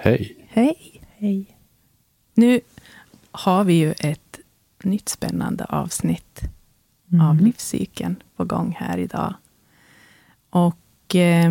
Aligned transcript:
Hej. 0.00 0.36
Hej. 0.48 1.02
Hej. 1.16 1.56
Nu 2.34 2.60
har 3.30 3.64
vi 3.64 3.72
ju 3.74 3.92
ett 3.92 4.38
nytt 4.82 5.08
spännande 5.08 5.64
avsnitt 5.64 6.40
av 7.12 7.30
Mm. 7.30 7.44
livscykeln 7.44 8.16
på 8.36 8.44
gång 8.44 8.76
här 8.78 8.98
idag. 8.98 9.34
Och 10.50 11.14
eh, 11.14 11.50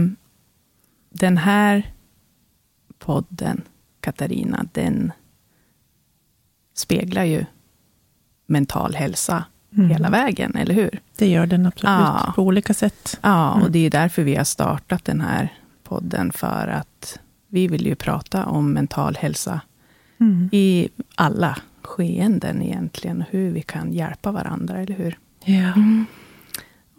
den 1.10 1.38
här 1.38 1.92
podden, 3.00 3.62
Katarina, 4.00 4.66
den 4.74 5.12
speglar 6.74 7.24
ju 7.24 7.46
mental 8.46 8.96
hälsa 8.96 9.46
Mm. 9.78 9.90
hela 9.90 10.10
vägen, 10.10 10.56
eller 10.56 10.74
hur? 10.74 11.00
Det 11.18 11.28
gör 11.30 11.46
den 11.48 11.66
absolut 11.66 11.92
Ja. 12.00 12.34
på 12.36 12.42
olika 12.44 12.74
sätt. 12.74 13.20
Ja, 13.22 13.52
och 13.52 13.60
Mm. 13.60 13.72
det 13.72 13.80
är 13.80 13.90
därför 13.90 14.24
vi 14.24 14.36
har 14.36 14.44
startat 14.44 15.06
den 15.06 15.22
här 15.22 15.54
podden, 15.84 16.32
för 16.32 16.68
att 16.68 17.20
vi 17.48 17.68
vill 17.68 17.86
ju 17.86 17.96
prata 17.96 18.46
om 18.46 18.74
mental 18.74 19.16
hälsa 19.16 19.62
Mm. 20.20 20.50
i 20.52 20.90
alla 21.16 21.58
skeenden 21.82 22.62
egentligen, 22.62 23.24
hur 23.30 23.52
vi 23.52 23.62
kan 23.62 23.94
hjälpa 23.94 24.32
varandra, 24.32 24.78
eller 24.82 24.96
hur? 24.96 25.18
Ja. 25.46 25.74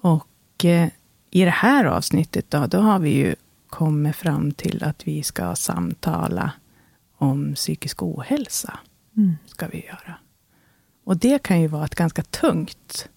Och 0.01 0.65
eh, 0.65 0.89
i 1.31 1.45
det 1.45 1.51
här 1.51 1.85
avsnittet 1.85 2.51
då, 2.51 2.67
då 2.67 2.79
har 2.79 2.99
vi 2.99 3.11
ju 3.11 3.35
kommit 3.69 4.17
fram 4.17 4.53
till 4.53 4.85
att 4.85 5.09
vi 5.09 5.23
ska 5.23 5.55
samtala 5.57 6.53
om 7.17 7.55
psykisk 7.55 8.03
ohälsa. 8.03 8.79
Mm. 9.17 9.37
Ska 9.47 9.69
vi 9.69 9.87
göra. 9.87 10.15
Och 11.05 11.17
det 11.17 11.43
kan 11.43 11.61
ju 11.61 11.67
vara 11.67 11.85
ett 11.85 11.95
ganska 11.95 12.23
tungt 12.23 13.09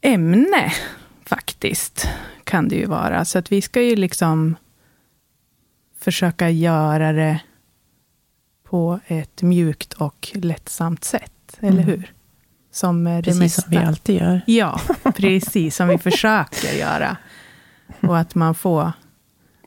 ämne, 0.00 0.72
faktiskt. 1.24 2.08
Kan 2.44 2.68
det 2.68 2.76
ju 2.76 2.86
vara. 2.86 3.24
Så 3.24 3.38
att 3.38 3.52
vi 3.52 3.62
ska 3.62 3.82
ju 3.82 3.96
liksom 3.96 4.56
försöka 6.04 6.50
göra 6.50 7.12
det 7.12 7.40
på 8.64 9.00
ett 9.06 9.42
mjukt 9.42 9.92
och 9.92 10.30
lättsamt 10.34 11.04
sätt. 11.04 11.56
Eller 11.60 11.72
Mm. 11.82 11.84
hur? 11.84 12.12
Som 12.72 13.06
eh, 13.06 13.16
det 13.16 13.22
Precis 13.22 13.40
mesta. 13.40 13.62
som 13.62 13.70
vi 13.70 13.76
alltid 13.76 14.20
gör. 14.20 14.40
Ja, 14.46 14.80
precis 15.16 15.76
som 15.76 15.88
vi 15.88 15.98
försöker 15.98 16.72
göra. 16.78 17.16
Och 18.00 18.18
att 18.18 18.34
man 18.34 18.54
får... 18.54 18.92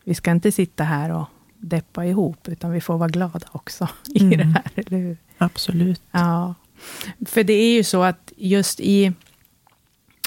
Vi 0.03 0.15
ska 0.15 0.31
inte 0.31 0.51
sitta 0.51 0.83
här 0.83 1.11
och 1.11 1.25
deppa 1.57 2.05
ihop, 2.05 2.47
utan 2.47 2.71
vi 2.71 2.81
får 2.81 2.97
vara 2.97 3.09
glada 3.09 3.47
också 3.51 3.87
i 4.13 4.19
Mm. 4.23 4.37
det 4.37 4.43
här, 4.45 4.71
eller 4.75 4.97
hur? 4.97 5.17
Absolut. 5.37 6.01
Ja. 6.11 6.53
För 7.25 7.43
det 7.43 7.53
är 7.53 7.73
ju 7.73 7.83
så 7.83 8.03
att 8.03 8.33
just 8.37 8.79
i... 8.79 9.13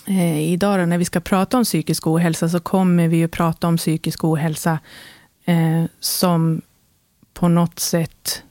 Eh, 0.06 0.38
idag 0.40 0.78
då, 0.80 0.86
när 0.86 0.98
vi 0.98 1.04
ska 1.04 1.20
prata 1.20 1.56
om 1.58 1.64
psykisk 1.64 2.06
ohälsa, 2.06 2.48
så 2.48 2.60
kommer 2.60 3.08
vi 3.08 3.16
ju 3.16 3.28
prata 3.28 3.68
om 3.68 3.76
psykisk 3.76 4.24
ohälsa 4.24 4.78
eh, 5.50 5.84
som 6.00 6.62
på 7.32 7.48
något 7.48 7.78
sätt 7.78 8.42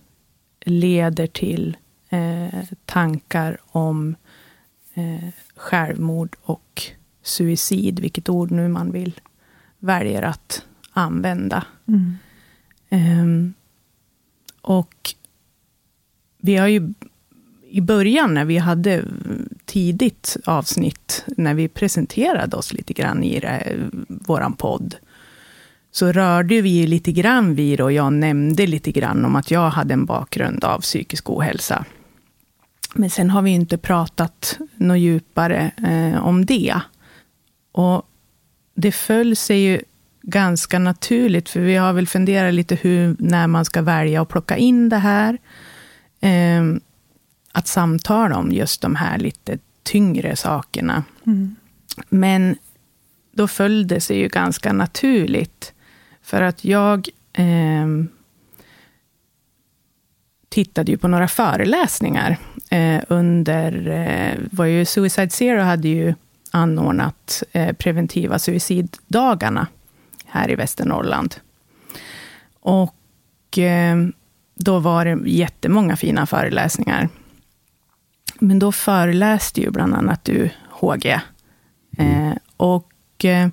leder 0.65 1.27
till 1.27 1.77
eh, 2.09 2.63
tankar 2.85 3.57
om 3.65 4.15
eh, 4.93 5.29
självmord 5.55 6.35
och 6.41 6.83
suicid, 7.23 7.99
vilket 7.99 8.29
ord 8.29 8.51
nu 8.51 8.67
man 8.67 8.91
vill 8.91 9.19
väljer 9.79 10.21
att 10.21 10.65
använda. 10.91 11.65
Mm. 11.87 12.17
Ehm, 12.89 13.53
och 14.61 15.15
vi 16.37 16.55
har 16.55 16.67
ju 16.67 16.93
i 17.69 17.81
början, 17.81 18.33
när 18.33 18.45
vi 18.45 18.57
hade 18.57 19.03
tidigt 19.65 20.37
avsnitt, 20.45 21.25
när 21.27 21.53
vi 21.53 21.67
presenterade 21.67 22.57
oss 22.57 22.73
lite 22.73 22.93
grann 22.93 23.23
i 23.23 23.39
det, 23.39 23.77
våran 24.07 24.53
podd, 24.53 24.95
så 25.99 26.11
rörde 26.11 26.61
vi 26.61 26.69
ju 26.69 26.87
lite 26.87 27.11
grann 27.11 27.55
vid 27.55 27.79
det 27.79 27.83
och 27.83 27.91
jag 27.91 28.13
nämnde 28.13 28.67
lite 28.67 28.91
grann 28.91 29.25
om 29.25 29.35
att 29.35 29.51
jag 29.51 29.69
hade 29.69 29.93
en 29.93 30.05
bakgrund 30.05 30.63
av 30.63 30.79
psykisk 30.79 31.29
ohälsa. 31.29 31.85
Men 32.93 33.09
sen 33.09 33.29
har 33.29 33.41
vi 33.41 33.51
inte 33.51 33.77
pratat 33.77 34.57
något 34.75 34.99
djupare 34.99 35.71
eh, 35.77 36.25
om 36.25 36.45
det. 36.45 36.81
Och 37.71 38.03
det 38.75 38.91
föll 38.91 39.35
sig 39.35 39.59
ju 39.59 39.81
ganska 40.21 40.79
naturligt, 40.79 41.49
för 41.49 41.59
vi 41.59 41.75
har 41.75 41.93
väl 41.93 42.07
funderat 42.07 42.53
lite 42.53 42.75
hur, 42.75 43.15
när 43.19 43.47
man 43.47 43.65
ska 43.65 43.81
välja 43.81 44.21
att 44.21 44.29
plocka 44.29 44.57
in 44.57 44.89
det 44.89 44.97
här. 44.97 45.37
Eh, 46.19 46.63
att 47.51 47.67
samtala 47.67 48.37
om 48.37 48.51
just 48.51 48.81
de 48.81 48.95
här 48.95 49.17
lite 49.17 49.57
tyngre 49.83 50.35
sakerna. 50.35 51.03
Mm. 51.25 51.55
Men 52.09 52.55
då 53.31 53.47
föll 53.47 53.87
det 53.87 54.01
sig 54.01 54.17
ju 54.17 54.27
ganska 54.27 54.73
naturligt. 54.73 55.73
För 56.29 56.41
att 56.41 56.65
jag 56.65 57.07
eh, 57.33 57.87
tittade 60.49 60.91
ju 60.91 60.97
på 60.97 61.07
några 61.07 61.27
föreläsningar 61.27 62.37
eh, 62.69 63.01
under, 63.07 63.87
eh, 63.87 64.39
var 64.51 64.65
ju 64.65 64.85
Suicide 64.85 65.29
Zero 65.29 65.61
hade 65.61 65.87
ju 65.87 66.13
anordnat 66.51 67.43
eh, 67.51 67.73
preventiva 67.75 68.39
suiciddagarna 68.39 69.67
här 70.25 70.51
i 70.51 70.55
Västernorrland. 70.55 71.35
Och 72.59 73.57
eh, 73.57 73.97
då 74.55 74.79
var 74.79 75.05
det 75.05 75.29
jättemånga 75.29 75.95
fina 75.95 76.25
föreläsningar. 76.25 77.09
Men 78.39 78.59
då 78.59 78.71
föreläste 78.71 79.61
ju 79.61 79.71
bland 79.71 79.95
annat 79.95 80.23
du, 80.23 80.49
HG. 80.69 81.05
Eh, 81.97 82.33
och 82.57 83.25
eh, 83.25 83.49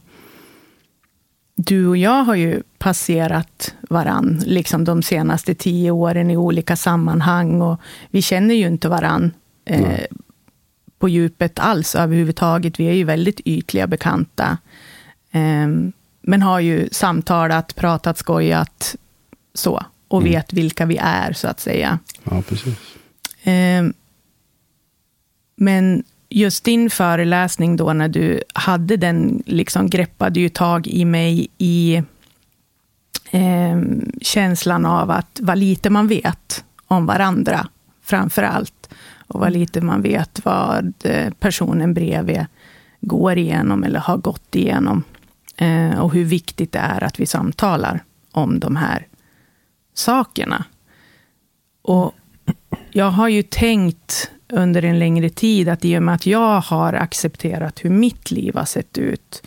du 1.57 1.87
och 1.87 1.97
jag 1.97 2.25
har 2.25 2.35
ju 2.35 2.63
passerat 2.79 3.75
varann, 3.91 4.43
liksom 4.47 4.85
de 4.85 5.03
senaste 5.03 5.55
tio 5.55 5.91
åren 5.91 6.31
i 6.31 6.37
olika 6.37 6.77
sammanhang. 6.77 7.61
Och 7.63 7.81
vi 8.11 8.23
känner 8.23 8.55
ju 8.55 8.67
inte 8.67 8.89
varann 8.89 9.33
eh, 9.65 10.05
på 10.99 11.09
djupet 11.09 11.59
alls 11.59 11.95
överhuvudtaget. 11.95 12.81
Vi 12.81 12.85
är 12.89 12.93
ju 12.93 13.05
väldigt 13.05 13.41
ytliga 13.45 13.87
bekanta. 13.87 14.59
Eh, 15.31 15.69
men 16.21 16.43
har 16.43 16.61
ju 16.61 16.89
samtalat, 16.93 17.75
pratat, 17.77 18.19
skojat, 18.19 18.97
så. 19.55 19.83
Och 20.09 20.21
Mm. 20.21 20.33
vet 20.33 20.53
vilka 20.53 20.87
vi 20.87 20.97
är, 21.01 21.33
så 21.33 21.49
att 21.49 21.61
säga. 21.61 21.99
Ja, 22.25 22.43
precis. 22.49 22.75
Eh, 23.47 23.85
men 25.57 26.05
just 26.29 26.65
din 26.65 26.91
föreläsning 26.91 27.77
då, 27.77 27.93
när 27.93 28.09
du 28.09 28.41
hade 28.55 28.97
den, 28.97 29.43
liksom 29.47 29.91
greppade 29.91 30.41
ju 30.41 30.49
tag 30.49 30.87
i 30.87 31.05
mig 31.05 31.49
i 31.59 32.03
eh, 33.31 33.81
känslan 34.21 34.87
av 34.87 35.11
att 35.11 35.41
vad 35.43 35.59
lite 35.59 35.91
man 35.91 36.09
vet 36.09 36.65
om 36.87 37.07
varandra, 37.07 37.69
framför 38.03 38.43
allt. 38.43 38.89
Och 39.29 39.41
vad 39.41 39.53
lite 39.53 39.81
man 39.81 40.03
vet 40.03 40.45
vad 40.45 40.95
eh, 41.05 41.31
personen 41.31 41.95
bredvid 41.95 42.47
går 43.01 43.39
igenom, 43.39 43.85
eller 43.85 44.01
har 44.01 44.17
gått 44.17 44.55
igenom. 44.55 45.03
Eh, 45.57 45.99
och 45.99 46.13
hur 46.13 46.25
viktigt 46.25 46.73
det 46.73 46.79
är 46.79 47.05
att 47.05 47.21
vi 47.21 47.27
samtalar 47.27 48.05
om 48.33 48.61
de 48.61 48.77
här 48.77 49.07
sakerna. 49.95 50.65
Och 51.83 52.15
jag 52.91 53.11
har 53.11 53.29
ju 53.29 53.43
tänkt 53.43 54.31
under 54.49 54.85
en 54.85 54.99
längre 54.99 55.29
tid 55.29 55.69
att 55.69 55.85
i 55.85 55.99
och 55.99 56.03
med 56.03 56.15
att 56.15 56.27
jag 56.27 56.61
har 56.61 56.93
accepterat 56.93 57.85
hur 57.85 57.91
mitt 57.91 58.31
liv 58.31 58.55
har 58.55 58.65
sett 58.65 58.99
ut, 58.99 59.47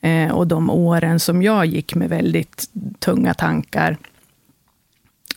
eh, 0.00 0.30
och 0.30 0.46
de 0.46 0.70
åren 0.70 1.20
som 1.20 1.42
jag 1.42 1.66
gick 1.66 1.94
med 1.94 2.08
väldigt 2.08 2.70
tunga 2.98 3.34
tankar, 3.34 3.96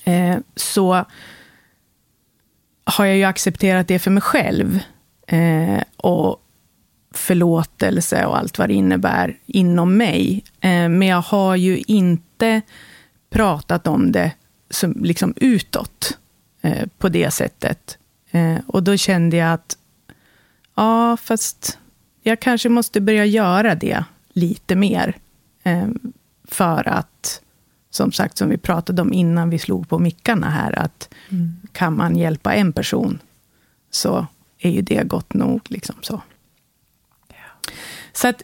eh, 0.03 0.37
så 0.55 1.05
har 2.83 3.05
jag 3.05 3.17
ju 3.17 3.23
accepterat 3.23 3.87
det 3.87 3.99
för 3.99 4.11
mig 4.11 4.21
själv. 4.21 4.79
Eh, 5.27 5.83
och 5.97 6.39
förlåtelse 7.11 8.25
och 8.25 8.37
allt 8.37 8.57
vad 8.57 8.69
det 8.69 8.73
innebär 8.73 9.37
inom 9.45 9.97
mig. 9.97 10.43
Eh, 10.61 10.89
men 10.89 11.01
jag 11.01 11.21
har 11.21 11.55
ju 11.55 11.77
inte 11.77 12.61
pratat 13.29 13.87
om 13.87 14.11
det 14.11 14.31
som, 14.69 14.95
liksom 15.01 15.33
utåt 15.35 16.17
eh, 16.61 16.87
på 16.97 17.09
det 17.09 17.31
sättet. 17.31 17.97
Eh, 18.33 18.57
och 18.67 18.83
då 18.83 18.97
kände 18.97 19.37
jag 19.37 19.53
att, 19.53 19.77
ja, 20.75 21.17
fast 21.17 21.79
jag 22.21 22.39
kanske 22.39 22.69
måste 22.69 23.01
börja 23.01 23.25
göra 23.25 23.75
det 23.75 24.03
lite 24.33 24.75
mer. 24.75 25.17
Eh, 25.63 25.87
för 26.43 26.87
att 26.87 27.41
som 27.89 28.11
sagt, 28.11 28.37
som 28.37 28.49
vi 28.49 28.57
pratade 28.57 29.01
om 29.01 29.13
innan 29.13 29.49
vi 29.49 29.59
slog 29.59 29.89
på 29.89 29.99
mickarna 29.99 30.49
här, 30.49 30.79
att 30.79 31.09
mm. 31.29 31.55
kan 31.71 31.97
man 31.97 32.15
hjälpa 32.15 32.53
en 32.53 32.73
person, 32.73 33.19
så 33.91 34.27
är 34.59 34.69
ju 34.69 34.81
det 34.81 35.07
gott 35.07 35.33
nog. 35.33 35.61
Liksom 35.69 35.95
så. 36.01 36.21
Så 38.13 38.27
att 38.27 38.43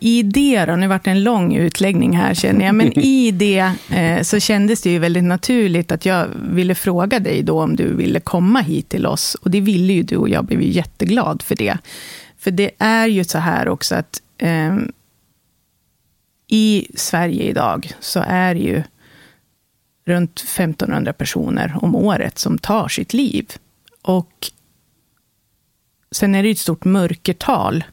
i 0.00 0.22
det, 0.22 0.64
då, 0.64 0.76
nu 0.76 0.86
vart 0.86 1.04
det 1.04 1.10
en 1.10 1.22
lång 1.22 1.54
utläggning 1.54 2.16
här 2.16 2.34
känner 2.34 2.66
jag, 2.66 2.74
men 2.74 2.98
i 2.98 3.30
det 3.30 3.72
eh, 3.90 4.22
så 4.22 4.40
kändes 4.40 4.82
det 4.82 4.90
ju 4.90 4.98
väldigt 4.98 5.24
naturligt 5.24 5.92
att 5.92 6.06
jag 6.06 6.28
ville 6.50 6.74
fråga 6.74 7.20
dig 7.20 7.42
då 7.42 7.62
om 7.62 7.76
du 7.76 7.94
ville 7.94 8.20
komma 8.20 8.60
hit 8.60 8.88
till 8.88 9.06
oss. 9.06 9.34
Och 9.34 9.50
det 9.50 9.60
ville 9.60 9.92
ju 9.92 10.02
du 10.02 10.16
och 10.16 10.28
jag 10.28 10.44
blev 10.44 10.62
ju 10.62 10.70
jätteglad 10.70 11.42
för 11.42 11.56
det. 11.56 11.78
För 12.38 12.50
det 12.50 12.70
är 12.78 13.06
ju 13.06 13.24
så 13.24 13.38
här 13.38 13.68
också 13.68 13.94
att 13.94 14.22
eh, 14.38 14.76
i 16.48 16.86
Sverige 16.94 17.42
idag 17.42 17.92
så 18.00 18.24
är 18.26 18.54
det 18.54 18.60
ju 18.60 18.82
runt 20.06 20.40
1500 20.40 21.12
personer 21.12 21.76
om 21.82 21.94
året 21.94 22.38
som 22.38 22.58
tar 22.58 22.88
sitt 22.88 23.12
liv. 23.12 23.52
Och 24.02 24.50
sen 26.10 26.34
är 26.34 26.42
det 26.42 26.50
ett 26.50 26.58
stort 26.58 26.84
mörkertal 26.84 27.84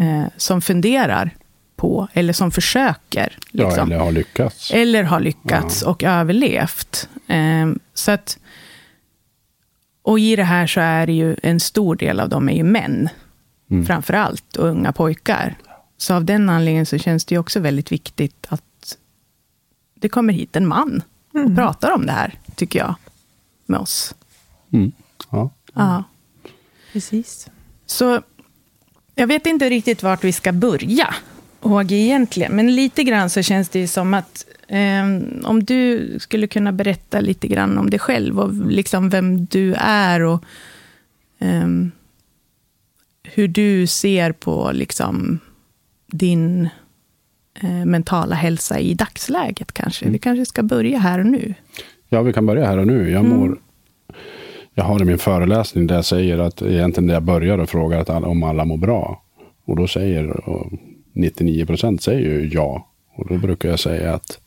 eh, 0.00 0.24
som 0.36 0.60
funderar 0.60 1.30
på, 1.76 2.08
eller 2.12 2.32
som 2.32 2.50
försöker. 2.50 3.38
Liksom. 3.50 3.72
Ja, 3.76 3.82
eller 3.82 3.98
har 3.98 4.12
lyckats. 4.12 4.70
Eller 4.70 5.02
har 5.02 5.20
lyckats 5.20 5.82
ja. 5.82 5.90
och 5.90 6.02
överlevt. 6.02 7.08
Eh, 7.26 7.70
så 7.94 8.10
att, 8.10 8.38
och 10.02 10.18
i 10.18 10.36
det 10.36 10.44
här 10.44 10.66
så 10.66 10.80
är 10.80 11.06
det 11.06 11.12
ju 11.12 11.36
en 11.42 11.60
stor 11.60 11.96
del 11.96 12.20
av 12.20 12.28
dem 12.28 12.48
är 12.48 12.54
ju 12.54 12.64
män, 12.64 13.08
mm. 13.70 13.86
framför 13.86 14.14
allt, 14.14 14.56
och 14.56 14.68
unga 14.68 14.92
pojkar. 14.92 15.56
Så 15.96 16.14
av 16.14 16.24
den 16.24 16.48
anledningen 16.50 16.86
så 16.86 16.98
känns 16.98 17.24
det 17.24 17.34
ju 17.34 17.38
också 17.38 17.60
väldigt 17.60 17.92
viktigt 17.92 18.46
att 18.48 18.98
det 19.94 20.08
kommer 20.08 20.32
hit 20.32 20.56
en 20.56 20.66
man 20.66 21.02
och 21.32 21.40
mm. 21.40 21.56
pratar 21.56 21.90
om 21.90 22.06
det 22.06 22.12
här, 22.12 22.38
tycker 22.54 22.78
jag, 22.78 22.94
med 23.66 23.80
oss. 23.80 24.14
Mm. 24.72 24.92
Ja. 25.30 25.50
ja. 25.74 26.04
Precis. 26.92 27.50
Så 27.86 28.22
jag 29.14 29.26
vet 29.26 29.46
inte 29.46 29.70
riktigt 29.70 30.02
vart 30.02 30.24
vi 30.24 30.32
ska 30.32 30.52
börja, 30.52 31.14
HG, 31.60 31.92
egentligen. 31.92 32.56
Men 32.56 32.74
lite 32.74 33.04
grann 33.04 33.30
så 33.30 33.42
känns 33.42 33.68
det 33.68 33.88
som 33.88 34.14
att 34.14 34.46
eh, 34.68 35.04
om 35.44 35.64
du 35.64 36.14
skulle 36.18 36.46
kunna 36.46 36.72
berätta 36.72 37.20
lite 37.20 37.48
grann 37.48 37.78
om 37.78 37.90
dig 37.90 37.98
själv 37.98 38.40
och 38.40 38.70
liksom 38.70 39.10
vem 39.10 39.44
du 39.44 39.74
är 39.78 40.22
och 40.22 40.44
eh, 41.38 41.68
hur 43.22 43.48
du 43.48 43.86
ser 43.86 44.32
på 44.32 44.70
liksom, 44.74 45.38
din 46.06 46.68
eh, 47.60 47.84
mentala 47.84 48.34
hälsa 48.34 48.80
i 48.80 48.94
dagsläget 48.94 49.72
kanske. 49.72 50.04
Mm. 50.04 50.12
Vi 50.12 50.18
kanske 50.18 50.46
ska 50.46 50.62
börja 50.62 50.98
här 50.98 51.18
och 51.18 51.26
nu. 51.26 51.54
Ja, 52.08 52.22
vi 52.22 52.32
kan 52.32 52.46
börja 52.46 52.66
här 52.66 52.78
och 52.78 52.86
nu. 52.86 53.10
Jag 53.10 53.24
mår 53.24 53.46
mm 53.46 53.58
jag 54.74 54.84
har 54.84 55.02
i 55.02 55.04
min 55.04 55.18
föreläsning 55.18 55.86
där 55.86 55.94
jag 55.94 56.04
säger 56.04 56.38
att 56.38 56.62
egentligen 56.62 57.06
där 57.06 57.14
jag 57.14 57.22
börjar 57.22 57.58
och 57.58 57.68
frågar 57.68 58.00
att 58.00 58.10
alla, 58.10 58.26
om 58.26 58.42
alla 58.42 58.64
mår 58.64 58.76
bra. 58.76 59.22
Och 59.64 59.76
då 59.76 59.86
säger 59.86 60.40
99 61.12 61.66
procent 61.66 62.02
säger 62.02 62.30
ju 62.30 62.50
ja. 62.52 62.88
Och 63.14 63.28
då 63.28 63.38
brukar 63.38 63.68
jag 63.68 63.80
säga 63.80 64.14
att 64.14 64.38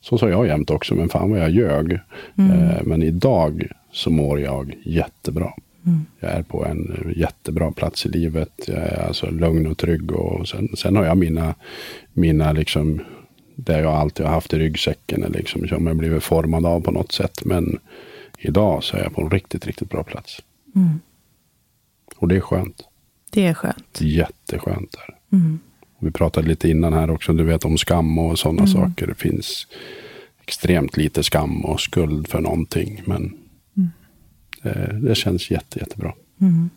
så 0.00 0.18
sa 0.18 0.28
jag 0.28 0.46
jämt 0.46 0.70
också, 0.70 0.94
men 0.94 1.08
fan 1.08 1.30
vad 1.30 1.40
jag 1.40 1.50
ljög. 1.50 1.98
Mm. 2.38 2.50
Eh, 2.50 2.82
men 2.82 3.02
idag 3.02 3.66
så 3.92 4.10
mår 4.10 4.40
jag 4.40 4.74
jättebra. 4.82 5.52
Mm. 5.86 6.06
Jag 6.20 6.30
är 6.30 6.42
på 6.42 6.64
en 6.64 7.12
jättebra 7.16 7.72
plats 7.72 8.06
i 8.06 8.08
livet. 8.08 8.52
Jag 8.66 8.76
är 8.76 9.06
alltså 9.06 9.30
lugn 9.30 9.66
och 9.66 9.78
trygg. 9.78 10.12
Och 10.12 10.48
sen, 10.48 10.68
sen 10.76 10.96
har 10.96 11.04
jag 11.04 11.18
mina, 11.18 11.54
mina 12.12 12.52
liksom, 12.52 13.00
det 13.54 13.80
jag 13.80 13.94
alltid 13.94 14.26
har 14.26 14.32
haft 14.32 14.52
i 14.52 14.58
ryggsäcken. 14.58 15.24
Liksom, 15.28 15.68
som 15.68 15.86
jag 15.86 15.96
blivit 15.96 16.22
formad 16.22 16.66
av 16.66 16.80
på 16.80 16.90
något 16.90 17.12
sätt. 17.12 17.44
Men 17.44 17.78
Idag 18.38 18.84
så 18.84 18.96
är 18.96 19.02
jag 19.02 19.14
på 19.14 19.22
en 19.22 19.30
riktigt, 19.30 19.66
riktigt 19.66 19.90
bra 19.90 20.04
plats. 20.04 20.42
Mm. 20.74 21.00
Och 22.16 22.28
det 22.28 22.36
är 22.36 22.40
skönt. 22.40 22.82
Det 23.30 23.46
är 23.46 23.54
skönt. 23.54 24.00
Jätteskönt. 24.00 24.92
Där. 24.92 25.38
Mm. 25.38 25.58
Vi 25.98 26.10
pratade 26.10 26.48
lite 26.48 26.68
innan 26.68 26.92
här 26.92 27.10
också, 27.10 27.32
du 27.32 27.44
vet 27.44 27.64
om 27.64 27.78
skam 27.78 28.18
och 28.18 28.38
sådana 28.38 28.62
mm. 28.62 28.72
saker. 28.72 29.06
Det 29.06 29.14
finns 29.14 29.66
extremt 30.42 30.96
lite 30.96 31.22
skam 31.22 31.64
och 31.64 31.80
skuld 31.80 32.28
för 32.28 32.40
någonting. 32.40 33.02
Men 33.04 33.38
mm. 33.76 33.90
det, 34.62 35.00
det, 35.08 35.14
känns 35.14 35.50
jätte, 35.50 35.78
jättebra. 35.78 36.14
Mm. 36.40 36.70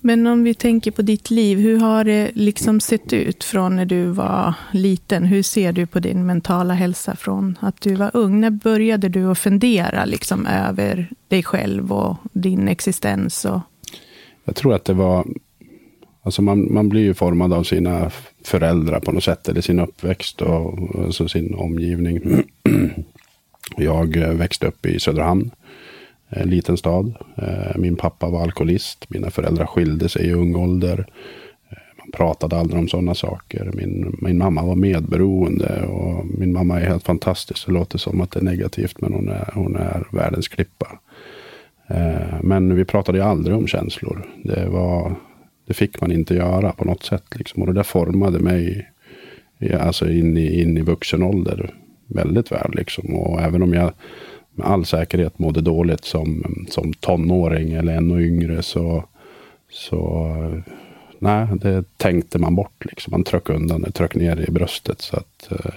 Men 0.00 0.26
om 0.26 0.44
vi 0.44 0.54
tänker 0.54 0.90
på 0.90 1.02
ditt 1.02 1.30
liv, 1.30 1.58
hur 1.58 1.80
har 1.80 2.04
det 2.04 2.30
liksom 2.34 2.80
sett 2.80 3.12
ut 3.12 3.44
från 3.44 3.76
när 3.76 3.84
du 3.84 4.04
var 4.04 4.54
liten? 4.72 5.24
Hur 5.24 5.42
ser 5.42 5.72
du 5.72 5.86
på 5.86 6.00
din 6.00 6.26
mentala 6.26 6.74
hälsa 6.74 7.16
från 7.16 7.58
att 7.60 7.80
du 7.80 7.94
var 7.94 8.10
ung? 8.14 8.40
När 8.40 8.50
började 8.50 9.08
du 9.08 9.30
att 9.30 9.38
fundera 9.38 10.04
liksom 10.04 10.46
över 10.46 11.08
dig 11.28 11.42
själv 11.42 11.92
och 11.92 12.16
din 12.32 12.68
existens? 12.68 13.44
Och... 13.44 13.60
Jag 14.44 14.56
tror 14.56 14.74
att 14.74 14.84
det 14.84 14.94
var, 14.94 15.26
alltså 16.22 16.42
man, 16.42 16.74
man 16.74 16.88
blir 16.88 17.02
ju 17.02 17.14
formad 17.14 17.52
av 17.52 17.62
sina 17.62 18.10
föräldrar 18.44 19.00
på 19.00 19.12
något 19.12 19.24
sätt, 19.24 19.48
eller 19.48 19.60
sin 19.60 19.80
uppväxt 19.80 20.42
och 20.42 20.78
alltså 21.04 21.28
sin 21.28 21.54
omgivning. 21.54 22.20
Jag 23.76 24.16
växte 24.16 24.66
upp 24.66 24.86
i 24.86 25.00
Söderhamn 25.00 25.50
en 26.30 26.50
liten 26.50 26.76
stad. 26.76 27.14
Eh, 27.36 27.76
min 27.76 27.96
pappa 27.96 28.28
var 28.28 28.42
alkoholist. 28.42 29.10
Mina 29.10 29.30
föräldrar 29.30 29.66
skilde 29.66 30.08
sig 30.08 30.26
i 30.26 30.32
ung 30.32 30.56
ålder. 30.56 31.06
Eh, 31.70 31.78
man 31.98 32.12
pratade 32.12 32.56
aldrig 32.56 32.80
om 32.80 32.88
sådana 32.88 33.14
saker. 33.14 33.70
Min, 33.74 34.16
min 34.20 34.38
mamma 34.38 34.62
var 34.62 34.74
medberoende. 34.74 35.82
Och 35.82 36.26
min 36.38 36.52
mamma 36.52 36.80
är 36.80 36.86
helt 36.86 37.04
fantastisk. 37.04 37.66
Det 37.66 37.72
låter 37.72 37.98
som 37.98 38.20
att 38.20 38.30
det 38.30 38.40
är 38.40 38.44
negativt, 38.44 39.00
men 39.00 39.12
hon 39.12 39.28
är, 39.28 39.50
hon 39.54 39.76
är 39.76 40.06
världens 40.12 40.48
klippa. 40.48 40.98
Men 42.42 42.74
vi 42.74 42.84
pratade 42.84 43.24
aldrig 43.24 43.56
om 43.56 43.66
känslor. 43.66 44.26
Det, 44.44 44.68
var, 44.68 45.14
det 45.66 45.74
fick 45.74 46.00
man 46.00 46.12
inte 46.12 46.34
göra 46.34 46.72
på 46.72 46.84
något 46.84 47.02
sätt. 47.02 47.24
Liksom. 47.34 47.62
Och 47.62 47.66
det 47.66 47.74
där 47.74 47.82
formade 47.82 48.38
mig 48.38 48.90
alltså 49.80 50.10
in, 50.10 50.36
i, 50.36 50.62
in 50.62 50.78
i 50.78 50.82
vuxen 50.82 51.22
ålder 51.22 51.74
väldigt 52.06 52.52
väl. 52.52 52.70
Liksom. 52.74 53.14
Och 53.14 53.40
även 53.40 53.62
om 53.62 53.74
jag 53.74 53.92
med 54.54 54.66
all 54.66 54.84
säkerhet 54.84 55.38
mådde 55.38 55.60
dåligt 55.60 56.04
som, 56.04 56.56
som 56.70 56.92
tonåring 56.92 57.72
eller 57.72 57.96
ännu 57.96 58.26
yngre 58.26 58.62
så, 58.62 59.04
så 59.70 60.28
nej, 61.18 61.46
det 61.54 61.84
tänkte 61.96 62.38
man 62.38 62.54
bort. 62.54 62.84
Liksom. 62.84 63.10
Man 63.10 63.24
tryckte 63.24 63.52
undan 63.52 63.82
det, 63.82 63.92
tryckte 63.92 64.18
ner 64.18 64.36
det 64.36 64.48
i 64.48 64.50
bröstet. 64.50 65.00
Så 65.00 65.16
att, 65.16 65.48
eh, 65.50 65.72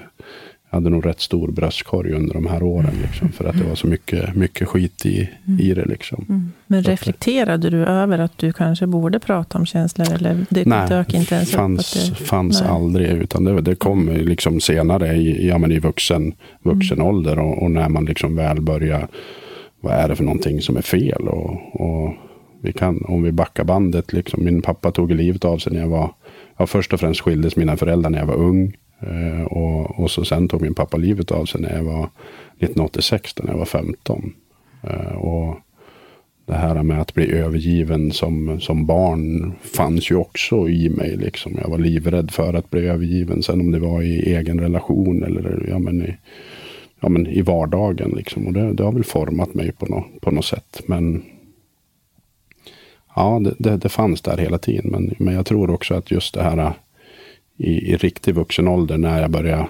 hade 0.74 0.90
nog 0.90 1.06
rätt 1.06 1.22
stor 1.22 1.52
bröstkorg 1.52 2.12
under 2.12 2.34
de 2.34 2.46
här 2.48 2.64
åren. 2.64 2.94
Liksom, 3.02 3.32
för 3.32 3.46
att 3.46 3.58
det 3.58 3.64
var 3.64 3.76
så 3.76 3.88
mycket, 3.88 4.36
mycket 4.36 4.68
skit 4.68 5.06
i, 5.06 5.30
mm. 5.48 5.60
i 5.60 5.74
det. 5.74 5.86
Liksom. 5.86 6.26
Mm. 6.30 6.52
Men 6.68 6.84
reflekterade 6.84 7.70
du 7.70 7.86
över 7.86 8.20
att 8.20 8.38
du 8.38 8.54
kanske 8.54 8.88
borde 8.88 9.20
prata 9.20 9.58
om 9.58 9.66
känslor? 9.66 10.14
Eller 10.14 10.46
det 10.50 10.66
nej, 10.66 10.90
dök 10.90 11.14
inte 11.14 11.36
ens 11.36 11.52
fanns, 11.52 12.10
upp? 12.10 12.18
Det, 12.18 12.26
fanns 12.26 12.62
nej. 12.62 12.70
aldrig. 12.70 13.10
Utan 13.10 13.44
det, 13.44 13.62
det 13.62 13.76
kom 13.76 14.10
liksom 14.10 14.60
senare 14.60 15.16
i, 15.16 15.48
ja, 15.48 15.58
men 15.58 15.72
i 15.72 15.80
vuxen, 15.80 16.34
vuxen 16.64 16.98
mm. 16.98 17.08
ålder. 17.08 17.40
Och, 17.40 17.64
och, 17.64 17.72
när 17.72 17.90
man 17.90 18.06
liksom 18.06 18.36
väl 18.36 18.62
börjar, 18.62 19.08
vad 19.82 19.94
är 19.94 20.08
det 20.08 20.16
för 20.16 20.24
någonting 20.24 20.62
som 20.62 20.78
är 20.78 20.82
fel? 20.82 21.28
Och, 21.28 21.82
och 21.82 22.14
vi 22.62 22.74
kan, 22.74 23.06
om 23.08 23.24
vi 23.24 23.32
backar 23.32 23.64
bandet, 23.64 24.14
liksom, 24.14 24.44
min 24.44 24.62
pappa 24.62 24.92
tog 24.92 25.12
livet 25.12 25.46
av 25.46 25.58
sig 25.58 25.74
när 25.74 25.80
jag 25.80 25.88
var, 25.88 26.14
ja, 26.58 26.68
först 26.68 26.94
och 26.94 27.00
främst 27.00 27.22
skildes 27.22 27.56
mina 27.56 27.78
föräldrar 27.78 28.10
när 28.10 28.20
jag 28.20 28.26
var 28.26 28.36
ung. 28.36 28.74
Eh, 29.08 29.44
och, 29.44 30.00
och 30.00 30.12
så 30.12 30.26
sen 30.26 30.48
tog 30.48 30.62
min 30.62 30.74
pappa 30.74 30.98
livet 30.98 31.32
av 31.32 31.46
sig 31.46 31.62
när 31.62 31.76
jag 31.76 31.84
var 31.84 32.04
1986, 32.04 33.34
när 33.44 33.52
jag 33.52 33.58
var 33.58 33.66
15. 33.66 34.34
Eh, 34.84 35.16
och 35.16 35.56
det 36.46 36.54
här 36.54 36.84
med 36.84 37.02
att 37.02 37.14
bli 37.14 37.32
övergiven 37.32 38.12
som, 38.12 38.60
som 38.62 38.86
barn 38.86 39.54
fanns 39.62 40.12
ju 40.12 40.16
också 40.16 40.70
i 40.70 40.90
mig. 40.90 41.18
Liksom. 41.18 41.58
Jag 41.62 41.70
var 41.70 41.78
livrädd 41.78 42.32
för 42.32 42.54
att 42.54 42.70
bli 42.70 42.88
övergiven. 42.88 43.44
Sen 43.44 43.62
om 43.62 43.72
det 43.72 43.80
var 43.80 44.02
i 44.02 44.36
egen 44.36 44.60
relation 44.60 45.24
eller 45.24 45.66
ja, 45.70 45.80
men 45.80 46.02
i, 46.02 46.18
ja, 47.00 47.10
men 47.10 47.28
i 47.28 47.42
vardagen. 47.42 48.14
Liksom. 48.16 48.48
Och 48.48 48.54
det, 48.54 48.74
det 48.74 48.84
har 48.84 48.92
väl 48.92 49.04
format 49.04 49.54
mig 49.54 49.72
på, 49.72 49.86
no, 49.86 50.04
på 50.22 50.32
något 50.32 50.46
sätt. 50.46 50.82
Men 50.86 51.24
ja, 53.16 53.40
det, 53.44 53.54
det, 53.58 53.78
det 53.78 53.90
fanns 53.90 54.22
där 54.22 54.38
hela 54.38 54.58
tiden. 54.58 54.92
Men, 54.92 55.14
men 55.18 55.34
jag 55.34 55.46
tror 55.46 55.70
också 55.70 55.94
att 55.94 56.12
just 56.12 56.34
det 56.34 56.44
här 56.44 56.74
i, 57.58 57.92
i 57.92 57.96
riktig 57.96 58.36
vuxen 58.36 58.68
ålder 58.68 58.98
när 58.98 59.22
jag 59.22 59.32
började 59.32 59.68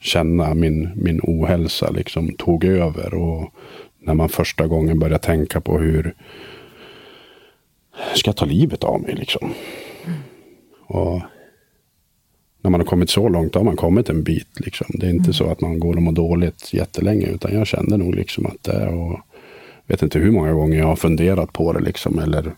känna 0.00 0.54
min, 0.54 0.90
min 0.96 1.20
ohälsa 1.22 1.90
liksom 1.90 2.34
tog 2.34 2.64
över. 2.64 3.14
Och 3.14 3.54
när 3.98 4.14
man 4.14 4.28
första 4.28 4.66
gången 4.66 4.98
började 4.98 5.24
tänka 5.24 5.60
på 5.60 5.78
hur 5.78 6.14
ska 8.14 8.28
jag 8.28 8.36
ta 8.36 8.44
livet 8.44 8.84
av 8.84 9.00
mig 9.00 9.14
liksom. 9.14 9.52
Mm. 10.04 10.18
Och 10.86 11.22
när 12.62 12.70
man 12.70 12.80
har 12.80 12.86
kommit 12.86 13.10
så 13.10 13.28
långt 13.28 13.54
har 13.54 13.64
man 13.64 13.76
kommit 13.76 14.08
en 14.08 14.22
bit. 14.22 14.60
Liksom. 14.60 14.86
Det 14.88 15.06
är 15.06 15.10
inte 15.10 15.24
mm. 15.24 15.32
så 15.32 15.46
att 15.46 15.60
man 15.60 15.80
går 15.80 15.96
och 15.96 16.02
mår 16.02 16.12
dåligt 16.12 16.74
jättelänge. 16.74 17.26
Utan 17.26 17.54
jag 17.54 17.66
kände 17.66 17.96
nog 17.96 18.14
liksom 18.14 18.46
att 18.46 18.62
det 18.62 18.88
och 18.88 19.20
vet 19.86 20.02
inte 20.02 20.18
hur 20.18 20.30
många 20.30 20.52
gånger 20.52 20.78
jag 20.78 20.86
har 20.86 20.96
funderat 20.96 21.52
på 21.52 21.72
det. 21.72 21.80
Liksom, 21.80 22.18
eller 22.18 22.52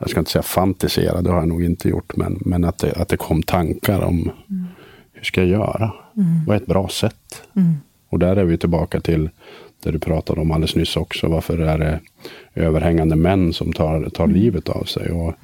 jag 0.00 0.10
ska 0.10 0.20
inte 0.20 0.30
säga 0.30 0.42
fantisera, 0.42 1.22
det 1.22 1.30
har 1.30 1.38
jag 1.38 1.48
nog 1.48 1.64
inte 1.64 1.88
gjort. 1.88 2.16
Men, 2.16 2.38
men 2.40 2.64
att, 2.64 2.78
det, 2.78 2.92
att 2.92 3.08
det 3.08 3.16
kom 3.16 3.42
tankar 3.42 4.00
om 4.00 4.30
mm. 4.50 4.66
hur 5.12 5.22
ska 5.22 5.40
jag 5.40 5.50
göra? 5.50 5.92
Mm. 6.16 6.44
Vad 6.46 6.56
är 6.56 6.60
ett 6.60 6.66
bra 6.66 6.88
sätt? 6.88 7.42
Mm. 7.56 7.74
Och 8.08 8.18
där 8.18 8.36
är 8.36 8.44
vi 8.44 8.58
tillbaka 8.58 9.00
till 9.00 9.30
det 9.82 9.90
du 9.90 9.98
pratade 9.98 10.40
om 10.40 10.50
alldeles 10.50 10.76
nyss 10.76 10.96
också. 10.96 11.28
Varför 11.28 11.58
är 11.58 11.78
det 11.78 12.00
överhängande 12.54 13.16
män 13.16 13.52
som 13.52 13.72
tar, 13.72 14.08
tar 14.08 14.24
mm. 14.24 14.36
livet 14.36 14.68
av 14.68 14.84
sig? 14.84 15.10
Och 15.10 15.34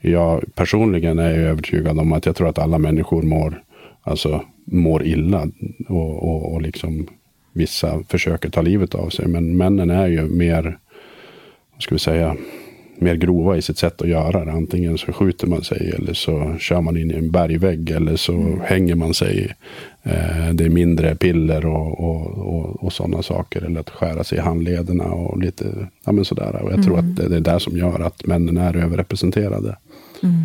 jag 0.00 0.44
personligen 0.54 1.18
är 1.18 1.38
övertygad 1.38 1.98
om 1.98 2.12
att 2.12 2.26
jag 2.26 2.36
tror 2.36 2.48
att 2.48 2.58
alla 2.58 2.78
människor 2.78 3.22
mår, 3.22 3.62
alltså, 4.02 4.44
mår 4.64 5.06
illa. 5.06 5.48
Och, 5.88 6.22
och, 6.22 6.52
och 6.52 6.62
liksom 6.62 7.06
vissa 7.52 8.02
försöker 8.08 8.50
ta 8.50 8.62
livet 8.62 8.94
av 8.94 9.08
sig. 9.08 9.26
Men 9.28 9.56
männen 9.56 9.90
är 9.90 10.06
ju 10.06 10.22
mer, 10.22 10.78
vad 11.72 11.82
ska 11.82 11.94
vi 11.94 11.98
säga, 11.98 12.36
mer 13.00 13.14
grova 13.14 13.56
i 13.56 13.62
sitt 13.62 13.78
sätt 13.78 14.02
att 14.02 14.08
göra 14.08 14.44
det. 14.44 14.52
Antingen 14.52 14.98
så 14.98 15.12
skjuter 15.12 15.46
man 15.46 15.62
sig 15.62 15.92
eller 15.96 16.12
så 16.12 16.56
kör 16.58 16.80
man 16.80 16.96
in 16.96 17.10
i 17.10 17.14
en 17.14 17.30
bergvägg 17.30 17.90
eller 17.90 18.16
så 18.16 18.32
mm. 18.32 18.60
hänger 18.60 18.94
man 18.94 19.14
sig. 19.14 19.54
Eh, 20.02 20.50
det 20.52 20.64
är 20.64 20.68
mindre 20.68 21.14
piller 21.14 21.66
och, 21.66 22.00
och, 22.00 22.26
och, 22.38 22.84
och 22.84 22.92
sådana 22.92 23.22
saker. 23.22 23.62
Eller 23.64 23.80
att 23.80 23.90
skära 23.90 24.24
sig 24.24 24.38
i 24.38 24.40
handlederna 24.40 25.04
och 25.04 25.42
lite 25.42 25.88
ja, 26.04 26.12
men 26.12 26.24
sådär. 26.24 26.54
Och 26.62 26.70
jag 26.70 26.78
mm. 26.78 26.84
tror 26.84 26.98
att 26.98 27.16
det, 27.16 27.28
det 27.28 27.36
är 27.36 27.54
det 27.54 27.60
som 27.60 27.76
gör 27.76 28.00
att 28.00 28.26
männen 28.26 28.56
är 28.56 28.76
överrepresenterade. 28.76 29.76
Mm. 30.22 30.44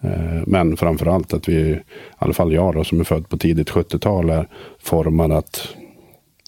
Eh, 0.00 0.42
men 0.46 0.76
framförallt 0.76 1.32
att 1.32 1.48
vi, 1.48 1.54
i 1.54 1.80
alla 2.18 2.32
fall 2.32 2.52
jag 2.52 2.74
då, 2.74 2.84
som 2.84 3.00
är 3.00 3.04
född 3.04 3.28
på 3.28 3.36
tidigt 3.36 3.70
70-tal, 3.70 4.30
är 4.30 4.48
formad 4.78 5.32
att 5.32 5.68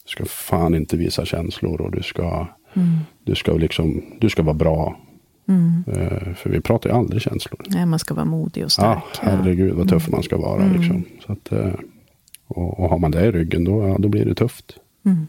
du 0.05 0.11
ska 0.11 0.25
fan 0.25 0.75
inte 0.75 0.97
visa 0.97 1.25
känslor 1.25 1.81
och 1.81 1.91
du 1.91 2.03
ska, 2.03 2.47
mm. 2.75 2.99
du 3.25 3.35
ska, 3.35 3.53
liksom, 3.53 4.03
du 4.21 4.29
ska 4.29 4.43
vara 4.43 4.55
bra. 4.55 4.97
Mm. 5.49 5.85
Uh, 5.89 6.35
för 6.35 6.51
vi 6.51 6.61
pratar 6.61 6.91
ju 6.91 6.97
aldrig 6.97 7.23
känslor. 7.23 7.63
Nej, 7.69 7.87
man 7.87 7.99
ska 7.99 8.15
vara 8.15 8.25
modig 8.25 8.65
och 8.65 8.73
stark. 8.73 9.05
Ja, 9.13 9.19
herregud 9.23 9.75
vad 9.75 9.89
tuff 9.89 10.09
mm. 10.09 10.17
man 10.17 10.23
ska 10.23 10.37
vara. 10.37 10.63
Mm. 10.63 10.81
Liksom. 10.81 11.05
Så 11.27 11.33
att, 11.33 11.53
uh, 11.53 11.75
och, 12.47 12.81
och 12.81 12.91
har 12.91 12.99
man 12.99 13.11
det 13.11 13.27
i 13.27 13.31
ryggen, 13.31 13.65
då, 13.65 13.89
ja, 13.89 13.97
då 13.99 14.09
blir 14.09 14.25
det 14.25 14.35
tufft. 14.35 14.73
Mm. 15.05 15.27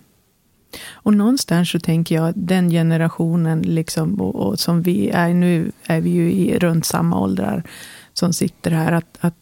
Och 0.92 1.14
någonstans 1.14 1.72
så 1.72 1.80
tänker 1.80 2.16
jag, 2.16 2.34
den 2.36 2.70
generationen, 2.70 3.62
liksom, 3.62 4.22
och, 4.22 4.36
och, 4.36 4.60
som 4.60 4.82
vi 4.82 5.10
är 5.10 5.34
nu, 5.34 5.72
är 5.88 6.02
vi 6.02 6.10
ju 6.10 6.32
i 6.32 6.60
runt 6.60 6.86
samma 6.86 7.20
åldrar 7.20 7.64
som 8.14 8.34
sitter 8.34 8.72
här, 8.72 8.92
att, 8.92 9.18
att 9.20 9.36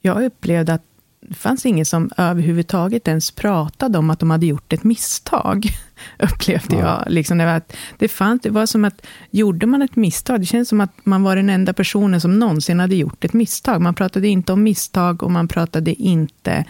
jag 0.00 0.24
upplevde 0.24 0.74
att 0.74 0.84
det 1.30 1.36
fanns 1.36 1.66
ingen 1.66 1.86
som 1.86 2.10
överhuvudtaget 2.16 3.08
ens 3.08 3.30
pratade 3.30 3.98
om 3.98 4.10
att 4.10 4.18
de 4.18 4.30
hade 4.30 4.46
gjort 4.46 4.72
ett 4.72 4.84
misstag, 4.84 5.66
upplevde 6.18 6.76
ja. 6.76 6.80
jag. 6.80 7.12
Liksom 7.12 7.38
det, 7.38 7.44
var 7.44 7.62
det, 7.98 8.08
fanns, 8.08 8.42
det 8.42 8.50
var 8.50 8.66
som 8.66 8.84
att, 8.84 9.06
gjorde 9.30 9.66
man 9.66 9.82
ett 9.82 9.96
misstag, 9.96 10.40
det 10.40 10.46
känns 10.46 10.68
som 10.68 10.80
att 10.80 10.92
man 11.04 11.22
var 11.22 11.36
den 11.36 11.50
enda 11.50 11.72
personen 11.72 12.20
som 12.20 12.38
någonsin 12.38 12.80
hade 12.80 12.96
gjort 12.96 13.24
ett 13.24 13.32
misstag. 13.32 13.80
Man 13.80 13.94
pratade 13.94 14.28
inte 14.28 14.52
om 14.52 14.62
misstag 14.62 15.22
och 15.22 15.30
man 15.30 15.48
pratade 15.48 15.94
inte 15.94 16.64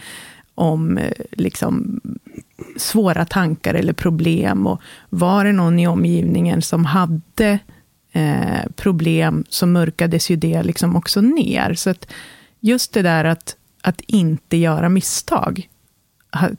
om 0.55 0.97
eh, 0.97 1.11
liksom, 1.31 2.01
svåra 2.77 3.25
tankar 3.25 3.73
eller 3.73 3.93
problem. 3.93 4.67
Och 4.67 4.81
var 5.09 5.45
det 5.45 5.51
någon 5.51 5.79
i 5.79 5.87
omgivningen 5.87 6.61
som 6.61 6.85
hade 6.85 7.59
eh, 8.11 8.71
problem, 8.75 9.43
så 9.49 9.65
mörkades 9.65 10.29
ju 10.29 10.35
det 10.35 10.63
liksom 10.63 10.95
också 10.95 11.21
ner. 11.21 11.73
Så 11.73 11.89
att 11.89 12.11
just 12.59 12.93
det 12.93 13.01
där 13.01 13.25
att 13.25 13.55
att 13.81 14.01
inte 14.01 14.57
göra 14.57 14.89
misstag, 14.89 15.69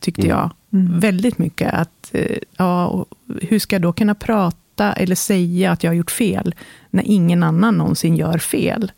tyckte 0.01 0.27
jag. 0.27 0.51
Mm. 0.73 1.01
Väldigt 1.01 1.39
mycket. 1.39 1.75
Att, 1.75 2.11
eh, 2.13 2.39
ja, 2.57 3.07
hur 3.41 3.59
ska 3.59 3.75
jag 3.75 3.83
då 3.83 3.93
kunna 3.93 4.15
prata 4.15 4.93
eller 4.93 5.15
säga 5.15 5.73
att 5.73 5.85
jag 5.85 5.91
har 5.91 5.97
gjort 5.97 6.11
fel, 6.11 6.55
när 6.91 7.03
ingen 7.07 7.43
annan 7.43 7.79
någonsin 7.79 8.17
gör 8.17 8.39
fel? 8.39 8.93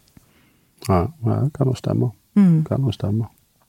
Ja, 0.88 1.12
det 1.18 1.50
kan 1.54 1.66
nog 1.66 1.78
stämma. 1.78 2.10
Mm. 2.36 2.64
Kan 2.64 2.80
nog 2.80 2.94
stämma. 2.94 3.26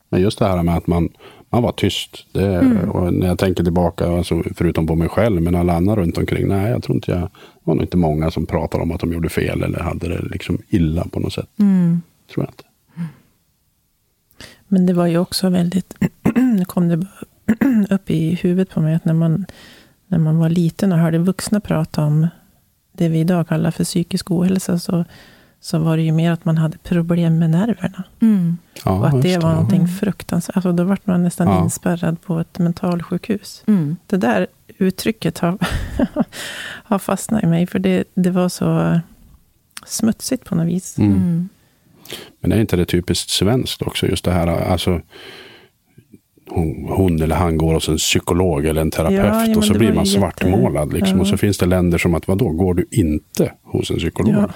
Men 0.10 0.22
just 0.22 0.40
det 0.40 0.46
här 0.46 0.64
med 0.64 0.78
att 0.78 0.88
man, 0.88 1.10
man 1.50 1.64
var 1.64 1.72
tyst. 1.72 2.26
Det, 2.32 2.56
mm. 2.56 2.90
och 2.92 3.14
när 3.14 3.28
jag 3.28 3.40
tänker 3.40 3.64
tillbaka, 3.64 4.18
alltså, 4.18 4.44
förutom 4.56 4.88
på 4.88 4.96
mig 4.96 5.10
själv, 5.10 5.42
men 5.42 5.56
alla 5.56 5.74
andra 5.74 5.96
runt 5.96 6.18
omkring. 6.18 6.48
Nej, 6.48 6.72
jag 6.72 6.84
tror 6.84 6.96
inte 6.96 7.12
jag, 7.12 7.22
det 7.22 7.30
var 7.64 7.76
nog 7.76 7.84
inte 7.84 7.98
många 7.98 8.32
som 8.32 8.46
pratade 8.46 8.84
om 8.84 8.92
att 8.92 9.00
de 9.00 9.14
gjorde 9.14 9.30
fel 9.30 9.64
eller 9.64 9.80
hade 9.80 10.08
det 10.10 10.22
liksom 10.22 10.58
illa 10.70 11.08
på 11.12 11.20
något 11.20 11.34
sätt. 11.34 11.50
Mm. 11.60 12.02
Tror 12.34 12.46
jag 12.46 12.52
inte. 12.52 12.64
Men 14.68 14.86
det 14.86 14.94
var 14.94 15.08
ju 15.08 15.18
också 15.18 15.50
väldigt, 15.50 15.96
nu 16.36 16.66
kom 16.66 16.90
det 16.90 17.08
upp 17.90 18.10
i 18.10 18.36
huvudet 18.36 18.70
på 18.70 18.82
mig, 18.82 18.96
att 18.96 19.06
när 19.06 19.14
man, 19.14 19.46
när 20.08 20.18
man 20.18 20.38
var 20.38 20.50
liten 20.50 20.92
och 20.92 21.00
hörde 21.00 21.18
vuxna 21.18 21.60
prata 21.60 22.04
om 22.04 22.28
det 22.92 23.10
vi 23.10 23.20
idag 23.20 23.48
kallar 23.48 23.72
för 23.72 23.84
psykisk 23.84 24.32
ohälsa, 24.32 24.80
så, 24.80 25.06
så 25.60 25.80
var 25.80 25.98
det 25.98 26.04
ju 26.04 26.12
mer 26.12 26.32
att 26.32 26.46
man 26.46 26.58
hade 26.58 26.78
problem 26.78 27.40
med 27.40 27.50
nerverna. 27.50 28.04
Mm. 28.20 28.58
Ja, 28.86 28.92
och 28.92 29.08
att 29.08 29.22
det 29.22 29.38
var 29.38 29.50
det. 29.50 29.56
någonting 29.56 29.88
fruktansvärt. 29.88 30.56
Alltså, 30.56 30.72
då 30.72 30.84
var 30.84 30.98
man 31.04 31.24
nästan 31.24 31.48
ja. 31.48 31.64
inspärrad 31.64 32.22
på 32.22 32.40
ett 32.40 32.60
mentalsjukhus. 32.60 33.64
Mm. 33.68 33.96
Det 34.08 34.18
där 34.18 34.48
uttrycket 34.78 35.40
har, 35.40 35.58
har 36.84 37.00
fastnat 37.00 37.44
i 37.44 37.48
mig, 37.48 37.68
för 37.68 37.80
det, 37.80 38.04
det 38.14 38.32
var 38.32 38.50
så 38.50 39.00
smutsigt 39.86 40.46
på 40.46 40.56
något 40.56 40.68
vis. 40.68 40.98
Mm. 40.98 41.50
Men 42.40 42.52
är 42.52 42.62
inte 42.62 42.76
det 42.76 42.86
typiskt 42.86 43.30
svenskt 43.30 43.82
också? 43.82 44.08
Just 44.08 44.26
det 44.26 44.32
här, 44.32 44.48
alltså 44.48 45.02
hon, 46.50 46.86
hon, 46.90 47.22
eller 47.22 47.36
han 47.36 47.58
går 47.58 47.74
hos 47.74 47.90
en 47.90 47.98
psykolog 47.98 48.66
eller 48.66 48.82
en 48.82 48.92
terapeut 48.92 49.50
ja, 49.50 49.58
och 49.58 49.66
så 49.66 49.74
blir 49.74 49.94
man 49.94 50.06
svartmålad. 50.06 50.88
Jätte... 50.88 50.96
Liksom. 50.96 51.18
Ja. 51.18 51.22
Och 51.22 51.28
så 51.28 51.38
finns 51.38 51.58
det 51.58 51.66
länder 51.66 51.98
som 51.98 52.14
att, 52.16 52.28
vadå, 52.28 52.50
går 52.50 52.74
du 52.74 52.86
inte 52.92 53.52
hos 53.64 53.92
en 53.92 53.98
psykolog? 53.98 54.52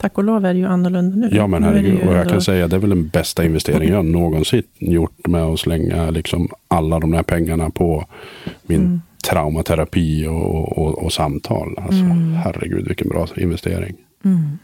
Tack 0.00 0.18
och 0.18 0.24
lov 0.24 0.44
är 0.44 0.54
det 0.54 0.60
ju 0.60 0.66
annorlunda 0.66 1.16
nu. 1.16 1.28
Ja, 1.32 1.46
men 1.46 1.62
herregud. 1.64 2.08
Och 2.08 2.14
jag 2.14 2.28
kan 2.28 2.42
säga 2.42 2.68
det 2.68 2.76
är 2.76 2.80
väl 2.80 2.90
den 2.90 3.08
bästa 3.08 3.44
investeringen 3.44 3.94
jag 3.94 4.04
någonsin 4.04 4.62
gjort 4.78 5.26
med 5.26 5.42
att 5.42 5.60
slänga 5.60 6.10
liksom 6.10 6.48
alla 6.68 6.98
de 6.98 7.10
där 7.10 7.22
pengarna 7.22 7.70
på 7.70 8.06
min 8.66 8.80
mm. 8.80 9.00
traumaterapi 9.30 10.26
och, 10.26 10.78
och, 10.78 11.04
och, 11.04 11.12
samtal. 11.12 11.74
Alltså, 11.78 12.00
mm. 12.00 12.32
Herregud, 12.32 12.88
vilken 12.88 13.08
bra 13.08 13.26
investering. 13.36 13.96
Mm. 14.24 14.58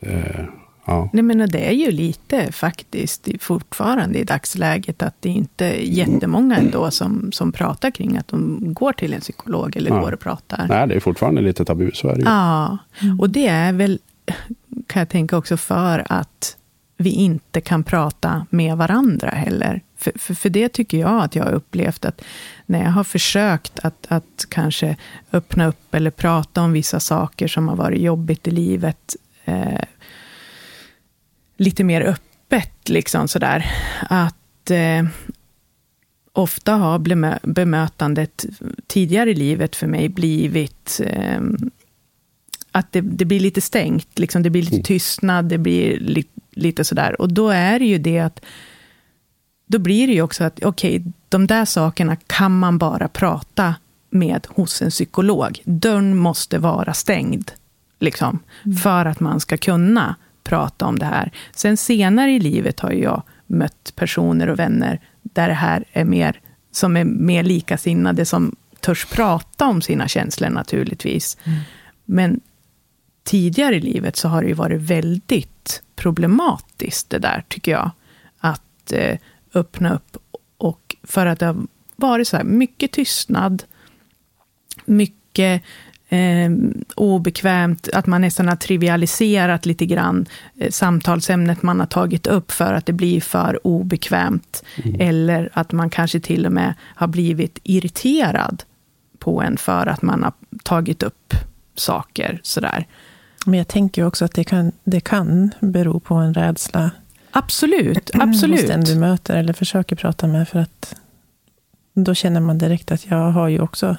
Det, 0.00 0.46
Ja. 0.88 1.08
Nej, 1.12 1.22
men 1.22 1.48
det 1.50 1.68
är 1.68 1.72
ju 1.72 1.90
lite 1.90 2.52
faktiskt 2.52 3.28
fortfarande 3.40 4.18
i 4.18 4.24
dagsläget 4.24 5.02
att 5.02 5.14
det 5.20 5.28
inte 5.28 5.66
är 5.66 5.80
jättemånga 5.80 6.56
ändå 6.56 6.90
som, 6.90 7.32
som 7.32 7.52
pratar 7.52 7.90
kring 7.90 8.16
att 8.16 8.28
de 8.28 8.58
går 8.74 8.92
till 8.92 9.12
en 9.12 9.20
psykolog 9.20 9.76
eller 9.76 9.90
ja. 9.90 10.00
går 10.00 10.12
och 10.12 10.20
pratar. 10.20 10.66
Nej, 10.68 10.88
det 10.88 10.94
är 10.94 11.00
fortfarande 11.00 11.40
lite 11.40 11.64
tabu, 11.64 11.90
så 11.94 12.08
är 12.08 12.14
det 12.14 12.20
ju. 12.20 12.26
Ja, 12.26 12.78
och 13.18 13.30
det 13.30 13.46
är 13.46 13.72
väl, 13.72 13.98
kan 14.86 15.00
jag 15.00 15.08
tänka 15.08 15.36
också, 15.36 15.56
för 15.56 16.06
att 16.08 16.56
vi 16.96 17.10
inte 17.10 17.60
kan 17.60 17.84
prata 17.84 18.46
med 18.50 18.76
varandra 18.76 19.30
heller. 19.30 19.82
För, 19.96 20.12
för, 20.16 20.34
för, 20.34 20.48
det 20.50 20.68
tycker 20.68 20.98
jag 20.98 21.22
att 21.24 21.36
jag 21.36 21.44
har 21.44 21.52
upplevt 21.52 22.04
att 22.04 22.24
när 22.66 22.84
jag 22.84 22.90
har 22.90 23.04
försökt 23.04 23.78
att, 23.78 24.06
att 24.08 24.46
kanske 24.48 24.96
öppna 25.32 25.66
upp 25.66 25.94
eller 25.94 26.10
prata 26.10 26.62
om 26.62 26.72
vissa 26.72 27.00
saker 27.00 27.48
som 27.48 27.68
har 27.68 27.76
varit 27.76 28.00
jobbigt 28.00 28.48
i 28.48 28.50
livet, 28.50 29.16
eh, 29.44 29.82
lite 31.58 31.84
mer 31.84 32.00
öppet, 32.00 32.88
liksom 32.88 33.28
sådär. 33.28 33.70
Att 34.08 34.70
eh, 34.70 35.06
ofta 36.32 36.72
har 36.72 36.98
bemötandet 37.46 38.46
tidigare 38.86 39.30
i 39.30 39.34
livet 39.34 39.76
för 39.76 39.86
mig 39.86 40.08
blivit 40.08 41.00
eh, 41.04 41.40
att 42.72 42.92
det, 42.92 43.00
det, 43.00 43.24
blir 43.24 43.40
lite 43.40 43.60
stängt, 43.60 44.18
liksom, 44.18 44.42
det 44.42 44.50
blir 44.50 44.62
lite 44.62 44.74
mm. 44.74 44.84
tystnad, 44.84 45.44
det 45.44 45.58
blir 45.58 46.00
li, 46.00 46.24
lite 46.50 46.84
sådär. 46.84 47.20
Och 47.20 47.32
då 47.32 47.48
är 47.48 47.78
det 47.78 47.84
ju 47.84 47.98
det 47.98 48.18
att, 48.18 48.40
då 49.66 49.78
blir 49.78 50.06
det 50.06 50.12
ju 50.12 50.22
också 50.22 50.44
att, 50.44 50.64
okej, 50.64 50.96
okay, 50.96 51.12
de 51.28 51.46
där 51.46 51.64
sakerna 51.64 52.16
kan 52.16 52.58
man 52.58 52.78
bara 52.78 53.08
prata 53.08 53.74
med 54.10 54.46
hos 54.50 54.82
en 54.82 54.90
psykolog. 54.90 55.60
Dörren 55.64 56.16
måste 56.16 56.58
vara 56.58 56.94
stängd, 56.94 57.50
liksom, 57.98 58.38
mm. 58.64 58.76
för 58.76 59.06
att 59.06 59.20
man 59.20 59.40
ska 59.40 59.56
kunna 59.56 60.14
prata 60.48 60.86
om 60.86 60.98
det 60.98 61.06
här. 61.06 61.32
Sen 61.54 61.76
senare 61.76 62.30
i 62.30 62.40
livet 62.40 62.80
har 62.80 62.92
jag 62.92 63.22
mött 63.46 63.92
personer 63.96 64.48
och 64.48 64.58
vänner 64.58 65.00
där 65.22 65.48
det 65.48 65.54
här 65.54 65.84
är 65.92 66.04
mer, 66.04 66.40
som 66.72 66.96
är 66.96 67.04
mer 67.04 67.42
likasinnade, 67.42 68.24
som 68.24 68.56
törs 68.80 69.06
prata 69.06 69.66
om 69.66 69.82
sina 69.82 70.08
känslor 70.08 70.48
naturligtvis. 70.50 71.36
Mm. 71.44 71.58
Men 72.04 72.40
tidigare 73.24 73.76
i 73.76 73.80
livet 73.80 74.16
så 74.16 74.28
har 74.28 74.42
det 74.42 74.48
ju 74.48 74.54
varit 74.54 74.80
väldigt 74.80 75.82
problematiskt 75.96 77.10
det 77.10 77.18
där, 77.18 77.44
tycker 77.48 77.72
jag. 77.72 77.90
Att 78.38 78.92
eh, 78.92 79.18
öppna 79.54 79.94
upp. 79.94 80.16
Och 80.58 80.96
för 81.02 81.26
att 81.26 81.38
det 81.38 81.46
har 81.46 81.66
varit 81.96 82.28
så 82.28 82.36
här, 82.36 82.44
mycket 82.44 82.92
tystnad, 82.92 83.62
mycket 84.84 85.62
eh, 86.08 86.50
obekvämt, 86.96 87.88
att 87.92 88.06
man 88.06 88.20
nästan 88.20 88.48
har 88.48 88.56
trivialiserat 88.56 89.66
lite 89.66 89.86
grann 89.86 90.26
eh, 90.58 90.70
samtalsämnet 90.70 91.62
man 91.62 91.80
har 91.80 91.86
tagit 91.86 92.26
upp 92.26 92.52
för 92.52 92.74
att 92.74 92.86
det 92.86 92.92
blir 92.92 93.20
för 93.20 93.66
obekvämt. 93.66 94.62
Mm. 94.84 95.00
Eller 95.00 95.50
att 95.52 95.72
man 95.72 95.90
kanske 95.90 96.20
till 96.20 96.46
och 96.46 96.52
med 96.52 96.74
har 96.82 97.06
blivit 97.06 97.58
irriterad 97.62 98.62
på 99.18 99.42
en 99.42 99.56
för 99.56 99.86
att 99.86 100.02
man 100.02 100.22
har 100.22 100.32
tagit 100.62 101.02
upp 101.02 101.34
saker 101.74 102.40
sådär. 102.42 102.86
Men 103.46 103.58
jag 103.58 103.68
tänker 103.68 104.04
också 104.04 104.24
att 104.24 104.34
det 104.34 104.44
kan, 104.44 104.72
det 104.84 105.00
kan 105.00 105.50
bero 105.60 106.00
på 106.00 106.14
en 106.14 106.34
rädsla. 106.34 106.90
Absolut, 107.30 108.10
absolut. 108.14 108.60
Hos 108.60 108.68
den 108.68 108.84
du 108.84 108.94
möter 108.94 109.36
eller 109.36 109.52
försöker 109.52 109.96
prata 109.96 110.26
med. 110.26 110.48
För 110.48 110.58
att 110.58 110.94
Då 111.94 112.14
känner 112.14 112.40
man 112.40 112.58
direkt 112.58 112.92
att 112.92 113.06
jag 113.10 113.30
har 113.30 113.48
ju 113.48 113.60
också 113.60 113.96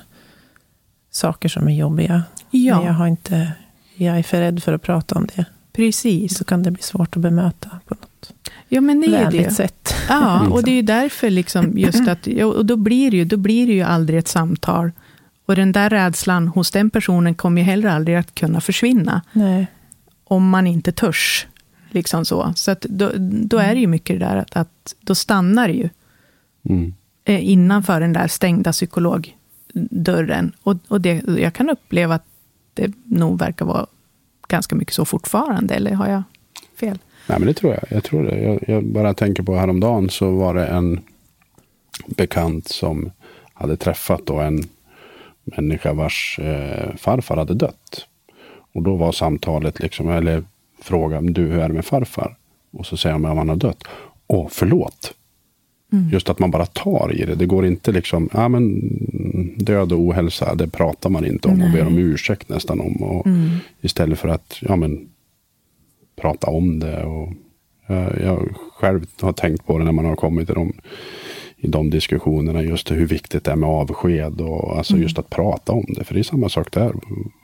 saker 1.12 1.50
som 1.50 1.68
är 1.68 1.75
jobbiga. 1.75 2.24
Ja. 2.51 2.78
Men 2.78 2.86
jag, 2.86 2.94
har 2.94 3.08
inte, 3.08 3.51
jag 3.96 4.20
är 4.20 4.24
för 4.24 4.39
rädd 4.39 4.63
för 4.63 4.74
att 4.74 4.82
prata 4.82 5.16
om 5.16 5.28
det. 5.36 5.46
Precis. 5.74 6.38
Så 6.38 6.44
kan 6.44 6.63
det 6.63 6.72
bli 6.72 6.84
svårt 6.84 7.16
att 7.16 7.22
bemöta 7.22 7.70
på 7.86 7.96
något 7.96 8.34
Ja, 8.68 8.82
men 8.82 9.01
det 9.01 9.08
är 9.08 9.24
vänligt 9.24 9.50
det. 9.50 9.54
sätt. 9.54 9.96
Ja, 10.10 10.48
och 10.51 10.63
det 10.63 10.72
är 10.72 10.75
ju 10.75 10.82
därför 10.82 11.30
liksom 11.30 11.78
just 11.78 12.08
att, 12.08 12.28
och 12.44 12.66
då 12.66 12.75
blir, 12.75 13.12
det 13.12 13.18
ju, 13.18 13.25
då 13.25 13.38
blir 13.38 13.68
det 13.68 13.74
ju 13.74 13.82
aldrig 13.82 14.20
ett 14.20 14.28
samtal. 14.28 14.92
Och 15.46 15.56
den 15.56 15.72
där 15.72 15.89
rädslan 15.89 16.48
hos 16.48 16.72
den 16.72 16.89
personen 16.89 17.36
kommer 17.36 17.62
ju 17.62 17.66
heller 17.66 17.89
aldrig 17.89 18.18
att 18.18 18.36
kunna 18.36 18.62
försvinna. 18.62 19.22
Nej. 19.34 19.68
Om 20.24 20.50
man 20.50 20.68
inte 20.68 20.92
törs. 20.92 21.48
Liksom 21.92 22.25
så. 22.25 22.54
Så 22.56 22.72
att 22.72 22.82
då, 22.82 23.12
då 23.20 23.58
är 23.58 23.74
det 23.75 23.82
ju 23.82 23.88
mycket 23.88 24.20
det 24.20 24.25
där 24.25 24.36
att, 24.38 24.56
att 24.56 24.96
då 25.01 25.16
stannar 25.16 25.68
det 25.68 25.74
ju 25.74 25.89
Mm. 26.70 26.94
eh, 27.25 27.50
innanför 27.50 28.00
den 28.01 28.13
där 28.13 28.28
stängda 28.28 28.74
dörren. 29.92 30.56
Och, 30.64 30.76
och 30.88 31.02
det, 31.02 31.24
jag 31.28 31.54
kan 31.54 31.70
uppleva 31.70 32.16
att 32.16 32.26
det 32.74 32.94
nog 33.04 33.40
verkar 33.40 33.66
vara 33.66 33.86
ganska 34.48 34.76
mycket 34.76 34.94
så 34.94 35.06
fortfarande, 35.06 35.74
eller 35.74 35.92
har 35.92 36.10
jag 36.10 36.24
fel? 36.80 37.00
Nej, 37.28 37.40
men 37.40 37.48
det 37.48 37.54
tror 37.54 37.74
jag. 37.74 37.84
Jag 37.90 38.04
tror 38.04 38.24
det. 38.24 38.42
Jag, 38.42 38.64
jag 38.68 38.86
bara 38.86 39.14
tänker 39.14 39.44
på 39.44 39.56
häromdagen 39.56 40.10
så 40.10 40.32
var 40.32 40.54
det 40.54 40.68
en 40.68 41.00
bekant 42.08 42.68
som 42.68 43.12
hade 43.54 43.78
träffat 43.78 44.26
då 44.26 44.40
en 44.40 44.64
människa 45.44 45.94
vars 45.94 46.40
eh, 46.40 46.96
farfar 46.96 47.38
hade 47.38 47.54
dött. 47.54 48.06
Och 48.74 48.84
då 48.84 48.96
var 48.96 49.12
samtalet 49.12 49.80
liksom, 49.80 50.10
eller 50.10 50.44
frågan, 50.82 51.26
du 51.26 51.42
hur 51.42 51.60
är 51.60 51.68
det 51.68 51.74
med 51.74 51.86
farfar? 51.86 52.36
Och 52.72 52.86
så 52.86 52.98
säger 52.98 53.14
han 53.14 53.26
att 53.26 53.38
han 53.38 53.50
har 53.50 53.56
dött. 53.56 53.84
Åh, 54.28 54.48
förlåt. 54.52 55.14
Just 56.12 56.29
att 56.29 56.39
man 56.39 56.51
bara 56.51 56.65
tar 56.65 57.12
i 57.15 57.25
det. 57.25 57.36
Det 57.36 57.46
går 57.46 57.65
inte 57.65 57.91
liksom, 57.91 58.29
ja 58.34 58.48
men 58.48 58.79
död 59.58 59.91
och 59.91 60.00
ohälsa, 60.00 60.55
det 60.55 60.67
pratar 60.67 61.10
man 61.10 61.25
inte 61.25 61.48
om 61.48 61.62
och 61.62 61.72
ber 61.72 61.88
om 61.88 61.98
ursäkt 61.98 62.50
nästan 62.50 62.79
om. 62.79 63.03
Och 63.03 63.27
Istället 63.81 64.19
för 64.19 64.27
att, 64.27 64.58
ja 64.62 64.75
men 64.75 65.10
prata 66.22 66.48
om 66.48 66.79
det. 66.79 67.03
Och 67.03 67.34
jag, 67.88 68.22
jag 68.22 68.55
själv 68.74 69.05
har 69.22 69.34
tänkt 69.34 69.65
på 69.65 69.77
det 69.77 69.86
när 69.86 69.91
man 69.91 70.05
har 70.05 70.15
kommit 70.15 70.50
i 70.50 70.53
de, 70.53 70.74
i 71.62 71.68
de 71.68 71.89
diskussionerna. 71.89 72.63
Just 72.63 72.92
hur 72.92 73.06
viktigt 73.06 73.44
det 73.44 73.51
är 73.51 73.56
med 73.56 73.70
avsked 73.70 74.42
och 74.42 74.78
alltså 74.78 74.98
just 74.98 75.20
att 75.20 75.30
prata 75.30 75.72
om 75.72 75.86
det. 75.88 76.04
För 76.04 76.13
det 76.13 76.22
är 76.22 76.24
samma 76.24 76.50
sak 76.50 76.72
där. 76.72 76.94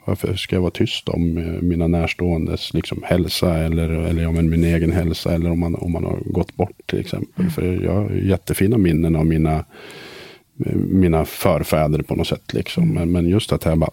Varför 0.04 0.36
ska 0.36 0.56
jag 0.56 0.60
vara 0.60 0.70
tyst 0.70 1.08
om 1.08 1.38
eh, 1.38 1.44
mina 1.44 1.86
närståendes 1.86 2.74
liksom, 2.74 3.02
hälsa 3.04 3.58
eller, 3.58 3.88
eller 3.88 4.26
om 4.26 4.50
min 4.50 4.64
egen 4.64 4.92
hälsa 4.92 5.34
eller 5.34 5.50
om 5.50 5.60
man, 5.60 5.74
om 5.74 5.92
man 5.92 6.04
har 6.04 6.18
gått 6.24 6.56
bort 6.56 6.86
till 6.86 7.00
exempel. 7.00 7.50
För 7.50 7.82
jag 7.84 7.92
har 7.92 8.10
jättefina 8.10 8.78
minnen 8.78 9.16
av 9.16 9.26
mina, 9.26 9.64
mina 10.90 11.24
förfäder 11.24 12.02
på 12.02 12.14
något 12.14 12.28
sätt. 12.28 12.54
Liksom. 12.54 12.88
Men, 12.88 13.12
men 13.12 13.28
just 13.28 13.52
att 13.52 13.64
jag 13.64 13.78
bara, 13.78 13.90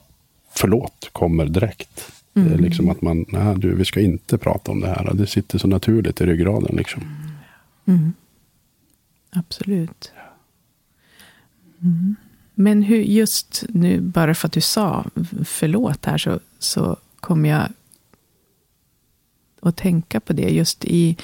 förlåt, 0.55 1.09
kommer 1.11 1.45
direkt. 1.45 2.11
Det 2.33 2.53
är 2.53 2.57
liksom 2.57 2.89
att 2.89 3.01
man, 3.01 3.25
nej 3.27 3.55
du, 3.57 3.75
vi 3.75 3.85
ska 3.85 4.01
inte 4.01 4.37
prata 4.37 4.71
om 4.71 4.79
det 4.79 4.87
här. 4.87 5.13
Det 5.13 5.27
sitter 5.27 5.57
så 5.57 5.67
naturligt 5.67 6.21
i 6.21 6.25
ryggraden 6.25 6.75
liksom. 6.75 7.01
Absolut. 9.35 10.12
Mm. 11.83 12.15
Men 12.55 12.83
hur, 12.83 12.97
just 13.01 13.63
nu, 13.69 14.01
bara 14.01 14.35
för 14.35 14.47
att 14.47 14.51
du 14.53 14.61
sa 14.61 15.05
förlåt 15.45 16.05
här, 16.05 16.17
så, 16.17 16.39
så 16.59 16.97
kommer 17.19 17.49
jag 17.49 17.67
att 19.61 19.77
tänka 19.77 20.19
på 20.19 20.33
det. 20.33 20.49
Just 20.49 20.85
i, 20.85 21.17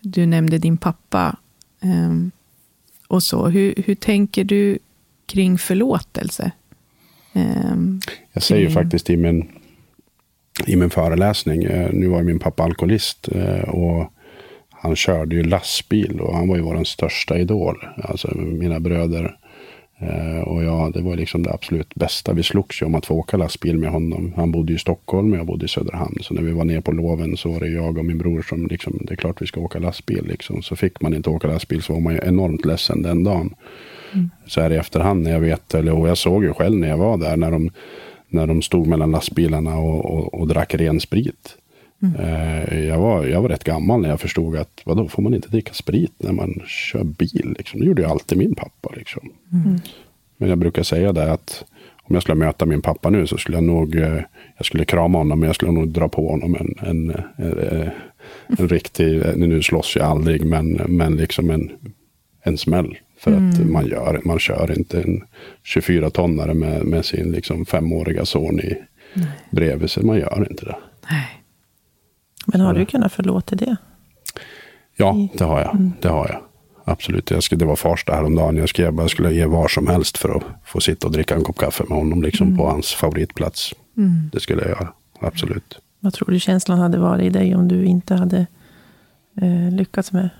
du 0.00 0.26
nämnde 0.26 0.58
din 0.58 0.76
pappa. 0.76 1.36
ehm, 1.80 2.30
och 3.08 3.22
så. 3.22 3.48
Hur, 3.48 3.74
hur 3.86 3.94
tänker 3.94 4.44
du 4.44 4.78
kring 5.26 5.58
förlåtelse? 5.58 6.52
Ehm, 7.32 8.00
Jag 8.32 8.42
säger 8.42 8.66
Mm. 8.70 8.74
faktiskt 8.74 9.10
i 9.10 9.16
min, 9.16 9.48
i 10.66 10.76
min 10.76 10.90
föreläsning, 10.90 11.62
eh, 11.64 11.92
nu 11.92 12.06
var 12.08 12.18
ju 12.18 12.24
min 12.24 12.38
pappa 12.38 12.62
alkoholist 12.62 13.28
eh, 13.32 13.60
och 13.68 14.12
han 14.70 14.96
körde 14.96 15.36
ju 15.36 15.42
lastbil 15.42 16.20
och 16.20 16.36
han 16.36 16.48
var 16.48 16.56
ju 16.56 16.62
vår 16.62 16.84
största 16.84 17.38
idol. 17.38 17.76
Alltså 18.04 18.34
mina 18.34 18.80
bröder 18.80 19.36
och 20.44 20.64
jag, 20.64 20.92
det 20.92 21.02
var 21.02 21.16
liksom 21.16 21.42
det 21.42 21.52
absolut 21.52 21.94
bästa. 21.94 22.32
Vi 22.32 22.42
slogs 22.42 22.82
ju 22.82 22.86
om 22.86 22.94
att 22.94 23.06
få 23.06 23.14
åka 23.14 23.36
lastbil 23.36 23.78
med 23.78 23.90
honom. 23.90 24.32
Han 24.36 24.52
bodde 24.52 24.72
i 24.72 24.78
Stockholm 24.78 25.32
och 25.32 25.38
jag 25.38 25.46
bodde 25.46 25.64
i 25.64 25.68
Söderhamn. 25.68 26.16
Så 26.20 26.34
när 26.34 26.42
vi 26.42 26.52
var 26.52 26.64
nere 26.64 26.82
på 26.82 26.92
loven 26.92 27.36
så 27.36 27.52
var 27.52 27.60
det 27.60 27.68
jag 27.68 27.98
och 27.98 28.04
min 28.04 28.18
bror 28.18 28.42
som 28.42 28.66
liksom, 28.66 28.98
det 29.00 29.14
är 29.14 29.16
klart 29.16 29.42
vi 29.42 29.46
ska 29.46 29.60
åka 29.60 29.78
lastbil 29.78 30.24
liksom. 30.28 30.62
Så 30.62 30.76
fick 30.76 31.00
man 31.00 31.14
inte 31.14 31.30
åka 31.30 31.48
lastbil 31.48 31.82
så 31.82 31.92
var 31.92 32.00
man 32.00 32.12
ju 32.12 32.20
enormt 32.22 32.64
ledsen 32.64 33.02
den 33.02 33.24
dagen. 33.24 33.54
Så 34.46 34.60
här 34.60 34.72
i 34.72 34.76
efterhand 34.76 35.22
när 35.22 35.30
jag 35.30 35.40
vet, 35.40 35.74
eller 35.74 35.92
och 35.92 36.08
jag 36.08 36.18
såg 36.18 36.44
ju 36.44 36.52
själv 36.52 36.78
när 36.78 36.88
jag 36.88 36.98
var 36.98 37.18
där, 37.18 37.36
när 37.36 37.50
de, 37.50 37.70
när 38.28 38.46
de 38.46 38.62
stod 38.62 38.86
mellan 38.86 39.10
lastbilarna 39.10 39.78
och, 39.78 40.04
och, 40.04 40.34
och 40.34 40.48
drack 40.48 40.74
ren 40.74 41.00
sprit. 41.00 41.56
Eh, 42.18 42.84
jag, 42.84 42.98
var, 42.98 43.26
jag 43.26 43.42
var 43.42 43.48
rätt 43.48 43.64
gammal 43.64 44.00
när 44.00 44.08
jag 44.08 44.20
förstod 44.20 44.56
att 44.56 44.80
vadå, 44.84 45.08
får 45.08 45.22
man 45.22 45.34
inte 45.34 45.48
dricka 45.48 45.72
sprit 45.72 46.12
när 46.18 46.32
man 46.32 46.62
kör 46.66 47.04
bil? 47.04 47.54
Liksom? 47.58 47.80
Det 47.80 47.86
gjorde 47.86 48.02
ju 48.02 48.08
alltid 48.08 48.38
min 48.38 48.54
pappa. 48.54 48.92
Liksom. 48.96 49.32
Men 50.36 50.48
jag 50.48 50.58
brukar 50.58 50.82
säga 50.82 51.12
det 51.12 51.32
att 51.32 51.64
om 52.02 52.14
jag 52.14 52.22
skulle 52.22 52.38
möta 52.38 52.66
min 52.66 52.82
pappa 52.82 53.10
nu 53.10 53.26
så 53.26 53.36
skulle 53.36 53.56
jag 53.56 53.64
nog, 53.64 53.96
eh, 53.96 54.22
jag 54.56 54.66
skulle 54.66 54.84
krama 54.84 55.18
honom, 55.18 55.40
men 55.40 55.46
jag 55.46 55.56
skulle 55.56 55.72
nog 55.72 55.88
dra 55.88 56.08
på 56.08 56.30
honom 56.30 56.54
en, 56.54 56.88
en, 56.88 57.10
en, 57.36 57.90
en 58.58 58.68
riktig, 58.68 59.22
nu 59.36 59.62
slåss 59.62 59.96
jag 59.96 60.06
aldrig, 60.06 60.44
men, 60.44 60.72
men 60.72 61.16
liksom 61.16 61.50
en, 61.50 61.70
en 62.42 62.58
smäll. 62.58 62.98
För 63.18 63.30
att 63.32 63.70
man, 63.70 63.86
gör, 63.86 64.20
man 64.24 64.38
kör 64.38 64.78
inte 64.78 65.02
en 65.02 65.24
24-tonnare 65.64 66.54
med, 66.54 66.84
med 66.84 67.04
sin 67.04 67.32
liksom 67.32 67.66
femåriga 67.66 68.24
son 68.24 68.60
i, 68.60 68.76
bredvid 69.50 69.90
sig. 69.90 70.04
Man 70.04 70.18
gör 70.18 70.46
inte 70.50 70.64
det. 70.64 70.76
nej. 71.10 71.39
Men 72.52 72.60
har 72.60 72.74
du 72.74 72.86
kunnat 72.86 73.12
förlåta 73.12 73.56
det? 73.56 73.76
Ja, 74.96 75.28
det 75.34 75.44
har 75.44 75.60
jag. 75.60 75.90
Det 76.00 76.08
har 76.08 76.28
jag. 76.28 76.40
Absolut. 76.84 77.30
Jag 77.30 77.42
skulle, 77.42 77.58
det 77.58 77.64
var 77.64 77.76
Farsta 77.76 78.12
häromdagen. 78.12 78.56
Jag 78.56 78.68
skrev 78.68 78.94
att 78.94 79.00
jag 79.00 79.10
skulle 79.10 79.32
ge 79.32 79.46
var 79.46 79.68
som 79.68 79.86
helst 79.86 80.18
för 80.18 80.36
att 80.36 80.42
få 80.64 80.80
sitta 80.80 81.06
och 81.06 81.12
dricka 81.12 81.34
en 81.34 81.44
kopp 81.44 81.58
kaffe 81.58 81.84
med 81.88 81.98
honom. 81.98 82.22
Liksom 82.22 82.56
på 82.56 82.66
hans 82.66 82.94
favoritplats. 82.94 83.74
Det 84.32 84.40
skulle 84.40 84.62
jag 84.62 84.70
göra. 84.70 84.88
Absolut. 85.20 85.78
Vad 86.00 86.12
tror 86.12 86.30
du 86.30 86.40
känslan 86.40 86.78
hade 86.78 86.98
varit 86.98 87.24
i 87.24 87.30
dig 87.30 87.54
om 87.54 87.68
du 87.68 87.84
inte 87.84 88.14
hade 88.14 88.46
eh, 89.42 89.70
lyckats 89.70 90.12
med 90.12 90.30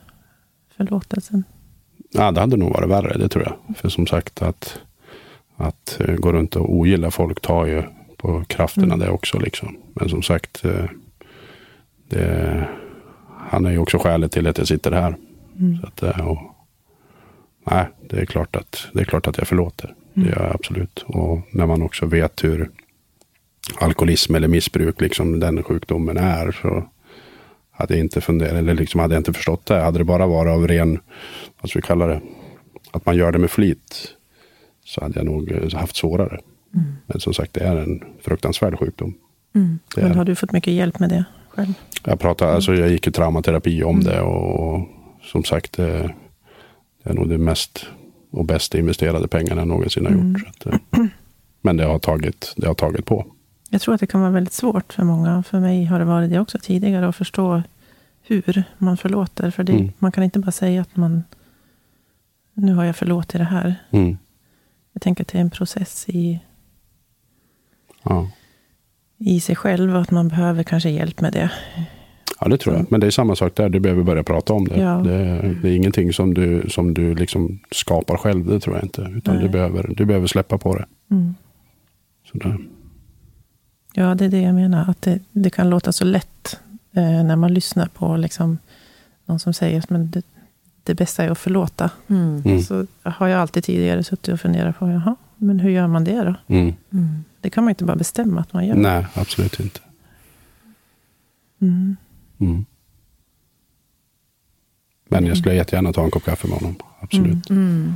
förlåtelsen? 0.77 1.45
Ja, 2.13 2.31
det 2.31 2.41
hade 2.41 2.57
nog 2.57 2.73
varit 2.73 2.91
värre, 2.91 3.19
det 3.19 3.29
tror 3.29 3.45
jag. 3.45 3.77
För 3.77 3.89
som 3.89 4.07
sagt, 4.07 4.43
att, 4.43 4.79
att 5.57 6.01
eh, 6.01 6.15
gå 6.15 6.33
runt 6.33 6.57
och 6.57 6.75
ogilla 6.75 7.11
folk 7.11 7.41
tar 7.41 7.67
ju 7.67 7.83
på 8.17 8.45
krafterna 8.45 8.97
det 8.97 9.11
också. 9.11 9.39
Liksom. 9.39 9.77
Men 9.95 10.09
som 10.09 10.23
sagt, 10.23 10.65
eh, 10.65 10.85
det, 12.11 12.69
han 13.39 13.67
är 13.67 13.71
ju 13.71 13.79
också 13.79 13.99
skälet 13.99 14.33
till 14.33 14.47
att 14.47 14.59
jag 14.59 14.69
sitter 14.69 14.93
här. 14.93 15.17
Så 15.81 15.87
att, 15.87 16.03
eh, 16.03 16.29
och, 16.29 16.39
nej, 17.71 17.87
det 18.09 18.21
är, 18.21 18.27
klart 18.27 18.57
att, 18.57 18.89
det 18.93 19.01
är 19.01 19.05
klart 19.05 19.27
att 19.27 19.39
jag 19.39 19.49
förlåter. 19.49 19.95
Det 20.15 20.29
gör 20.29 20.43
jag 20.43 20.55
absolut. 20.55 21.05
Och 21.07 21.41
när 21.51 21.67
man 21.67 21.83
också 21.83 22.07
vet 22.07 22.45
hur 22.45 22.71
alkoholism 23.79 24.35
eller 24.35 24.49
missbruk, 24.49 25.01
liksom 25.01 25.41
den 25.41 25.63
sjukdomen 25.63 26.17
är, 26.17 26.53
så 26.63 26.85
hade 27.71 27.95
jag 27.95 28.01
inte 28.01 28.21
funderat, 28.21 28.53
eller 28.53 28.75
liksom 28.75 29.01
hade 29.01 29.15
jag 29.15 29.21
inte 29.21 29.33
förstått 29.33 29.67
det. 29.67 29.81
Hade 29.81 29.99
det 29.99 30.05
bara 30.05 30.27
varit 30.27 30.51
av 30.51 30.69
ren, 30.69 30.99
vad 31.61 31.71
ska 31.71 31.79
vi 31.79 31.83
kalla 31.83 32.07
det, 32.07 32.21
att 32.91 33.07
man 33.07 33.17
gör 33.17 33.33
det 33.33 33.39
med 33.39 33.51
flit, 33.51 34.15
så 34.85 35.01
hade 35.01 35.19
jag 35.19 35.27
nog 35.27 35.53
eh, 35.53 35.79
haft 35.79 35.97
svårare. 35.97 36.41
Men 37.07 37.21
som 37.21 37.35
sagt, 37.35 37.55
det 37.55 37.61
är 37.61 37.77
en 37.77 38.05
fruktansvärd 38.21 38.79
sjukdom. 38.79 39.15
Är 39.97 40.03
Men 40.03 40.15
har 40.15 40.25
du 40.25 40.35
fått 40.35 40.53
mycket 40.53 40.73
hjälp 40.73 40.99
med 40.99 41.09
det 41.09 41.25
själv? 41.51 41.75
Jag, 42.05 42.21
pratar, 42.21 42.47
alltså 42.55 42.75
jag 42.75 42.89
gick 42.89 43.07
i 43.07 43.11
traumaterapi 43.13 43.83
om 43.83 44.01
det 44.01 44.21
och, 44.21 44.75
och 44.75 44.89
som 45.23 45.45
sagt, 45.45 45.73
det, 45.73 46.15
det 47.03 47.11
är 47.11 47.15
nog 47.15 47.29
det 47.29 47.39
mest 47.39 47.87
och 48.31 48.45
bäst 48.45 48.75
investerade 48.75 49.29
pengarna 49.29 49.61
jag 49.61 49.69
någonsin 49.69 50.07
har 50.07 50.13
gjort. 50.13 50.41
Så 50.63 50.69
att, 50.69 50.97
eh, 50.99 51.05
men 51.63 51.77
det 51.77 51.85
har, 51.85 51.99
tagit, 51.99 52.55
det 52.57 52.67
har 52.67 52.75
tagit 52.75 53.07
på. 53.07 53.27
Jag 53.71 53.81
tror 53.81 53.95
att 53.95 54.01
det 54.01 54.07
kan 54.07 54.21
vara 54.21 54.31
väldigt 54.31 54.53
svårt 54.53 54.93
för 54.93 55.05
många. 55.05 55.43
För 55.43 55.61
mig 55.61 55.85
har 55.85 55.99
det 55.99 56.05
varit 56.05 56.31
det 56.31 56.41
också 56.41 56.59
tidigare, 56.63 57.09
att 57.09 57.17
förstå 57.17 57.63
hur 58.23 58.65
man 58.79 58.97
förlåter. 58.97 59.51
För 59.51 59.65
det, 59.65 59.73
Mm. 59.73 59.93
man 59.99 60.13
kan 60.13 60.25
inte 60.25 60.39
bara 60.39 60.51
säga 60.53 60.81
att 60.83 60.97
man, 60.97 61.25
nu 62.55 62.75
har 62.75 62.85
jag 62.85 62.97
förlåtit 62.97 63.39
det 63.39 63.45
här. 63.45 63.75
Mm. 63.91 64.19
Jag 64.93 65.03
tänker 65.03 65.25
att 65.25 65.29
det 65.29 65.39
är 65.39 65.43
en 65.43 65.51
process 65.51 66.05
i, 66.09 66.41
Ja. 68.03 68.29
I 69.21 69.41
sig 69.41 69.57
själv 69.57 69.95
och 69.95 70.03
att 70.03 70.11
man 70.11 70.29
behöver 70.29 70.63
kanske 70.63 70.91
hjälp 70.91 71.21
med 71.21 71.33
det. 71.33 71.51
ja, 72.41 72.49
det 72.49 72.59
tror 72.59 72.77
jag. 72.77 72.87
Men 72.91 73.01
det 73.01 73.07
är 73.07 73.11
samma 73.11 73.37
sak 73.37 73.57
där. 73.57 73.69
Du 73.69 73.81
behöver 73.81 74.03
börja 74.03 74.23
prata 74.23 74.53
om 74.53 74.69
det. 74.69 74.81
Ja. 74.81 74.91
Det, 74.91 75.55
det 75.63 75.69
är 75.69 75.77
ingenting 75.77 76.13
som 76.13 76.35
du, 76.35 76.65
som 76.69 76.95
du 76.95 77.15
liksom 77.15 77.59
skapar 77.71 78.17
själv. 78.17 78.47
Det 78.47 78.61
tror 78.61 78.77
jag 78.77 78.85
inte. 78.85 79.03
Utan 79.17 79.35
Nej. 79.35 79.45
du 79.45 79.51
behöver, 79.51 79.95
du 79.97 80.05
behöver 80.05 80.27
släppa 80.27 80.59
på 80.59 80.77
det. 80.77 80.87
Mm. 81.11 81.35
Sådär. 82.33 82.59
Ja, 83.95 84.15
det 84.15 84.25
är 84.25 84.29
det 84.29 84.41
jag 84.41 84.55
menar. 84.55 84.91
Att 84.91 85.03
det, 85.03 85.19
det 85.33 85.51
kan 85.51 85.71
låta 85.71 85.93
så 85.93 86.05
lätt 86.05 86.61
eh, 86.93 87.25
när 87.25 87.37
man 87.37 87.55
lyssnar 87.55 87.87
på 87.87 88.17
liksom, 88.17 88.59
någon 89.27 89.39
som 89.39 89.53
säger 89.53 89.79
att 89.79 90.13
det, 90.13 90.23
det 90.83 90.95
bästa 90.95 91.25
är 91.25 91.31
att 91.31 91.39
förlåta. 91.39 91.91
Mm. 92.09 92.43
Mm. 92.45 92.63
Så 92.63 92.87
har 93.03 93.29
jag 93.29 93.41
alltid 93.41 93.65
tidigare 93.65 94.05
suttit 94.05 94.35
och 94.35 94.41
funderat 94.41 94.79
på, 94.79 94.89
jaha, 94.89 95.17
men 95.37 95.61
hur 95.61 95.71
gör 95.71 95.87
man 95.87 96.05
det 96.05 96.25
då? 96.25 96.35
Mm. 97.41 97.47
Mm. 97.47 97.47
Det 97.47 97.51
kan 97.51 97.65
man 97.65 97.69
inte 97.71 97.85
bara 97.85 97.97
bestämma 97.97 98.41
att 98.41 98.53
man 98.53 98.67
gör. 98.67 98.77
Nej, 98.77 99.07
absolut 99.15 99.61
inte. 99.61 99.81
Mm. 101.61 101.97
Mm. 102.39 102.65
Men 105.09 105.27
jag 105.27 105.39
skulle 105.39 105.55
jättegärna 105.55 105.93
ta 105.93 106.05
en 106.05 106.11
kopp 106.11 106.25
kaffe 106.25 106.49
med 106.49 106.59
honom. 106.59 106.77
Absolut. 107.01 107.51
Mm. 107.51 107.95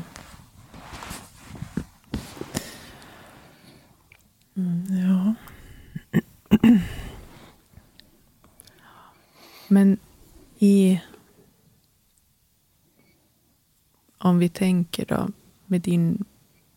Ja. 4.89 5.35
Men 9.69 9.99
i... 10.59 11.01
Om 14.19 14.39
vi 14.39 14.49
tänker 14.49 15.07
då 15.07 15.29
med 15.67 15.81
din 15.81 16.25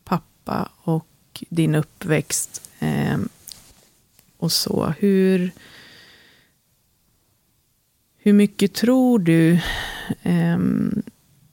pappa 0.03 0.71
och 0.83 1.07
din 1.49 1.75
uppväxt 1.75 2.69
eh, 2.79 3.17
och 4.37 4.51
så. 4.51 4.93
Hur, 4.99 5.51
hur 8.17 8.33
mycket 8.33 8.73
tror 8.73 9.19
du 9.19 9.53
eh, 10.23 10.57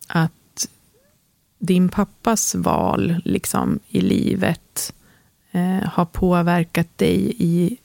att 0.09 0.69
din 1.59 1.89
pappas 1.89 2.55
val 2.55 3.23
liksom, 3.25 3.81
i 3.89 4.01
livet 4.01 4.95
eh, 5.53 5.89
har 5.89 6.05
påverkat 6.05 6.99
dig 6.99 7.37
i... 7.39 7.77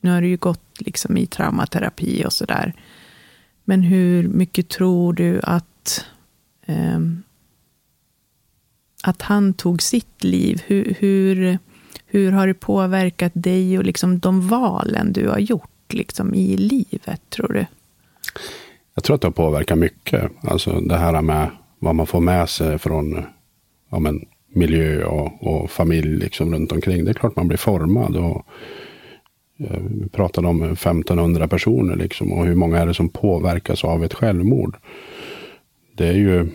Nu 0.00 0.10
har 0.10 0.20
du 0.20 0.28
ju 0.28 0.36
gått 0.36 0.80
liksom, 0.80 1.16
i 1.16 1.26
traumaterapi 1.26 2.24
och 2.26 2.32
sådär. 2.32 2.74
Men 3.64 3.82
hur 3.82 4.28
mycket 4.28 4.68
tror 4.68 5.12
du 5.12 5.40
att, 5.42 6.04
ehm, 6.66 7.22
att 9.02 9.22
han 9.22 9.54
tog 9.54 9.82
sitt 9.82 10.24
liv? 10.24 10.62
Hur, 10.66 10.96
hur, 10.98 11.58
hur 12.06 12.32
har 12.32 12.46
det 12.46 12.54
påverkat 12.54 13.32
dig 13.34 13.78
och 13.78 13.84
liksom 13.84 14.18
de 14.18 14.48
valen 14.48 15.12
du 15.12 15.28
har 15.28 15.38
gjort 15.38 15.92
liksom, 15.92 16.34
i 16.34 16.56
livet, 16.56 17.20
tror 17.30 17.52
du? 17.52 17.66
Jag 18.94 19.04
tror 19.04 19.14
att 19.14 19.20
det 19.20 19.26
har 19.26 19.32
påverkat 19.32 19.78
mycket. 19.78 20.30
Alltså 20.42 20.80
det 20.80 20.96
här 20.96 21.22
med 21.22 21.50
vad 21.78 21.94
man 21.94 22.06
får 22.06 22.20
med 22.20 22.48
sig 22.48 22.78
från 22.78 23.24
ja, 23.90 23.98
men, 23.98 24.26
miljö 24.54 25.04
och, 25.04 25.46
och 25.46 25.70
familj 25.70 26.16
liksom 26.16 26.54
runt 26.54 26.72
omkring. 26.72 27.04
Det 27.04 27.10
är 27.10 27.14
klart 27.14 27.36
man 27.36 27.48
blir 27.48 27.58
formad. 27.58 28.16
Och, 28.16 28.46
eh, 29.58 29.80
vi 29.80 30.08
pratade 30.08 30.48
om 30.48 30.62
1500 30.62 31.48
personer 31.48 31.96
liksom, 31.96 32.32
och 32.32 32.46
hur 32.46 32.54
många 32.54 32.78
är 32.78 32.86
det 32.86 32.94
som 32.94 33.08
påverkas 33.08 33.84
av 33.84 34.04
ett 34.04 34.14
självmord. 34.14 34.76
Det 35.96 36.06
är 36.06 36.14
ju, 36.14 36.48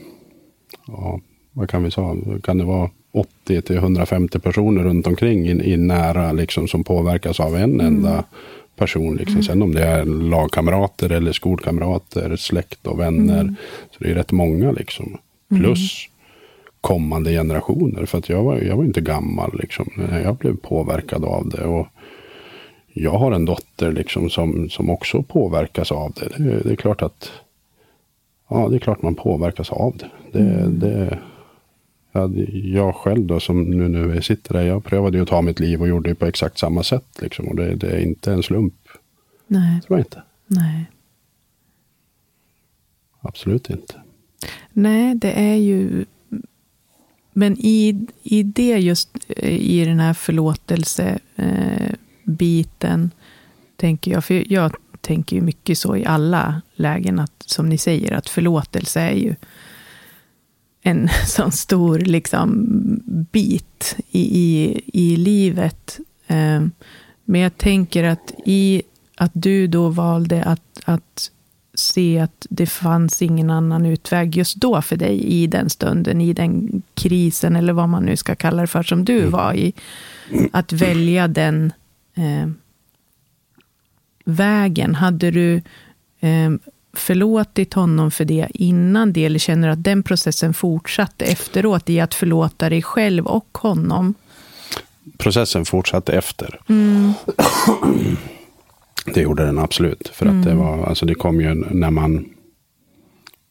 ja, 0.87 1.19
vad 1.57 1.69
kan 1.69 1.83
vi 1.83 1.91
säga, 1.91 2.15
kan 2.43 2.57
det 2.57 2.63
vara 2.63 2.89
80 3.11 3.61
till 3.61 3.75
150 3.77 4.39
personer 4.39 4.83
runt 4.83 5.07
omkring 5.07 5.47
i, 5.47 5.73
i 5.73 5.77
nära 5.77 6.31
liksom, 6.31 6.67
som 6.67 6.83
påverkas 6.83 7.39
av 7.39 7.55
en 7.55 7.81
enda 7.81 8.23
person. 8.75 9.15
Liksom. 9.15 9.43
Sen 9.43 9.61
om 9.61 9.73
det 9.73 9.83
är 9.83 10.05
lagkamrater 10.05 11.11
eller 11.11 11.31
skolkamrater, 11.31 12.35
släkt 12.35 12.87
och 12.87 12.99
vänner. 12.99 13.55
Så 13.91 14.03
det 14.03 14.11
är 14.11 14.15
rätt 14.15 14.31
många 14.31 14.71
liksom. 14.71 15.17
Plus 15.49 16.09
kommande 16.81 17.31
generationer. 17.31 18.05
För 18.05 18.17
att 18.17 18.29
jag 18.29 18.43
var, 18.43 18.57
jag 18.57 18.77
var 18.77 18.83
inte 18.83 19.01
gammal 19.01 19.59
liksom. 19.59 19.89
Jag 20.23 20.35
blev 20.35 20.57
påverkad 20.57 21.25
av 21.25 21.49
det. 21.49 21.63
Och 21.63 21.87
jag 22.93 23.11
har 23.11 23.31
en 23.31 23.45
dotter 23.45 23.91
liksom 23.91 24.29
som, 24.29 24.69
som 24.69 24.89
också 24.89 25.23
påverkas 25.23 25.91
av 25.91 26.13
det. 26.13 26.43
det. 26.43 26.63
Det 26.63 26.71
är 26.71 26.75
klart 26.75 27.01
att 27.01 27.31
Ja, 28.49 28.67
det 28.69 28.75
är 28.75 28.79
klart 28.79 29.01
man 29.01 29.15
påverkas 29.15 29.71
av 29.71 29.97
det. 29.97 30.39
det, 30.39 30.67
det 30.67 31.09
ja, 31.11 31.17
jag 32.63 32.95
själv 32.95 33.25
då 33.25 33.39
som 33.39 33.63
nu, 33.63 33.87
nu 33.87 34.21
sitter 34.21 34.53
där. 34.53 34.61
Jag 34.61 34.83
prövade 34.83 35.17
ju 35.17 35.23
att 35.23 35.29
ta 35.29 35.41
mitt 35.41 35.59
liv 35.59 35.81
och 35.81 35.87
gjorde 35.87 36.09
det 36.09 36.15
på 36.15 36.25
exakt 36.25 36.57
samma 36.57 36.83
sätt. 36.83 37.07
Liksom. 37.21 37.47
Och 37.47 37.55
det, 37.55 37.75
det 37.75 37.89
är 37.89 37.99
inte 37.99 38.33
en 38.33 38.43
slump. 38.43 38.73
Nej, 39.47 39.81
Tror 39.81 39.99
jag 39.99 40.05
inte. 40.05 40.21
nej. 40.47 40.85
Absolut 43.21 43.69
inte. 43.69 43.95
Nej, 44.73 45.15
det 45.15 45.31
är 45.31 45.55
ju... 45.55 46.05
Men 47.33 47.57
i, 47.57 48.07
i 48.23 48.43
det 48.43 48.77
just, 48.77 49.09
i 49.43 49.85
den 49.85 49.99
här 49.99 50.13
förlåtelsebiten, 50.13 53.01
eh, 53.03 53.09
tänker 53.75 54.11
jag, 54.11 54.25
för 54.25 54.53
jag 54.53 54.75
tänker 55.01 55.35
ju 55.35 55.41
mycket 55.41 55.77
så 55.77 55.95
i 55.95 56.05
alla 56.05 56.61
lägen, 56.75 57.19
att 57.19 57.43
som 57.45 57.69
ni 57.69 57.77
säger, 57.77 58.11
att 58.11 58.29
förlåtelse 58.29 59.01
är 59.01 59.15
ju 59.15 59.35
en 60.87 61.09
sån 61.27 61.51
stor 61.51 61.99
liksom, 61.99 62.65
bit 63.31 63.95
i, 64.11 64.21
i, 64.21 64.81
i 64.93 65.15
livet. 65.15 65.99
Eh, 66.27 66.61
Men 67.25 67.41
jag 67.41 67.57
tänker 67.57 68.03
att 68.03 68.33
i 68.45 68.81
att 69.15 69.31
du 69.33 69.67
då 69.67 69.89
valde 69.89 70.43
att, 70.43 70.79
att 70.85 71.31
se 71.73 72.19
att 72.19 72.45
det 72.49 72.65
fanns 72.65 73.21
ingen 73.21 73.49
annan 73.49 73.85
utväg 73.85 74.35
just 74.35 74.55
då 74.55 74.81
för 74.81 74.95
dig 74.97 75.23
i 75.23 75.47
den 75.47 75.69
stunden, 75.69 76.21
i 76.21 76.33
den 76.33 76.81
krisen, 76.93 77.55
eller 77.55 77.73
vad 77.73 77.89
man 77.89 78.05
nu 78.05 78.17
ska 78.17 78.35
kalla 78.35 78.61
det 78.61 78.67
för, 78.67 78.83
som 78.83 79.05
du 79.05 79.25
var 79.25 79.53
i. 79.53 79.73
Att 80.51 80.73
välja 80.73 81.27
den 81.27 81.73
eh, 82.15 82.49
vägen. 84.25 84.95
Hade 84.95 85.31
du 85.31 85.61
eh, 86.19 86.51
förlåtit 86.99 87.73
honom 87.73 88.11
för 88.11 88.25
det 88.25 88.47
innan 88.53 89.13
det, 89.13 89.25
eller 89.25 89.39
känner 89.39 89.67
du 89.67 89.73
att 89.73 89.83
den 89.83 90.03
processen 90.03 90.53
fortsatte 90.53 91.25
efteråt 91.25 91.89
i 91.89 91.99
att 91.99 92.13
förlåta 92.13 92.69
dig 92.69 92.81
själv 92.81 93.25
och 93.25 93.57
honom? 93.57 94.13
Processen 95.17 95.65
fortsatte 95.65 96.13
efter. 96.13 96.59
Det 99.13 99.21
gjorde 99.21 99.45
den 99.45 99.57
absolut. 99.59 100.07
För 100.07 100.25
att 100.25 100.43
det 100.43 100.53
var, 100.55 100.83
alltså 100.85 101.05
det 101.05 101.15
kom 101.15 101.41
ju 101.41 101.55
när 101.55 101.91
man, 101.91 102.25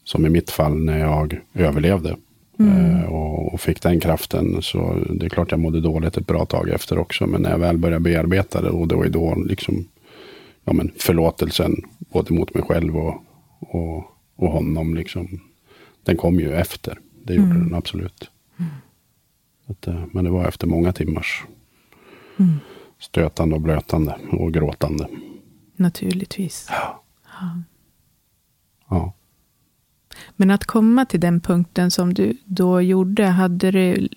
som 0.05 0.27
i 0.27 0.29
mitt 0.29 0.51
fall 0.51 0.77
när 0.77 0.99
jag 0.99 1.41
överlevde. 1.55 2.17
eh, 2.59 3.05
Och, 3.13 3.55
och 3.55 3.61
fick 3.61 3.83
den 3.83 4.01
kraften. 4.01 4.63
Så 4.63 4.99
det 5.11 5.27
är 5.27 5.31
klart 5.31 5.51
jag 5.51 5.61
mådde 5.61 5.81
dåligt 5.81 6.17
ett 6.17 6.27
bra 6.27 6.45
tag 6.47 6.69
efter 6.69 6.99
också. 6.99 7.27
Men 7.27 7.43
när 7.43 7.51
jag 7.51 7.59
väl 7.59 7.79
började 7.79 8.01
bearbeta 8.01 8.63
det. 8.63 8.71
Och 8.71 8.89
det 8.89 8.95
var 8.95 9.05
ju 9.05 9.11
då 9.11 9.35
liksom, 9.35 9.85
ja 10.65 10.73
men 10.73 10.91
förlåtelsen. 10.99 11.77
Både 11.99 12.35
mot 12.35 12.55
mig 12.55 12.63
själv 12.63 12.97
och, 12.97 13.23
och, 13.59 14.05
och 14.37 14.51
honom 14.51 14.95
liksom. 14.95 15.41
Den 16.03 16.17
kom 16.17 16.41
ju 16.41 16.53
efter. 16.53 17.01
Det 17.25 17.35
gjorde 17.35 17.55
den 17.55 17.75
absolut. 17.75 18.31
Att, 19.67 19.87
eh, 19.87 20.05
men 20.13 20.25
det 20.25 20.31
var 20.31 20.49
efter 20.49 20.67
många 20.67 20.93
timmars 20.93 21.45
stötande 22.99 23.55
och 23.55 23.61
blötande 23.61 24.19
och 24.31 24.53
gråtande. 24.53 25.09
Naturligtvis. 25.77 26.69
Ja. 28.89 29.13
Men 30.37 30.51
att 30.51 30.65
komma 30.65 31.07
till 31.07 31.21
den 31.21 31.41
punkten 31.41 31.91
som 31.91 32.15
du 32.15 32.37
då 32.45 32.81
gjorde, 32.81 33.25
hade 33.25 33.71
det 33.71 34.09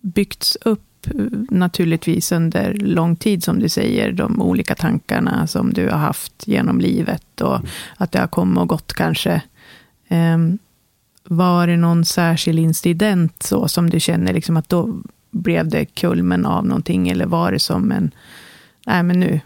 byggts 0.00 0.56
upp 0.56 0.82
eh, 1.06 1.24
naturligtvis 1.50 2.32
under 2.32 2.74
lång 2.74 3.16
tid, 3.16 3.44
som 3.44 3.58
du 3.58 3.68
säger, 3.68 4.12
de 4.12 4.42
olika 4.42 4.74
tankarna 4.74 5.46
som 5.46 5.72
du 5.72 5.88
har 5.88 5.98
haft 5.98 6.48
genom 6.48 6.80
livet 6.80 7.40
och 7.40 7.60
att 7.96 8.12
det 8.12 8.18
har 8.18 8.26
kommit 8.26 8.58
och 8.58 8.68
gått 8.68 8.92
kanske. 8.92 9.42
Ehm, 10.08 10.58
var 11.28 11.66
det 11.66 11.76
någon 11.76 12.04
särskild 12.04 12.58
incident 12.58 13.42
så 13.42 13.68
som 13.68 13.90
du 13.90 14.00
känner 14.00 14.32
liksom 14.32 14.56
att 14.56 14.68
då 14.68 14.96
blev 15.30 15.68
det 15.68 15.84
kulmen 15.84 16.46
av 16.46 16.66
någonting, 16.66 17.08
eller 17.08 17.26
var 17.26 17.52
det 17.52 17.58
som 17.58 17.92
en, 17.92 18.10
nej 18.86 19.02
men 19.02 19.20
nu 19.20 19.40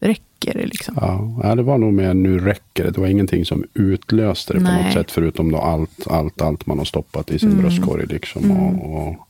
räcker 0.00 0.54
det 0.54 0.66
liksom? 0.66 0.94
Ja, 1.42 1.54
det 1.54 1.62
var 1.62 1.78
nog 1.78 1.92
mer 1.92 2.14
nu 2.14 2.38
räcker 2.38 2.84
det. 2.84 2.90
Det 2.90 3.00
var 3.00 3.06
ingenting 3.06 3.44
som 3.44 3.64
utlöste 3.74 4.52
det 4.52 4.58
på 4.58 4.64
Nej. 4.64 4.84
något 4.84 4.92
sätt. 4.92 5.10
Förutom 5.10 5.52
då 5.52 5.58
allt, 5.58 6.06
allt, 6.06 6.40
allt 6.40 6.66
man 6.66 6.78
har 6.78 6.84
stoppat 6.84 7.30
i 7.30 7.38
sin 7.38 7.58
bröstkorg. 7.58 8.06
Liksom. 8.06 8.50
Och, 8.50 8.96
och, 8.96 9.26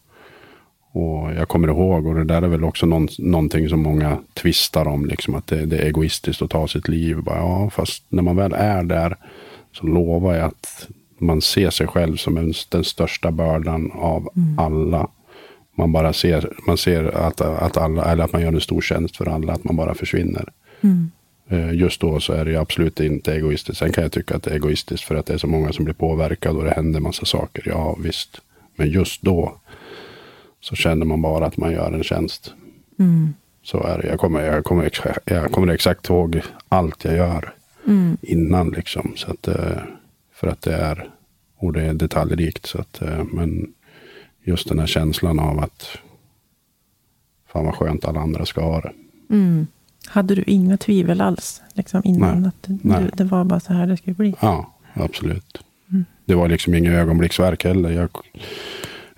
och 0.92 1.32
jag 1.34 1.48
kommer 1.48 1.68
ihåg, 1.68 2.06
och 2.06 2.14
det 2.14 2.24
där 2.24 2.42
är 2.42 2.48
väl 2.48 2.64
också 2.64 2.86
någon, 2.86 3.08
någonting 3.18 3.68
som 3.68 3.80
många 3.82 4.18
tvistar 4.34 4.88
om. 4.88 5.06
Liksom, 5.06 5.34
att 5.34 5.46
det, 5.46 5.66
det 5.66 5.78
är 5.78 5.86
egoistiskt 5.86 6.42
att 6.42 6.50
ta 6.50 6.68
sitt 6.68 6.88
liv. 6.88 7.22
Bara, 7.22 7.38
ja, 7.38 7.70
fast 7.70 8.04
när 8.08 8.22
man 8.22 8.36
väl 8.36 8.52
är 8.52 8.82
där 8.82 9.16
så 9.72 9.86
lovar 9.86 10.34
jag 10.34 10.44
att 10.44 10.88
man 11.18 11.40
ser 11.40 11.70
sig 11.70 11.86
själv 11.86 12.16
som 12.16 12.36
en, 12.36 12.52
den 12.68 12.84
största 12.84 13.30
bördan 13.30 13.90
av 13.94 14.28
alla. 14.58 15.08
Man 15.74 15.92
bara 15.92 16.12
ser, 16.12 16.52
man 16.66 16.76
ser 16.76 17.04
att, 17.04 17.40
att, 17.40 17.76
alla, 17.76 18.04
eller 18.04 18.24
att 18.24 18.32
man 18.32 18.42
gör 18.42 18.52
en 18.52 18.60
stor 18.60 18.80
tjänst 18.80 19.16
för 19.16 19.28
alla, 19.28 19.52
att 19.52 19.64
man 19.64 19.76
bara 19.76 19.94
försvinner. 19.94 20.48
Eh, 21.48 21.74
Just 21.74 22.00
då 22.00 22.20
så 22.20 22.32
är 22.32 22.44
det 22.44 22.56
absolut 22.56 23.00
inte 23.00 23.34
egoistiskt. 23.34 23.78
Sen 23.78 23.92
kan 23.92 24.02
jag 24.02 24.12
tycka 24.12 24.36
att 24.36 24.42
det 24.42 24.50
är 24.50 24.54
egoistiskt 24.54 25.04
för 25.04 25.14
att 25.14 25.26
det 25.26 25.34
är 25.34 25.38
så 25.38 25.46
många 25.46 25.72
som 25.72 25.84
blir 25.84 25.94
påverkade 25.94 26.58
och 26.58 26.64
det 26.64 26.70
händer 26.70 27.00
massa 27.00 27.24
saker. 27.24 27.62
Ja, 27.66 27.96
visst. 28.02 28.40
Men 28.76 28.90
just 28.90 29.22
då 29.22 29.59
så 30.60 30.76
känner 30.76 31.06
man 31.06 31.22
bara 31.22 31.46
att 31.46 31.56
man 31.56 31.72
gör 31.72 31.92
en 31.92 32.02
tjänst. 32.02 32.54
Så 33.62 33.82
är 33.82 33.98
det. 33.98 34.08
Jag 34.08 34.20
kommer, 34.20 34.40
jag, 34.40 34.64
kommer, 34.64 34.90
jag 35.24 35.52
kommer 35.52 35.72
exakt 35.72 36.08
ihåg 36.08 36.40
allt 36.68 37.04
jag 37.04 37.16
gör 37.16 37.54
innan. 38.22 38.68
Liksom. 38.68 39.12
Så 39.16 39.30
att, 39.30 39.48
eh, 39.48 39.78
för 40.32 40.46
att 40.46 40.62
det 40.62 40.74
är, 40.74 41.10
och 41.56 41.72
det 41.72 41.82
är 41.82 41.94
detaljrikt. 41.94 42.66
Så 42.66 42.80
att, 42.80 43.02
eh, 43.02 43.24
men 43.24 43.72
just 44.44 44.68
den 44.68 44.78
här 44.78 44.86
känslan 44.86 45.38
av 45.38 45.58
att 45.58 45.98
fan 47.52 47.64
vad 47.64 47.74
skönt 47.74 48.04
alla 48.04 48.20
andra 48.20 48.46
ska 48.46 48.60
ha 48.60 48.80
det. 48.80 48.92
Mm. 49.30 49.66
Hade 50.06 50.34
du 50.34 50.42
inga 50.46 50.76
tvivel 50.76 51.20
alls 51.20 51.62
liksom 51.72 52.02
innan? 52.04 52.40
Nej. 52.40 52.48
Att 52.48 52.62
det, 52.62 52.78
Nej. 52.82 53.02
Du, 53.02 53.10
det 53.14 53.24
var 53.24 53.44
bara 53.44 53.60
så 53.60 53.72
här 53.72 53.86
det 53.86 53.96
skulle 53.96 54.14
bli? 54.14 54.34
Ja, 54.40 54.72
absolut. 54.94 55.60
Mm. 55.90 56.04
Det 56.24 56.34
var 56.34 56.48
liksom 56.48 56.74
inga 56.74 56.92
ögonblicksverk 56.92 57.64
heller. 57.64 57.90
Jag, 57.90 58.10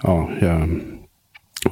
ja, 0.03 0.31
jag 0.41 0.81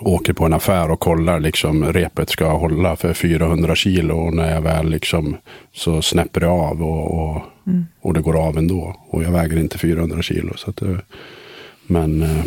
åker 0.00 0.32
på 0.32 0.44
en 0.44 0.52
affär 0.52 0.90
och 0.90 1.00
kollar 1.00 1.40
liksom 1.40 1.92
repet 1.92 2.30
ska 2.30 2.52
hålla 2.52 2.96
för 2.96 3.14
400 3.14 3.74
kilo. 3.74 4.16
Och 4.16 4.34
när 4.34 4.54
jag 4.54 4.60
väl 4.62 4.90
liksom 4.90 5.36
så 5.72 6.02
snäpper 6.02 6.40
det 6.40 6.48
av 6.48 6.82
och, 6.82 7.30
och, 7.30 7.42
Mm. 7.66 7.86
och 8.00 8.14
det 8.14 8.20
går 8.20 8.46
av 8.46 8.58
ändå. 8.58 8.96
Och 9.08 9.22
jag 9.22 9.30
väger 9.30 9.58
inte 9.58 9.78
400 9.78 10.22
kilo. 10.22 10.52
Så 10.56 10.70
att 10.70 10.76
det, 10.76 10.98
men 11.86 12.22
eh, 12.22 12.44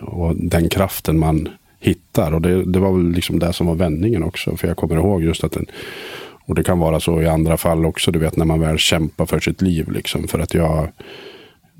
och 0.00 0.36
den 0.36 0.68
kraften 0.68 1.18
man 1.18 1.48
hittar. 1.80 2.34
Och 2.34 2.42
det, 2.42 2.64
det 2.64 2.78
var 2.78 2.92
väl 2.92 3.12
liksom 3.12 3.38
det 3.38 3.52
som 3.52 3.66
var 3.66 3.74
vändningen 3.74 4.22
också. 4.22 4.56
För 4.56 4.68
jag 4.68 4.76
kommer 4.76 4.96
ihåg 4.96 5.22
just 5.22 5.44
att 5.44 5.52
den, 5.52 5.66
och 6.44 6.54
det 6.54 6.64
kan 6.64 6.78
vara 6.78 7.00
så 7.00 7.22
i 7.22 7.26
andra 7.28 7.56
fall 7.56 7.86
också, 7.86 8.10
du 8.10 8.18
vet 8.18 8.36
när 8.36 8.44
man 8.44 8.60
väl 8.60 8.78
kämpar 8.78 9.26
för 9.26 9.40
sitt 9.40 9.62
liv. 9.62 9.90
Liksom, 9.90 10.28
för 10.28 10.38
att 10.38 10.54
jag, 10.54 10.88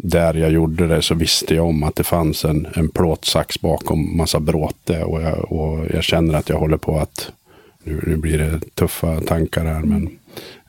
där 0.05 0.35
jag 0.35 0.51
gjorde 0.51 0.87
det 0.87 1.03
så 1.03 1.15
visste 1.15 1.55
jag 1.55 1.67
om 1.67 1.83
att 1.83 1.97
det 1.97 2.05
fanns 2.05 2.45
en, 2.45 2.67
en 2.75 2.88
plåtsax 2.88 3.61
bakom 3.61 4.17
massa 4.17 4.41
bråte. 4.41 5.05
Och 5.05 5.23
jag, 5.23 5.53
och 5.53 5.87
jag 5.95 6.05
känner 6.05 6.35
att 6.35 6.49
jag 6.49 6.59
håller 6.59 6.77
på 6.77 6.99
att, 6.99 7.33
nu, 7.83 8.01
nu 8.07 8.17
blir 8.17 8.38
det 8.38 8.61
tuffa 8.75 9.21
tankar 9.21 9.65
här, 9.65 9.81
men 9.81 10.19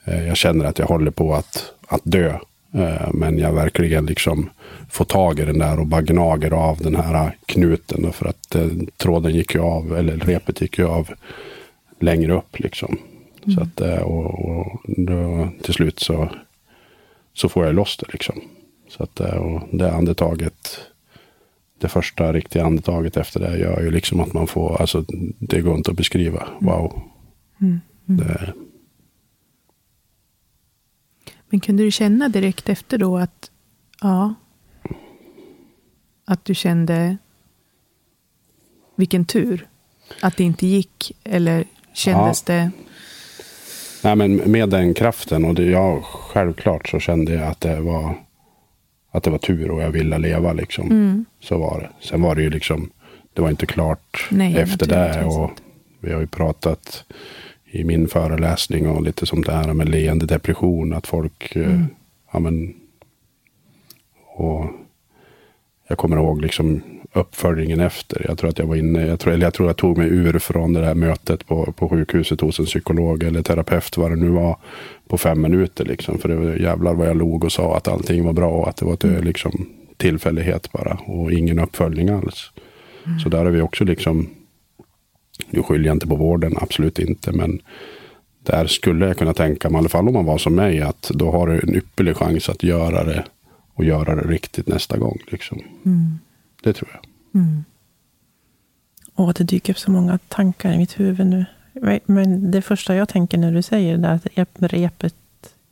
eh, 0.06 0.28
jag 0.28 0.38
känner 0.38 0.66
att 0.66 0.80
jag 0.80 0.86
håller 0.86 1.12
på 1.12 1.36
att, 1.36 1.74
att 1.88 2.02
dö. 2.04 2.38
Eh, 2.74 3.14
men 3.14 3.38
jag 3.38 3.54
verkligen 3.54 4.06
liksom 4.06 4.50
får 4.90 5.06
tag 5.06 5.40
i 5.40 5.46
den 5.46 5.60
där 5.60 5.80
och 5.80 5.88
bara 5.88 6.02
gnager 6.02 6.52
av 6.52 6.78
den 6.78 6.96
här 6.96 7.36
knuten. 7.46 8.14
För 8.14 8.26
att 8.26 8.56
eh, 8.56 8.68
tråden 8.98 9.36
gick 9.36 9.56
ju 9.56 9.62
av, 9.62 9.98
eller 9.98 10.18
repet 10.18 10.62
gick 10.62 10.78
ju 10.78 10.88
av 10.88 11.10
längre 12.00 12.34
upp. 12.34 12.60
Liksom. 12.60 12.98
Så 13.56 13.62
att, 13.62 13.82
eh, 13.82 14.02
och, 14.02 14.50
och 14.50 14.82
då, 14.86 15.48
till 15.64 15.74
slut 15.74 16.00
så, 16.00 16.30
så 17.34 17.50
får 17.50 17.66
jag 17.66 17.76
loss 17.76 17.98
det. 17.98 18.06
Liksom. 18.14 18.42
Så 18.98 19.04
att, 19.04 19.20
och 19.20 19.62
det 19.72 19.94
andetaget, 19.94 20.80
det 21.80 21.88
första 21.88 22.34
riktiga 22.34 22.66
andetaget 22.66 23.18
efter 23.18 23.40
det 23.40 23.58
gör 23.58 23.82
ju 23.82 23.92
liksom 23.92 24.20
att 24.20 24.34
man 24.34 24.48
får, 24.48 24.82
alltså 24.82 25.06
det 25.40 25.62
går 25.62 25.78
inte 25.78 25.92
att 25.92 25.98
beskriva. 25.98 26.48
Wow. 26.60 27.02
Mm. 27.62 27.82
Det, 28.06 28.54
Men 31.54 31.60
kunde 31.60 31.84
du 31.84 31.92
känna 31.92 32.30
direkt 32.30 32.70
efter 32.70 32.98
då 32.98 33.18
att, 33.18 33.52
ja, 34.02 34.34
att 36.26 36.46
du 36.46 36.56
kände 36.56 37.18
vilken 38.96 39.26
tur? 39.26 39.68
Att 40.22 40.38
det 40.38 40.44
inte 40.44 40.68
gick? 40.68 41.12
Eller 41.24 41.66
kändes 41.94 42.42
det? 42.42 42.72
Nej, 44.04 44.16
men 44.16 44.36
med 44.36 44.70
den 44.70 44.94
kraften 44.94 45.46
och 45.46 45.56
det, 45.56 45.64
ja, 45.64 46.02
självklart 46.02 46.90
så 46.90 47.00
kände 47.00 47.34
jag 47.34 47.48
att 47.48 47.62
det 47.62 47.82
var 47.82 48.16
att 49.14 49.24
det 49.24 49.30
var 49.30 49.38
tur 49.38 49.72
och 49.72 49.82
jag 49.82 49.92
ville 49.92 50.18
leva 50.18 50.54
liksom. 50.54 50.92
Mm. 50.92 51.26
Så 51.40 51.58
var 51.58 51.80
det. 51.80 52.06
Sen 52.06 52.22
var 52.22 52.36
det 52.36 52.42
ju 52.42 52.50
liksom, 52.50 52.90
det 53.34 53.42
var 53.42 53.50
inte 53.50 53.66
klart 53.66 54.28
Nej, 54.32 54.58
efter 54.58 54.88
det. 54.88 55.26
Och 55.26 55.52
vi 56.00 56.14
har 56.14 56.22
ju 56.22 56.28
pratat 56.28 57.06
i 57.72 57.84
min 57.84 58.08
föreläsning 58.08 58.88
och 58.90 59.04
lite 59.04 59.26
sånt 59.26 59.46
där 59.46 59.74
med 59.74 59.90
leende 59.90 60.26
depression. 60.26 60.94
Att 60.94 61.08
folk, 61.08 61.56
eh, 61.56 61.66
Mm. 61.66 61.86
ja 62.32 62.40
men, 62.40 62.74
och 64.36 64.66
jag 65.88 65.98
kommer 65.98 66.18
ihåg 66.18 66.42
liksom 66.42 66.82
uppföljningen 67.14 67.80
efter. 67.80 68.26
Jag 68.28 68.38
tror 68.38 68.50
att 68.50 68.60
jag 68.60 68.66
var 68.66 68.76
inne, 68.76 69.08
jag 69.08 69.20
tror, 69.20 69.34
eller 69.34 69.46
jag 69.46 69.54
tror 69.54 69.70
jag 69.70 69.78
tog 69.78 69.98
mig 69.98 70.08
ur 70.08 70.40
från 70.40 70.74
det 70.74 70.82
där 70.82 70.96
mötet 70.96 71.48
på, 71.48 71.72
på 71.72 71.90
sjukhuset 71.90 72.42
hos 72.42 72.60
en 72.60 72.66
psykolog 72.66 73.24
eller 73.24 73.42
terapeut, 73.42 73.98
vad 73.98 74.12
det 74.12 74.16
nu 74.16 74.30
var, 74.30 74.58
på 75.08 75.18
fem 75.18 75.42
minuter. 75.42 75.86
Liksom. 75.86 76.20
För 76.20 76.30
det 76.30 76.36
var 76.36 76.56
jävlar 76.56 76.94
vad 76.94 77.08
jag 77.08 77.18
log 77.18 77.44
och 77.44 77.52
sa 77.52 77.78
att 77.78 77.88
allting 77.88 78.26
var 78.26 78.34
bra 78.34 78.50
och 78.50 78.70
att 78.70 78.78
det 78.78 78.86
var 78.86 78.94
ett, 78.94 79.24
liksom, 79.26 79.70
tillfällighet 79.98 80.72
bara 80.72 81.00
och 81.06 81.32
ingen 81.32 81.60
uppföljning 81.60 82.10
alls. 82.10 82.52
Så 83.24 83.30
där 83.30 83.38
har 83.38 83.52
vi 83.52 83.62
också 83.62 83.84
liksom, 83.84 84.30
nu 85.50 85.64
skyller 85.64 85.86
jag 85.86 85.96
inte 85.96 86.08
på 86.08 86.16
vården, 86.16 86.54
absolut 86.58 87.00
inte, 87.00 87.32
men 87.32 87.62
där 88.44 88.68
skulle 88.68 89.08
jag 89.08 89.18
kunna 89.18 89.34
tänka 89.34 89.70
mig, 89.70 89.78
i 89.78 89.80
alla 89.80 89.90
fall 89.90 90.08
om 90.08 90.14
man 90.14 90.26
var 90.26 90.38
som 90.38 90.56
mig, 90.56 90.82
att 90.82 91.02
då 91.14 91.32
har 91.32 91.48
du 91.48 91.60
en 91.60 91.76
ypperlig 91.76 92.18
chans 92.18 92.50
att 92.50 92.64
göra 92.64 93.04
det 93.04 93.26
och 93.74 93.84
göra 93.84 94.16
det 94.16 94.28
riktigt 94.28 94.68
nästa 94.68 94.98
gång. 94.98 95.20
Liksom. 95.28 95.62
Mm. 95.86 96.20
Det 96.64 96.74
tror 96.74 96.90
jag. 96.94 97.06
Mm. 97.42 97.64
Åh, 99.16 99.32
det 99.36 99.44
dyker 99.44 99.74
upp 99.74 99.80
så 99.80 99.92
många 99.92 100.18
tankar 100.28 100.72
i 100.74 100.78
mitt 100.78 101.00
huvud 101.00 101.28
nu. 101.28 101.46
Men- 102.06 102.52
det 102.52 102.62
första 102.62 102.96
jag 102.96 103.10
tänker 103.10 103.38
när 103.38 103.52
du 103.52 103.62
säger 103.62 103.98
det 103.98 104.02
där 104.04 104.14
att 104.14 104.26
rep- 104.26 104.68
repet 104.68 105.16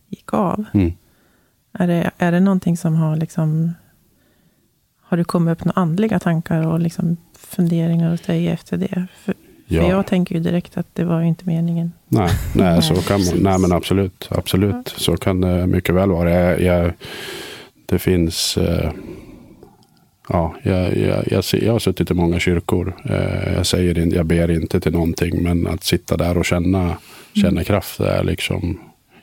gick 0.10 0.34
av. 0.34 0.65
Mm. 0.73 0.93
Är 1.73 1.88
det, 1.88 2.12
är 2.17 2.32
det 2.32 2.39
någonting 2.39 2.77
som 2.77 2.95
har 2.95 3.15
liksom... 3.15 3.73
Har 5.01 5.17
du 5.17 5.23
kommit 5.23 5.51
upp 5.51 5.65
några 5.65 5.82
andliga 5.82 6.19
tankar 6.19 6.67
och 6.67 6.80
liksom 6.80 7.17
funderingar 7.38 8.12
hos 8.12 8.21
dig 8.21 8.47
efter 8.47 8.77
det? 8.77 9.08
För, 9.23 9.34
Ja. 9.67 9.82
för 9.82 9.89
jag 9.89 10.08
tänker 10.08 10.36
ju 10.36 10.41
direkt 10.41 10.77
att 10.77 10.88
det 10.95 11.04
var 11.04 11.21
ju 11.21 11.27
inte 11.27 11.45
meningen. 11.45 11.91
Nej, 12.08 12.30
nej, 12.56 12.82
så 12.82 12.95
kan 12.95 13.19
man, 13.25 13.34
nej 13.43 13.60
men 13.60 13.71
absolut. 13.71 14.27
absolut. 14.32 14.88
Så 14.97 15.17
kan 15.17 15.41
det 15.41 15.67
mycket 15.67 15.95
väl 15.95 16.10
vara. 16.10 16.32
Jag, 16.32 16.62
jag, 16.62 16.93
det 17.86 17.99
finns... 17.99 18.58
Eh, 18.58 18.91
ja, 20.32 20.56
jag, 20.63 20.98
jag, 20.98 21.24
jag, 21.32 21.44
jag 21.52 21.72
har 21.72 21.80
suttit 21.80 22.12
i 22.12 22.13
många 22.13 22.39
kyrkor. 22.39 22.96
Eh, 23.06 23.54
jag, 23.54 23.65
säger 23.65 24.00
in, 24.00 24.12
jag 24.12 24.26
ber 24.26 24.52
inte 24.52 24.80
till 24.80 24.91
någonting. 24.91 25.44
Men 25.44 25.67
att 25.67 25.84
sitta 25.84 26.17
där 26.17 26.38
och 26.38 26.46
känna, 26.46 26.98
känna 27.34 27.63
kraft. 27.63 27.98
Det 27.98 28.10
är 28.10 28.24
liksom, 28.24 28.80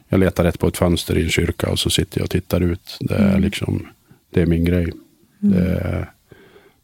jag 0.09 0.21
letar 0.21 0.45
rätt 0.45 0.59
på 0.59 0.69
ett 0.69 0.77
fönster 0.77 1.19
i 1.19 1.23
en 1.25 1.31
kyrka 1.31 1.71
och 1.71 1.79
så 1.79 1.91
sitter 1.91 2.19
jag 2.19 2.25
och 2.25 2.31
tittar 2.31 2.61
ut. 2.61 2.97
Det 3.01 3.15
är, 3.15 3.29
Mm. 3.29 3.43
liksom, 3.43 3.87
det 4.31 4.43
är 4.43 4.47
min 4.47 4.65
grej. 4.65 4.93
Det 5.39 5.59
är 5.59 6.11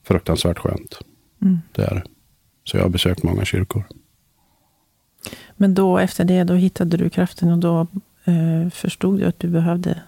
fruktansvärt 0.04 0.58
skönt. 0.58 0.98
Mm. 1.42 1.58
Det 1.72 1.82
är. 1.82 2.04
Så 2.64 2.76
jag 2.76 2.82
har 2.82 2.90
besökt 2.90 3.22
många 3.22 3.44
kyrkor. 3.44 3.84
Men 5.56 5.74
då 5.74 5.98
efter 5.98 6.24
det, 6.24 6.44
då 6.44 6.54
hittade 6.54 6.96
du 6.96 7.10
kraften 7.10 7.52
och 7.52 7.58
då 7.58 7.80
eh, 8.24 8.70
förstod 8.70 9.18
du 9.18 9.24
att 9.24 9.38
du 9.38 9.48
behövde 9.48 10.02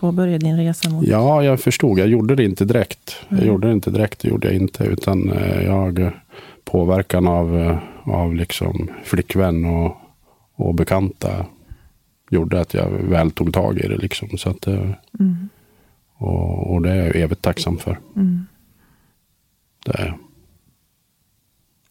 påbörja 0.00 0.38
din 0.38 0.56
resa 0.56 0.90
mot... 0.90 1.06
Ja, 1.06 1.42
jag 1.44 1.60
förstod. 1.60 1.98
Jag 1.98 2.08
gjorde 2.08 2.34
det 2.34 2.44
inte 2.44 2.64
direkt. 2.64 3.16
Jag 3.28 3.38
Mm. 3.38 3.48
gjorde 3.48 3.66
det 3.68 3.72
inte 3.72 3.90
direkt, 3.90 4.20
det 4.20 4.28
gjorde 4.28 4.46
jag 4.48 4.56
inte. 4.56 4.84
Utan 4.84 5.32
eh, 5.32 5.62
jag, 5.62 5.98
eh, 5.98 6.10
påverkan 6.64 7.28
av, 7.28 7.58
eh, 7.58 7.78
av 8.04 8.34
liksom 8.34 8.90
flickvän 9.04 9.64
och, 9.64 9.96
och 10.54 10.74
bekanta 10.74 11.46
gjorde 12.30 12.60
att 12.60 12.74
jag 12.74 12.90
väl 12.90 13.30
tog 13.30 13.52
tag 13.52 13.78
i 13.78 13.88
det. 13.88 13.96
Liksom. 13.96 14.28
Så 14.38 14.50
att, 14.50 14.66
Mm. 14.66 15.48
och, 16.16 16.72
och 16.74 16.82
det 16.82 16.90
är 16.90 16.96
jag 17.06 17.16
evigt 17.16 17.42
tacksam 17.42 17.78
för. 17.78 17.98
Mm. 18.16 18.46
Det 19.84 19.92
är, 19.92 20.06
jag. 20.06 20.14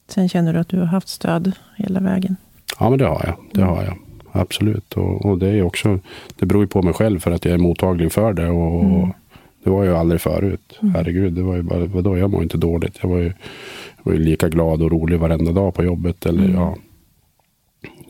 Sen 0.07 0.29
känner 0.29 0.53
du 0.53 0.59
att 0.59 0.69
du 0.69 0.79
har 0.79 0.85
haft 0.85 1.07
stöd 1.07 1.51
hela 1.77 1.99
vägen. 1.99 2.35
ja, 2.79 2.89
men 2.89 2.99
det 2.99 3.05
har 3.05 3.21
jag. 3.25 3.35
Det 3.53 3.61
har 3.63 3.83
jag. 3.83 3.97
Absolut. 4.37 4.93
Och, 4.93 5.25
och 5.25 5.37
det 5.37 5.47
är 5.47 5.61
också, 5.63 5.99
det 6.39 6.45
beror 6.45 6.63
ju 6.63 6.67
på 6.67 6.81
mig 6.81 6.93
själv 6.93 7.19
för 7.19 7.31
att 7.31 7.45
jag 7.45 7.53
är 7.53 7.57
mottaglig 7.57 8.11
för 8.11 8.33
det. 8.33 8.47
Och, 8.49 8.83
Mm. 8.83 9.09
Det 9.63 9.69
var 9.71 9.83
jag 9.85 9.97
aldrig 9.97 10.21
förut. 10.21 10.77
Mm. 10.81 10.95
Herregud, 10.95 11.33
det 11.33 11.41
var 11.41 11.55
ju 11.55 11.61
bara, 11.61 11.85
vadå, 11.85 12.17
jag 12.17 12.29
mår 12.31 12.43
inte 12.43 12.57
dåligt. 12.57 12.97
Jag 13.01 13.09
var 13.09 13.17
ju, 13.17 13.33
var 14.03 14.13
ju 14.13 14.19
lika 14.19 14.49
glad 14.49 14.81
och 14.81 14.91
rolig 14.91 15.19
varenda 15.19 15.51
dag 15.51 15.73
på 15.73 15.83
jobbet. 15.83 16.25
Eller 16.25 16.43
Mm. 16.43 16.55
ja, 16.55 16.75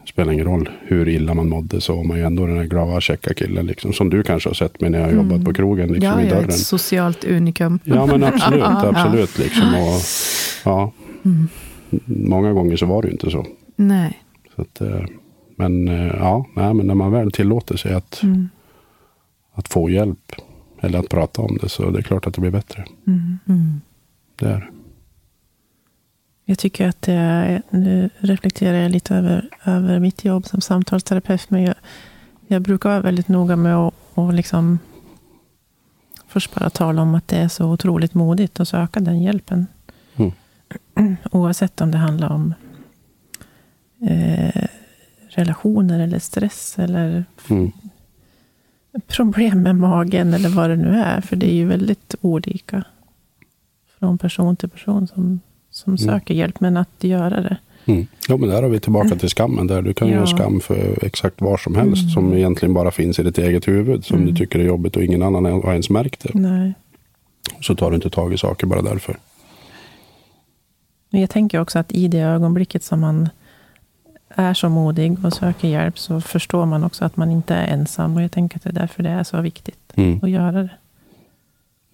spelar 0.10 0.34
ingen 0.34 0.46
roll 0.46 0.70
hur 0.82 1.10
illa 1.10 1.34
man 1.34 1.50
mådde 1.50 1.82
så 1.82 1.96
var 1.96 2.04
man 2.04 2.18
ju 2.18 2.24
ändå 2.24 2.46
den 2.46 2.56
där 2.58 2.64
glada, 2.64 3.02
käcka 3.02 3.34
killen. 3.34 3.66
Liksom, 3.66 3.94
som 3.94 4.10
du 4.10 4.24
kanske 4.24 4.50
har 4.50 4.54
sett 4.54 4.82
mig 4.82 4.90
när 4.90 5.00
jag 5.00 5.06
har 5.06 5.14
Mm. 5.14 5.30
jobbat 5.30 5.46
på 5.46 5.54
krogen 5.54 5.88
liksom, 5.94 6.04
ja, 6.14 6.22
i 6.22 6.24
jag 6.24 6.32
är 6.32 6.36
dörren. 6.36 6.50
ett 6.50 6.58
socialt 6.60 7.24
unikum. 7.26 7.80
Ja 7.84 8.06
men 8.06 8.24
absolut, 8.24 8.64
absolut. 8.68 9.38
Liksom, 9.38 9.68
och, 9.76 10.00
ja, 10.66 10.92
Mm. 11.26 11.48
många 12.06 12.54
gånger 12.54 12.76
så 12.76 12.86
var 12.86 13.02
det 13.02 13.08
ju 13.08 13.12
inte 13.12 13.30
så. 13.32 13.46
Nej. 13.76 14.20
så 14.56 14.62
att, 14.62 14.82
eh, 14.82 15.02
men 15.58 15.88
eh, 15.88 16.08
ja, 16.08 16.46
nej, 16.56 16.74
men 16.74 16.88
när 16.88 16.96
man 16.96 17.12
väl 17.12 17.32
tillåter 17.32 17.78
sig 17.78 17.94
att, 17.94 18.24
Mm. 18.24 18.50
att 19.54 19.68
få 19.68 19.90
hjälp 19.90 20.32
eller 20.82 21.00
att 21.00 21.10
prata 21.10 21.42
om 21.42 21.58
det 21.62 21.70
så 21.70 21.90
det 21.90 22.00
är 22.00 22.04
klart 22.04 22.28
att 22.28 22.34
det 22.34 22.42
blir 22.42 22.52
bättre. 22.52 22.86
Mm. 23.08 23.40
Mm. 23.48 23.82
Det 24.36 24.46
är. 24.46 24.72
Jag 26.46 26.60
tycker 26.60 26.88
att 26.88 27.02
det 27.02 27.62
nu 27.70 28.10
reflekterar 28.18 28.78
jag 28.78 28.92
lite 28.92 29.16
över, 29.16 29.50
över 29.66 30.00
mitt 30.00 30.26
jobb 30.26 30.46
som 30.46 30.62
samtalsterapeut. 30.62 31.50
Men 31.50 31.64
jag, 31.64 31.76
jag 32.48 32.62
brukar 32.62 32.90
vara 32.90 33.02
väldigt 33.02 33.28
noga 33.28 33.56
med 33.56 33.76
att 33.76 33.94
och 34.14 34.34
liksom 34.34 34.80
först 36.28 36.56
bara 36.56 36.70
tala 36.70 37.02
om 37.02 37.16
att 37.16 37.28
det 37.28 37.38
är 37.38 37.48
så 37.48 37.72
otroligt 37.72 38.14
modigt 38.14 38.60
att 38.60 38.68
söka 38.68 39.00
den 39.00 39.22
hjälpen. 39.22 39.68
Mm. 40.16 40.32
Oavsett 41.32 41.82
om 41.82 41.92
det 41.92 41.98
handlar 41.98 42.32
om 42.32 42.54
eh, 44.02 44.64
relationer 45.38 46.00
eller 46.00 46.20
stress 46.20 46.76
eller 46.80 47.26
Mm. 47.50 47.72
problem 49.08 49.62
med 49.62 49.76
magen 49.76 50.34
eller 50.34 50.50
vad 50.50 50.70
det 50.70 50.76
nu 50.76 50.90
är. 51.00 51.22
För 51.22 51.36
det 51.36 51.52
är 51.52 51.56
ju 51.56 51.66
väldigt 51.68 52.16
olika 52.22 52.84
från 54.00 54.18
person 54.18 54.56
till 54.56 54.70
person 54.70 55.08
som, 55.08 55.40
som 55.72 55.94
Mm. 55.94 55.98
söker 55.98 56.34
hjälp. 56.34 56.60
Men 56.60 56.78
att 56.78 57.04
göra 57.04 57.42
det. 57.42 57.58
Mm. 57.86 58.08
Ja, 58.30 58.38
men 58.38 58.50
där 58.50 58.62
har 58.64 58.70
vi 58.70 58.80
tillbaka 58.80 59.16
till 59.16 59.30
skammen. 59.30 59.68
Där 59.68 59.82
du 59.82 59.94
kan 59.94 60.08
Ja. 60.08 60.14
göra 60.14 60.28
skam 60.28 60.60
för 60.60 61.06
exakt 61.06 61.42
var 61.42 61.58
som 61.58 61.76
helst. 61.76 62.02
Mm. 62.02 62.10
Som 62.10 62.34
egentligen 62.34 62.74
bara 62.74 62.92
finns 62.92 63.20
i 63.20 63.24
ditt 63.24 63.38
eget 63.38 63.68
huvud. 63.68 64.06
Som 64.06 64.18
Mm. 64.18 64.30
du 64.30 64.36
tycker 64.36 64.60
är 64.60 64.64
jobbigt 64.64 64.96
och 64.96 65.04
ingen 65.04 65.24
annan 65.24 65.46
har 65.46 65.72
ens 65.72 65.90
märkt 65.90 66.20
det. 66.24 66.40
Nej. 66.40 66.74
Så 67.62 67.76
tar 67.76 67.90
du 67.90 67.96
inte 67.96 68.10
tag 68.10 68.34
i 68.34 68.38
saker 68.38 68.68
bara 68.68 68.82
därför. 68.82 69.18
Jag 71.10 71.30
tänker 71.30 71.60
också 71.60 71.80
att 71.80 71.92
i 71.92 72.08
det 72.08 72.20
ögonblicket 72.20 72.84
som 72.84 73.00
man 73.00 73.30
är 74.30 74.54
så 74.54 74.70
modig 74.70 75.26
och 75.26 75.34
söker 75.34 75.68
hjälp 75.68 76.00
så 76.00 76.22
förstår 76.22 76.66
man 76.66 76.84
också 76.84 77.06
att 77.06 77.18
man 77.18 77.32
inte 77.32 77.56
är 77.56 77.68
ensam. 77.74 78.16
Och 78.16 78.22
jag 78.22 78.32
tänker 78.32 78.58
att 78.58 78.64
det 78.64 78.70
är 78.70 78.74
därför 78.74 79.04
det 79.04 79.10
är 79.10 79.24
så 79.24 79.42
viktigt 79.42 79.94
Mm. 79.96 80.20
att 80.24 80.30
göra 80.30 80.52
det. 80.52 80.70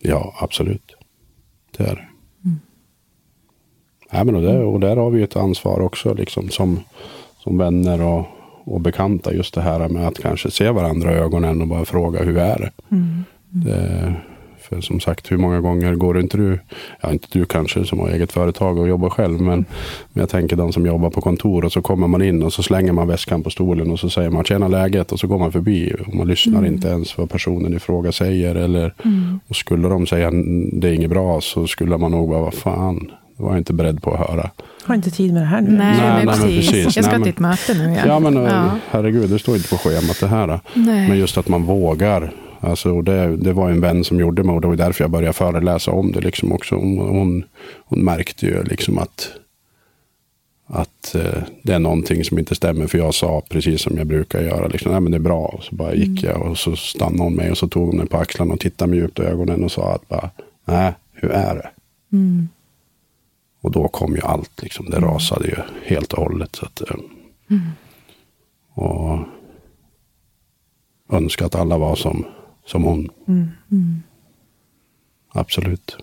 Ja, 0.01 0.33
absolut. 0.39 0.95
Det 1.77 1.83
är 1.83 1.95
det. 1.95 2.07
Mm. 2.45 2.59
Ja, 4.11 4.23
men 4.23 4.35
och, 4.35 4.41
där, 4.41 4.59
och 4.59 4.79
där 4.79 4.97
har 4.97 5.09
vi 5.09 5.23
ett 5.23 5.35
ansvar 5.35 5.79
också 5.79 6.13
liksom, 6.13 6.49
som, 6.49 6.79
som 7.39 7.57
vänner 7.57 8.01
och, 8.01 8.25
och 8.63 8.81
bekanta. 8.81 9.33
Just 9.33 9.53
det 9.53 9.61
här 9.61 9.89
med 9.89 10.07
att 10.07 10.19
kanske 10.19 10.51
se 10.51 10.69
varandra 10.69 11.11
i 11.11 11.15
ögonen 11.15 11.61
och 11.61 11.67
bara 11.67 11.85
fråga 11.85 12.23
hur 12.23 12.37
är 12.37 12.59
det? 12.59 12.95
Mm. 12.95 13.23
det 13.49 14.13
för 14.69 14.81
som 14.81 14.99
sagt, 14.99 15.31
hur 15.31 15.37
många 15.37 15.59
gånger 15.61 15.95
går 15.95 16.19
inte 16.19 16.37
du, 16.37 16.59
ja 17.01 17.11
inte 17.11 17.27
du 17.31 17.45
kanske 17.45 17.85
som 17.85 17.99
har 17.99 18.09
eget 18.09 18.31
företag 18.31 18.77
och 18.77 18.87
jobbar 18.87 19.09
själv, 19.09 19.41
men, 19.41 19.65
men 20.13 20.21
jag 20.21 20.29
tänker 20.29 20.55
de 20.55 20.73
som 20.73 20.85
jobbar 20.85 21.09
på 21.09 21.21
kontor 21.21 21.65
och 21.65 21.71
så 21.71 21.81
kommer 21.81 22.07
man 22.07 22.21
in 22.21 22.43
och 22.43 22.53
så 22.53 22.63
slänger 22.63 22.91
man 22.93 23.07
väskan 23.07 23.43
på 23.43 23.49
stolen 23.49 23.91
och 23.91 23.99
så 23.99 24.09
säger 24.09 24.29
man 24.29 24.43
tjena 24.43 24.67
läget 24.67 25.11
och 25.11 25.19
så 25.19 25.27
går 25.27 25.39
man 25.39 25.51
förbi 25.51 25.93
och 26.07 26.15
man 26.15 26.27
lyssnar 26.27 26.59
Mm. 26.59 26.73
inte 26.73 26.87
ens 26.87 27.17
vad 27.17 27.29
personen 27.29 27.73
i 27.73 27.79
fråga 27.79 28.11
säger 28.11 28.55
eller 28.55 28.93
Mm. 29.05 29.39
och 29.47 29.55
skulle 29.55 29.87
de 29.89 30.07
säga 30.07 30.31
det 30.73 30.89
är 30.89 30.93
inget 30.93 31.09
bra 31.09 31.41
så 31.41 31.67
skulle 31.67 31.97
man 31.97 32.11
nog 32.11 32.29
bara, 32.29 32.41
vad 32.41 32.53
fan, 32.53 33.11
det 33.37 33.43
var 33.43 33.49
jag 33.49 33.57
inte 33.57 33.73
beredd 33.73 34.01
på 34.03 34.11
att 34.13 34.29
höra. 34.29 34.49
Har 34.83 34.95
inte 34.95 35.11
tid 35.11 35.33
med 35.33 35.41
det 35.41 35.45
här 35.45 35.61
nu. 35.61 35.71
Nej, 35.71 35.97
Nej, 35.97 36.25
nej, 36.25 36.35
precis. 36.35 36.71
precis. 36.71 36.83
Jag 36.83 36.91
ska 36.93 37.01
Nej, 37.01 37.11
men- 37.11 37.23
till 37.23 37.29
ett 37.33 37.39
möte 37.39 37.73
nu. 37.73 37.97
Ja, 38.07 38.19
men 38.19 38.35
ja. 38.35 38.69
herregud, 38.91 39.29
det 39.29 39.39
står 39.39 39.55
inte 39.55 39.69
på 39.69 39.77
schemat 39.77 40.19
det 40.19 40.27
här. 40.27 40.59
Nej. 40.73 41.07
Men 41.09 41.17
just 41.17 41.37
att 41.37 41.47
man 41.47 41.63
vågar. 41.63 42.31
Alltså, 42.63 42.91
och 42.91 43.03
det, 43.03 43.37
det 43.37 43.53
var 43.53 43.69
en 43.69 43.81
vän 43.81 44.03
som 44.03 44.19
gjorde 44.19 44.43
mig 44.43 44.55
och 44.55 44.61
det 44.61 44.67
var 44.67 44.75
därför 44.75 45.03
jag 45.03 45.11
började 45.11 45.33
föreläsa 45.33 45.91
om 45.91 46.11
det. 46.11 46.21
Liksom 46.21 46.51
också. 46.51 46.75
Hon, 46.75 46.97
hon, 46.97 47.43
hon 47.85 48.03
märkte 48.03 48.45
ju 48.45 48.63
liksom 48.63 48.97
att, 48.97 49.31
att 50.67 51.15
eh, 51.15 51.43
det 51.63 51.73
är 51.73 51.79
någonting 51.79 52.23
som 52.23 52.39
inte 52.39 52.55
stämmer. 52.55 52.87
För 52.87 52.97
jag 52.97 53.13
sa 53.13 53.41
precis 53.49 53.81
som 53.81 53.97
jag 53.97 54.07
brukar 54.07 54.41
göra. 54.41 54.67
Liksom, 54.67 54.91
Nej, 54.91 55.01
men 55.01 55.11
det 55.11 55.17
är 55.17 55.19
bra. 55.19 55.45
Och 55.45 55.63
så 55.63 55.75
bara 55.75 55.93
gick 55.93 56.23
jag 56.23 56.41
och 56.41 56.57
så 56.57 56.75
stannade 56.75 57.23
hon 57.23 57.33
mig 57.35 57.51
och 57.51 57.57
så 57.57 57.67
tog 57.67 57.87
hon 57.87 57.97
mig 57.97 58.07
på 58.07 58.17
axlarna 58.17 58.53
och 58.53 58.59
tittade 58.59 58.89
mig 58.89 58.99
djupt 58.99 59.19
i 59.19 59.23
ögonen 59.23 59.63
och 59.63 59.71
sa 59.71 59.93
att 59.93 60.09
bara, 60.09 60.29
nej, 60.65 60.93
hur 61.13 61.31
är 61.31 61.55
det? 61.55 61.69
Mm. 62.11 62.49
Och 63.61 63.71
då 63.71 63.87
kom 63.87 64.15
ju 64.15 64.21
allt. 64.21 64.61
Liksom. 64.61 64.89
Det 64.89 64.99
rasade 64.99 65.47
ju 65.47 65.55
helt 65.83 66.13
och 66.13 66.23
hållet. 66.23 66.55
Så 66.55 66.65
att, 66.65 66.81
eh, 66.81 66.95
Och 68.73 69.19
önska 71.11 71.45
att 71.45 71.55
alla 71.55 71.77
var 71.77 71.95
som, 71.95 72.25
som 72.65 72.83
hon. 72.83 73.09
Mm. 73.27 73.47
Mm. 73.71 74.03
Absolut. 75.33 75.97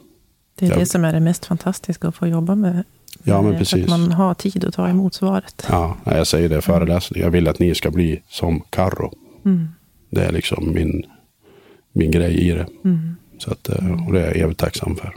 Det 0.54 0.66
är 0.66 0.70
Ja. 0.70 0.78
det 0.78 0.86
som 0.86 1.04
är 1.04 1.12
det 1.12 1.20
mest 1.20 1.46
fantastiska 1.46 2.08
att 2.08 2.14
få 2.14 2.26
jobba 2.26 2.54
med. 2.54 2.84
Ja, 3.24 3.42
men 3.42 3.50
med 3.50 3.58
precis. 3.58 3.84
Att 3.84 3.90
man 3.90 4.12
har 4.12 4.34
tid 4.34 4.64
att 4.64 4.74
ta 4.74 4.88
emot 4.88 5.14
svaret. 5.14 5.66
Ja, 5.68 5.96
jag 6.04 6.26
säger 6.26 6.48
det 6.48 6.58
i 6.58 6.60
föreläsningen. 6.60 7.24
Jag 7.24 7.30
vill 7.30 7.48
att 7.48 7.58
ni 7.58 7.74
ska 7.74 7.90
bli 7.90 8.22
som 8.28 8.60
Karro. 8.70 9.12
Mm. 9.44 9.68
Det 10.10 10.24
är 10.24 10.32
liksom 10.32 10.72
min, 10.74 11.02
min 11.92 12.10
grej 12.10 12.48
i 12.48 12.50
det. 12.52 12.66
Mm. 12.84 13.16
Så 13.38 13.50
att, 13.50 13.68
eh, 13.68 14.06
och 14.06 14.12
det 14.12 14.20
är 14.20 14.26
jag 14.26 14.36
evigt 14.36 14.60
tacksam 14.60 14.96
för. 14.96 15.14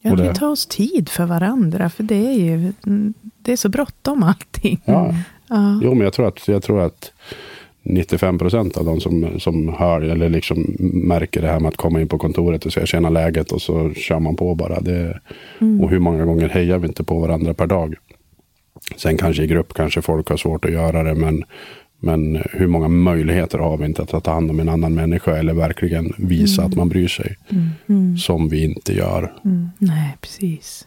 Ja, 0.00 0.14
vi 0.14 0.34
tar 0.34 0.48
oss 0.48 0.66
tid 0.66 1.08
för 1.08 1.26
varandra, 1.26 1.90
för 1.90 2.02
det 2.02 2.28
är 2.28 2.32
ju 2.32 2.72
mm, 2.86 3.14
det 3.38 3.52
är 3.52 3.56
så 3.56 3.68
bråttom 3.68 4.22
allting. 4.22 4.80
Ja. 4.84 5.14
Ja. 5.48 5.80
Jo, 5.82 5.94
men 5.94 6.04
jag 6.04 6.12
tror 6.12 6.28
att, 6.28 6.48
jag 6.48 6.62
tror 6.62 6.80
att 6.80 7.12
95 7.88 8.38
procent 8.38 8.76
av 8.76 8.84
de 8.84 9.00
som, 9.00 9.40
som 9.40 9.68
hör 9.68 10.00
eller 10.00 10.28
liksom 10.28 10.76
märker 10.78 11.42
det 11.42 11.48
här 11.48 11.60
med 11.60 11.68
att 11.68 11.76
komma 11.76 12.00
in 12.00 12.08
på 12.08 12.18
kontoret 12.18 12.66
och 12.66 12.72
säga 12.72 12.86
känna 12.86 13.10
läget 13.10 13.52
och 13.52 13.62
så 13.62 13.92
kör 13.94 14.18
man 14.18 14.36
på 14.36 14.54
bara. 14.54 14.80
Det, 14.80 15.20
Mm. 15.60 15.80
Och 15.80 15.90
hur 15.90 15.98
många 15.98 16.24
gånger 16.24 16.48
hejar 16.48 16.78
vi 16.78 16.86
inte 16.86 17.04
på 17.04 17.18
varandra 17.18 17.54
per 17.54 17.66
dag? 17.66 17.94
Sen 18.96 19.16
kanske 19.16 19.42
i 19.42 19.46
grupp 19.46 19.74
kanske 19.74 20.02
folk 20.02 20.28
har 20.28 20.36
svårt 20.36 20.64
att 20.64 20.72
göra 20.72 21.02
det, 21.02 21.14
men, 21.14 21.44
men 21.98 22.42
hur 22.50 22.66
många 22.66 22.88
möjligheter 22.88 23.58
har 23.58 23.76
vi 23.76 23.84
inte 23.84 24.02
att 24.02 24.24
ta 24.24 24.32
hand 24.32 24.50
om 24.50 24.60
en 24.60 24.68
annan 24.68 24.94
människa 24.94 25.36
eller 25.36 25.54
verkligen 25.54 26.12
visa 26.18 26.62
att 26.62 26.74
man 26.74 26.88
bryr 26.88 27.08
sig? 27.08 27.36
Mm. 27.88 28.16
Som 28.16 28.48
vi 28.48 28.64
inte 28.64 28.92
gör. 28.92 29.32
Mm. 29.44 29.68
Nej, 29.78 30.16
precis. 30.20 30.86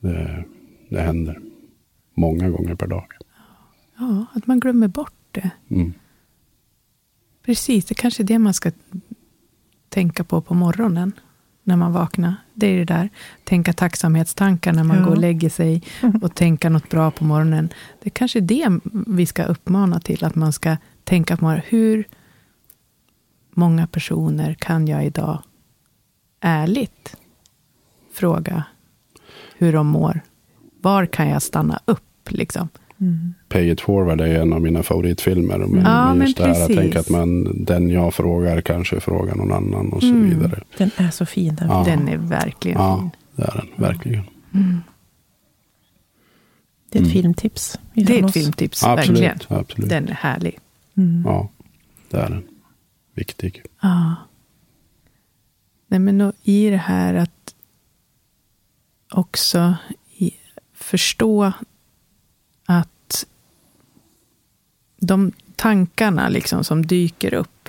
Det, 0.00 0.44
det 0.88 1.00
händer 1.00 1.38
många 2.14 2.50
gånger 2.50 2.74
per 2.74 2.86
dag. 2.86 3.04
Ja, 3.98 4.26
att 4.34 4.46
man 4.46 4.60
glömmer 4.60 4.88
bort 4.88 5.14
det. 5.30 5.50
Mm. 5.70 5.92
Precis, 7.44 7.84
det 7.84 7.94
kanske 7.94 8.22
är 8.22 8.24
det 8.24 8.38
man 8.38 8.54
ska 8.54 8.70
tänka 9.88 10.24
på 10.24 10.40
på 10.40 10.54
morgonen. 10.54 11.12
När 11.64 11.76
man 11.76 11.92
vaknar. 11.92 12.34
Det 12.54 12.66
är 12.66 12.78
det 12.78 12.84
där. 12.84 13.08
Tänka 13.44 13.72
tacksamhetstankar 13.72 14.72
när 14.72 14.84
man 14.84 14.96
Ja. 14.96 15.04
går 15.04 15.10
och 15.10 15.18
lägger 15.18 15.50
sig. 15.50 15.82
Och 16.22 16.34
tänka 16.34 16.70
något 16.70 16.88
bra 16.90 17.10
på 17.10 17.24
morgonen. 17.24 17.68
Det 18.02 18.08
är 18.08 18.10
kanske 18.10 18.38
är 18.38 18.40
det 18.40 18.80
vi 19.06 19.26
ska 19.26 19.44
uppmana 19.44 20.00
till. 20.00 20.24
Att 20.24 20.34
man 20.34 20.52
ska 20.52 20.76
tänka 21.04 21.36
på 21.36 21.44
morgonen. 21.44 21.64
Hur 21.68 22.04
många 23.50 23.86
personer 23.86 24.54
kan 24.54 24.86
jag 24.88 25.06
idag 25.06 25.42
ärligt 26.40 27.16
fråga 28.12 28.64
hur 29.58 29.72
de 29.72 29.86
mår? 29.86 30.20
Var 30.80 31.06
kan 31.06 31.28
jag 31.28 31.42
stanna 31.42 31.80
upp? 31.84 32.28
Liksom? 32.28 32.68
Mm. 33.02 33.34
Pay 33.48 33.70
it 33.70 33.80
forward 33.80 34.20
är 34.20 34.40
en 34.40 34.52
av 34.52 34.60
mina 34.62 34.82
favoritfilmer. 34.82 35.58
Men, 35.58 35.84
Ja, 35.84 36.14
men 36.14 36.26
just 36.26 36.38
men 36.38 36.48
det 36.48 36.54
här 36.54 36.64
att 36.64 36.76
tänka 36.76 37.00
att 37.00 37.08
man, 37.10 37.64
den 37.64 37.90
jag 37.90 38.14
frågar 38.14 38.60
kanske 38.60 39.00
frågar 39.00 39.34
någon 39.34 39.52
annan 39.52 39.92
och 39.92 40.00
så 40.02 40.08
Mm. 40.08 40.28
vidare. 40.28 40.62
Den 40.78 40.90
är 40.96 41.10
så 41.10 41.26
fin. 41.26 41.54
Den. 41.54 41.68
Ja. 41.68 41.84
Den 41.86 42.08
är 42.08 42.16
verkligen 42.16 42.78
Ja, 42.78 42.98
fin. 42.98 43.10
det 43.36 43.42
är 43.42 43.54
den. 43.56 43.68
Verkligen. 43.84 44.24
Mm. 44.54 44.80
Det 46.90 46.98
är 46.98 47.02
ett 47.02 47.06
Mm. 47.06 47.12
filmtips. 47.12 47.78
Det 47.94 48.18
är 48.20 48.26
ett 48.26 48.32
filmtips, 48.32 48.82
verkligen. 48.82 49.32
Absolut. 49.32 49.60
absolut. 49.60 49.90
Den 49.90 50.08
är 50.08 50.12
härlig. 50.12 50.58
Mm. 50.96 51.22
Ja, 51.26 51.48
det 52.10 52.16
är 52.16 52.28
den. 52.30 52.42
Viktig. 53.14 53.62
Ja. 53.82 54.14
Nej, 55.88 56.00
men 56.00 56.20
och 56.20 56.32
i 56.42 56.70
det 56.70 56.76
här 56.76 57.14
att 57.14 57.54
också 59.10 59.74
i, 60.16 60.30
förstå 60.74 61.52
att 62.66 63.26
de 65.02 65.32
tankarna 65.56 66.28
liksom 66.28 66.64
som 66.64 66.86
dyker 66.86 67.34
upp 67.34 67.68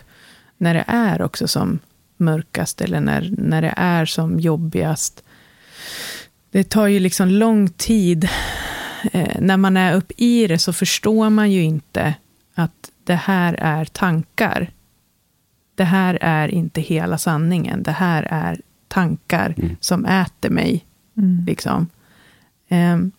när 0.57 0.73
det 0.73 0.83
är 0.87 1.21
också 1.21 1.47
som 1.47 1.79
mörkast 2.17 2.81
eller 2.81 3.01
när, 3.01 3.33
när 3.37 3.61
det 3.61 3.73
är 3.77 4.05
som 4.05 4.39
jobbigast. 4.39 5.23
Det 6.51 6.63
tar 6.63 6.87
ju 6.87 6.99
liksom 6.99 7.27
lång 7.27 7.69
tid. 7.69 8.29
Eh, 9.11 9.41
när 9.41 9.57
man 9.57 9.77
är 9.77 9.93
upp 9.95 10.11
i 10.17 10.47
det 10.47 10.59
så 10.59 10.73
förstår 10.73 11.29
man 11.29 11.51
ju 11.51 11.63
inte 11.63 12.15
att 12.55 12.91
det 13.03 13.15
här 13.15 13.53
är 13.53 13.85
tankar. 13.85 14.71
Det 15.75 15.83
här 15.83 16.17
är 16.21 16.47
inte 16.47 16.81
hela 16.81 17.17
sanningen. 17.17 17.83
Det 17.83 17.91
här 17.91 18.27
är 18.31 18.61
tankar 18.87 19.53
Mm. 19.57 19.75
som 19.79 20.05
äter 20.05 20.49
mig. 20.49 20.85
Mm. 21.17 21.45
Liksom. 21.45 21.87
Ehm, 22.69 23.11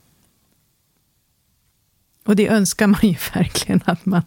och 2.27 2.37
det 2.37 2.49
önskar 2.49 2.87
man 2.87 3.01
ju 3.03 3.15
verkligen 3.35 3.81
att 3.85 4.07
man 4.07 4.23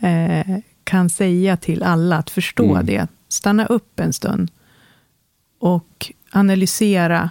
eh, 0.00 0.56
kan 0.84 1.10
säga 1.10 1.56
till 1.56 1.82
alla, 1.82 2.16
att 2.16 2.30
förstå 2.30 2.70
Mm. 2.74 2.86
det. 2.86 3.08
Stanna 3.28 3.66
upp 3.66 4.00
en 4.00 4.12
stund 4.12 4.50
och 5.60 6.12
analysera 6.32 7.30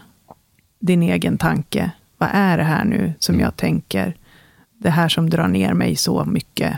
din 0.79 1.03
egen 1.03 1.37
tanke. 1.37 1.91
Vad 2.17 2.29
är 2.33 2.57
det 2.57 2.63
här 2.63 2.85
nu 2.85 3.13
som 3.19 3.35
Mm. 3.35 3.43
jag 3.45 3.55
tänker? 3.55 4.15
Det 4.77 4.89
här 4.89 5.09
som 5.09 5.29
drar 5.29 5.47
ner 5.47 5.73
mig 5.73 5.95
så 5.95 6.25
mycket. 6.25 6.77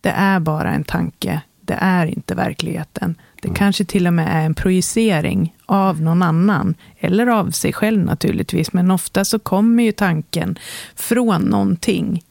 Det 0.00 0.10
är 0.10 0.40
bara 0.40 0.72
en 0.74 0.84
tanke. 0.84 1.40
Det 1.60 1.78
är 1.80 2.06
inte 2.06 2.34
verkligheten. 2.34 3.14
Det 3.42 3.48
Mm. 3.48 3.56
kanske 3.56 3.84
till 3.84 4.06
och 4.06 4.12
med 4.12 4.28
är 4.36 4.46
en 4.46 4.54
projicering 4.54 5.54
av 5.66 6.00
någon 6.02 6.22
annan. 6.22 6.74
Eller 6.98 7.26
av 7.26 7.50
sig 7.50 7.72
själv 7.72 8.04
naturligtvis. 8.04 8.72
Men 8.72 8.90
ofta 8.90 9.24
så 9.24 9.38
kommer 9.38 9.82
ju 9.82 9.92
tanken 9.92 10.58
från 10.94 11.42
någonting 11.42 12.22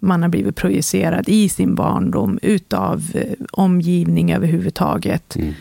man 0.00 0.22
har 0.22 0.28
blivit 0.28 0.56
projicerad 0.56 1.28
i 1.28 1.48
sin 1.48 1.74
barndom 1.74 2.38
utav 2.42 3.10
eh, 3.14 3.32
omgivning 3.52 4.32
överhuvudtaget. 4.32 5.36
Mm. 5.36 5.54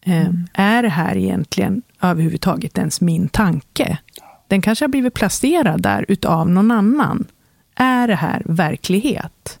Eh, 0.00 0.28
Är 0.52 0.82
det 0.82 0.88
här 0.88 1.16
egentligen 1.16 1.82
överhuvudtaget 2.00 2.78
ens 2.78 3.00
min 3.00 3.28
tanke? 3.28 3.98
Den 4.48 4.62
kanske 4.62 4.84
har 4.84 4.88
blivit 4.88 5.14
placerad 5.14 5.82
där 5.82 6.04
utav 6.08 6.50
någon 6.50 6.70
annan. 6.70 7.26
Är 7.74 8.08
det 8.08 8.14
här 8.14 8.42
verklighet? 8.44 9.58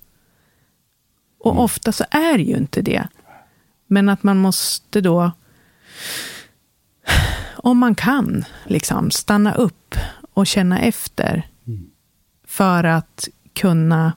Och 1.38 1.62
ofta 1.62 1.92
så 1.92 2.04
är 2.10 2.38
det 2.38 2.44
ju 2.44 2.56
inte 2.56 2.82
det. 2.82 3.08
Men 3.86 4.08
att 4.08 4.22
man 4.22 4.38
måste 4.38 5.00
då, 5.00 5.32
om 7.56 7.78
man 7.78 7.94
kan, 7.94 8.44
liksom 8.64 9.10
stanna 9.10 9.54
upp 9.54 9.94
och 10.34 10.46
känna 10.46 10.78
efter. 10.80 11.46
För 12.46 12.84
att 12.84 13.28
kunna, 13.58 14.12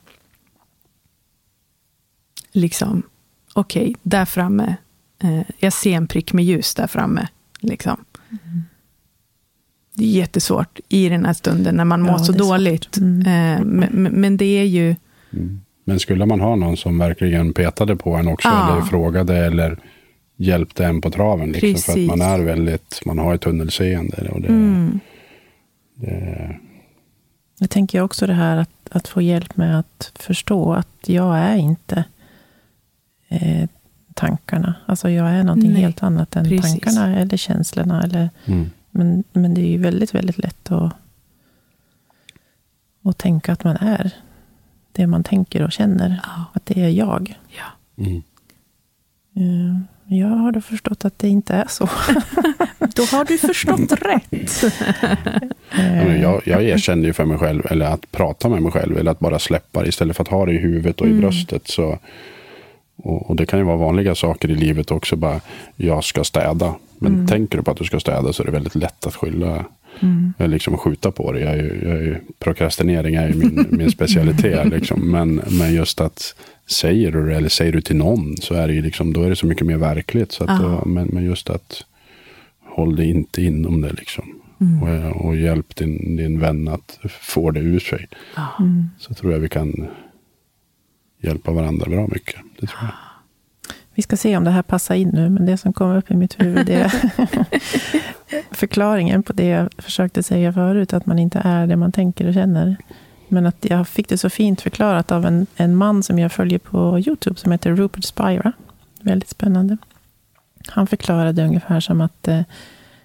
liksom, 2.52 3.04
okej, 3.54 3.82
okay, 3.82 3.96
där 4.04 4.26
framme, 4.26 4.76
eh, 5.24 5.42
jag 5.60 5.74
ser 5.74 5.92
en 5.92 6.08
prick 6.08 6.34
med 6.34 6.46
ljus 6.46 6.76
där 6.76 6.88
framme. 6.88 7.28
Liksom. 7.60 8.06
Mm. 8.30 8.64
Det 9.94 10.04
är 10.04 10.08
jättesvårt 10.08 10.80
i 10.90 11.10
den 11.10 11.26
här 11.26 11.34
stunden 11.34 11.76
när 11.76 11.86
man 11.86 12.02
mår 12.02 12.18
så 12.18 12.32
dåligt. 12.32 12.98
Mm. 12.98 13.20
Eh, 13.20 13.66
men, 13.66 14.04
men, 14.04 14.38
det 14.38 14.46
är 14.46 14.64
ju... 14.64 14.96
Mm. 15.34 15.62
Men 15.84 16.00
skulle 16.00 16.26
man 16.26 16.42
ha 16.42 16.56
någon 16.56 16.78
som 16.78 16.98
verkligen 16.98 17.54
petade 17.54 17.96
på 17.96 18.16
en 18.16 18.28
också, 18.28 18.48
ja. 18.48 18.74
eller 18.74 18.82
frågade, 18.82 19.38
eller 19.38 19.78
hjälpte 20.38 20.86
en 20.86 21.02
på 21.02 21.12
traven. 21.12 21.52
Liksom, 21.52 21.94
för 21.94 22.02
att 22.02 22.08
man 22.08 22.22
är 22.22 22.40
väldigt, 22.40 23.02
man 23.06 23.18
har 23.18 23.36
ett 23.36 23.42
tunnelseende. 23.42 24.30
Och 24.32 24.42
det, 24.42 24.48
mm. 24.48 25.00
det... 25.96 26.60
Jag 27.62 27.70
tänker 27.70 28.02
också 28.02 28.28
det 28.28 28.34
här 28.34 28.58
att, 28.58 28.90
att 28.92 29.08
få 29.08 29.22
hjälp 29.22 29.58
med 29.58 29.80
att 29.80 30.12
förstå 30.16 30.74
att 30.74 31.10
jag 31.10 31.38
är 31.38 31.56
inte 31.56 32.04
eh, 33.28 33.70
tankarna. 34.14 34.76
Alltså 34.86 35.10
jag 35.10 35.30
är 35.30 35.44
någonting 35.44 35.74
Nej. 35.74 35.82
helt 35.82 36.04
annat 36.04 36.36
än 36.36 36.50
Precis. 36.50 36.72
tankarna 36.72 37.16
eller 37.16 37.38
känslorna. 37.38 38.04
Eller, 38.04 38.30
mm. 38.46 38.70
men, 38.90 39.24
men 39.34 39.54
det 39.54 39.62
är 39.62 39.68
ju 39.68 39.78
väldigt, 39.78 40.16
väldigt 40.16 40.38
lätt 40.38 40.72
att, 40.72 40.94
att 43.04 43.18
tänka 43.18 43.54
att 43.54 43.64
man 43.64 43.78
är 43.78 44.12
det 44.92 45.08
man 45.08 45.24
tänker 45.24 45.62
och 45.64 45.72
känner. 45.72 46.22
Ja. 46.24 46.46
Att 46.54 46.66
det 46.66 46.82
är 46.82 46.90
jag. 46.90 47.40
Ja. 47.48 48.04
Mm. 48.04 48.24
Uh, 49.38 49.80
jag 50.06 50.28
har 50.28 50.52
då 50.52 50.62
förstått 50.62 51.06
att 51.06 51.20
det 51.20 51.30
inte 51.30 51.54
är 51.56 51.68
så. 51.70 51.90
då 52.96 53.04
har 53.04 53.26
du 53.26 53.38
förstått 53.38 53.92
rätt. 54.02 54.64
jag, 56.22 56.42
jag 56.46 56.64
erkänner 56.64 57.06
ju 57.06 57.14
för 57.14 57.26
mig 57.26 57.38
själv, 57.38 57.66
eller 57.70 57.86
att 57.86 58.12
prata 58.12 58.50
med 58.50 58.62
mig 58.62 58.72
själv, 58.72 58.98
eller 58.98 59.12
att 59.12 59.20
bara 59.20 59.40
släppa 59.40 59.82
det 59.82 59.90
istället 59.90 60.16
för 60.16 60.24
att 60.24 60.30
ha 60.30 60.46
det 60.46 60.54
i 60.54 60.58
huvudet 60.58 61.02
och 61.02 61.08
mm. 61.08 61.18
i 61.18 61.22
bröstet. 61.22 61.68
Så, 61.68 62.00
och, 62.96 63.30
och, 63.30 63.36
det 63.36 63.46
kan 63.46 63.60
ju 63.60 63.66
vara 63.66 63.78
vanliga 63.78 64.16
saker 64.16 64.52
i 64.52 64.56
livet 64.56 64.92
också. 64.92 65.16
Bara, 65.16 65.42
jag 65.76 66.04
ska 66.04 66.24
städa. 66.24 66.76
Men 67.00 67.14
mm. 67.14 67.28
tänker 67.28 67.58
du 67.58 67.64
på 67.64 67.72
att 67.72 67.78
du 67.78 67.86
ska 67.86 68.00
städa 68.00 68.34
så 68.34 68.44
är 68.44 68.46
det 68.46 68.52
väldigt 68.52 68.76
lätt 68.76 69.08
att 69.08 69.16
skylla. 69.16 69.66
Mm. 70.00 70.34
Liksom 70.38 70.78
skjuta 70.78 71.12
på 71.12 71.32
det. 71.32 71.40
Jag 71.40 71.54
är 71.54 71.80
jag 71.84 71.94
är 71.94 72.22
prokrastinering 72.40 73.16
är 73.16 73.28
ju 73.28 73.36
min, 73.36 73.66
min 73.70 73.92
specialitet. 73.92 74.68
Liksom. 74.72 75.12
Men, 75.12 75.42
men 75.50 75.74
just 75.74 76.02
att 76.02 76.36
säger 76.68 77.12
du 77.12 77.26
det 77.26 77.36
eller 77.36 77.50
säger 77.50 77.72
du 77.72 77.82
till 77.82 77.96
någon 77.96 78.38
så 78.38 78.54
är 78.54 78.68
det 78.68 78.74
ju 78.74 78.82
liksom, 78.82 79.14
då 79.14 79.24
är 79.24 79.30
det 79.30 79.36
så 79.36 79.46
mycket 79.46 79.68
mer 79.68 79.78
verkligt. 79.78 80.32
Så 80.32 80.44
att, 80.44 80.62
då, 80.62 80.84
men, 80.86 81.08
men 81.08 81.26
just 81.26 81.50
att 81.50 81.84
håll 82.76 82.96
det 82.96 83.06
inte 83.06 83.42
inom 83.42 83.82
det 83.82 83.94
liksom. 83.94 84.42
Mm. 84.62 84.84
Och, 84.84 85.26
och, 85.26 85.36
hjälp 85.36 85.76
din, 85.76 86.16
din 86.16 86.40
vän 86.40 86.68
att 86.68 87.00
få 87.10 87.52
det 87.52 87.60
ur 87.60 87.80
sig. 87.80 88.08
Mm. 88.60 88.90
Så 88.98 89.14
tror 89.14 89.34
jag 89.34 89.40
vi 89.40 89.50
kan 89.50 89.88
hjälpa 91.22 91.52
varandra 91.52 91.90
bra 91.90 92.08
mycket. 92.08 92.36
Det 92.60 92.68
tror 92.68 92.82
jag. 92.82 92.92
Vi 93.94 94.02
ska 94.02 94.18
se 94.18 94.38
om 94.38 94.44
det 94.44 94.52
här 94.52 94.62
passar 94.62 94.96
in 94.96 95.10
nu, 95.14 95.30
men 95.30 95.46
det 95.46 95.58
som 95.58 95.74
kommer 95.74 95.98
upp 95.98 96.12
i 96.12 96.16
mitt 96.16 96.42
huvud 96.42 96.70
är 96.70 96.94
förklaringen 98.52 99.24
på 99.24 99.34
det 99.34 99.48
jag 99.48 99.70
försökte 99.78 100.24
säga 100.24 100.54
förut, 100.54 100.94
att 100.94 101.06
man 101.06 101.20
inte 101.20 101.42
är 101.44 101.68
det 101.68 101.76
man 101.76 101.92
tänker 101.92 102.28
och 102.28 102.34
känner. 102.34 102.78
Men 103.28 103.46
att 103.46 103.66
jag 103.70 103.88
fick 103.88 104.10
det 104.10 104.18
så 104.18 104.30
fint 104.30 104.62
förklarat 104.62 105.12
av 105.12 105.26
en, 105.26 105.48
en 105.56 105.76
man 105.76 106.04
som 106.04 106.20
jag 106.20 106.32
följer 106.32 106.60
på 106.60 107.00
Youtube, 107.00 107.40
som 107.40 107.52
heter 107.52 107.76
Rupert 107.76 108.04
Spira. 108.04 108.52
Väldigt 109.02 109.30
spännande. 109.30 109.78
Han 110.68 110.88
förklarade 110.88 111.46
ungefär 111.46 111.80
som 111.80 112.02
att, 112.02 112.28
eh, 112.28 112.42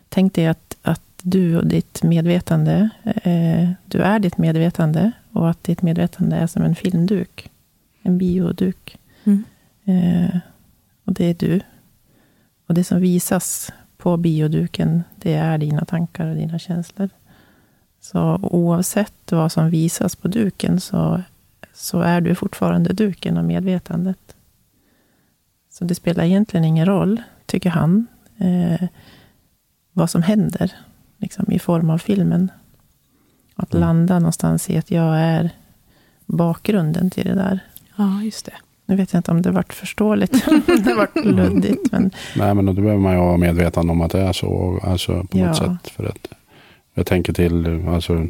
tänk 0.09 0.35
dig 0.35 0.47
att, 0.47 0.77
att 0.83 1.03
du 1.23 1.57
och 1.57 1.67
ditt 1.67 2.03
medvetande, 2.03 2.91
eh, 3.03 3.71
du 3.87 3.99
är 3.99 4.19
ditt 4.19 4.39
medvetande, 4.39 5.13
och 5.33 5.51
att 5.51 5.65
ditt 5.65 5.83
medvetande 5.83 6.37
är 6.37 6.47
som 6.47 6.63
en 6.63 6.75
filmduk. 6.75 7.51
En 8.03 8.19
bioduk. 8.19 8.99
Mm. 9.25 9.45
Eh, 9.85 10.39
och 11.05 11.13
det 11.13 11.25
är 11.25 11.35
du. 11.35 11.61
Och 12.67 12.75
det 12.75 12.85
som 12.85 13.01
visas 13.01 13.73
på 13.97 14.17
bioduken, 14.17 15.05
det 15.17 15.35
är 15.35 15.59
dina 15.59 15.85
tankar 15.85 16.27
och 16.27 16.37
dina 16.37 16.59
känslor. 16.59 17.09
Så 18.01 18.39
oavsett 18.43 19.33
vad 19.33 19.53
som 19.53 19.71
visas 19.71 20.17
på 20.17 20.29
duken 20.29 20.81
så, 20.81 21.23
så 21.73 22.01
är 22.01 22.21
du 22.21 22.35
fortfarande 22.35 22.93
duken 22.93 23.37
och 23.37 23.45
medvetandet. 23.45 24.37
Så 25.71 25.85
det 25.85 25.95
spelar 25.95 26.25
egentligen 26.25 26.65
ingen 26.65 26.87
roll, 26.87 27.23
tycker 27.47 27.71
han, 27.71 28.07
eh, 28.39 28.89
vad 29.93 30.11
som 30.11 30.23
händer 30.23 30.73
liksom, 31.19 31.53
i 31.53 31.59
form 31.59 31.91
av 31.91 31.99
filmen. 31.99 32.51
Att 33.55 33.75
mm. 33.75 33.81
landa 33.81 34.19
någonstans 34.19 34.71
i 34.71 34.77
att 34.77 34.91
jag 34.91 35.19
är 35.19 35.51
bakgrunden 36.27 37.11
till 37.11 37.25
det 37.25 37.35
där. 37.35 37.61
Ja, 37.97 38.23
just 38.23 38.47
det. 38.47 38.53
Nu 38.87 38.97
vet 38.97 39.13
jag 39.13 39.19
inte 39.19 39.31
om 39.31 39.43
det 39.43 39.51
vart 39.51 39.73
förståeligt. 39.73 40.33
det 40.85 40.95
vart 40.95 41.25
luddigt. 41.25 41.93
Men... 41.93 42.11
Nej, 42.37 42.55
men 42.55 42.67
då 42.67 42.73
behöver 42.73 42.99
man 42.99 43.13
ju 43.13 43.19
vara 43.19 43.37
medveten 43.37 43.91
om 43.91 44.01
att 44.01 44.13
det 44.13 44.21
är 44.21 44.33
så. 44.33 44.81
Alltså 44.83 45.25
på 45.25 45.39
ja. 45.39 45.47
något 45.47 45.57
sätt. 45.57 45.91
För 45.91 46.05
att 46.05 46.29
jag 46.95 47.07
tänker 47.07 47.33
till, 47.33 47.89
alltså, 47.89 48.27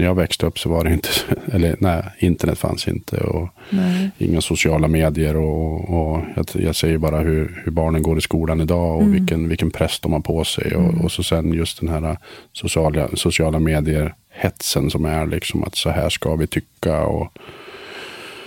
när 0.00 0.06
jag 0.06 0.14
växte 0.14 0.46
upp 0.46 0.58
så 0.58 0.68
var 0.68 0.84
det 0.84 0.92
inte, 0.92 1.08
eller 1.52 1.76
nej, 1.78 2.02
internet 2.18 2.58
fanns 2.58 2.88
inte 2.88 3.16
och 3.16 3.48
nej. 3.70 4.10
inga 4.18 4.40
sociala 4.40 4.88
medier. 4.88 5.36
Och, 5.36 5.90
och 5.90 6.20
jag, 6.36 6.46
jag 6.54 6.76
säger 6.76 6.98
bara 6.98 7.18
hur, 7.18 7.62
hur, 7.64 7.72
barnen 7.72 8.02
går 8.02 8.18
i 8.18 8.20
skolan 8.20 8.60
idag 8.60 8.96
och 8.96 9.02
mm. 9.02 9.12
vilken, 9.12 9.48
vilken 9.48 9.70
press 9.70 10.00
de 10.00 10.12
har 10.12 10.20
på 10.20 10.44
sig. 10.44 10.76
Och, 10.76 10.84
mm. 10.84 11.00
och 11.00 11.12
så 11.12 11.22
sen 11.22 11.52
just 11.52 11.80
den 11.80 11.88
här 11.88 12.16
sociala, 12.52 13.08
sociala 13.14 13.58
medier, 13.58 14.14
hetsen 14.30 14.90
som 14.90 15.04
är 15.04 15.26
liksom 15.26 15.64
att 15.64 15.76
så 15.76 15.90
här 15.90 16.08
ska 16.08 16.36
vi 16.36 16.46
tycka. 16.46 17.00
och 17.00 17.32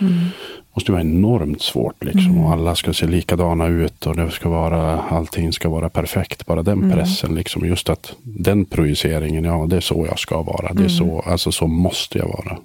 mm 0.02 0.30
måste 0.74 0.92
vara 0.92 1.02
enormt 1.02 1.62
svårt. 1.62 2.04
Liksom. 2.04 2.32
Mm. 2.32 2.44
Och 2.44 2.52
alla 2.52 2.76
ska 2.76 2.94
se 2.94 3.08
likadana 3.08 3.68
ut 3.68 4.06
och 4.06 4.16
det 4.16 4.32
ska 4.32 4.50
vara, 4.50 5.02
allting 5.02 5.54
ska 5.54 5.70
vara 5.70 5.90
perfekt. 5.90 6.46
Bara 6.46 6.64
den 6.64 6.84
mm. 6.84 6.92
pressen. 6.92 7.36
Liksom. 7.36 7.66
Just 7.66 7.90
att 7.90 8.16
den 8.24 8.66
projiceringen, 8.66 9.44
ja 9.44 9.66
det 9.70 9.76
är 9.76 9.82
så 9.82 10.06
jag 10.10 10.20
ska 10.20 10.42
vara. 10.42 10.70
Mm. 10.70 10.76
Det 10.76 10.94
är 10.94 11.02
mm. 11.02 11.10
så, 11.10 11.30
alltså 11.30 11.52
så 11.52 11.68
måste 11.68 12.18
jag 12.18 12.28
vara. 12.28 12.58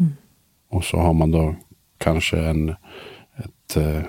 Mm. 0.00 0.12
Och 0.70 0.84
så 0.84 0.96
har 0.96 1.12
man 1.12 1.30
då 1.30 1.54
kanske 1.98 2.38
en, 2.38 2.68
ett, 3.36 3.76
eh, 3.76 4.02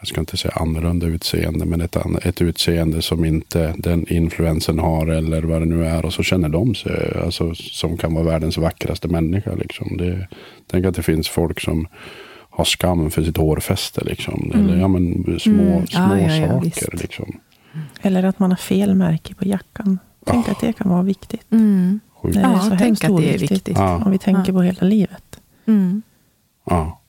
jag 0.00 0.08
ska 0.08 0.20
inte 0.20 0.36
säga 0.36 0.54
annorlunda 0.56 1.06
utseende, 1.06 1.64
men 1.64 1.80
ett, 1.80 1.96
ett 2.22 2.42
utseende 2.42 3.02
som 3.02 3.24
inte 3.24 3.74
den 3.78 4.12
influensen 4.12 4.78
har 4.78 5.06
eller 5.06 5.42
vad 5.42 5.62
det 5.62 5.66
nu 5.66 5.86
är. 5.86 6.04
Och 6.04 6.12
så 6.12 6.22
känner 6.22 6.48
de 6.48 6.74
sig, 6.74 7.16
alltså, 7.24 7.54
som 7.54 7.96
kan 7.96 8.14
vara 8.14 8.24
världens 8.24 8.56
vackraste 8.56 9.08
människa. 9.08 9.54
Liksom. 9.54 9.96
Det, 9.96 10.28
tänk 10.66 10.86
att 10.86 10.94
det 10.94 11.02
finns 11.02 11.28
folk 11.28 11.60
som 11.60 11.86
har 12.50 12.64
skam 12.64 13.10
för 13.10 13.22
sitt 13.22 13.36
hårfäste. 13.36 14.04
Liksom. 14.04 14.50
Mm. 14.54 14.66
Eller 14.66 14.80
ja, 14.80 14.88
men, 14.88 15.40
små, 15.40 15.62
mm. 15.62 15.86
små 15.86 16.00
ah, 16.00 16.18
ja, 16.18 16.36
ja, 16.36 16.48
saker. 16.48 16.96
Liksom. 16.96 17.40
Eller 18.02 18.22
att 18.22 18.38
man 18.38 18.50
har 18.50 18.56
fel 18.56 18.94
märke 18.94 19.34
på 19.34 19.48
jackan. 19.48 19.98
Tänk 20.24 20.46
oh. 20.46 20.52
att 20.52 20.60
det 20.60 20.72
kan 20.72 20.90
vara 20.90 21.02
viktigt. 21.02 21.52
Mm. 21.52 22.00
Det 22.22 22.38
är 22.38 22.42
ja, 22.42 22.60
så 22.60 22.76
tänk 22.78 23.04
att 23.04 23.16
det 23.16 23.34
är 23.34 23.38
viktigt. 23.38 23.78
Om 23.78 24.10
vi 24.10 24.18
tänker 24.18 24.52
på 24.52 24.62
hela 24.62 24.86
livet. 24.86 25.40
Mm. 25.66 26.02
Ja. 26.66 26.99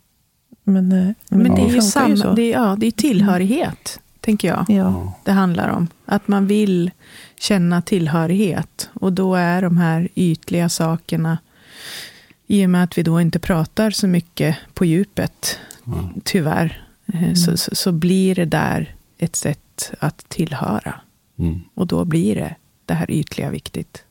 Men, 0.63 0.91
eh, 0.91 1.13
men, 1.29 1.43
men 1.43 1.55
det 1.55 1.61
är 1.61 1.73
ju 1.73 1.81
samma, 1.81 2.15
ju 2.15 2.35
det, 2.35 2.41
är, 2.41 2.51
ja, 2.51 2.75
det 2.79 2.87
är 2.87 2.91
tillhörighet, 2.91 3.97
mm. 3.97 4.03
tänker 4.19 4.47
jag. 4.47 4.65
Ja. 4.69 5.13
Det 5.23 5.31
handlar 5.31 5.69
om. 5.69 5.87
Att 6.05 6.27
man 6.27 6.47
vill 6.47 6.91
känna 7.39 7.81
tillhörighet. 7.81 8.89
Och 8.93 9.13
då 9.13 9.35
är 9.35 9.61
de 9.61 9.77
här 9.77 10.09
ytliga 10.15 10.69
sakerna, 10.69 11.37
i 12.47 12.65
och 12.65 12.69
med 12.69 12.83
att 12.83 12.97
vi 12.97 13.03
då 13.03 13.21
inte 13.21 13.39
pratar 13.39 13.91
så 13.91 14.07
mycket 14.07 14.57
på 14.73 14.85
djupet, 14.85 15.59
mm. 15.87 16.21
tyvärr, 16.23 16.85
eh, 17.13 17.23
mm. 17.23 17.35
så, 17.35 17.57
så, 17.57 17.75
så, 17.75 17.91
blir 17.91 18.35
det 18.35 18.45
där 18.45 18.95
ett 19.17 19.35
sätt 19.35 19.91
att 19.99 20.29
tillhöra. 20.29 21.01
Mm. 21.39 21.59
Och 21.73 21.87
då 21.87 22.05
blir 22.05 22.35
det 22.35 22.55
det 22.85 22.93
här 22.93 23.11
ytliga 23.11 23.49
viktigt. 23.49 24.03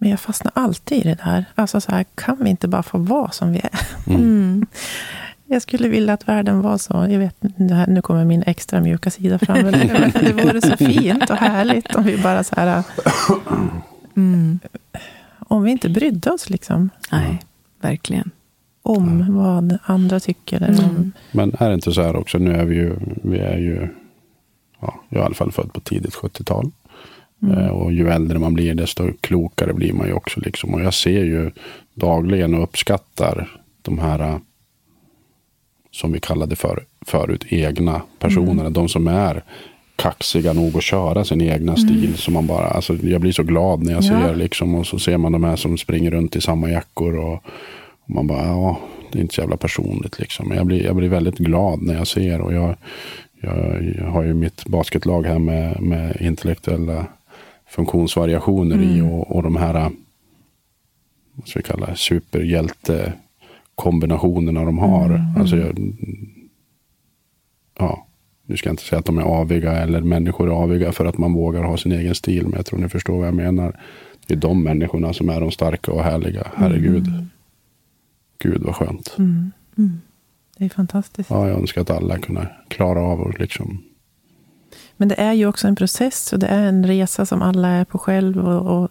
Men 0.00 0.10
jag 0.10 0.20
fastnar 0.20 0.52
alltid 0.54 0.98
i 0.98 1.02
det 1.02 1.18
där. 1.24 1.44
Alltså 1.54 1.80
så 1.80 1.92
här, 1.92 2.04
kan 2.14 2.36
vi 2.40 2.50
inte 2.50 2.68
bara 2.68 2.82
få 2.82 2.98
vara 2.98 3.30
som 3.30 3.52
vi 3.52 3.58
är? 3.58 3.80
Mm. 4.06 4.20
mm. 4.20 4.66
Jag 5.46 5.62
skulle 5.62 5.88
vilja 5.88 6.14
att 6.14 6.28
världen 6.28 6.60
var 6.60 6.78
så. 6.78 7.06
Jag 7.10 7.18
vet, 7.18 7.36
här, 7.70 7.86
nu 7.86 8.02
kommer 8.02 8.24
min 8.24 8.42
extra 8.46 8.80
mjuka 8.80 9.10
sida 9.10 9.38
fram. 9.38 9.62
det 9.62 10.32
vore 10.44 10.60
så 10.60 10.76
fint 10.76 11.30
och 11.30 11.36
härligt 11.36 11.94
om 11.94 12.04
vi 12.04 12.18
bara 12.18 12.44
så 12.44 12.54
här... 12.56 12.84
Mm, 14.16 14.60
om 15.38 15.62
vi 15.62 15.70
inte 15.70 15.88
brydde 15.88 16.30
oss 16.30 16.50
liksom. 16.50 16.90
Nej, 17.12 17.40
verkligen. 17.80 18.30
Om 18.82 19.20
ja. 19.20 19.34
vad 19.34 19.78
andra 19.82 20.20
tycker. 20.20 20.56
Eller 20.62 20.84
om... 20.84 20.90
Mm. 20.90 21.12
Men 21.32 21.54
är 21.58 21.68
det 21.68 21.74
inte 21.74 21.92
så 21.92 22.02
här 22.02 22.16
också, 22.16 22.38
nu 22.38 22.52
är 22.52 22.64
vi 22.64 22.74
ju, 22.74 22.96
vi 23.22 23.38
är 23.38 23.58
ju, 23.58 23.88
ja, 24.80 25.00
jag 25.08 25.18
är 25.18 25.22
i 25.22 25.26
alla 25.26 25.34
fall 25.34 25.52
född 25.52 25.72
på 25.72 25.80
tidigt 25.80 26.14
70-tal. 26.14 26.70
Mm. 27.42 27.58
Eh, 27.58 27.68
och 27.68 27.92
ju 27.92 28.08
äldre 28.08 28.38
man 28.38 28.54
blir, 28.54 28.74
desto 28.74 29.12
klokare 29.20 29.72
blir 29.72 29.92
man 29.92 30.06
ju 30.06 30.12
också. 30.12 30.40
Liksom. 30.40 30.74
Och 30.74 30.80
jag 30.80 30.94
ser 30.94 31.24
ju 31.24 31.50
dagligen 31.94 32.54
och 32.54 32.62
uppskattar 32.62 33.48
de 33.82 33.98
här 33.98 34.40
som 35.90 36.12
vi 36.12 36.20
kallade 36.20 36.56
för 36.56 36.84
förut, 37.06 37.44
egna 37.48 38.02
personerna. 38.18 38.70
De 38.70 38.88
som 38.88 39.06
är 39.08 39.42
kaxiga 39.96 40.52
nog 40.52 40.76
att 40.76 40.82
köra 40.82 41.24
sin 41.24 41.40
egna 41.40 41.76
stil. 41.76 42.14
Som 42.16 42.34
man 42.34 42.46
bara, 42.46 42.66
alltså, 42.66 42.96
jag 43.02 43.20
blir 43.20 43.32
så 43.32 43.42
glad 43.42 43.82
när 43.82 43.92
jag 43.92 44.04
Ja. 44.04 44.08
ser 44.08 44.34
liksom, 44.34 44.74
och 44.74 44.86
så 44.86 44.98
ser 44.98 45.16
man 45.18 45.32
de 45.32 45.44
här 45.44 45.56
som 45.56 45.78
springer 45.78 46.10
runt 46.10 46.36
i 46.36 46.40
samma 46.40 46.70
jackor. 46.70 47.16
Och, 47.18 47.34
och 48.04 48.10
man 48.10 48.26
bara, 48.26 48.46
ja, 48.46 48.78
det 49.12 49.18
är 49.18 49.22
inte 49.22 49.34
så 49.34 49.40
jävla 49.40 49.56
personligt 49.56 50.18
liksom. 50.18 50.48
Men 50.48 50.56
jag 50.56 50.66
blir, 50.66 50.84
jag 50.84 50.96
blir 50.96 51.08
väldigt 51.08 51.38
glad 51.38 51.82
när 51.82 51.94
jag 51.94 52.06
ser. 52.06 52.40
Och 52.40 52.54
jag, 52.54 52.76
jag, 53.40 53.94
jag 53.98 54.06
har 54.06 54.22
ju 54.22 54.34
mitt 54.34 54.64
basketlag 54.66 55.26
här 55.26 55.38
med, 55.38 55.82
med 55.82 56.16
intellektuella 56.20 57.06
funktionsvariationer 57.70 58.82
i. 58.82 59.00
Och, 59.00 59.36
och 59.36 59.42
de 59.42 59.56
här, 59.56 59.90
vad 61.34 61.48
ska 61.48 61.58
vi 61.58 61.62
kalla 61.62 61.96
superhjältekombinationerna 61.96 64.64
de 64.64 64.78
har. 64.78 65.24
Alltså, 65.38 65.56
jag, 65.56 65.94
ja, 67.78 68.06
nu 68.46 68.56
ska 68.56 68.68
jag 68.68 68.72
inte 68.72 68.82
säga 68.82 68.98
att 68.98 69.04
de 69.04 69.18
är 69.18 69.22
aviga 69.22 69.72
eller 69.72 70.00
människor 70.00 70.48
är 70.48 70.62
aviga 70.62 70.92
för 70.92 71.04
att 71.04 71.18
man 71.18 71.32
vågar 71.32 71.62
ha 71.62 71.76
sin 71.76 71.92
egen 71.92 72.14
stil. 72.14 72.42
Men 72.42 72.52
jag 72.56 72.66
tror 72.66 72.78
ni 72.78 72.88
förstår 72.88 73.18
vad 73.18 73.26
jag 73.26 73.34
menar. 73.34 73.80
Det 74.26 74.34
är 74.34 74.38
de 74.38 74.62
människorna 74.62 75.12
som 75.12 75.28
är 75.28 75.40
de 75.40 75.50
starka 75.50 75.92
och 75.92 76.02
härliga. 76.02 76.46
Herregud. 76.54 77.06
Gud 78.38 78.62
vad 78.62 78.74
skönt. 78.74 79.14
Mm. 79.18 79.52
Det 80.58 80.64
är 80.64 80.68
fantastiskt. 80.68 81.30
Ja, 81.30 81.48
jag 81.48 81.58
önskar 81.58 81.80
att 81.80 81.90
alla 81.90 82.18
kunde 82.18 82.48
klara 82.68 83.00
av 83.00 83.20
och 83.20 83.40
liksom. 83.40 83.82
Men 85.00 85.08
det 85.08 85.20
är 85.20 85.32
ju 85.32 85.46
också 85.46 85.68
en 85.68 85.76
process 85.76 86.32
och 86.32 86.38
det 86.38 86.46
är 86.46 86.62
en 86.66 86.86
resa 86.86 87.26
som 87.26 87.42
alla 87.42 87.68
är 87.68 87.84
på 87.84 87.98
själv. 87.98 88.38
Och, 88.38 88.82
och 88.82 88.90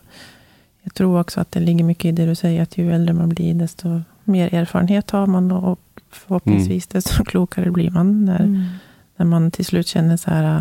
jag 0.81 0.93
tror 0.93 1.19
också 1.19 1.41
att 1.41 1.51
det 1.51 1.59
ligger 1.59 1.83
mycket 1.83 2.05
i 2.05 2.11
det 2.11 2.25
du 2.25 2.35
säger, 2.35 2.61
att 2.63 2.77
ju 2.77 2.91
äldre 2.91 3.13
man 3.13 3.29
blir, 3.29 3.53
desto 3.53 4.01
mer 4.23 4.53
erfarenhet 4.53 5.11
har 5.11 5.27
man 5.27 5.51
och 5.51 5.79
förhoppningsvis 6.11 6.87
desto 6.87 7.23
klokare 7.23 7.71
blir 7.71 7.89
man. 7.91 8.25
När, 8.25 8.39
Mm. 8.39 8.63
när 9.17 9.25
man 9.25 9.51
till 9.51 9.65
slut 9.65 9.87
känner 9.87 10.17
så 10.17 10.29
här, 10.31 10.57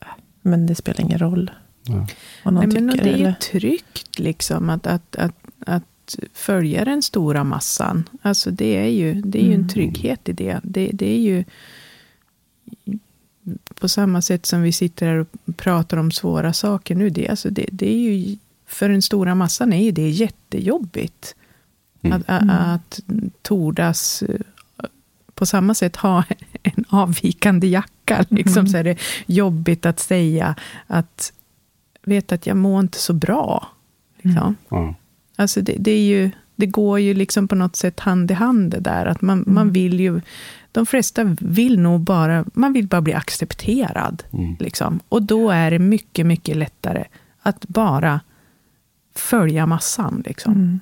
äh, 0.00 0.06
men 0.42 0.66
det 0.66 0.74
spelar 0.74 1.00
ingen 1.00 1.18
roll 1.18 1.50
Ja. 1.84 2.06
vad 2.44 2.54
någon 2.54 2.68
Nej, 2.68 2.80
men 2.82 2.92
tycker. 2.92 3.04
det 3.04 3.10
är 3.12 3.16
ju 3.16 3.24
eller? 3.24 3.32
tryggt 3.32 4.18
liksom 4.18 4.70
att, 4.70 4.86
att, 4.86 5.16
att, 5.16 5.34
att 5.66 6.16
följa 6.34 6.84
den 6.84 7.02
stora 7.02 7.44
massan. 7.44 8.08
Alltså 8.22 8.50
det 8.50 8.76
är 8.76 8.88
ju, 8.90 9.14
det 9.22 9.38
är 9.38 9.42
ju 9.46 9.48
en 9.54 9.54
Mm. 9.54 9.68
trygghet 9.68 10.28
i 10.28 10.32
det. 10.32 10.60
det. 10.62 10.90
Det 10.92 11.10
är 11.14 11.18
ju 11.20 11.44
på 13.74 13.88
samma 13.88 14.22
sätt 14.22 14.46
som 14.46 14.62
vi 14.62 14.72
sitter 14.72 15.06
här 15.06 15.16
och 15.16 15.28
pratar 15.56 15.96
om 15.96 16.10
svåra 16.10 16.52
saker 16.52 16.94
nu. 16.94 17.10
Det, 17.10 17.28
alltså 17.28 17.50
det, 17.50 17.66
det 17.72 17.92
är 17.92 17.98
ju, 17.98 18.36
för 18.66 18.88
den 18.88 19.02
stora 19.02 19.34
massan 19.34 19.72
är 19.72 19.84
ju 19.84 19.90
det 19.90 20.08
jättejobbigt. 20.08 21.34
Mm. 22.02 22.16
Att, 22.16 22.28
att, 22.28 22.50
att 22.50 23.00
tordas 23.42 24.22
eh, 24.22 24.40
på 25.34 25.46
samma 25.46 25.74
sätt 25.74 25.96
ha 25.96 26.24
en 26.62 26.84
avvikande 26.88 27.66
jacka. 27.66 28.24
Liksom, 28.28 28.60
Mm. 28.60 28.66
så 28.66 28.76
är 28.76 28.84
det 28.84 28.98
jobbigt 29.26 29.86
att 29.86 30.00
säga 30.00 30.54
att 30.86 31.32
vet 32.04 32.32
att 32.32 32.46
jag 32.46 32.56
mår 32.56 32.80
inte 32.80 32.98
så 32.98 33.12
bra. 33.12 33.68
Liksom. 34.22 34.56
Mm. 34.70 34.94
Alltså 35.36 35.60
det, 35.60 35.76
det, 35.78 35.90
är 35.90 36.04
ju, 36.04 36.30
det 36.62 36.66
går 36.66 37.00
ju 37.00 37.14
liksom 37.14 37.48
på 37.48 37.54
något 37.54 37.76
sätt 37.76 38.00
hand 38.00 38.30
i 38.30 38.34
hand 38.34 38.70
det 38.70 38.80
där. 38.80 39.06
Att 39.06 39.22
man, 39.22 39.44
man 39.46 39.62
Mm. 39.62 39.72
vill 39.72 40.00
ju, 40.00 40.20
de 40.72 40.86
flesta 40.86 41.36
vill 41.40 41.80
nog 41.80 42.00
bara, 42.00 42.44
man 42.54 42.72
vill 42.72 42.86
bara 42.88 43.00
bli 43.00 43.14
accepterad. 43.14 44.22
Mm. 44.32 44.56
Liksom. 44.60 45.00
Och 45.08 45.22
då 45.22 45.50
är 45.50 45.70
det 45.70 45.78
mycket, 45.78 46.26
mycket 46.26 46.56
lättare 46.56 47.04
att 47.42 47.68
bara 47.68 48.20
följa 49.14 49.66
massan. 49.66 50.22
Liksom. 50.26 50.52
Mm. 50.52 50.80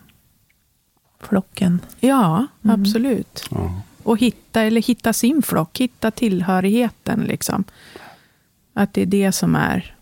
Flocken. 1.20 1.80
Ja, 2.00 2.46
Mm. 2.64 2.80
absolut. 2.80 3.46
Ja. 3.50 3.80
Och 4.02 4.18
hitta, 4.18 4.62
eller 4.62 4.82
hitta 4.82 5.12
sin 5.12 5.42
flock, 5.42 5.78
hitta 5.80 6.10
tillhörigheten. 6.10 7.20
Liksom. 7.20 7.64
Att 8.74 8.94
det 8.94 9.02
är 9.02 9.06
det 9.06 9.32
som 9.32 9.56
är 9.56 9.94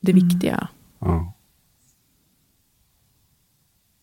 det 0.00 0.12
Mm. 0.12 0.28
viktiga. 0.28 0.68
Ja. 0.98 1.32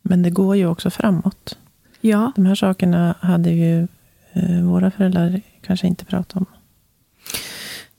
Men 0.09 0.21
det 0.23 0.29
går 0.29 0.55
ju 0.55 0.67
också 0.67 0.89
framåt. 0.89 1.57
Ja, 2.01 2.31
De 2.35 2.45
här 2.45 2.55
sakerna 2.55 3.15
hade 3.19 3.49
ju 3.49 3.87
eh, 4.33 4.61
våra 4.63 4.91
föräldrar 4.91 5.41
kanske 5.61 5.87
inte 5.87 6.05
pratat 6.05 6.37
om 6.37 6.45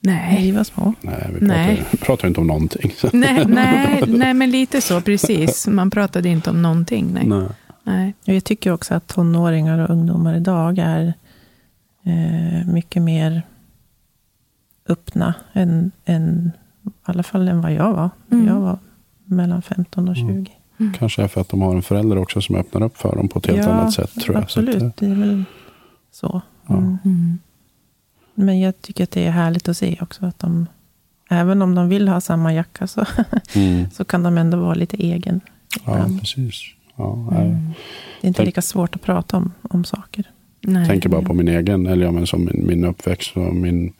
när 0.01 0.15
nej. 0.15 0.43
vi 0.43 0.51
var 0.51 0.65
små. 0.65 0.95
Nej, 1.01 1.27
vi 1.29 1.41
pratar, 1.41 1.47
Nej. 1.47 1.87
pratar 2.01 2.29
inte 2.29 2.41
om 2.41 2.47
någonting. 2.47 2.93
Nej, 3.13 3.45
nej, 3.47 4.05
nej, 4.09 4.35
men 4.35 4.51
lite 4.51 4.81
så, 4.81 5.01
precis. 5.01 5.67
Man 5.67 5.91
pratade 5.91 6.29
inte 6.29 6.51
om 6.51 6.63
någonting. 6.63 7.11
Nej. 7.13 7.27
Nej. 7.27 7.49
Nej. 7.83 8.15
Och 8.27 8.35
Jag 8.35 8.45
tycker 8.45 8.73
också 8.73 8.95
att 8.95 9.07
tonåringar 9.07 9.79
och 9.79 9.91
ungdomar 9.91 10.35
idag 10.35 10.79
är 10.79 11.15
eh, 12.05 12.67
mycket 12.67 13.03
mer 13.03 13.43
öppna 14.89 15.35
än, 15.53 15.91
än, 16.05 16.53
i 16.87 16.91
alla 17.03 17.23
fall 17.23 17.49
än 17.49 17.61
vad 17.61 17.73
jag 17.73 17.93
var. 17.93 18.11
Mm. 18.31 18.47
Jag 18.47 18.61
var 18.61 18.79
mellan 19.25 19.63
15 19.63 20.09
och 20.09 20.17
20. 20.17 20.58
Kanske 20.99 21.22
är 21.22 21.29
för 21.29 21.41
att 21.41 21.49
de 21.49 21.62
har 21.62 21.76
en 21.76 21.83
förälder 21.83 22.18
också 22.18 22.41
som 22.41 22.57
öppnar 22.57 22.83
upp 22.83 22.97
för 22.99 23.16
dem 23.16 23.29
på 23.29 23.39
ett 23.39 23.47
helt 23.47 23.59
Ja, 23.59 23.70
annat 23.70 23.93
sätt. 23.93 24.14
tror 24.22 24.35
jag. 24.37 24.43
Absolut, 24.43 24.83
att, 24.83 24.97
det 24.97 25.07
är 25.07 25.14
väl 25.14 25.45
så. 26.12 26.43
Ja. 26.66 26.76
Mm. 26.76 26.99
Mm. 27.05 27.39
Men 28.35 28.61
jag 28.61 28.83
tycker 28.83 29.05
att 29.05 29.11
det 29.11 29.26
är 29.26 29.31
härligt 29.31 29.68
att 29.68 29.76
se 29.76 29.99
också 30.01 30.26
att 30.26 30.39
de, 30.39 30.66
även 31.31 31.62
om 31.62 31.74
de 31.74 31.89
vill 31.89 32.09
ha 32.09 32.20
samma 32.20 32.55
jacka, 32.55 32.87
så, 32.87 33.05
mm. 33.55 33.91
så 33.93 34.05
kan 34.05 34.22
de 34.22 34.39
ändå 34.39 34.59
vara 34.59 34.74
lite 34.74 34.97
egen. 34.97 35.41
Ja, 35.87 35.93
ibland. 35.93 36.20
precis. 36.20 36.62
Ja. 36.97 37.29
Mm. 37.31 37.70
Det 38.20 38.26
är 38.26 38.29
inte 38.29 38.45
lika 38.45 38.62
svårt 38.62 38.97
att 38.97 39.03
prata 39.03 39.37
om, 39.37 39.53
om 39.62 39.85
saker. 39.85 40.31
Nej. 40.61 40.87
Tänker 40.87 41.09
bara 41.09 41.23
på 41.23 41.35
min 41.35 41.49
egen, 41.49 41.87
eller 41.87 42.07
ja, 42.07 42.13
men 42.13 42.27
som 42.27 42.45
min, 42.45 42.67
min 42.67 42.85
uppväxt. 42.85 43.37
Och 43.37 43.57
min, 43.57 43.93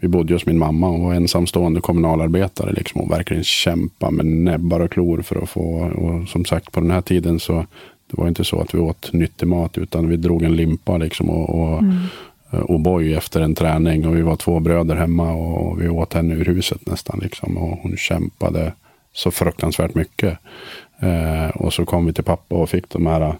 vi 0.00 0.08
bodde 0.08 0.34
hos 0.34 0.46
min 0.46 0.58
mamma. 0.58 0.88
Hon 0.88 1.04
var 1.04 1.14
ensamstående 1.14 1.80
kommunalarbetare. 1.80 2.72
Liksom, 2.72 3.00
och 3.00 3.10
verkligen 3.10 3.44
kämpa 3.44 4.10
med 4.10 4.26
näbbar 4.26 4.80
och 4.80 4.90
klor 4.90 5.22
för 5.22 5.42
att 5.42 5.48
få. 5.48 5.62
Och 5.80 6.28
som 6.28 6.44
sagt, 6.44 6.72
på 6.72 6.80
den 6.80 6.90
här 6.90 7.00
tiden 7.00 7.40
så 7.40 7.66
det 8.06 8.20
var 8.20 8.28
inte 8.28 8.44
så 8.44 8.60
att 8.60 8.74
vi 8.74 8.78
åt 8.78 9.12
nyttig 9.12 9.46
mat. 9.46 9.78
Utan 9.78 10.08
vi 10.08 10.16
drog 10.16 10.42
en 10.42 10.56
limpa 10.56 10.96
liksom, 10.98 11.30
och, 11.30 11.60
och, 11.62 11.82
Mm. 12.52 12.64
och 12.64 12.78
O'boy 12.78 13.16
efter 13.16 13.40
en 13.40 13.54
träning. 13.54 14.06
Och 14.06 14.16
vi 14.16 14.22
var 14.22 14.36
två 14.36 14.60
bröder 14.60 14.96
hemma 14.96 15.32
och 15.32 15.82
vi 15.82 15.88
åt 15.88 16.14
henne 16.14 16.34
ur 16.34 16.44
huset 16.44 16.86
nästan. 16.86 17.20
Liksom, 17.22 17.56
och 17.56 17.78
hon 17.82 17.96
kämpade 17.96 18.72
så 19.12 19.30
fruktansvärt 19.30 19.94
mycket. 19.94 20.38
Eh, 21.00 21.48
och 21.48 21.72
så 21.72 21.84
kom 21.84 22.06
vi 22.06 22.12
till 22.12 22.24
pappa 22.24 22.54
och 22.54 22.68
fick 22.70 22.88
de 22.88 23.06
här, 23.06 23.34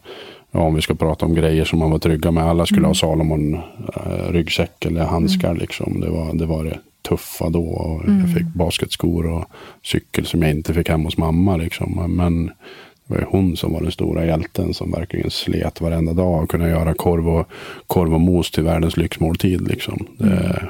ja, 0.51 0.61
om 0.61 0.75
vi 0.75 0.83
ska 0.83 0.95
prata 0.95 1.27
om 1.27 1.35
grejer 1.35 1.65
som 1.65 1.79
man 1.79 1.91
var 1.91 1.99
trygga 1.99 2.31
med. 2.31 2.45
Alla 2.45 2.67
skulle 2.67 2.87
ha 2.87 2.95
Salomon 2.95 3.55
eh, 3.55 4.31
ryggsäck 4.31 4.85
eller 4.85 5.05
handskar. 5.05 5.55
Liksom. 5.55 6.01
Det, 6.01 6.11
var, 6.11 6.35
det 6.35 6.47
var 6.47 6.65
det 6.65 6.79
tuffa 7.09 7.51
då. 7.51 7.65
Och 7.65 8.03
Jag 8.07 8.35
fick 8.35 8.47
basketskor 8.47 9.27
och 9.27 9.45
cykel 9.85 10.27
som 10.27 10.43
jag 10.43 10.51
inte 10.51 10.75
fick 10.75 10.89
hem 10.89 11.05
hos 11.05 11.17
mamma. 11.17 11.57
Liksom. 11.57 12.17
Men 12.17 12.47
det 12.47 13.15
var 13.15 13.19
ju 13.19 13.27
hon 13.29 13.57
som 13.57 13.73
var 13.73 13.81
den 13.81 13.93
stora 13.93 14.27
hjälten 14.27 14.75
som 14.75 14.91
verkligen 14.91 15.31
slet 15.31 15.81
varenda 15.81 16.13
dag 16.13 16.43
och 16.43 16.51
kunde 16.51 16.69
göra 16.69 16.95
korv 16.95 17.29
och, 17.29 17.49
korv 17.87 18.15
och 18.15 18.21
mos 18.21 18.51
till 18.51 18.65
världens 18.65 18.97
lyxmåltid. 18.97 19.69
Liksom. 19.69 20.07
Det, 20.19 20.69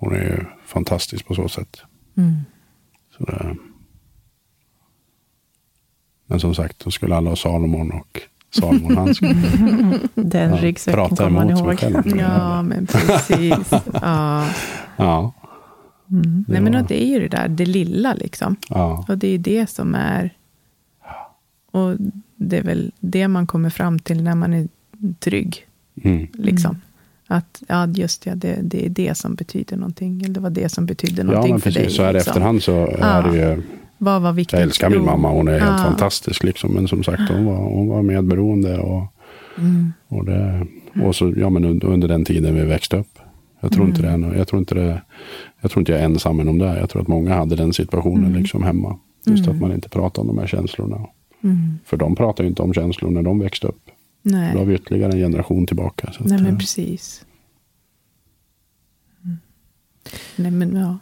Hon 0.00 0.12
är 0.12 0.20
ju 0.20 0.44
fantastisk 0.66 1.26
på 1.26 1.34
så 1.34 1.48
sätt. 1.48 1.82
Mm. 2.16 2.34
Så 3.18 3.24
det, 3.24 3.56
men 6.26 6.40
som 6.40 6.54
sagt, 6.54 6.84
då 6.84 6.90
skulle 6.90 7.16
alla 7.16 7.30
ha 7.30 7.36
Salomon 7.36 7.90
och 7.90 8.20
Salomon-handskar. 8.50 9.34
Den 10.22 10.50
Ja, 10.50 10.56
ryggsäcken 10.56 10.94
pratar 10.98 11.16
kommer 11.16 11.30
man 11.44 11.50
ihåg. 11.50 11.78
själv. 11.78 12.16
Ja, 12.18 12.62
men 12.62 12.86
precis. 12.86 13.70
Ja. 14.02 14.46
Ja, 14.96 15.32
Mm. 16.12 16.44
det 16.48 16.52
Nej, 16.52 16.60
men 16.72 16.86
det 16.88 17.02
är 17.02 17.06
ju 17.06 17.20
det 17.28 17.36
där, 17.36 17.48
det 17.48 17.64
lilla 17.66 18.14
liksom. 18.14 18.56
ja, 18.68 19.04
Och 19.08 19.18
det 19.18 19.28
är 19.28 19.38
det 19.38 19.70
som 19.70 19.94
är... 19.94 20.30
Och 21.70 21.96
det 22.36 22.58
är 22.58 22.62
väl 22.62 22.92
det 23.00 23.28
man 23.28 23.46
kommer 23.46 23.70
fram 23.70 23.98
till 23.98 24.22
när 24.22 24.34
man 24.34 24.54
är 24.54 24.68
trygg. 25.18 25.66
mm, 26.02 26.26
Liksom. 26.32 26.70
Mm. 26.70 26.80
Att, 27.26 27.62
ja, 27.68 27.86
just 27.86 28.26
ja, 28.26 28.34
det, 28.34 28.58
det 28.62 28.86
är 28.86 28.90
det 28.90 29.14
som 29.14 29.34
betyder 29.34 29.76
någonting. 29.76 30.22
Eller 30.22 30.34
det 30.34 30.40
var 30.40 30.50
det 30.50 30.68
som 30.68 30.86
betydde 30.86 31.20
ja 31.22 31.24
någonting 31.24 31.52
men 31.52 31.60
för 31.60 31.70
precis. 31.70 31.82
dig. 31.86 31.96
Så 31.96 32.02
här 32.02 32.12
liksom. 32.12 32.30
efterhand 32.30 32.62
så 32.62 32.86
är 32.86 33.22
det 33.22 33.36
ju, 33.36 33.62
Vad 34.02 34.22
var 34.22 34.32
viktigt? 34.32 34.52
jag 34.52 34.62
älskar 34.62 34.90
min 34.90 35.04
mamma, 35.04 35.30
hon 35.30 35.48
är 35.48 35.52
helt 35.58 35.64
Ja. 35.80 35.84
fantastisk. 35.88 36.42
Liksom. 36.44 36.72
Men 36.74 36.88
som 36.88 37.02
sagt, 37.02 37.22
hon 37.28 37.44
var, 37.44 37.56
hon 37.56 37.88
var 37.88 38.02
medberoende. 38.02 38.78
Och, 38.78 39.02
Mm. 39.58 39.92
och, 40.08 40.24
det, 40.24 40.66
och 41.04 41.16
så, 41.16 41.34
ja, 41.36 41.50
men 41.50 41.64
under, 41.82 42.08
den 42.08 42.24
tiden 42.24 42.54
vi 42.54 42.64
växte 42.64 42.96
upp. 42.96 43.18
Jag 43.60 43.72
tror, 43.72 43.86
inte 43.86 44.02
det, 44.02 44.36
jag, 44.38 44.48
tror 44.48 44.58
inte 44.60 44.74
det, 44.74 45.02
jag 45.60 45.70
tror 45.70 45.80
inte 45.82 45.92
jag 45.92 46.00
är 46.00 46.04
ensam 46.04 46.48
om 46.48 46.58
det. 46.58 46.78
Jag 46.78 46.90
tror 46.90 47.02
att 47.02 47.08
många 47.08 47.34
hade 47.34 47.56
den 47.56 47.72
situationen 47.72 48.24
Mm. 48.24 48.40
liksom 48.40 48.62
hemma. 48.62 48.98
Just 49.26 49.44
Mm. 49.46 49.56
att 49.56 49.60
man 49.62 49.72
inte 49.72 49.88
pratar 49.88 50.22
om 50.22 50.28
de 50.28 50.38
här 50.38 50.46
känslorna. 50.46 51.06
Mm. 51.44 51.78
För 51.84 51.96
de 51.96 52.16
pratar 52.16 52.44
ju 52.44 52.50
inte 52.50 52.62
om 52.62 52.74
känslor 52.74 53.10
när 53.10 53.22
de 53.22 53.38
växte 53.38 53.66
upp. 53.66 53.90
Då 54.22 54.36
har 54.36 54.54
Nej. 54.54 54.64
vi 54.66 54.74
ytterligare 54.74 55.12
en 55.12 55.18
generation 55.18 55.66
tillbaka. 55.66 56.12
Nej, 56.20 56.36
att, 56.36 56.42
men 56.42 56.52
eh, 56.52 56.58
precis. 56.58 57.24
Nej, 60.36 60.50
men 60.50 60.76
ja. 60.76 60.98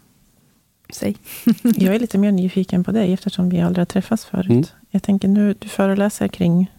Säg. 0.93 1.17
Jag 1.63 1.95
är 1.95 1.99
lite 1.99 2.19
mer 2.19 2.33
nyfiken 2.33 2.85
på 2.85 2.93
dig 2.93 3.13
eftersom 3.13 3.49
vi 3.49 3.61
aldrig 3.61 3.81
har 3.81 3.87
träffats 3.87 4.25
förut. 4.25 4.51
Mm. 4.51 4.65
Jag 4.91 5.03
tänker 5.03 5.29
nu, 5.29 5.55
du 5.59 5.69
föreläser 5.69 6.29
kring 6.29 6.71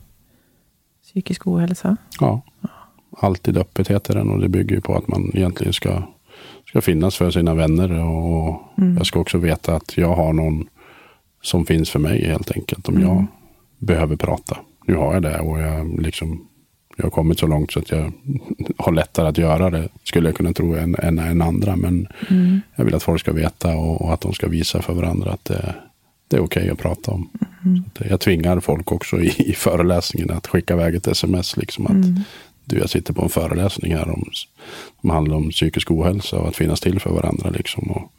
psykisk 1.03 1.47
ohälsa. 1.47 1.97
ja. 2.19 2.41
alltid 3.17 3.57
öppet 3.57 3.87
heter 3.87 4.13
den 4.15 4.29
och 4.29 4.39
det 4.39 4.49
bygger 4.49 4.75
ju 4.75 4.81
på 4.81 4.95
att 4.95 5.07
man 5.07 5.31
egentligen 5.33 5.73
ska, 5.73 6.03
ska 6.67 6.81
finnas 6.81 7.15
för 7.15 7.31
sina 7.31 7.53
vänner. 7.53 7.91
Och 8.05 8.61
Mm. 8.77 8.97
jag 8.97 9.05
ska 9.05 9.19
också 9.19 9.37
veta 9.37 9.75
att 9.75 9.97
jag 9.97 10.15
har 10.15 10.33
någon 10.33 10.67
som 11.41 11.65
finns 11.65 11.89
för 11.89 11.99
mig 11.99 12.25
helt 12.27 12.51
enkelt. 12.51 12.87
Om 12.89 13.01
jag 13.01 13.11
Mm. 13.11 13.27
behöver 13.77 14.15
prata. 14.15 14.57
Nu 14.87 14.95
har 14.95 15.13
jag 15.13 15.23
det 15.23 15.39
och 15.39 15.59
jag, 15.59 15.99
liksom, 16.01 16.47
jag 16.99 17.05
har 17.05 17.11
kommit 17.11 17.39
så 17.39 17.47
långt 17.47 17.71
så 17.71 17.79
att 17.79 17.91
jag 17.91 18.11
har 18.77 18.91
lättare 18.91 19.27
att 19.27 19.37
göra 19.37 19.69
det. 19.69 19.89
Skulle 20.03 20.29
jag 20.29 20.35
kunna 20.35 20.53
tro 20.53 20.75
än, 20.75 20.95
än, 20.95 21.19
än 21.19 21.41
andra. 21.41 21.75
Men 21.75 22.07
Mm. 22.29 22.61
jag 22.75 22.85
vill 22.85 22.95
att 22.95 23.03
folk 23.03 23.19
ska 23.21 23.33
veta 23.33 23.75
och, 23.75 24.01
och 24.01 24.13
att 24.13 24.21
de 24.21 24.33
ska 24.33 24.47
visa 24.47 24.81
för 24.81 24.93
varandra 24.93 25.31
att 25.31 25.45
det, 25.45 25.75
det 26.27 26.37
är 26.37 26.41
okej 26.41 26.69
att 26.69 26.77
prata 26.79 27.11
om. 27.11 27.29
Mm. 27.65 27.83
Att 27.99 28.09
jag 28.09 28.19
tvingar 28.19 28.59
folk 28.59 28.91
också 28.91 29.21
i, 29.21 29.27
i 29.37 29.53
föreläsningen 29.53 30.31
att 30.31 30.47
skicka 30.47 30.73
iväg 30.73 30.95
ett 30.95 31.07
sms. 31.07 31.57
Liksom 31.57 31.85
att 31.85 31.91
Mm. 31.91 32.15
du, 32.65 32.77
jag 32.77 32.89
sitter 32.89 33.13
på 33.13 33.21
en 33.23 33.29
föreläsning 33.29 33.95
här 33.95 34.09
om, 34.09 34.29
som 35.01 35.09
handlar 35.09 35.35
om 35.35 35.49
psykisk 35.49 35.91
ohälsa 35.91 36.39
och 36.39 36.47
att 36.47 36.55
finnas 36.55 36.79
till 36.81 36.99
för 36.99 37.09
varandra. 37.09 37.49
Liksom, 37.49 37.91
och 37.91 38.11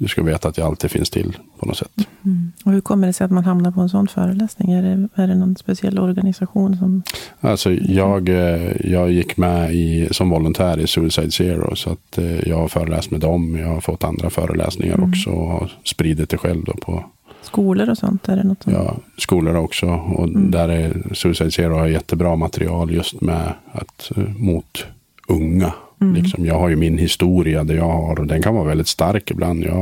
du 0.00 0.08
ska 0.08 0.22
veta 0.22 0.48
att 0.48 0.58
jag 0.58 0.66
alltid 0.66 0.90
finns 0.90 1.10
till 1.10 1.36
på 1.58 1.66
något 1.66 1.76
sätt. 1.76 1.90
Mm. 2.24 2.52
Och 2.64 2.72
hur 2.72 2.80
kommer 2.80 3.06
det 3.06 3.12
sig 3.12 3.24
att 3.24 3.30
man 3.30 3.44
hamnar 3.44 3.70
på 3.70 3.80
en 3.80 3.88
sån 3.88 4.08
föreläsning? 4.08 4.72
Är 4.72 4.82
det, 4.82 5.08
är 5.22 5.26
det 5.26 5.34
någon 5.34 5.56
speciell 5.56 5.98
organisation 5.98 6.76
som... 6.76 7.02
Alltså, 7.40 7.72
jag, 7.72 8.28
eh, 8.28 8.90
jag 8.92 9.10
gick 9.12 9.36
med 9.36 9.74
i, 9.74 10.08
som 10.10 10.30
volontär 10.30 10.78
i 10.80 10.86
Suicide 10.86 11.30
Zero. 11.30 11.76
Så 11.76 11.90
att 11.90 12.18
eh, 12.18 12.48
jag 12.48 12.56
har 12.56 12.68
föreläst 12.68 13.10
med 13.10 13.20
dem. 13.20 13.56
Jag 13.58 13.68
har 13.68 13.80
fått 13.80 14.04
andra 14.04 14.30
föreläsningar 14.30 14.94
Mm. 14.94 15.10
också. 15.10 15.30
Och 15.30 15.46
har 15.46 15.72
spridit 15.84 16.30
det 16.30 16.38
själv 16.38 16.64
då 16.64 16.72
på 16.72 17.04
Skolor 17.42 17.90
och 17.90 17.98
sånt? 17.98 18.28
Är 18.28 18.36
det 18.36 18.44
något 18.44 18.62
som... 18.62 18.72
ja, 18.72 18.96
skolor 19.18 19.56
också. 19.56 19.86
Och 19.86 20.28
Mm. 20.28 20.50
där 20.50 20.68
är 20.68 21.14
Suicide 21.14 21.50
Zero 21.50 21.74
har 21.74 21.86
jättebra 21.86 22.36
material 22.36 22.90
just 22.94 23.20
med 23.20 23.52
att, 23.72 24.10
eh, 24.16 24.24
mot 24.38 24.84
unga. 25.28 25.72
Mm. 26.00 26.14
Liksom, 26.14 26.46
jag 26.46 26.58
har 26.58 26.68
ju 26.68 26.76
min 26.76 26.98
historia 26.98 27.64
där 27.64 27.74
jag 27.74 27.88
har 27.90 28.20
och 28.20 28.26
den 28.26 28.42
kan 28.42 28.54
vara 28.54 28.64
väldigt 28.64 28.88
stark 28.88 29.30
ibland. 29.30 29.64
Jag 29.64 29.72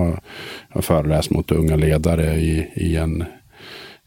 har, 0.69 0.83
föreläst 0.83 1.31
mot 1.31 1.51
unga 1.51 1.77
ledare 1.77 2.35
i, 2.37 2.67
i, 2.75 2.97
en, 2.97 3.25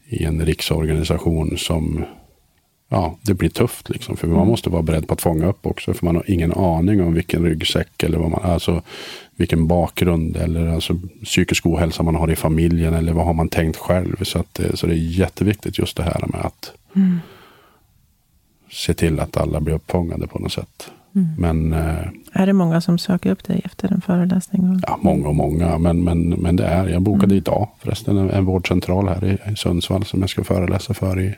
i 0.08 0.24
en 0.24 0.46
riksorganisation 0.46 1.58
som 1.58 2.04
ja, 2.88 3.18
det 3.22 3.34
blir 3.34 3.48
tufft. 3.48 3.88
Liksom, 3.90 4.16
för 4.16 4.26
man 4.26 4.36
Mm. 4.36 4.48
måste 4.48 4.70
vara 4.70 4.82
beredd 4.82 5.06
på 5.08 5.14
att 5.14 5.22
fånga 5.22 5.46
upp 5.46 5.66
också. 5.66 5.94
För 5.94 6.04
man 6.06 6.16
har 6.16 6.30
ingen 6.30 6.52
aning 6.52 7.02
om 7.02 7.14
vilken 7.14 7.44
ryggsäck 7.44 8.02
eller 8.02 8.18
vad 8.18 8.30
man, 8.30 8.42
alltså, 8.42 8.82
vilken 9.36 9.66
bakgrund 9.66 10.36
eller 10.36 10.66
alltså, 10.68 10.98
psykisk 11.24 11.66
ohälsa 11.66 12.02
man 12.02 12.14
har 12.14 12.30
i 12.30 12.36
familjen. 12.36 12.94
Eller 12.94 13.12
vad 13.12 13.26
har 13.26 13.32
man 13.34 13.48
tänkt 13.48 13.76
själv. 13.76 14.24
Så, 14.24 14.38
att, 14.38 14.54
det- 14.54 14.76
så 14.76 14.86
det 14.86 14.92
är 14.94 15.18
jätteviktigt 15.18 15.78
just 15.78 15.96
det 15.96 16.02
här 16.02 16.24
med 16.26 16.40
att 16.40 16.72
Mm. 16.96 17.18
se 18.72 18.94
till 18.94 19.20
att 19.20 19.36
alla 19.36 19.60
blir 19.60 19.74
uppfångade 19.74 20.26
på 20.26 20.38
något 20.38 20.52
sätt. 20.52 20.90
Mm. 21.14 21.28
Men 21.38 21.72
eh, 21.72 22.06
Är 22.32 22.46
det 22.46 22.52
många 22.52 22.80
som 22.80 22.98
söker 22.98 23.30
upp 23.30 23.44
dig 23.44 23.60
efter 23.64 23.92
en 23.92 24.00
föreläsning? 24.00 24.80
ja, 24.86 24.98
många 25.02 25.28
och 25.28 25.34
många. 25.34 25.78
Men, 25.78 26.04
men, 26.04 26.28
men 26.28 26.56
det 26.56 26.64
är, 26.66 26.88
jag 26.88 27.02
bokade 27.02 27.24
Mm. 27.24 27.36
idag 27.36 27.68
förresten 27.78 28.16
en, 28.18 28.30
en 28.30 28.44
vårdcentral 28.44 29.08
här 29.08 29.24
i, 29.24 29.52
i 29.52 29.56
Sundsvall 29.56 30.04
som 30.04 30.20
jag 30.20 30.30
ska 30.30 30.44
föreläsa 30.44 30.94
för 30.94 31.20
i, 31.20 31.34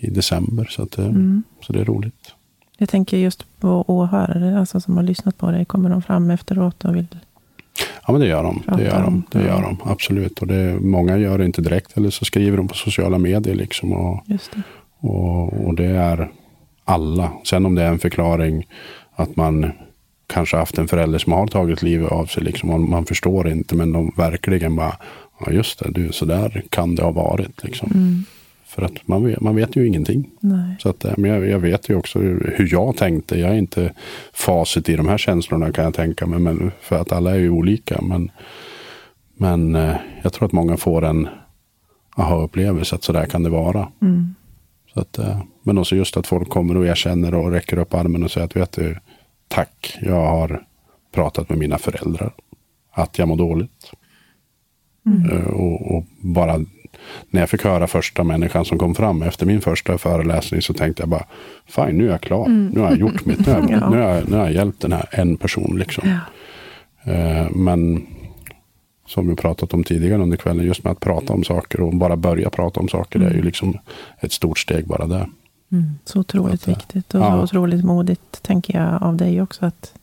i 0.00 0.10
december. 0.10 0.66
Så, 0.70 0.82
att, 0.82 0.98
eh, 0.98 1.06
Mm. 1.06 1.42
så 1.60 1.72
det 1.72 1.80
är 1.80 1.84
roligt. 1.84 2.34
Jag 2.78 2.88
tänker 2.88 3.16
just 3.16 3.60
på 3.60 3.84
åhörare, 3.86 4.58
alltså 4.58 4.80
som 4.80 4.96
har 4.96 5.02
lyssnat 5.04 5.38
på 5.38 5.50
dig. 5.50 5.64
Kommer 5.64 5.90
de 5.90 6.02
fram 6.02 6.30
efteråt 6.30 6.84
och 6.84 6.96
vill... 6.96 7.06
Ja 8.06 8.12
men 8.12 8.20
det 8.20 8.26
gör 8.26 8.42
de. 8.42 8.62
Det 8.76 8.84
gör 8.84 9.02
de, 9.02 9.22
det 9.32 9.42
gör 9.42 9.62
de 9.62 9.76
absolut. 9.84 10.38
Och 10.38 10.46
det, 10.46 10.78
många 10.80 11.16
gör 11.16 11.38
det 11.38 11.44
inte 11.44 11.62
direkt 11.62 11.96
eller 11.96 12.10
så 12.10 12.24
skriver 12.24 12.56
de 12.56 12.68
på 12.68 12.74
sociala 12.74 13.18
medier. 13.18 13.54
Liksom 13.54 13.92
och, 13.92 14.20
Just 14.26 14.52
det. 14.52 14.62
och, 15.08 15.52
och 15.66 15.74
det 15.74 15.84
är 15.86 16.30
alla. 16.92 17.32
Sen 17.44 17.66
om 17.66 17.74
det 17.74 17.82
är 17.82 17.88
en 17.88 17.98
förklaring 17.98 18.66
att 19.14 19.36
man 19.36 19.72
kanske 20.26 20.56
haft 20.56 20.78
en 20.78 20.88
förälder 20.88 21.18
som 21.18 21.32
har 21.32 21.46
tagit 21.46 21.82
livet 21.82 22.12
av 22.12 22.26
sig. 22.26 22.42
Liksom, 22.42 22.68
man, 22.68 22.90
man 22.90 23.06
förstår 23.06 23.48
inte 23.48 23.74
men 23.74 23.92
de 23.92 24.12
verkligen 24.16 24.76
bara, 24.76 24.96
ja 25.40 25.52
just 25.52 25.78
det, 25.78 25.90
du, 25.90 26.12
så 26.12 26.24
där 26.24 26.62
kan 26.68 26.94
det 26.94 27.02
ha 27.02 27.10
varit. 27.10 27.64
Liksom. 27.64 27.90
Mm. 27.94 28.24
För 28.66 28.82
att 28.82 29.08
man 29.08 29.24
vet, 29.24 29.40
man 29.40 29.56
vet 29.56 29.76
ju 29.76 29.86
ingenting. 29.86 30.30
Nej. 30.40 30.76
Så 30.78 30.88
att, 30.88 31.04
eh, 31.04 31.12
men 31.16 31.30
jag, 31.30 31.48
jag 31.48 31.58
vet 31.58 31.88
ju 31.88 31.94
också 31.94 32.18
hur 32.18 32.68
jag 32.70 32.96
tänkte. 32.96 33.38
Jag 33.38 33.50
är 33.50 33.54
inte 33.54 33.92
facit 34.32 34.88
i 34.88 34.96
de 34.96 35.08
här 35.08 35.18
känslorna 35.18 35.72
kan 35.72 35.84
jag 35.84 35.94
tänka 35.94 36.26
mig. 36.26 36.38
Men, 36.38 36.72
för 36.80 37.00
att 37.00 37.12
alla 37.12 37.30
är 37.30 37.38
ju 37.38 37.50
olika. 37.50 38.00
Men, 38.02 38.30
men 39.36 39.74
eh, 39.74 39.96
jag 40.22 40.32
tror 40.32 40.46
att 40.46 40.52
många 40.52 40.76
får 40.76 41.04
en 41.04 41.28
aha-upplevelse 42.16 42.94
att 42.94 43.04
så 43.04 43.12
där 43.12 43.26
kan 43.26 43.42
det 43.42 43.50
vara. 43.50 43.88
Mm. 44.02 44.34
Så 44.94 45.00
att, 45.00 45.18
eh, 45.18 45.40
men 45.62 45.78
också 45.78 45.96
just 45.96 46.16
att 46.16 46.26
folk 46.26 46.48
kommer 46.48 46.76
och 46.76 46.86
erkänner 46.86 47.34
och 47.34 47.50
räcker 47.50 47.78
upp 47.78 47.94
armen 47.94 48.22
och 48.24 48.30
säger 48.30 48.44
att 48.44 48.56
vet 48.56 48.72
du, 48.72 48.96
tack, 49.48 49.98
jag 50.02 50.26
har 50.26 50.64
pratat 51.14 51.48
med 51.48 51.58
mina 51.58 51.78
föräldrar. 51.78 52.32
Att 52.92 53.18
jag 53.18 53.28
mår 53.28 53.36
dåligt. 53.36 53.90
Eh, 55.32 55.46
Och, 55.46 55.96
och 55.96 56.04
bara 56.20 56.58
när 57.30 57.40
jag 57.40 57.50
fick 57.50 57.64
höra 57.64 57.86
första 57.86 58.24
människan 58.24 58.64
som 58.64 58.78
kom 58.78 58.94
fram 58.94 59.22
efter 59.22 59.46
min 59.46 59.60
första 59.60 59.98
föreläsning 59.98 60.62
så 60.62 60.74
tänkte 60.74 61.02
jag 61.02 61.08
bara, 61.08 61.26
fine 61.66 61.98
nu 61.98 62.06
är 62.06 62.10
jag 62.10 62.20
klar. 62.20 62.48
Nu 62.48 62.80
har 62.80 62.88
jag 62.90 62.98
gjort 62.98 63.24
mitt. 63.24 63.46
Nu 63.46 63.52
har 63.52 63.60
jag, 63.60 63.70
Ja. 63.80 63.90
nu 63.90 63.96
har 64.00 64.08
jag, 64.14 64.28
nu 64.28 64.36
har 64.36 64.44
jag 64.44 64.52
hjälpt 64.54 64.80
den 64.80 64.92
här 64.92 65.08
en 65.12 65.36
person. 65.36 65.78
Liksom. 65.78 66.08
Ja. 67.04 67.12
Eh, 67.12 67.50
Men 67.50 68.06
som 69.06 69.28
vi 69.28 69.36
pratat 69.36 69.74
om 69.74 69.84
tidigare 69.84 70.22
under 70.22 70.36
kvällen, 70.36 70.66
just 70.66 70.84
med 70.84 70.90
att 70.90 71.00
prata 71.00 71.32
om 71.32 71.44
saker 71.44 71.80
och 71.80 71.94
bara 71.96 72.16
börja 72.16 72.50
prata 72.50 72.80
om 72.80 72.88
saker, 72.88 73.18
det 73.18 73.26
är 73.26 73.34
ju 73.34 73.42
liksom 73.42 73.78
ett 74.20 74.32
stort 74.32 74.58
steg 74.58 74.86
bara 74.86 75.06
där. 75.06 75.26
Mm. 75.72 75.84
Så 76.04 76.20
otroligt 76.20 76.60
Så 76.60 76.70
att, 76.70 76.76
viktigt 76.78 77.14
och 77.14 77.20
ja. 77.20 77.30
så 77.30 77.42
otroligt 77.42 77.84
modigt, 77.84 78.42
tänker 78.42 78.78
jag, 78.80 79.02
av 79.02 79.16
dig 79.16 79.42
också. 79.42 79.66
att 79.66 79.94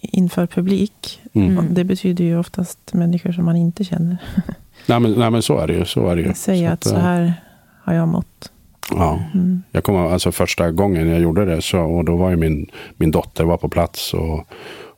Inför 0.00 0.46
publik. 0.46 1.20
Mm. 1.32 1.74
Det 1.74 1.84
betyder 1.84 2.24
ju 2.24 2.38
oftast 2.38 2.94
människor 2.94 3.32
som 3.32 3.44
man 3.44 3.56
inte 3.56 3.84
känner. 3.84 4.16
Nej, 4.86 5.00
men, 5.00 5.12
nej 5.12 5.30
men 5.30 5.42
så 5.42 5.58
är 5.58 5.66
det 5.66 5.72
ju. 5.72 5.84
Så 5.84 6.08
är 6.08 6.16
det 6.16 6.22
ju. 6.22 6.34
Säga 6.34 6.72
att 6.72 6.86
att, 6.86 6.90
så 6.90 6.96
eh, 6.96 7.02
här 7.02 7.34
har 7.82 7.94
jag 7.94 8.08
mått. 8.08 8.50
Ja. 8.90 9.20
Mm. 9.34 9.62
Jag 9.70 9.84
kommer 9.84 10.10
alltså 10.10 10.32
första 10.32 10.70
gången 10.70 11.08
jag 11.08 11.20
gjorde 11.20 11.44
det 11.44 11.62
så, 11.62 11.80
och 11.80 12.04
då 12.04 12.16
var 12.16 12.30
ju 12.30 12.36
min, 12.36 12.70
min 12.96 13.10
dotter 13.10 13.44
var 13.44 13.56
på 13.56 13.68
plats 13.68 14.14
och, 14.14 14.48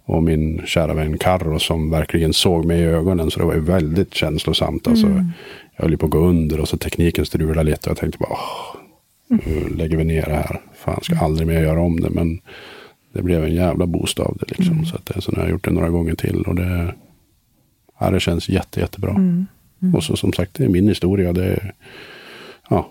och 0.05 0.23
min 0.23 0.63
kära 0.67 0.95
vän 0.95 1.19
Carro 1.19 1.59
som 1.59 1.91
verkligen 1.91 2.33
såg 2.33 2.65
mig 2.65 2.81
i 2.81 2.85
ögonen. 2.85 3.31
Så 3.31 3.41
det 3.41 3.47
var 3.47 3.55
ju 3.55 3.61
väldigt 3.61 4.15
känslosamt. 4.15 4.89
Alltså, 4.89 5.07
Mm. 5.07 5.33
Jag 5.77 5.89
höll 5.89 5.99
på 5.99 6.07
att 6.07 6.13
gå 6.13 6.19
under 6.19 6.61
och 6.61 6.69
så 6.69 6.77
tekniken 6.77 7.27
strulade 7.27 7.71
lite. 7.71 7.91
Och 7.91 7.91
jag 7.91 7.97
tänkte 7.97 8.19
bara, 8.19 8.31
åh, 8.31 8.78
nu 9.29 9.69
lägger 9.77 9.97
vi 9.97 10.05
ner 10.05 10.27
det 10.27 10.35
här. 10.35 10.61
Fan, 10.75 11.01
ska 11.03 11.17
aldrig 11.19 11.47
mer 11.49 11.63
göra 11.63 11.81
om 11.81 12.01
det. 12.01 12.11
Men 12.11 12.41
det 13.13 13.23
blev 13.23 13.45
en 13.45 13.55
jävla 13.55 13.87
boost 13.87 14.19
av 14.21 14.37
det. 14.41 14.51
Liksom. 14.51 14.75
Mm. 14.75 14.87
Så, 14.87 14.97
att 14.97 15.25
så 15.25 15.33
nu 15.33 15.37
har 15.37 15.45
jag 15.45 15.51
gjort 15.51 15.65
det 15.65 15.71
några 15.71 15.91
gånger 15.91 16.15
till. 16.15 16.43
Och 16.43 16.55
det, 16.55 16.95
ja, 18.01 18.11
det 18.11 18.21
känns 18.21 18.49
jätte, 18.49 18.81
jättebra. 18.81 19.11
Mm. 19.11 19.47
Och 19.95 20.05
så 20.05 20.17
som 20.17 20.33
sagt, 20.33 20.55
det 20.55 20.65
är 20.65 20.69
min 20.69 20.89
historia. 20.89 21.33
Det, 21.33 21.73
ja, 22.69 22.89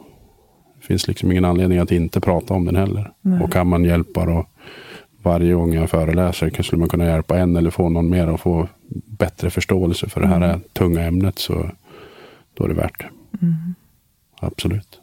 det 0.80 0.86
finns 0.88 1.08
liksom 1.08 1.32
ingen 1.32 1.46
anledning 1.46 1.80
att 1.80 1.92
inte 1.92 2.20
prata 2.22 2.54
om 2.54 2.66
den 2.66 2.76
heller. 2.76 3.12
Nej. 3.22 3.42
Och 3.42 3.52
kan 3.54 3.68
man 3.68 3.84
hjälpa 3.84 4.26
då 4.26 4.46
varje 5.24 5.54
gång 5.54 5.74
jag 5.74 5.90
föreläser 5.90 6.64
skulle 6.64 6.80
man 6.80 6.90
kunna 6.90 7.06
hjälpa 7.06 7.40
en 7.40 7.56
eller 7.56 7.70
få 7.70 7.90
någon 7.90 8.10
mer 8.10 8.28
att 8.28 8.42
få 8.42 8.68
bättre 9.06 9.50
förståelse 9.50 10.10
för 10.10 10.22
det 10.22 10.28
här 10.28 10.44
Mm. 10.44 10.62
tunga 10.74 11.02
ämnet 11.02 11.40
så 11.40 11.70
då 12.54 12.64
är 12.64 12.68
det 12.68 12.74
värt 12.74 13.00
det. 13.00 13.10
Mm. 13.42 13.76
Absolut. 14.40 15.02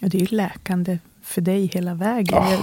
Ja, 0.00 0.08
det 0.08 0.18
är 0.18 0.20
ju 0.20 0.36
läkande 0.36 0.98
för 1.22 1.40
dig 1.40 1.66
hela 1.66 1.94
vägen. 1.94 2.38
Ah, 2.38 2.56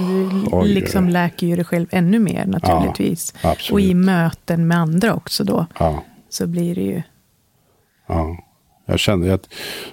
du 0.64 0.68
liksom 0.68 1.06
oj. 1.06 1.12
läker 1.12 1.48
ju 1.48 1.56
dig 1.56 1.66
själv 1.66 1.88
ännu 1.92 2.20
mer 2.20 2.46
naturligtvis. 2.46 3.34
Absolut. 3.42 3.72
Och 3.72 3.82
i 3.82 3.94
möten 3.94 4.68
med 4.68 4.78
andra 4.78 5.14
också 5.14 5.44
då, 5.44 5.66
Ja, 5.80 6.04
så 6.30 6.48
blir 6.48 6.76
det 6.76 6.82
ju... 6.82 7.02
ja. 8.08 8.38
Jag 8.90 9.00
känner 9.00 9.32
att, 9.34 9.50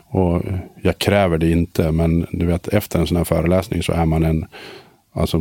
och 0.06 0.42
jag 0.82 0.98
kräver 0.98 1.38
det 1.38 1.50
inte, 1.50 1.92
men 1.92 2.26
du 2.32 2.46
vet 2.46 2.68
efter 2.68 2.98
en 2.98 3.06
sån 3.06 3.16
här 3.16 3.24
föreläsning 3.24 3.82
så 3.82 3.92
är 3.92 4.04
man 4.04 4.22
en, 4.24 4.46
alltså 5.12 5.38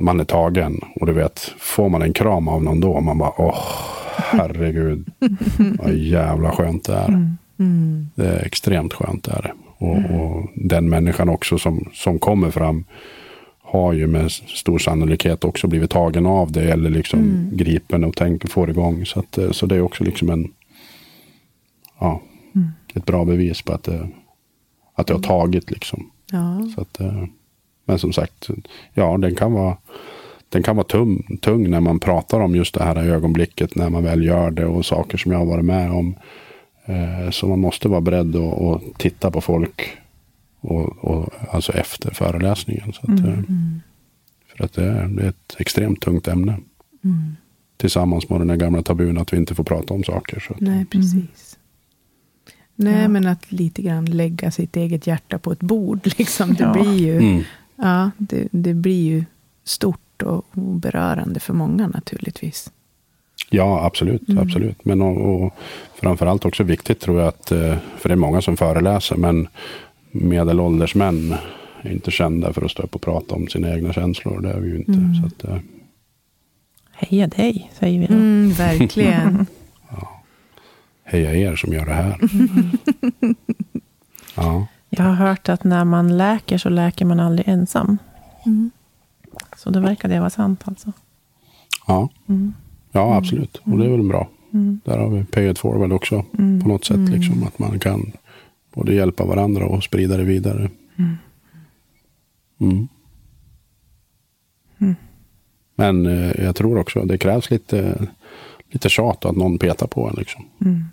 man 0.00 0.20
är 0.20 0.24
tagen. 0.24 0.80
Och 0.94 1.06
du 1.06 1.12
vet, 1.12 1.38
får 1.58 1.88
man 1.88 2.02
en 2.02 2.12
kram 2.12 2.48
av 2.48 2.62
någon 2.62 2.80
då, 2.80 3.00
man 3.00 3.18
bara, 3.18 3.40
åh, 3.40 3.64
herregud, 4.16 5.10
vad 5.78 5.94
jävla 5.94 6.50
skönt 6.50 6.84
det 6.84 6.94
är. 6.94 7.08
Mm. 7.08 7.38
Mm. 7.58 8.08
Det 8.14 8.26
är 8.26 8.46
extremt 8.46 8.92
skönt 8.92 9.28
är 9.28 9.52
Och, 9.82 10.20
och 10.20 10.46
den 10.54 10.88
människan 10.88 11.28
också 11.28 11.58
som, 11.58 11.90
som 11.94 12.18
kommer 12.18 12.50
fram 12.50 12.84
har 13.62 13.92
ju 13.92 14.06
med 14.06 14.30
stor 14.30 14.78
sannolikhet 14.78 15.44
också 15.44 15.66
blivit 15.66 15.90
tagen 15.90 16.26
av 16.26 16.52
det 16.52 16.72
eller 16.72 16.90
liksom 16.90 17.20
Mm. 17.20 17.50
gripen 17.56 18.04
och 18.04 18.16
tänker 18.16 18.48
får 18.48 18.70
igång. 18.70 19.06
Så, 19.06 19.20
att, 19.20 19.38
eh, 19.38 19.50
så 19.50 19.66
det 19.66 19.76
är 19.76 19.80
också 19.82 20.04
liksom 20.04 20.30
en 20.30 20.52
ja, 22.00 22.20
Mm. 22.54 22.68
ett 22.94 23.06
bra 23.06 23.24
bevis 23.24 23.62
på 23.62 23.72
att 23.72 23.82
det, 23.82 24.08
att 24.94 25.06
det 25.06 25.14
har 25.14 25.20
tagit. 25.20 25.70
Liksom. 25.70 26.10
Ja. 26.32 26.68
Så 26.74 26.80
att, 26.80 27.00
eh, 27.00 27.24
men 27.84 27.98
som 27.98 28.12
sagt, 28.12 28.48
ja 28.94 29.18
den 29.18 29.34
kan 29.34 29.52
vara 29.52 29.76
den 30.48 30.62
kan 30.62 30.76
vara 30.76 30.86
tung, 30.86 31.38
tung 31.42 31.70
när 31.70 31.80
man 31.80 31.98
pratar 32.00 32.40
om 32.40 32.56
just 32.56 32.74
det 32.74 32.84
här 32.84 32.96
ögonblicket 32.96 33.76
när 33.76 33.90
man 33.90 34.04
väl 34.04 34.24
gör 34.24 34.50
det 34.50 34.66
och 34.66 34.86
saker 34.86 35.18
som 35.18 35.32
jag 35.32 35.38
har 35.38 35.46
varit 35.46 35.64
med 35.64 35.90
om. 35.90 36.14
Eh, 36.84 37.30
Så 37.30 37.48
man 37.48 37.60
måste 37.60 37.88
vara 37.88 38.00
beredd 38.00 38.36
att, 38.36 38.60
att 38.62 38.82
titta 38.98 39.30
på 39.30 39.40
folk 39.40 39.98
och, 40.60 41.04
och, 41.04 41.28
alltså 41.50 41.72
efter 41.72 42.14
föreläsningen. 42.14 42.92
Så 42.92 43.00
att, 43.12 43.18
eh, 43.18 43.24
Mm. 43.24 43.80
För 44.56 44.64
att 44.64 44.72
det 44.72 44.84
är, 44.84 45.08
det 45.08 45.22
är 45.22 45.28
ett 45.28 45.56
extremt 45.58 46.00
tungt 46.00 46.28
ämne. 46.28 46.58
Mm. 47.04 47.36
Tillsammans 47.76 48.28
med 48.28 48.40
den 48.40 48.48
där 48.48 48.56
gamla 48.56 48.82
tabun 48.82 49.18
att 49.18 49.32
vi 49.32 49.36
inte 49.36 49.54
får 49.54 49.64
prata 49.64 49.94
om 49.94 50.04
saker. 50.04 50.40
Så 50.40 50.52
att, 50.54 50.60
Nej, 50.60 50.84
precis. 50.84 51.58
Nej, 52.74 53.02
Ja. 53.02 53.08
men 53.08 53.26
att 53.26 53.52
lite 53.52 53.82
grann 53.82 54.04
lägga 54.04 54.50
sitt 54.50 54.76
eget 54.76 55.06
hjärta 55.06 55.38
på 55.38 55.52
ett 55.52 55.60
bord. 55.60 56.00
Liksom. 56.18 56.54
Det, 56.54 56.64
Ja. 56.64 56.72
blir 56.72 56.98
ju, 56.98 57.16
mm. 57.18 57.42
ja, 57.76 58.10
det, 58.18 58.48
det 58.50 58.74
blir 58.74 59.02
ju 59.02 59.24
stort 59.64 60.22
och 60.22 60.44
berörande 60.54 61.40
för 61.40 61.54
många 61.54 61.86
naturligtvis. 61.88 62.72
Ja, 63.52 63.84
absolut. 63.84 64.28
Mm. 64.28 64.42
absolut. 64.42 64.84
Men 64.84 65.02
och, 65.02 65.42
och 65.44 65.54
framförallt 65.94 66.44
också 66.44 66.62
viktigt 66.62 67.00
tror 67.00 67.18
jag 67.18 67.28
att, 67.28 67.52
eh, 67.52 67.76
för 67.96 68.08
det 68.08 68.14
är 68.14 68.16
många 68.16 68.42
som 68.42 68.56
föreläser, 68.56 69.16
men 69.16 69.48
medelålders 70.10 70.94
män 70.94 71.34
är 71.82 71.92
inte 71.92 72.10
kända 72.10 72.52
för 72.52 72.64
att 72.64 72.70
stå 72.70 72.82
upp 72.82 72.94
och 72.94 73.02
prata 73.02 73.34
om 73.34 73.48
sina 73.48 73.74
egna 73.74 73.92
känslor. 73.92 74.40
Det 74.40 74.50
är 74.50 74.60
vi 74.60 74.68
ju 74.68 74.76
inte. 74.76 74.92
Mm. 74.92 75.14
Så 75.14 75.26
att, 75.26 75.44
eh, 75.44 75.58
Heja 76.94 77.26
dig, 77.26 77.70
säger 77.78 78.00
vi 78.00 78.06
då. 78.06 78.14
Mm, 78.14 78.50
verkligen. 78.52 79.46
heja 81.04 81.34
er 81.34 81.56
som 81.56 81.72
gör 81.72 81.86
det 81.86 81.92
här. 81.92 82.18
Ja, 84.34 84.66
Jag 84.88 85.04
har 85.04 85.12
hört 85.14 85.48
att 85.48 85.64
när 85.64 85.84
man 85.84 86.16
läker 86.16 86.58
så 86.58 86.68
läker 86.68 87.04
man 87.04 87.20
aldrig 87.20 87.48
ensam. 87.48 87.98
Mm. 88.46 88.70
Så 89.56 89.70
det 89.70 89.80
verkar 89.80 90.08
det 90.08 90.20
vara 90.20 90.30
sant 90.30 90.62
alltså. 90.64 90.92
ja, 91.86 92.08
Mm. 92.28 92.54
Ja 92.92 93.16
absolut. 93.16 93.60
Och 93.64 93.78
det 93.78 93.84
är 93.84 93.90
väl 93.90 94.02
bra. 94.02 94.28
Mm. 94.52 94.80
Där 94.84 94.98
har 94.98 95.08
vi 95.10 95.24
pay 95.24 95.50
it 95.50 95.58
forward 95.58 95.92
också. 95.92 96.24
På 96.62 96.68
något 96.68 96.84
sätt. 96.84 97.08
Liksom, 97.10 97.42
att 97.42 97.58
man 97.58 97.78
kan 97.78 98.12
både 98.74 98.94
hjälpa 98.94 99.24
varandra 99.24 99.66
och 99.66 99.84
sprida 99.84 100.16
det 100.16 100.24
vidare. 100.24 100.70
Mm. 102.60 102.88
Men 105.74 106.06
eh, 106.06 106.44
jag 106.44 106.56
tror 106.56 106.78
också 106.78 107.00
det 107.04 107.18
krävs 107.18 107.50
lite, 107.50 108.06
lite 108.70 108.88
tjat 108.88 109.24
och 109.24 109.30
att 109.30 109.36
någon 109.36 109.58
petar 109.58 109.86
på 109.86 110.08
en. 110.08 110.14
Liksom. 110.18 110.44
Mm. 110.60 110.84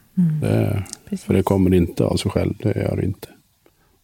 Det, 0.42 0.84
Precis. 1.10 1.26
för 1.26 1.34
det 1.34 1.44
kommer 1.44 1.74
inte 1.74 2.04
av 2.04 2.16
sig 2.16 2.32
själv. 2.32 2.54
Det 2.60 2.76
gör 2.76 2.96
det 2.96 3.06
inte. 3.06 3.28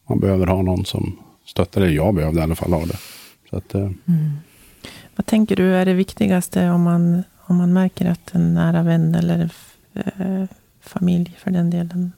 Man 0.10 0.20
behöver 0.20 0.48
ha 0.48 0.62
någon 0.62 0.86
som 0.86 1.20
stöttar. 1.46 1.82
Eller 1.82 1.94
jag 1.94 2.16
behövde 2.16 2.40
i 2.40 2.44
alla 2.44 2.56
fall 2.56 2.74
ha 2.74 2.86
det. 2.86 2.98
Så 3.50 3.58
att, 3.58 3.76
eh, 3.76 3.90
Vad 5.16 5.26
tänker 5.26 5.56
du 5.56 5.76
är 5.76 5.86
det 5.86 5.94
viktigaste 5.94 6.70
om 6.70 6.82
man, 6.82 7.24
om 7.46 7.58
man 7.58 7.74
märker 7.74 8.06
att 8.06 8.36
en 8.36 8.54
nära 8.54 8.84
vän 8.84 9.16
eller 9.16 9.50
eh, 9.94 10.44
familj 10.82 11.36
för 11.38 11.52
den 11.52 11.70
delen, 11.70 12.12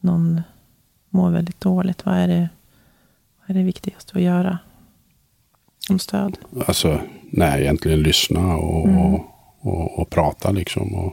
någon 0.00 0.42
mår 1.08 1.30
väldigt 1.30 1.60
dåligt. 1.60 2.06
Vad 2.06 2.14
är 2.14 2.28
det, 2.28 2.48
vad 3.40 3.56
är 3.56 3.60
det 3.60 3.66
viktigaste 3.66 4.12
att 4.16 4.22
göra? 4.22 4.58
Som 5.78 5.98
stöd? 5.98 6.38
Alltså, 6.66 7.00
nej, 7.30 7.62
egentligen 7.62 8.02
lyssna 8.02 8.56
och, 8.56 8.88
och, 8.88 9.20
och, 9.60 9.98
och 9.98 10.10
prata 10.10 10.50
liksom. 10.50 10.94
Och 10.94 11.12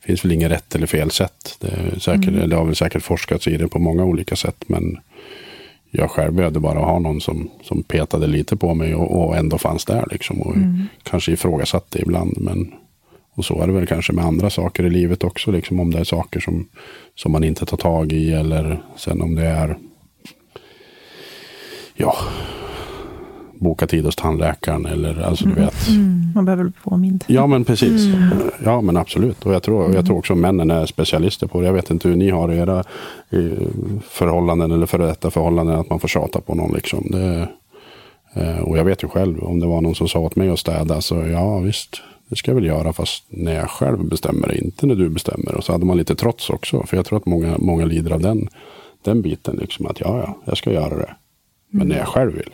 det 0.00 0.06
finns 0.06 0.24
väl 0.24 0.32
inget 0.32 0.50
rätt 0.50 0.74
eller 0.74 0.86
fel 0.86 1.10
sätt. 1.10 1.56
Det, 1.60 1.68
är 1.68 1.98
säkert, 1.98 2.50
det 2.50 2.56
har 2.56 2.64
väl 2.64 2.76
säkert 2.76 3.02
forskats 3.02 3.48
i 3.48 3.56
det 3.56 3.68
på 3.68 3.78
många 3.78 4.04
olika 4.04 4.36
sätt. 4.36 4.64
Men 4.66 5.00
jag 5.90 6.10
själv 6.10 6.32
behövde 6.32 6.60
bara 6.60 6.78
ha 6.78 6.98
någon 6.98 7.20
som, 7.20 7.50
som 7.62 7.82
petade 7.82 8.26
lite 8.26 8.56
på 8.56 8.74
mig 8.74 8.94
och, 8.94 9.24
och 9.24 9.36
ändå 9.36 9.58
fanns 9.58 9.84
där. 9.84 10.04
Liksom, 10.10 10.42
och 10.42 10.54
Kanske 11.02 11.32
ifrågasatte 11.32 12.02
ibland. 12.02 12.34
Men, 12.40 12.74
och 13.34 13.44
så 13.44 13.62
är 13.62 13.66
det 13.66 13.72
väl 13.72 13.86
kanske 13.86 14.12
med 14.12 14.24
andra 14.24 14.50
saker 14.50 14.84
i 14.84 14.90
livet 14.90 15.24
också. 15.24 15.50
Liksom, 15.50 15.80
om 15.80 15.90
det 15.90 15.98
är 15.98 16.04
saker 16.04 16.40
som, 16.40 16.68
som 17.14 17.32
man 17.32 17.44
inte 17.44 17.66
tar 17.66 17.76
tag 17.76 18.12
i. 18.12 18.32
Eller 18.32 18.82
sen 18.96 19.22
om 19.22 19.34
det 19.34 19.46
är 19.46 19.78
ja, 21.94 22.16
boka 23.58 23.86
tid 23.86 24.04
hos 24.04 24.16
tandläkaren. 24.16 24.86
Eller 24.86 25.22
alltså 25.22 25.44
du 25.44 25.54
vet. 25.54 25.74
Man 26.34 26.44
behöver 26.44 26.64
bli 26.64 26.72
påmind. 26.82 27.24
Ja 27.26 27.46
men 27.46 27.64
precis. 27.64 28.02
Ja 28.64 28.80
men 28.80 28.96
absolut. 28.96 29.46
Och 29.46 29.54
jag 29.54 29.62
tror, 29.62 29.94
jag 29.94 30.06
tror 30.06 30.18
också 30.18 30.34
männen 30.34 30.70
är 30.70 30.86
specialister 30.86 31.46
på 31.46 31.60
det. 31.60 31.66
Jag 31.66 31.72
vet 31.72 31.90
inte 31.90 32.08
hur 32.08 32.16
ni 32.16 32.30
har 32.30 32.52
era 32.52 32.78
eh, 33.30 33.42
förhållanden 34.08 34.72
eller 34.72 34.86
före 34.86 35.06
detta 35.06 35.30
förhållanden. 35.30 35.80
Att 35.80 35.90
man 35.90 36.00
får 36.00 36.08
tjata 36.08 36.40
på 36.40 36.54
någon 36.54 36.72
liksom. 36.74 37.06
Det, 37.10 37.48
eh, 38.34 38.58
och 38.58 38.78
jag 38.78 38.84
vet 38.84 39.02
ju 39.02 39.08
själv. 39.08 39.44
Om 39.44 39.60
det 39.60 39.66
var 39.66 39.80
någon 39.80 39.94
som 39.94 40.08
sa 40.08 40.18
åt 40.18 40.36
mig 40.36 40.50
att 40.50 40.58
städa. 40.58 41.00
Så 41.00 41.14
ja 41.14 41.58
visst. 41.58 42.02
Det 42.28 42.36
ska 42.36 42.50
jag 42.50 42.56
väl 42.56 42.66
göra. 42.66 42.92
Fast 42.92 43.24
när 43.28 43.54
jag 43.54 43.70
själv 43.70 44.04
bestämmer. 44.04 44.58
Inte 44.62 44.86
när 44.86 44.94
du 44.94 45.08
bestämmer. 45.08 45.54
Och 45.54 45.64
så 45.64 45.72
hade 45.72 45.86
man 45.86 45.96
lite 45.96 46.14
trots 46.14 46.50
också. 46.50 46.82
För 46.86 46.96
jag 46.96 47.06
tror 47.06 47.18
att 47.18 47.26
många, 47.26 47.58
många 47.58 47.84
lider 47.84 48.10
av 48.10 48.20
den, 48.20 48.48
den 49.04 49.22
biten. 49.22 49.56
Liksom 49.56 49.86
att 49.86 50.00
ja 50.00 50.18
ja. 50.18 50.38
Jag 50.44 50.56
ska 50.56 50.72
göra 50.72 50.96
det. 50.96 51.14
Men 51.70 51.88
när 51.88 51.98
jag 51.98 52.08
själv 52.08 52.32
vill. 52.32 52.50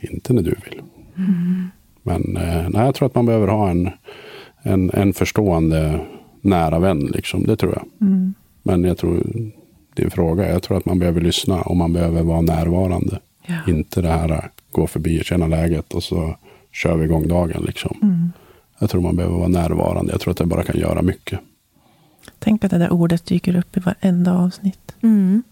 Inte 0.00 0.32
när 0.32 0.42
du 0.42 0.50
vill. 0.50 0.82
Men 2.02 2.36
eh, 2.36 2.68
nej, 2.68 2.84
jag 2.84 2.94
tror 2.94 3.06
att 3.06 3.14
man 3.14 3.26
behöver 3.26 3.48
ha 3.48 3.70
en, 3.70 3.90
en, 4.62 4.90
en 4.90 5.12
förstående 5.12 6.00
nära 6.40 6.78
vän. 6.78 6.98
Liksom. 6.98 7.44
Det 7.44 7.56
tror 7.56 7.72
jag. 7.72 7.84
Men 8.62 8.84
jag 8.84 8.98
tror, 8.98 9.22
din 9.94 10.10
fråga, 10.10 10.52
jag 10.52 10.62
tror 10.62 10.76
att 10.76 10.84
man 10.84 10.98
behöver 10.98 11.20
lyssna 11.20 11.62
och 11.62 11.76
man 11.76 11.92
behöver 11.92 12.22
vara 12.22 12.40
närvarande. 12.40 13.20
Ja. 13.46 13.72
Inte 13.72 14.02
det 14.02 14.08
här 14.08 14.50
gå 14.70 14.86
förbi 14.86 15.20
och 15.20 15.24
känna 15.24 15.46
läget 15.46 15.94
och 15.94 16.02
så 16.02 16.36
kör 16.72 16.96
vi 16.96 17.04
igång 17.04 17.28
dagen. 17.28 17.62
Liksom. 17.66 17.96
Jag 18.78 18.90
tror 18.90 19.00
man 19.00 19.16
behöver 19.16 19.36
vara 19.36 19.48
närvarande. 19.48 20.12
Jag 20.12 20.20
tror 20.20 20.30
att 20.30 20.38
det 20.38 20.46
bara 20.46 20.62
kan 20.62 20.80
göra 20.80 21.02
mycket. 21.02 21.40
Tänk 22.38 22.64
att 22.64 22.70
det 22.70 22.78
där 22.78 22.92
ordet 22.92 23.26
dyker 23.26 23.56
upp 23.56 23.76
i 23.76 23.80
varenda 23.80 24.38
avsnitt. 24.38 24.96
Mm. 25.02 25.42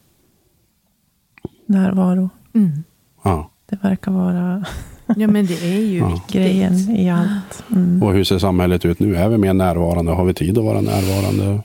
Närvaro. 1.67 2.31
Mm. 2.55 2.85
Ja. 3.29 3.51
Det 3.67 3.79
verkar 3.83 4.13
vara 4.13 4.65
Ja, 5.17 5.27
men 5.29 5.47
det 5.47 5.63
är 5.75 5.81
ju 5.81 5.99
Ja. 5.99 6.23
grejen 6.29 6.91
i 6.97 7.11
allt. 7.11 7.65
Mm. 7.71 8.03
Och 8.03 8.13
hur 8.13 8.25
ser 8.25 8.39
samhället 8.39 8.85
ut 8.85 9.01
nu? 9.01 9.17
Är 9.17 9.29
vi 9.29 9.39
mer 9.39 9.55
närvarande? 9.55 10.13
Har 10.13 10.25
vi 10.25 10.35
tid 10.35 10.59
att 10.59 10.65
vara 10.65 10.81
närvarande? 10.81 11.61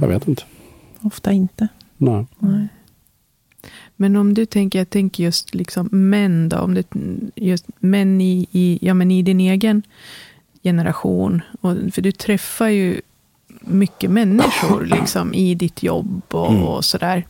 Jag 0.00 0.08
vet 0.08 0.28
inte. 0.28 0.42
Ofta 1.00 1.32
inte. 1.32 1.68
Nej. 1.96 2.26
Nej. 2.38 2.68
Men 3.96 4.16
om 4.16 4.34
du 4.34 4.46
tänker, 4.46 4.78
jag 4.78 4.90
tänker 4.90 5.24
just 5.24 5.54
liksom 5.54 5.88
män 5.92 6.48
då, 6.48 6.56
om 6.58 6.74
det 6.74 6.84
just 7.36 7.66
män 7.78 8.20
i, 8.20 8.46
i, 8.52 8.78
ja, 8.82 8.94
men 8.94 9.10
i 9.10 9.22
din 9.22 9.40
egen 9.40 9.82
generation. 10.62 11.40
Och, 11.60 11.76
för 11.92 12.02
du 12.02 12.12
träffar 12.12 12.68
ju 12.68 13.00
mycket 13.60 14.10
människor 14.10 14.84
liksom, 15.00 15.34
i 15.34 15.54
ditt 15.54 15.82
jobb 15.82 16.22
och, 16.30 16.50
Mm. 16.50 16.62
och 16.62 16.84
sådär. 16.84 17.26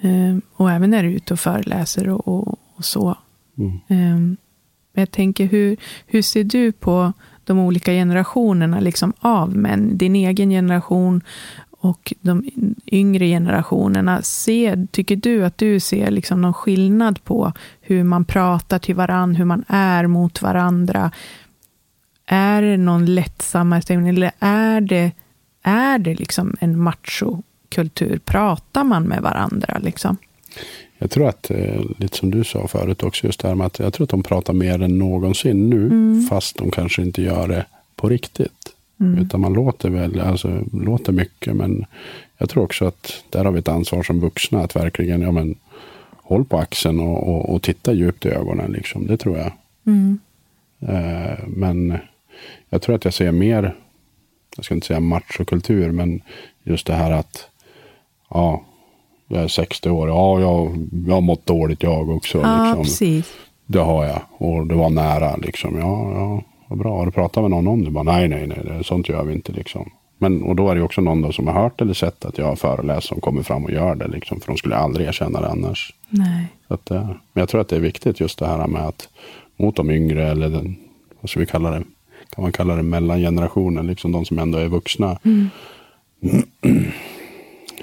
Ehm, 0.00 0.42
och 0.52 0.70
även 0.70 0.90
när 0.90 1.02
du 1.02 1.08
är 1.08 1.12
ute 1.12 1.32
och 1.34 1.40
föreläser 1.40 2.08
och, 2.08 2.28
och, 2.28 2.58
och 2.74 2.84
så. 2.84 3.18
Mm. 3.58 3.80
Ehm, 3.88 4.36
jag 4.92 5.10
tänker, 5.10 5.46
hur, 5.46 5.76
hur 6.06 6.22
ser 6.22 6.44
du 6.44 6.72
på 6.72 7.12
de 7.44 7.58
olika 7.58 7.92
generationerna 7.92 8.80
liksom, 8.80 9.12
av 9.18 9.56
män? 9.56 9.98
Din 9.98 10.16
egen 10.16 10.50
generation 10.50 11.22
och 11.70 12.12
de 12.20 12.44
yngre 12.86 13.26
generationerna. 13.26 14.22
Ser, 14.22 14.86
tycker 14.90 15.16
du 15.16 15.44
att 15.44 15.58
du 15.58 15.80
ser 15.80 16.10
liksom 16.10 16.40
någon 16.40 16.54
skillnad 16.54 17.24
på 17.24 17.52
hur 17.80 18.04
man 18.04 18.24
pratar 18.24 18.78
till 18.78 18.94
varandra, 18.94 19.38
hur 19.38 19.44
man 19.44 19.64
är 19.68 20.06
mot 20.06 20.42
varandra? 20.42 21.10
Är 22.26 22.62
det 22.62 22.76
någon 22.76 23.14
lättsammare 23.14 23.82
stämning 23.82 24.08
eller 24.08 24.30
är 24.38 24.80
det, 24.80 25.12
är 25.62 25.98
det 25.98 26.14
liksom 26.14 26.56
en 26.60 26.78
machokultur? 27.76 28.18
Pratar 28.24 28.84
man 28.84 29.02
med 29.02 29.22
varandra? 29.22 29.78
Liksom? 29.82 30.16
Jag 30.98 31.10
tror 31.10 31.28
att, 31.28 31.50
eh, 31.50 31.80
lite 31.98 32.16
som 32.16 32.30
du 32.30 32.44
sa 32.44 32.68
förut 32.68 33.02
också, 33.02 33.26
just 33.26 33.40
det 33.40 33.48
här 33.48 33.54
med 33.54 33.66
att 33.66 33.78
jag 33.78 33.92
tror 33.92 34.04
att 34.04 34.10
de 34.10 34.22
pratar 34.22 34.52
mer 34.52 34.82
än 34.82 34.98
någonsin 34.98 35.70
nu. 35.70 36.22
Fast 36.28 36.56
de 36.56 36.70
kanske 36.70 37.02
inte 37.02 37.22
gör 37.22 37.48
det 37.48 37.66
på 37.96 38.08
riktigt. 38.08 38.72
Utan 39.18 39.40
man 39.40 39.52
låter 39.52 39.90
väl, 39.90 40.20
alltså 40.20 40.64
låter 40.72 41.12
mycket. 41.12 41.56
Men 41.56 41.84
jag 42.38 42.50
tror 42.50 42.64
också 42.64 42.84
att 42.84 43.24
där 43.30 43.44
har 43.44 43.52
vi 43.52 43.58
ett 43.58 43.68
ansvar 43.68 44.02
som 44.02 44.20
vuxna. 44.20 44.62
Att 44.62 44.76
verkligen, 44.76 45.22
ja 45.22 45.32
men, 45.32 45.54
håll 46.22 46.44
på 46.44 46.58
axeln 46.58 47.00
och, 47.00 47.28
och, 47.28 47.54
och 47.54 47.62
titta 47.62 47.92
djupt 47.92 48.26
i 48.26 48.28
ögonen. 48.28 48.72
Liksom. 48.72 49.06
Det 49.06 49.16
tror 49.16 49.38
jag. 49.38 49.52
Mm. 49.86 50.18
Eh, 50.80 51.38
men 51.46 51.98
jag 52.70 52.82
tror 52.82 52.96
att 52.96 53.04
jag 53.04 53.14
ser 53.14 53.32
mer, 53.32 53.74
jag 54.56 54.64
ska 54.64 54.74
inte 54.74 54.86
säga 54.86 55.00
machokultur, 55.00 55.90
men 55.90 56.20
just 56.64 56.86
det 56.86 56.94
här 56.94 57.10
att, 57.10 57.48
ja, 58.30 58.62
jag 59.28 59.42
är 59.42 59.48
60 59.48 59.90
år, 59.90 60.08
ja, 60.08 60.40
jag, 60.40 60.88
jag 61.06 61.14
har 61.14 61.20
mått 61.20 61.46
dåligt 61.46 61.82
jag 61.82 62.10
också. 62.10 62.40
Ja, 62.40 62.64
liksom. 62.64 62.84
precis. 62.84 63.32
Det 63.66 63.78
har 63.78 64.04
jag. 64.04 64.20
Och 64.38 64.66
det 64.66 64.74
var 64.74 64.90
nära 64.90 65.36
liksom. 65.36 65.78
Ja, 65.78 66.12
ja, 66.12 66.42
vad 66.68 66.78
bra. 66.78 66.98
Har 66.98 67.06
du 67.06 67.12
pratat 67.12 67.42
med 67.42 67.50
någon 67.50 67.68
om 67.68 67.84
det? 67.84 67.90
Bara, 67.90 68.04
nej, 68.04 68.28
nej, 68.28 68.46
nej, 68.46 68.58
det, 68.64 68.84
sånt 68.84 69.08
gör 69.08 69.24
vi 69.24 69.34
inte 69.34 69.52
liksom. 69.52 69.90
Men, 70.18 70.42
och 70.42 70.56
då 70.56 70.70
är 70.70 70.74
det 70.74 70.82
också 70.82 71.00
någon 71.00 71.22
då 71.22 71.32
som 71.32 71.46
har 71.46 71.62
hört 71.62 71.80
eller 71.80 71.94
sett 71.94 72.24
att 72.24 72.38
jag 72.38 72.46
har 72.46 72.56
föreläst 72.56 73.08
som 73.08 73.20
kommer 73.20 73.42
fram 73.42 73.64
och 73.64 73.70
gör 73.70 73.94
det. 73.94 74.08
Liksom, 74.08 74.40
för 74.40 74.46
de 74.46 74.56
skulle 74.56 74.76
aldrig 74.76 75.06
erkänna 75.06 75.40
det 75.40 75.48
annars. 75.48 75.94
Nej. 76.08 76.46
Att, 76.68 76.90
eh, 76.90 77.06
men 77.06 77.40
jag 77.40 77.48
tror 77.48 77.60
att 77.60 77.68
det 77.68 77.76
är 77.76 77.80
viktigt 77.80 78.20
just 78.20 78.38
det 78.38 78.46
här 78.46 78.66
med 78.66 78.86
att 78.86 79.08
mot 79.56 79.76
de 79.76 79.90
yngre 79.90 80.30
eller 80.30 80.48
den, 80.48 80.76
vad 81.20 81.30
ska 81.30 81.40
vi 81.40 81.46
kalla 81.46 81.70
det? 81.70 81.82
Kan 82.34 82.42
man 82.42 82.52
kalla 82.52 82.76
det 82.76 82.82
mellangenerationen, 82.82 83.86
liksom 83.86 84.12
de 84.12 84.24
som 84.24 84.38
ändå 84.38 84.58
är 84.58 84.68
vuxna. 84.68 85.18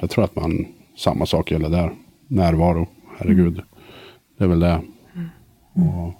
jag 0.02 0.10
tror 0.10 0.24
att 0.24 0.36
man, 0.36 0.66
samma 0.98 1.26
sak 1.26 1.52
gäller 1.52 1.70
där. 1.70 1.94
Närvaro, 2.28 2.88
herregud. 3.18 3.62
Det 4.38 4.44
är 4.44 4.48
väl 4.48 4.60
det. 4.60 4.82
Och, 5.74 6.14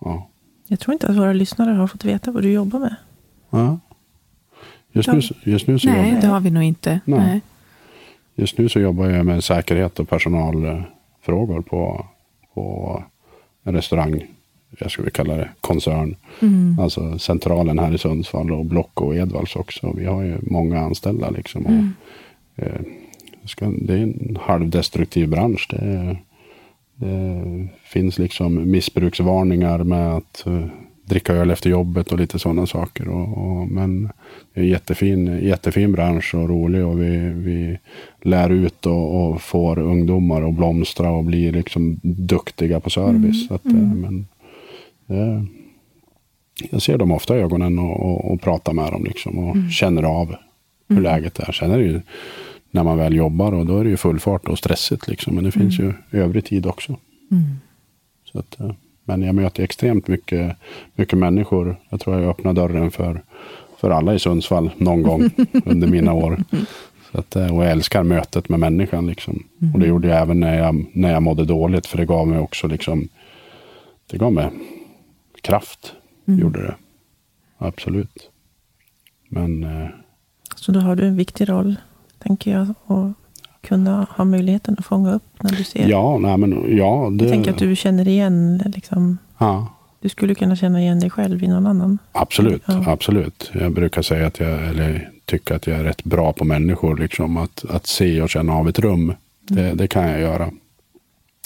ja. 0.00 0.28
Jag 0.66 0.80
tror 0.80 0.92
inte 0.92 1.06
att 1.06 1.16
våra 1.16 1.32
lyssnare 1.32 1.70
har 1.70 1.86
fått 1.86 2.04
veta 2.04 2.30
vad 2.30 2.42
du 2.42 2.52
jobbar 2.52 2.78
med. 2.78 2.96
Ja. 3.50 3.78
Just, 4.92 5.08
nu, 5.08 5.20
just, 5.44 5.66
nu 5.66 5.78
så 5.78 5.88
Nej, 5.88 6.08
jobbar, 6.08 6.20
det 6.20 6.26
har 6.26 6.40
vi 6.40 6.50
nog 6.50 6.62
inte. 6.62 7.00
Nej. 7.04 7.18
Nej. 7.18 7.40
just 8.34 8.58
nu 8.58 8.68
så 8.68 8.80
jobbar 8.80 9.06
jag 9.06 9.26
med 9.26 9.44
säkerhet 9.44 9.98
och 9.98 10.08
personalfrågor 10.08 11.62
på, 11.62 12.06
på 12.54 13.04
en 13.62 13.74
restaurang. 13.74 14.26
Jag 14.78 14.90
skulle 14.90 15.10
kalla 15.10 15.36
det 15.36 15.48
koncern. 15.60 16.16
Mm. 16.42 16.78
Alltså 16.78 17.18
centralen 17.18 17.78
här 17.78 17.94
i 17.94 17.98
Sundsvall 17.98 18.50
och 18.52 18.64
Block 18.64 19.00
och 19.00 19.16
Edvalls 19.16 19.56
också. 19.56 19.92
Vi 19.96 20.04
har 20.04 20.22
ju 20.22 20.36
många 20.42 20.80
anställda 20.80 21.30
liksom. 21.30 21.66
Och, 21.66 21.72
Mm. 21.72 21.92
eh, 22.56 22.80
ska, 23.44 23.72
det 23.82 23.94
är 23.94 24.02
en 24.02 24.38
halvdestruktiv 24.42 25.28
bransch. 25.28 25.68
Det, 25.70 26.16
det 26.94 27.68
finns 27.84 28.18
liksom 28.18 28.70
missbruksvarningar 28.70 29.78
med 29.84 30.16
att 30.16 30.46
eh, 30.46 30.66
dricka 31.04 31.32
öl 31.34 31.50
efter 31.50 31.70
jobbet 31.70 32.12
och 32.12 32.18
lite 32.18 32.38
sådana 32.38 32.66
saker. 32.66 33.08
Och, 33.08 33.38
och, 33.38 33.68
men 33.68 34.02
det 34.54 34.60
är 34.60 34.64
en 34.64 34.70
jättefin, 34.70 35.38
jättefin 35.42 35.92
bransch 35.92 36.34
och 36.34 36.48
rolig 36.48 36.84
och 36.86 37.02
vi, 37.02 37.16
vi 37.30 37.78
lär 38.22 38.50
ut 38.50 38.86
och, 38.86 39.30
och 39.30 39.42
får 39.42 39.78
ungdomar 39.78 40.48
att 40.48 40.54
blomstra 40.54 41.10
och 41.10 41.24
bli 41.24 41.52
liksom 41.52 42.00
duktiga 42.02 42.80
på 42.80 42.90
service. 42.90 43.48
Så 43.48 43.54
att, 43.54 43.66
eh, 43.66 43.72
men, 43.72 44.18
eh, 44.18 44.24
jag 46.70 46.82
ser 46.82 46.98
dem 46.98 47.12
ofta 47.12 47.36
i 47.36 47.40
ögonen 47.40 47.78
och, 47.78 48.00
och, 48.00 48.32
och 48.32 48.40
pratar 48.40 48.72
med 48.72 48.92
dem 48.92 49.04
liksom 49.04 49.38
och 49.38 49.56
känner 49.72 50.02
av 50.02 50.36
hur 50.88 51.00
läget 51.00 51.38
är. 51.38 51.52
Sen 51.52 51.70
är 51.70 51.78
det 51.78 51.84
ju 51.84 52.00
när 52.70 52.84
man 52.84 52.98
väl 52.98 53.16
jobbar 53.16 53.52
och 53.52 53.66
då 53.66 53.78
är 53.78 53.84
det 53.84 53.90
ju 53.90 53.96
full 53.96 54.20
fart 54.20 54.48
och 54.48 54.58
stressigt 54.58 55.08
liksom. 55.08 55.34
Men 55.34 55.44
det 55.44 55.52
finns 55.52 55.78
ju 55.78 55.92
övrig 56.10 56.44
tid 56.44 56.66
också. 56.66 56.96
Mm. 57.30 57.44
Så 58.32 58.38
att, 58.38 58.60
eh, 58.60 58.72
men 59.04 59.22
jag 59.22 59.34
möter 59.34 59.62
extremt 59.62 60.08
mycket, 60.08 60.56
mycket 60.94 61.18
människor. 61.18 61.76
Jag 61.88 62.00
tror 62.00 62.20
jag 62.20 62.30
öppnar 62.30 62.52
dörren 62.52 62.90
för, 62.90 63.22
för 63.80 63.90
alla 63.90 64.14
i 64.14 64.18
Sundsvall 64.18 64.70
någon 64.76 65.02
gång 65.02 65.30
under 65.64 65.88
mina 65.88 66.12
år. 66.12 66.42
Så 67.12 67.18
att, 67.18 67.36
eh, 67.36 67.56
och 67.56 67.64
jag 67.64 67.70
älskar 67.70 68.02
mötet 68.02 68.48
med 68.48 68.60
människan. 68.60 69.06
Liksom. 69.06 69.42
Och 69.74 69.80
det 69.80 69.86
gjorde 69.86 70.08
jag 70.08 70.18
även 70.18 70.40
när 70.40 70.58
jag, 70.58 70.84
när 70.92 71.12
jag 71.12 71.22
mådde 71.22 71.44
dåligt. 71.44 71.86
För 71.86 71.98
det 71.98 72.04
gav 72.04 72.28
mig 72.28 72.38
också 72.38 72.66
liksom, 72.66 73.08
det 74.10 74.18
gav 74.18 74.32
mig 74.32 74.50
kraft. 75.42 75.92
Gjorde 76.24 76.62
det. 76.62 76.74
Absolut. 77.58 78.30
Men 79.28 79.64
eh, 79.64 79.88
Så 80.56 80.72
då 80.72 80.80
har 80.80 80.96
du 80.96 81.06
en 81.06 81.16
viktig 81.16 81.48
roll, 81.48 81.76
tänker 82.18 82.50
jag. 82.52 82.74
Och 82.84 83.08
kunna 83.60 84.06
ha 84.10 84.24
möjligheten 84.24 84.76
att 84.78 84.86
fånga 84.86 85.12
upp 85.14 85.42
när 85.42 85.50
du 85.50 85.64
ser. 85.64 85.88
ja, 85.88 86.18
nej, 86.18 86.36
men 86.36 86.76
ja. 86.76 87.08
Det, 87.12 87.24
Jag 87.24 87.32
tänker 87.32 87.50
att 87.50 87.58
du 87.58 87.76
känner 87.76 88.08
igen, 88.08 88.62
liksom, 88.74 89.18
ja, 89.38 89.68
du 90.00 90.08
skulle 90.08 90.34
kunna 90.34 90.56
känna 90.56 90.80
igen 90.80 91.00
dig 91.00 91.10
själv 91.10 91.44
i 91.44 91.48
någon 91.48 91.66
annan. 91.66 91.98
Absolut, 92.12 92.62
Ja. 92.66 92.82
absolut. 92.86 93.50
Jag 93.54 93.72
brukar 93.72 94.02
säga 94.02 94.26
att 94.26 94.40
jag, 94.40 94.68
eller 94.68 95.10
tycker 95.24 95.54
att 95.54 95.66
jag 95.66 95.78
är 95.78 95.84
rätt 95.84 96.04
bra 96.04 96.32
på 96.32 96.44
människor. 96.44 96.96
Liksom, 96.96 97.36
att, 97.36 97.64
att 97.70 97.86
se 97.86 98.22
och 98.22 98.28
känna 98.30 98.52
av 98.54 98.68
ett 98.68 98.78
rum, 98.78 99.12
det, 99.40 99.74
det 99.74 99.88
kan 99.88 100.04
jag 100.08 100.20
göra. 100.20 100.50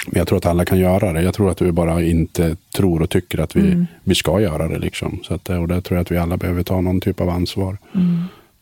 Men 0.06 0.18
jag 0.18 0.28
tror 0.28 0.38
att 0.38 0.46
alla 0.46 0.64
kan 0.64 0.78
göra 0.78 1.12
det. 1.12 1.22
Jag 1.22 1.34
tror 1.34 1.50
att 1.50 1.62
vi 1.62 1.72
bara 1.72 2.02
inte 2.02 2.56
tror 2.76 3.02
och 3.02 3.10
tycker 3.10 3.38
att 3.38 3.56
vi, 3.56 3.86
vi 4.04 4.14
ska 4.14 4.40
göra 4.40 4.68
det. 4.68 4.78
Liksom. 4.78 5.20
Så 5.24 5.34
att, 5.34 5.48
och 5.48 5.68
där 5.68 5.80
tror 5.80 5.96
jag 5.96 6.02
att 6.02 6.10
vi 6.10 6.18
alla 6.18 6.36
behöver 6.36 6.62
ta 6.62 6.80
någon 6.80 7.00
typ 7.00 7.20
av 7.20 7.28
ansvar. 7.28 7.78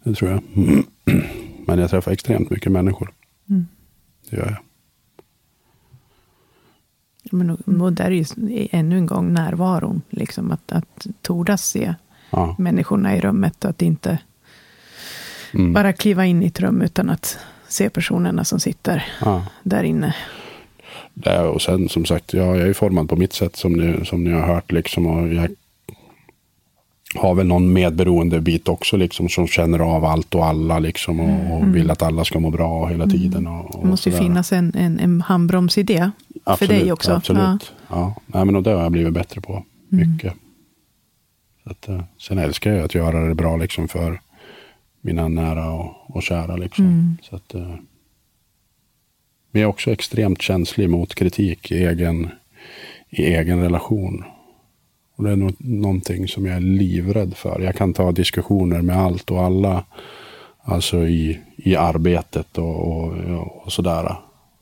Det 0.05 0.15
tror 0.15 0.31
jag. 0.31 0.43
Men 1.67 1.79
jag 1.79 1.91
träffar 1.91 2.13
extremt 2.13 2.51
mycket 2.51 2.73
människor. 2.73 3.13
Det 4.31 4.37
gör 4.37 4.47
jag. 4.47 4.57
Men, 7.33 7.51
och, 7.51 7.83
och 7.83 7.93
där 7.93 8.05
är 8.05 8.11
ju 8.11 8.25
ännu 8.71 8.97
en 8.97 9.07
gång 9.07 9.33
närvaron. 9.33 10.03
Liksom, 10.11 10.51
att, 10.51 10.73
att 10.73 11.07
tordas 11.23 11.65
se 11.65 11.95
Ja. 12.31 12.57
människorna 12.59 13.17
i 13.17 13.21
rummet. 13.21 13.65
Att 13.65 13.83
inte 13.83 14.19
Mm. 15.55 15.73
bara 15.73 15.93
kliva 15.93 16.27
in 16.27 16.43
i 16.43 16.47
ett 16.47 16.61
rum 16.61 16.83
utan 16.83 17.11
att 17.11 17.39
se 17.69 17.91
personerna 17.91 18.45
som 18.45 18.61
sitter 18.61 19.05
Ja. 19.21 19.47
där 19.63 19.83
inne. 19.83 20.15
Det, 21.15 21.41
och 21.41 21.63
sen 21.63 21.89
som 21.89 22.05
sagt, 22.05 22.33
ja, 22.33 22.57
jag 22.57 22.69
är 22.69 22.73
formad 22.73 23.09
på 23.09 23.17
mitt 23.17 23.33
sätt 23.33 23.57
som 23.57 23.73
ni, 23.73 24.05
som 24.05 24.25
ni 24.25 24.31
har 24.31 24.47
hört. 24.47 24.73
Liksom, 24.73 25.07
och 25.07 25.35
jag 25.35 25.49
har 27.15 27.35
väl 27.35 27.47
någon 27.47 27.73
medberoende 27.73 28.41
bit 28.41 28.69
också 28.69 28.97
liksom, 28.97 29.29
som 29.29 29.47
känner 29.47 29.79
av 29.79 30.05
allt 30.05 30.35
och 30.35 30.47
alla. 30.47 30.79
Liksom, 30.79 31.21
och, 31.21 31.57
och 31.57 31.77
vill 31.77 31.91
att 31.91 32.03
alla 32.03 32.25
ska 32.25 32.41
må 32.41 32.51
bra 32.51 32.87
hela 32.87 33.07
tiden. 33.07 33.47
Och, 33.47 33.65
och 33.65 33.75
Mm. 33.75 33.83
Det 33.83 33.91
måste 33.91 34.11
ju 34.11 34.17
finnas 34.17 34.53
en, 34.53 34.75
en, 34.75 34.99
en 34.99 35.21
handbromsidé 35.21 36.11
för 36.45 36.53
Absolut, 36.53 36.83
dig 36.83 36.93
också. 36.93 37.13
Absolut. 37.13 37.73
Ja. 37.89 38.15
Nej, 38.27 38.45
men 38.45 38.57
och 38.57 38.63
det 38.63 38.71
har 38.71 38.83
jag 38.83 38.93
blivit 38.93 39.15
bättre 39.15 39.41
på. 39.41 39.65
Mm. 39.93 40.13
Mycket. 40.13 40.35
Så 41.65 41.71
att, 41.71 41.89
eh, 41.89 42.03
sen 42.19 42.39
älskar 42.39 42.73
jag 42.73 42.85
att 42.85 42.95
göra 42.95 43.29
det 43.29 43.35
bra 43.35 43.57
liksom, 43.57 43.89
för 43.89 44.21
mina 45.01 45.29
nära 45.29 45.73
och, 45.73 46.17
och 46.17 46.23
kära. 46.23 46.57
Liksom. 46.57 46.85
Mm. 46.85 47.17
Så 47.23 47.37
att, 47.37 47.55
eh, 47.55 47.75
men 49.51 49.63
jag 49.63 49.69
är 49.69 49.73
också 49.73 49.91
extremt 49.91 50.43
känslig 50.43 50.91
mot 50.91 51.15
kritik 51.15 51.73
i 51.73 51.85
egen, 51.85 52.31
i 53.11 53.25
egen 53.25 53.63
relation. 53.63 54.25
Och 55.17 55.25
det 55.25 55.31
är 55.31 55.37
nog 55.37 55.55
någonting 55.59 56.29
som 56.29 56.47
jag 56.47 56.57
är 56.57 56.61
livrädd 56.61 57.37
för. 57.37 57.61
Jag 57.61 57.75
kan 57.75 57.93
ta 57.93 58.13
diskussioner 58.13 58.83
med 58.83 58.97
allt 58.97 59.31
och 59.31 59.43
alla. 59.43 59.85
Alltså 60.63 61.07
i, 61.07 61.41
i 61.57 61.77
arbetet 61.77 62.59
och, 62.59 62.77
och, 62.77 63.13
och 63.65 63.73
sådär. 63.73 64.17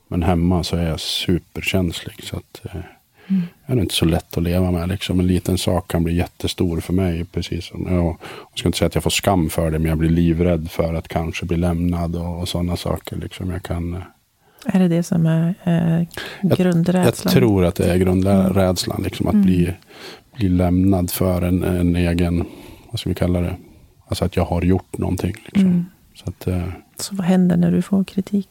Men 0.07 0.23
hemma 0.23 0.63
så 0.63 0.75
är 0.75 0.87
jag 0.87 0.99
superkänslig. 0.99 2.23
Så 2.23 2.37
att, 2.37 2.61
eh, 2.65 2.81
Det 3.65 3.73
är 3.73 3.79
inte 3.79 3.95
så 3.95 4.05
lätt 4.05 4.37
att 4.37 4.43
leva 4.43 4.71
med. 4.71 4.89
Liksom. 4.89 5.19
En 5.19 5.27
liten 5.27 5.57
sak 5.57 5.87
kan 5.87 6.03
bli 6.03 6.15
jättestor 6.15 6.79
för 6.79 6.93
mig. 6.93 7.25
Precis 7.25 7.65
som, 7.65 7.87
jag, 7.89 8.05
jag 8.51 8.59
ska 8.59 8.69
inte 8.69 8.77
säga 8.77 8.87
att 8.87 8.95
jag 8.95 9.03
får 9.03 9.09
skam 9.09 9.49
för 9.49 9.71
det, 9.71 9.79
men 9.79 9.89
jag 9.89 9.97
blir 9.97 10.09
livrädd 10.09 10.71
för 10.71 10.93
att 10.93 11.07
kanske 11.07 11.45
bli 11.45 11.57
lämnad 11.57 12.15
och, 12.15 12.39
och 12.39 12.49
sådana 12.49 12.77
saker. 12.77 13.15
Liksom. 13.15 13.49
Jag, 13.51 13.63
kan, 13.63 13.93
eh, 13.93 14.01
Är 14.65 14.79
det 14.79 14.87
det 14.87 15.03
som 15.03 15.25
är 15.25 15.55
eh, 15.63 16.05
jag 16.41 16.57
grundrädslan? 16.57 17.33
tror 17.33 17.65
att 17.65 17.75
det 17.75 17.91
är 17.91 17.97
grundrädslan. 17.97 19.01
Liksom, 19.03 19.27
att 19.27 19.35
bli, 19.35 19.73
bli 20.35 20.49
lämnad 20.49 21.11
för 21.11 21.41
en, 21.41 21.63
en 21.63 21.95
egen, 21.95 22.45
vad 22.91 22.99
ska 22.99 23.09
vi 23.09 23.15
kalla 23.15 23.41
det? 23.41 23.55
Alltså 24.07 24.25
att 24.25 24.35
jag 24.35 24.45
har 24.45 24.61
gjort 24.61 24.97
någonting. 24.97 25.33
Liksom. 25.45 25.85
Så 26.15 26.29
att, 26.29 26.47
eh, 26.47 26.63
Så 26.97 27.15
vad 27.15 27.25
händer 27.25 27.57
när 27.57 27.71
du 27.71 27.81
får 27.81 28.03
kritik? 28.03 28.49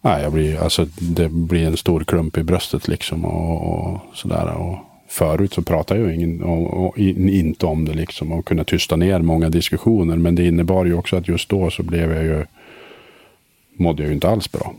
Nej, 0.00 0.22
jag 0.22 0.32
blir, 0.32 0.58
alltså, 0.62 0.86
det 1.00 1.28
blir 1.28 1.66
en 1.66 1.76
stor 1.76 2.04
klump 2.04 2.36
i 2.38 2.42
bröstet 2.42 2.88
liksom 2.88 3.24
och, 3.24 3.92
och 3.92 4.00
sådär. 4.14 4.54
Och 4.54 4.78
förut 5.08 5.52
så 5.54 5.62
pratade 5.62 6.00
jag 6.00 6.14
ingen, 6.14 6.42
och, 6.42 6.86
och, 6.86 6.98
in- 6.98 7.28
inte 7.28 7.66
om 7.66 7.84
det 7.84 7.92
liksom 7.94 8.32
och 8.32 8.44
kunde 8.44 8.64
tysta 8.64 8.96
ner 8.96 9.18
många 9.20 9.48
diskussioner. 9.48 10.16
Men 10.16 10.34
det 10.34 10.46
innebar 10.46 10.84
ju 10.84 10.94
också 10.94 11.16
att 11.16 11.28
just 11.28 11.48
då 11.48 11.70
så 11.70 11.82
blev 11.82 12.12
jag 12.12 12.24
ju, 12.24 12.44
mådde 13.76 14.02
jag 14.02 14.08
ju 14.08 14.14
inte 14.14 14.28
alls 14.30 14.52
bra. 14.52 14.74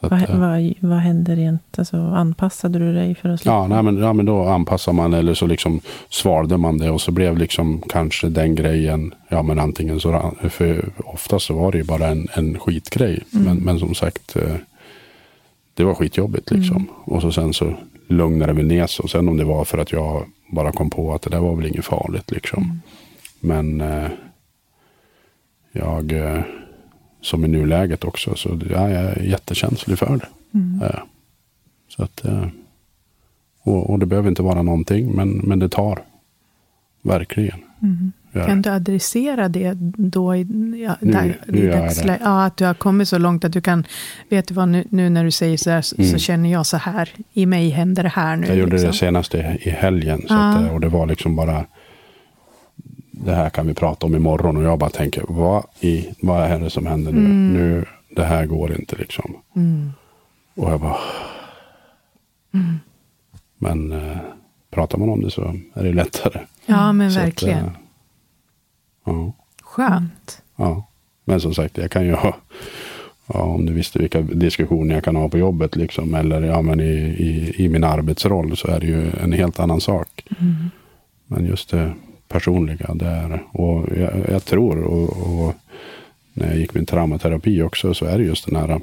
Att, 0.00 0.10
Vad, 0.10 0.22
eh, 0.22 0.38
vad, 0.38 0.74
vad 0.90 0.98
händer 0.98 1.36
rent? 1.36 1.78
Alltså, 1.78 1.96
anpassade 1.96 2.78
du 2.78 2.94
dig 2.94 3.14
för 3.14 3.28
att 3.28 3.40
slippa? 3.40 3.54
Ja, 3.54 3.66
nej, 3.66 3.82
men, 3.82 3.98
ja, 3.98 4.12
men 4.12 4.26
då 4.26 4.44
anpassar 4.44 4.92
man 4.92 5.14
eller 5.14 5.34
så 5.34 5.46
liksom 5.46 5.80
svalde 6.08 6.56
man 6.56 6.78
det 6.78 6.90
och 6.90 7.00
så 7.00 7.12
blev 7.12 7.38
liksom 7.38 7.82
kanske 7.88 8.28
den 8.28 8.54
grejen, 8.54 9.14
ja 9.28 9.42
men 9.42 9.58
antingen 9.58 10.00
så, 10.00 10.34
för 10.50 10.88
oftast 11.04 11.46
så 11.46 11.54
var 11.54 11.72
det 11.72 11.78
ju 11.78 11.84
bara 11.84 12.06
en, 12.06 12.28
en 12.34 12.58
skitgrej. 12.58 13.22
Men, 13.30 13.56
men 13.56 13.78
som 13.78 13.94
sagt, 13.94 14.36
eh, 14.36 14.54
det 15.74 15.84
var 15.84 15.94
skitjobbigt 15.94 16.50
liksom. 16.50 16.86
Och 17.04 17.22
så 17.22 17.32
sen 17.32 17.54
så 17.54 17.74
lugnade 18.08 18.52
det 18.52 18.56
väl 18.56 18.66
ner 18.66 18.86
sig. 18.86 19.02
Och 19.02 19.10
sen 19.10 19.28
om 19.28 19.36
det 19.36 19.44
var 19.44 19.64
för 19.64 19.78
att 19.78 19.92
jag 19.92 20.24
bara 20.52 20.72
kom 20.72 20.90
på 20.90 21.14
att 21.14 21.22
det 21.22 21.30
där 21.30 21.40
var 21.40 21.56
väl 21.56 21.66
inget 21.66 21.84
farligt 21.84 22.30
liksom. 22.30 22.80
Men 23.40 23.80
eh, 23.80 24.08
jag, 25.72 26.12
som 27.22 27.44
i 27.44 27.48
nuläget 27.48 28.04
också, 28.04 28.34
så 28.34 28.60
ja, 28.70 28.90
jag 28.90 29.02
är 29.02 29.22
jättekänslig 29.22 29.98
för 29.98 30.16
det. 30.16 30.28
Eh, 30.86 31.00
så 31.88 32.02
att, 32.02 32.24
eh, 32.24 32.46
och, 33.62 33.90
och 33.90 33.98
det 33.98 34.06
behöver 34.06 34.28
inte 34.28 34.42
vara 34.42 34.62
någonting, 34.62 35.12
men, 35.12 35.30
men 35.30 35.58
det 35.58 35.68
tar. 35.68 35.98
Verkligen. 37.02 37.58
Gör 38.32 38.46
Kan 38.46 38.62
det. 38.62 38.70
du 38.70 38.74
adressera 38.74 39.48
det 39.48 39.72
då 39.96 40.36
i, 40.36 40.40
ja, 40.86 40.96
Nu- 41.00 41.12
där, 41.12 41.38
nu 41.46 41.58
i 41.58 41.66
dagsläget? 41.66 42.20
Ja, 42.24 42.44
att 42.44 42.56
du 42.56 42.64
har 42.64 42.74
kommit 42.74 43.08
så 43.08 43.18
långt 43.18 43.44
att 43.44 43.52
du 43.52 43.60
kan, 43.60 43.84
vet 44.28 44.48
du 44.48 44.54
vad, 44.54 44.68
nu, 44.68 44.84
nu 44.90 45.10
när 45.10 45.24
du 45.24 45.30
säger 45.30 45.56
så 45.56 45.70
här, 45.70 45.82
så, 45.82 46.04
så 46.04 46.18
känner 46.18 46.52
jag 46.52 46.66
så 46.66 46.76
här, 46.76 47.10
i 47.32 47.46
mig 47.46 47.68
händer 47.68 48.02
det 48.02 48.08
här 48.08 48.36
nu. 48.36 48.46
Jag 48.46 48.56
gjorde 48.56 48.72
liksom. 48.72 48.90
det 48.90 48.96
senast 48.96 49.34
i, 49.34 49.38
i 49.60 49.70
helgen. 49.70 50.22
Så 50.28 50.34
att, 50.34 50.62
eh, 50.62 50.74
och 50.74 50.80
det 50.80 50.88
var 50.88 51.06
liksom 51.06 51.36
bara, 51.36 51.66
det 53.24 53.34
här 53.34 53.50
kan 53.50 53.66
vi 53.66 53.74
prata 53.74 54.06
om 54.06 54.14
imorgon. 54.14 54.56
Och 54.56 54.62
jag 54.62 54.78
bara 54.78 54.90
tänker, 54.90 55.24
vad, 55.28 55.64
i, 55.80 56.08
vad 56.20 56.42
är 56.42 56.58
det 56.60 56.70
som 56.70 56.86
händer 56.86 57.12
nu? 57.12 57.20
nu? 57.28 57.84
Det 58.16 58.24
här 58.24 58.46
går 58.46 58.72
inte 58.72 58.96
liksom. 58.96 59.36
Mm. 59.56 59.92
Och 60.54 60.72
jag 60.72 60.80
bara, 60.80 60.96
men 63.58 63.92
eh, 63.92 64.16
pratar 64.70 64.98
man 64.98 65.08
om 65.08 65.20
det 65.22 65.30
så 65.30 65.42
är 65.74 65.84
det 65.84 65.92
lättare. 65.92 66.40
Ja, 66.66 66.92
men 66.92 67.12
Så 67.12 67.18
att, 67.20 67.26
verkligen. 67.26 67.64
eh, 67.64 67.72
ja. 69.04 69.32
Skönt. 69.62 70.42
Ja, 70.56 70.86
men 71.24 71.40
som 71.40 71.54
sagt, 71.54 71.78
jag 71.78 71.90
kan 71.90 72.04
ju 72.06 72.12
ha, 72.14 72.36
ja, 73.26 73.40
om 73.42 73.66
du 73.66 73.72
visste 73.72 73.98
vilka 73.98 74.20
diskussioner 74.20 74.94
jag 74.94 75.04
kan 75.04 75.16
ha 75.16 75.28
på 75.28 75.38
jobbet 75.38 75.76
liksom, 75.76 76.14
eller 76.14 76.42
ja, 76.42 76.62
men 76.62 76.80
i, 76.80 76.84
i, 77.18 77.54
i 77.64 77.68
min 77.68 77.84
arbetsroll 77.84 78.56
så 78.56 78.68
är 78.68 78.80
det 78.80 78.86
ju 78.86 79.10
en 79.22 79.32
helt 79.32 79.60
annan 79.60 79.80
sak. 79.80 80.24
Mm. 80.40 80.70
Men 81.26 81.46
just 81.46 81.70
det 81.70 81.92
personliga 82.30 82.94
där. 82.94 83.42
Och 83.52 83.88
jag, 83.96 84.28
jag 84.28 84.44
tror, 84.44 84.82
och, 84.82 85.08
och, 85.08 85.54
när 86.32 86.46
jag 86.46 86.56
gick 86.56 86.74
min 86.74 86.86
traumaterapi 86.86 87.62
också, 87.62 87.94
så 87.94 88.04
är 88.04 88.18
det 88.18 88.24
just 88.24 88.46
den 88.46 88.56
här 88.56 88.80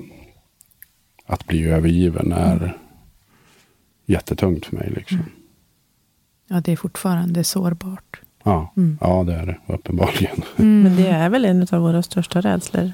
att 1.25 1.47
bli 1.47 1.69
övergiven 1.69 2.31
är 2.31 2.57
mm. 2.57 2.69
jättetungt 4.05 4.65
för 4.65 4.75
mig. 4.75 4.93
Liksom. 4.95 5.17
Mm. 5.17 5.29
Ja, 6.47 6.61
det 6.61 6.71
är 6.71 6.75
fortfarande 6.75 7.43
sårbart. 7.43 8.21
Ja, 8.43 8.73
mm. 8.77 8.97
ja 9.01 9.23
det 9.23 9.33
är 9.33 9.45
det 9.45 9.73
uppenbarligen. 9.73 10.41
Mm. 10.57 10.81
Men 10.83 10.95
det 10.95 11.07
är 11.07 11.29
väl 11.29 11.45
en 11.45 11.67
av 11.71 11.81
våra 11.81 12.03
största 12.03 12.41
rädslor 12.41 12.91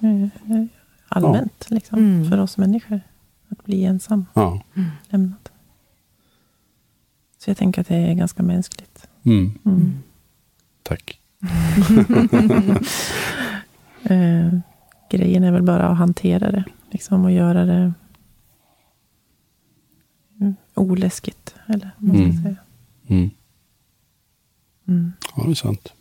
eh, 0.00 0.22
eh, 0.22 0.66
allmänt, 1.08 1.66
ja. 1.68 1.74
liksom, 1.74 1.98
mm. 1.98 2.30
för 2.30 2.38
oss 2.38 2.58
människor. 2.58 3.00
Att 3.48 3.64
bli 3.64 3.84
ensam, 3.84 4.26
ja. 4.34 4.60
lämnad. 5.08 5.48
Så 7.38 7.50
jag 7.50 7.56
tänker 7.56 7.80
att 7.80 7.88
det 7.88 7.96
är 7.96 8.14
ganska 8.14 8.42
mänskligt. 8.42 8.89
Mm. 9.22 9.52
Mm. 9.64 9.92
Tack. 10.82 11.20
eh, 14.04 14.58
grejen 15.10 15.44
är 15.44 15.52
väl 15.52 15.62
bara 15.62 15.88
att 15.88 15.98
hantera 15.98 16.50
det. 16.50 16.64
Liksom, 16.90 17.24
och 17.24 17.32
göra 17.32 17.64
det 17.64 17.92
mm, 20.40 20.56
oläskigt. 20.74 21.54
Eller 21.66 21.90
vad 21.98 22.16
man 22.16 22.32
ska 22.32 22.42
säga. 22.42 22.56
Mm. 23.08 23.30
Mm. 24.88 25.12
Ja, 25.36 25.42
det 25.44 25.50
är 25.50 25.54
sant. 25.54 25.92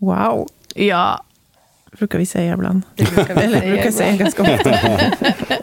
Wow. 0.00 0.48
Ja. 0.74 1.24
brukar 1.98 2.18
vi 2.18 2.26
säga 2.26 2.54
ibland. 2.54 2.82
Det 2.94 3.14
brukar 3.14 3.34
vi, 3.34 3.40
eller, 3.40 3.60
brukar 3.60 3.90
säga 3.90 4.16
ganska 4.16 4.42
ofta. 4.42 4.70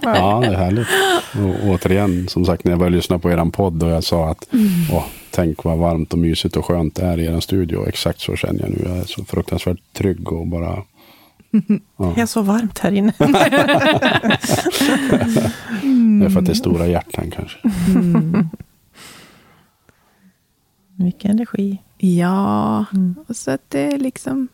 ja, 0.01 0.39
det 0.39 0.47
är 0.47 0.57
härligt. 0.57 0.87
Och 1.33 1.69
återigen, 1.69 2.27
som 2.27 2.45
sagt, 2.45 2.63
när 2.63 2.71
jag 2.71 2.79
började 2.79 2.95
lyssna 2.95 3.19
på 3.19 3.31
er 3.31 3.51
podd 3.51 3.83
och 3.83 3.89
jag 3.89 4.03
sa 4.03 4.29
att 4.31 4.53
mm. 4.53 4.67
åh, 4.91 5.05
tänk 5.33 5.63
vad 5.63 5.77
varmt 5.77 6.13
och 6.13 6.19
mysigt 6.19 6.57
och 6.57 6.65
skönt 6.65 6.95
det 6.95 7.05
är 7.05 7.19
i 7.19 7.25
er 7.25 7.39
studio. 7.39 7.87
Exakt 7.87 8.21
så 8.21 8.35
känner 8.35 8.61
jag 8.61 8.69
nu. 8.69 8.81
Jag 8.85 8.97
är 8.97 9.03
så 9.03 9.25
fruktansvärt 9.25 9.93
trygg 9.93 10.31
och 10.31 10.47
bara 10.47 10.83
Ja. 11.97 12.13
Det 12.15 12.21
är 12.21 12.25
så 12.25 12.41
varmt 12.41 12.79
här 12.79 12.91
inne. 12.91 13.13
Det 16.19 16.25
är 16.25 16.29
för 16.29 16.39
att 16.39 16.45
det 16.45 16.51
är 16.51 16.55
stora 16.55 16.87
hjärtan 16.87 17.31
kanske. 17.31 17.59
Mm. 17.95 18.49
Mycket 20.95 21.31
energi. 21.31 21.81
Ja, 21.97 22.85
mm. 22.93 23.15
och 23.27 23.35
så 23.35 23.51
att 23.51 23.69
det 23.69 23.93
är 23.93 23.97
liksom 23.97 24.47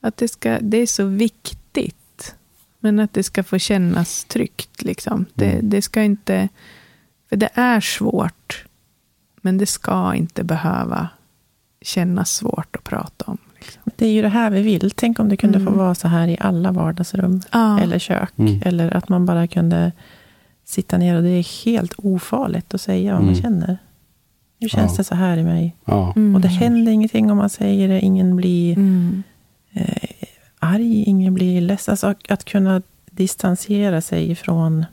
att 0.00 0.16
det, 0.16 0.28
ska, 0.28 0.58
det 0.60 0.76
är 0.76 0.86
så 0.86 1.04
viktigt. 1.04 2.34
Men 2.80 2.98
att 2.98 3.12
det 3.12 3.22
ska 3.22 3.44
få 3.44 3.58
kännas 3.58 4.24
tryggt. 4.24 4.82
Liksom. 4.82 5.26
Det, 5.34 5.52
mm. 5.52 5.70
det 5.70 5.82
ska 5.82 6.02
inte... 6.02 6.48
För 7.28 7.36
det 7.36 7.50
är 7.54 7.80
svårt. 7.80 8.35
Men 9.46 9.58
det 9.58 9.66
ska 9.66 10.14
inte 10.14 10.44
behöva 10.44 11.08
kännas 11.80 12.30
svårt 12.30 12.76
att 12.76 12.84
prata 12.84 13.24
om. 13.26 13.38
Liksom. 13.58 13.82
Det 13.96 14.06
är 14.06 14.10
ju 14.10 14.22
det 14.22 14.28
här 14.28 14.50
vi 14.50 14.62
vill. 14.62 14.90
Tänk 14.90 15.20
om 15.20 15.28
det 15.28 15.36
kunde 15.36 15.58
mm. 15.58 15.72
få 15.72 15.78
vara 15.78 15.94
så 15.94 16.08
här 16.08 16.28
i 16.28 16.36
alla 16.40 16.72
vardagsrum. 16.72 17.42
Ja. 17.52 17.80
Eller 17.80 17.98
kök. 17.98 18.32
Mm. 18.36 18.62
Eller 18.64 18.96
att 18.96 19.08
man 19.08 19.26
bara 19.26 19.46
kunde 19.46 19.92
sitta 20.64 20.98
ner 20.98 21.16
och 21.16 21.22
det 21.22 21.28
är 21.28 21.64
helt 21.64 21.92
ofarligt 21.96 22.74
att 22.74 22.80
säga 22.80 23.12
vad 23.12 23.22
man 23.22 23.34
mm. 23.34 23.42
känner. 23.42 23.78
Nu 24.58 24.68
känns 24.68 24.92
ja. 24.92 24.96
det 24.96 25.04
så 25.04 25.14
här 25.14 25.36
i 25.36 25.44
mig. 25.44 25.76
Ja. 25.84 26.12
Mm. 26.16 26.34
Och 26.34 26.40
det 26.40 26.48
händer 26.48 26.92
ingenting 26.92 27.30
om 27.30 27.36
man 27.36 27.50
säger 27.50 27.88
det. 27.88 28.00
Ingen 28.00 28.36
blir 28.36 28.76
mm. 28.76 29.22
eh, 29.72 30.28
arg, 30.58 31.02
ingen 31.02 31.34
blir 31.34 31.60
ledsen. 31.60 31.92
Alltså 31.92 32.14
att 32.28 32.44
kunna 32.44 32.82
distansera 33.10 34.00
sig 34.00 34.30
ifrån 34.30 34.86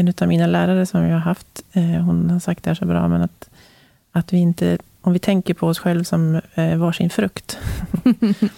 en 0.00 0.14
av 0.20 0.28
mina 0.28 0.46
lärare 0.46 0.86
som 0.86 1.02
jag 1.02 1.12
har 1.12 1.20
haft, 1.20 1.64
eh, 1.72 1.82
hon 1.82 2.30
har 2.30 2.40
sagt 2.40 2.64
det 2.64 2.70
här 2.70 2.74
så 2.74 2.86
bra, 2.86 3.08
men 3.08 3.22
att, 3.22 3.50
att 4.12 4.32
vi 4.32 4.38
inte, 4.38 4.78
om 5.00 5.12
vi 5.12 5.18
tänker 5.18 5.54
på 5.54 5.66
oss 5.66 5.78
själva 5.78 6.04
som 6.04 6.40
eh, 6.54 6.76
varsin 6.76 7.10
frukt, 7.10 7.58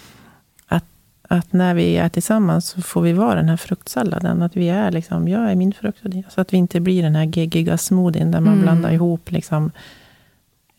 att 1.27 1.53
när 1.53 1.73
vi 1.73 1.97
är 1.97 2.09
tillsammans 2.09 2.67
så 2.67 2.81
får 2.81 3.01
vi 3.01 3.13
vara 3.13 3.35
den 3.35 3.49
här 3.49 3.57
fruktsalladen. 3.57 4.41
Att 4.41 4.57
vi 4.57 4.69
är 4.69 4.91
liksom, 4.91 5.27
jag 5.27 5.51
är 5.51 5.55
min 5.55 5.73
frukt 5.73 6.03
och 6.03 6.09
det. 6.09 6.23
Så 6.29 6.41
att 6.41 6.53
vi 6.53 6.57
inte 6.57 6.79
blir 6.79 7.03
den 7.03 7.15
här 7.15 7.25
geggiga 7.25 7.77
smoothien 7.77 8.31
där 8.31 8.39
man 8.39 8.53
mm. 8.53 8.63
blandar 8.63 8.91
ihop 8.91 9.31
liksom, 9.31 9.71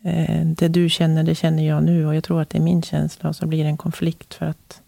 eh, 0.02 0.46
det 0.46 0.68
du 0.68 0.88
känner, 0.88 1.22
det 1.22 1.34
känner 1.34 1.66
jag 1.68 1.82
nu. 1.82 2.06
Och 2.06 2.14
jag 2.14 2.24
tror 2.24 2.42
att 2.42 2.50
det 2.50 2.58
är 2.58 2.62
min 2.62 2.82
känsla. 2.82 3.28
Och 3.28 3.36
så 3.36 3.46
blir 3.46 3.62
det 3.62 3.70
en 3.70 3.76
konflikt 3.76 4.34
för 4.34 4.46
att 4.46 4.80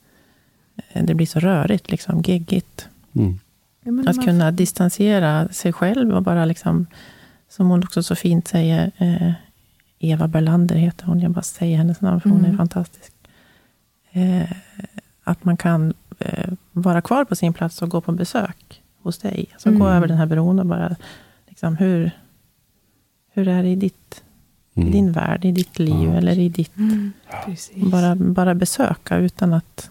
eh, 0.88 1.04
det 1.04 1.14
blir 1.14 1.26
så 1.26 1.40
rörigt, 1.40 1.90
liksom, 1.90 2.22
geggigt. 2.22 2.88
Mm. 3.14 3.38
Att 4.06 4.24
kunna 4.24 4.50
distansera 4.50 5.48
sig 5.48 5.72
själv 5.72 6.14
och 6.14 6.22
bara 6.22 6.44
liksom, 6.44 6.86
som 7.48 7.70
hon 7.70 7.84
också 7.84 8.02
så 8.02 8.14
fint 8.14 8.48
säger, 8.48 8.92
eh, 8.98 9.32
Eva 9.98 10.28
Berlander 10.28 10.76
heter 10.76 11.06
hon, 11.06 11.20
jag 11.20 11.30
bara 11.30 11.42
säger 11.42 11.76
hennes 11.76 12.00
namn 12.00 12.20
för 12.20 12.30
hon 12.30 12.40
är 12.40 12.44
mm. 12.44 12.56
fantastisk. 12.56 13.12
Eh, 14.12 14.50
att 15.24 15.44
man 15.44 15.56
kan 15.56 15.94
eh, 16.18 16.52
vara 16.72 17.00
kvar 17.00 17.24
på 17.24 17.36
sin 17.36 17.52
plats 17.52 17.82
och 17.82 17.88
gå 17.88 18.00
på 18.00 18.12
besök 18.12 18.82
hos 19.02 19.18
dig. 19.18 19.46
Alltså 19.52 19.68
mm. 19.68 19.80
gå 19.80 19.88
över 19.88 20.08
den 20.08 20.16
här 20.16 20.26
bron 20.26 20.58
och 20.58 20.66
bara, 20.66 20.96
liksom, 21.48 21.76
hur, 21.76 22.10
hur 23.32 23.48
är 23.48 23.62
det 23.62 23.68
i, 23.68 23.76
ditt, 23.76 24.22
mm. 24.74 24.88
i 24.88 24.92
din 24.92 25.12
värld, 25.12 25.44
i 25.44 25.52
ditt 25.52 25.78
liv 25.78 26.08
ja. 26.08 26.14
eller 26.14 26.38
i 26.38 26.48
ditt... 26.48 26.76
Mm. 26.76 27.12
Bara, 27.74 28.14
bara 28.14 28.54
besöka 28.54 29.16
utan 29.16 29.52
att 29.52 29.90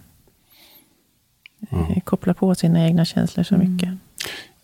eh, 1.72 2.00
koppla 2.04 2.34
på 2.34 2.56
sina 2.56 2.86
egna 2.86 3.06
känslor 3.06 3.44
så 3.44 3.56
mm. 3.56 3.72
mycket. 3.72 3.90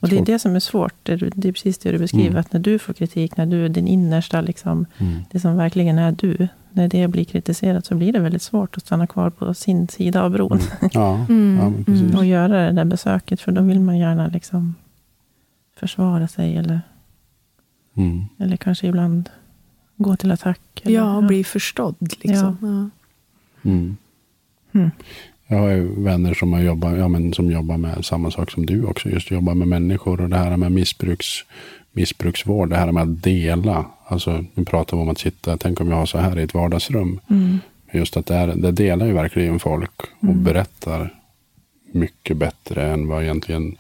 Och 0.02 0.10
det 0.10 0.18
är 0.18 0.26
det 0.26 0.40
som 0.40 0.56
är 0.56 0.60
svårt. 0.60 0.94
Det 1.04 1.14
är, 1.14 1.52
precis 1.52 1.78
det 1.78 1.92
du 1.92 1.98
beskriver. 1.98 2.30
Mm. 2.30 2.40
Att 2.40 2.54
när 2.54 2.60
du 2.60 2.80
får 2.80 2.94
kritik, 2.94 3.38
när 3.38 3.46
du, 3.46 3.70
din 3.70 3.88
innersta, 3.88 4.42
liksom, 4.42 4.86
mm. 4.98 5.20
det 5.32 5.40
som 5.40 5.58
verkligen 5.58 6.00
är 6.00 6.12
du, 6.12 6.48
när 6.72 6.88
det 6.88 7.08
blir 7.08 7.24
kritiserat 7.24 7.86
så 7.86 7.96
blir 7.96 8.14
det 8.14 8.20
väldigt 8.20 8.42
svårt 8.42 8.78
att 8.78 8.86
stanna 8.86 9.08
kvar 9.08 9.30
på 9.30 9.54
sin 9.54 9.88
sida 9.88 10.24
av 10.24 10.32
bron. 10.32 10.60
Mm. 10.60 10.90
Ja, 10.94 11.26
mm. 11.30 11.58
ja 11.62 11.94
mm. 11.94 12.16
Och 12.16 12.26
göra 12.26 12.66
det 12.66 12.72
där 12.72 12.86
besöket, 12.86 13.42
för 13.42 13.52
då 13.52 13.62
vill 13.62 13.80
man 13.80 13.98
gärna 13.98 14.28
liksom 14.28 14.76
försvara 15.76 16.28
sig. 16.28 16.58
Eller, 16.58 16.82
mm. 17.96 18.26
eller 18.38 18.58
kanske 18.58 18.88
ibland 18.88 19.30
gå 19.98 20.16
till 20.16 20.32
attack. 20.32 20.82
Eller, 20.84 20.96
ja, 20.96 21.16
och 21.16 21.24
bli 21.24 21.44
förstådd. 21.44 22.14
Liksom. 22.22 22.58
Ja. 22.62 23.70
Mm. 23.70 23.98
Jag 25.52 25.58
har 25.58 25.70
ju 25.70 26.04
vänner 26.04 26.34
som, 26.34 26.54
har 26.54 26.62
jobbat, 26.62 26.98
ja, 26.98 27.08
men 27.08 27.34
som 27.34 27.52
jobbar 27.52 27.78
med 27.78 28.06
samma 28.06 28.32
sak 28.32 28.52
som 28.52 28.66
du 28.66 28.86
också. 28.86 29.10
Just 29.10 29.32
jobbar 29.32 29.54
med 29.54 29.68
människor 29.68 30.22
och 30.22 30.30
det 30.30 30.38
här 30.38 30.58
med 30.58 30.72
missbruks, 30.72 31.26
missbruksvård. 31.92 32.70
Det 32.70 32.76
här 32.76 32.92
med 32.92 33.04
att 33.04 33.24
dela. 33.24 33.86
Alltså, 34.08 34.46
nu 34.54 34.66
pratar 34.66 34.98
vi 34.98 35.04
om 35.04 35.10
att 35.10 35.18
sitta, 35.18 35.58
tänk 35.58 35.82
om 35.82 35.90
jag 35.90 35.98
har 35.98 36.06
så 36.06 36.18
här 36.18 36.40
i 36.40 36.44
ett 36.44 36.54
vardagsrum. 36.54 37.20
Mm. 37.30 37.60
Just 37.94 38.18
att 38.18 38.26
det, 38.26 38.36
är, 38.36 38.48
det 38.48 38.72
delar 38.72 39.06
ju 39.06 39.14
verkligen 39.14 39.60
folk 39.60 40.02
och 40.20 40.24
mm. 40.24 40.44
berättar 40.44 41.14
mycket 41.92 42.38
bättre 42.38 42.92
än 42.92 43.08
vad 43.08 43.24
egentligen 43.24 43.78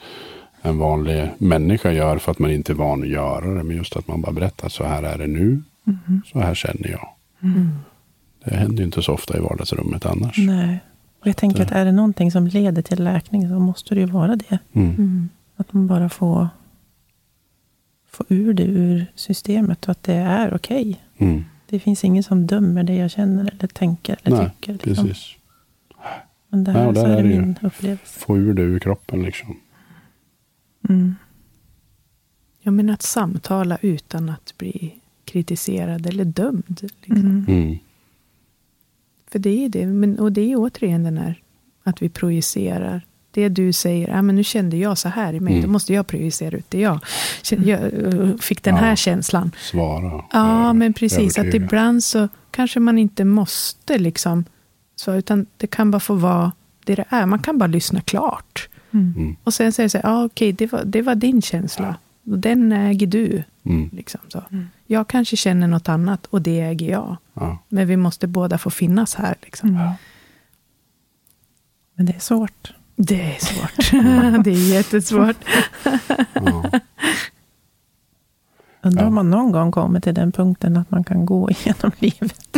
en 0.61 0.77
vanlig 0.77 1.29
människa 1.37 1.91
gör 1.91 2.17
för 2.17 2.31
att 2.31 2.39
man 2.39 2.51
inte 2.51 2.71
är 2.71 2.75
van 2.75 3.01
att 3.01 3.09
göra 3.09 3.53
det. 3.53 3.63
Men 3.63 3.77
just 3.77 3.95
att 3.95 4.07
man 4.07 4.21
bara 4.21 4.31
berättar, 4.31 4.69
så 4.69 4.83
här 4.83 5.03
är 5.03 5.17
det 5.17 5.27
nu, 5.27 5.63
mm. 5.87 6.21
så 6.25 6.39
här 6.39 6.55
känner 6.55 6.89
jag. 6.89 7.09
Mm. 7.43 7.69
Det 8.45 8.55
händer 8.55 8.77
ju 8.77 8.85
inte 8.85 9.01
så 9.01 9.13
ofta 9.13 9.37
i 9.37 9.39
vardagsrummet 9.39 10.05
annars. 10.05 10.37
Nej. 10.37 10.79
Och 11.21 11.27
jag 11.27 11.37
tänker 11.37 11.61
att 11.61 11.71
är 11.71 11.85
det 11.85 11.91
någonting 11.91 12.31
som 12.31 12.47
leder 12.47 12.81
till 12.81 13.03
läkning 13.03 13.49
så 13.49 13.59
måste 13.59 13.95
det 13.95 14.01
ju 14.01 14.07
vara 14.07 14.35
det. 14.35 14.59
Mm. 14.73 14.89
mm. 14.89 15.29
Att 15.55 15.73
man 15.73 15.87
bara 15.87 16.09
får, 16.09 16.49
får 18.07 18.25
ur 18.29 18.53
det 18.53 18.63
ur 18.63 19.05
systemet 19.15 19.83
och 19.83 19.91
att 19.91 20.03
det 20.03 20.13
är 20.13 20.53
okej. 20.53 20.99
Okay. 21.15 21.29
Mm. 21.29 21.43
Det 21.69 21.79
finns 21.79 22.03
ingen 22.03 22.23
som 22.23 22.47
dömer 22.47 22.83
det 22.83 22.95
jag 22.95 23.11
känner 23.11 23.41
eller 23.41 23.67
tänker 23.67 24.17
eller 24.23 24.37
Nej, 24.37 24.49
tycker. 24.49 24.73
Liksom. 24.73 25.07
Precis. 25.07 25.35
Men 26.47 26.63
det 26.63 26.71
här, 26.71 26.91
Nej, 26.91 26.95
så 26.95 27.07
är 27.07 27.23
det 27.23 27.29
min 27.29 27.55
upplevelse. 27.61 28.19
Få 28.19 28.37
ur 28.37 28.53
det 28.53 28.61
ur 28.61 28.79
kroppen 28.79 29.23
liksom. 29.23 29.57
Mm. 30.89 31.15
Ja, 32.61 32.71
men 32.71 32.89
att 32.89 33.01
samtala 33.01 33.77
utan 33.81 34.29
att 34.29 34.53
bli 34.57 34.95
kritiserad 35.25 36.05
eller 36.05 36.25
dömd. 36.25 36.81
Liksom. 37.03 37.45
Mm. 37.47 37.77
För 39.31 39.39
det 39.39 39.65
är 39.65 39.69
det. 39.69 39.85
Men, 39.85 40.19
och 40.19 40.31
det 40.31 40.51
är 40.51 40.55
återigen 40.57 41.03
den 41.03 41.17
här 41.17 41.41
att 41.83 42.01
vi 42.01 42.09
projicerar. 42.09 43.01
Det 43.33 43.49
du 43.49 43.73
säger, 43.73 44.17
ah, 44.17 44.21
men 44.21 44.35
nu 44.35 44.43
kände 44.43 44.77
jag 44.77 44.97
så 44.97 45.09
här 45.09 45.33
i 45.33 45.39
mig, 45.39 45.53
mm. 45.53 45.65
då 45.65 45.71
måste 45.71 45.93
jag 45.93 46.07
projicera 46.07 46.57
ut 46.57 46.65
det 46.69 46.79
jag, 46.79 46.99
jag 47.49 47.93
uh, 47.93 48.37
fick 48.37 48.63
den 48.63 48.75
ja, 48.75 48.81
här 48.81 48.95
känslan. 48.95 49.51
Svara. 49.57 50.23
Ja, 50.31 50.73
men 50.73 50.93
precis. 50.93 51.39
Att 51.39 51.53
ibland 51.53 52.03
så 52.03 52.27
kanske 52.51 52.79
man 52.79 52.97
inte 52.97 53.25
måste 53.25 53.97
liksom, 53.97 54.45
så, 54.95 55.13
utan 55.13 55.45
det 55.57 55.67
kan 55.67 55.91
bara 55.91 55.99
få 55.99 56.13
vara 56.13 56.51
det 56.85 56.95
det 56.95 57.05
är. 57.09 57.25
Man 57.25 57.39
kan 57.39 57.57
bara 57.57 57.67
lyssna 57.67 58.01
klart. 58.01 58.69
Mm. 58.91 59.13
mm. 59.17 59.35
Och 59.43 59.53
sen 59.53 59.73
säger 59.73 59.89
så 59.89 59.97
här, 59.97 60.05
ah, 60.05 60.25
okej, 60.25 60.53
okay, 60.53 60.67
det, 60.67 60.71
var, 60.71 60.83
det 60.85 61.01
var 61.01 61.15
din 61.15 61.41
känsla. 61.41 61.95
Den 62.23 62.71
äger 62.71 63.07
du. 63.07 63.43
Mm. 63.63 63.89
Liksom 63.93 64.19
så. 64.27 64.43
Mm. 64.51 64.67
Jag 64.87 65.07
kanske 65.07 65.35
känner 65.37 65.67
något 65.67 65.89
annat 65.89 66.25
och 66.25 66.41
det 66.41 66.61
äger 66.61 66.91
jag. 66.91 67.17
Ja. 67.41 67.57
Men 67.69 67.87
vi 67.87 67.97
måste 67.97 68.27
båda 68.27 68.57
få 68.57 68.69
finnas 68.69 69.15
här. 69.15 69.35
Liksom. 69.41 69.69
Mm. 69.69 69.89
Men 71.95 72.05
det 72.05 72.13
är 72.15 72.19
svårt. 72.19 72.73
Det 72.95 73.21
är 73.35 73.39
svårt. 73.39 73.91
det 74.43 74.51
är 74.51 74.73
jättesvårt. 74.73 75.37
Ja. 76.33 76.71
Undrar 78.83 79.01
Ja. 79.03 79.07
om 79.07 79.15
man 79.15 79.29
någon 79.29 79.51
gång 79.51 79.71
kommer 79.71 79.99
till 79.99 80.13
den 80.13 80.31
punkten 80.31 80.77
att 80.77 80.91
man 80.91 81.03
kan 81.03 81.25
gå 81.25 81.49
igenom 81.51 81.91
livet 81.99 82.57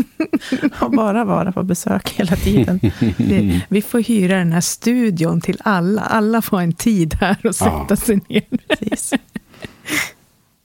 och 0.81 0.91
bara 0.91 1.25
vara 1.25 1.51
på 1.51 1.63
besök 1.63 2.09
hela 2.09 2.35
tiden. 2.35 2.79
Det, 3.17 3.61
vi 3.69 3.81
får 3.81 3.99
hyra 3.99 4.37
den 4.37 4.51
här 4.53 4.61
studion 4.61 5.41
till 5.41 5.57
alla. 5.63 6.01
Alla 6.01 6.41
får 6.41 6.61
en 6.61 6.73
tid 6.73 7.13
här 7.21 7.45
och 7.45 7.55
sätta 7.55 7.85
Ja. 7.89 7.95
sig 7.95 8.19
ner. 8.29 8.43
Precis. 8.67 9.13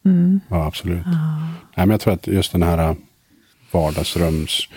Mm. 0.04 0.40
ja, 0.48 0.66
absolut. 0.66 1.06
Nej, 1.06 1.86
men 1.86 1.90
jag 1.90 2.00
tror 2.00 2.14
att 2.14 2.26
just 2.26 2.52
den 2.52 2.62
här 2.62 2.96
vardagsrums... 3.70 4.68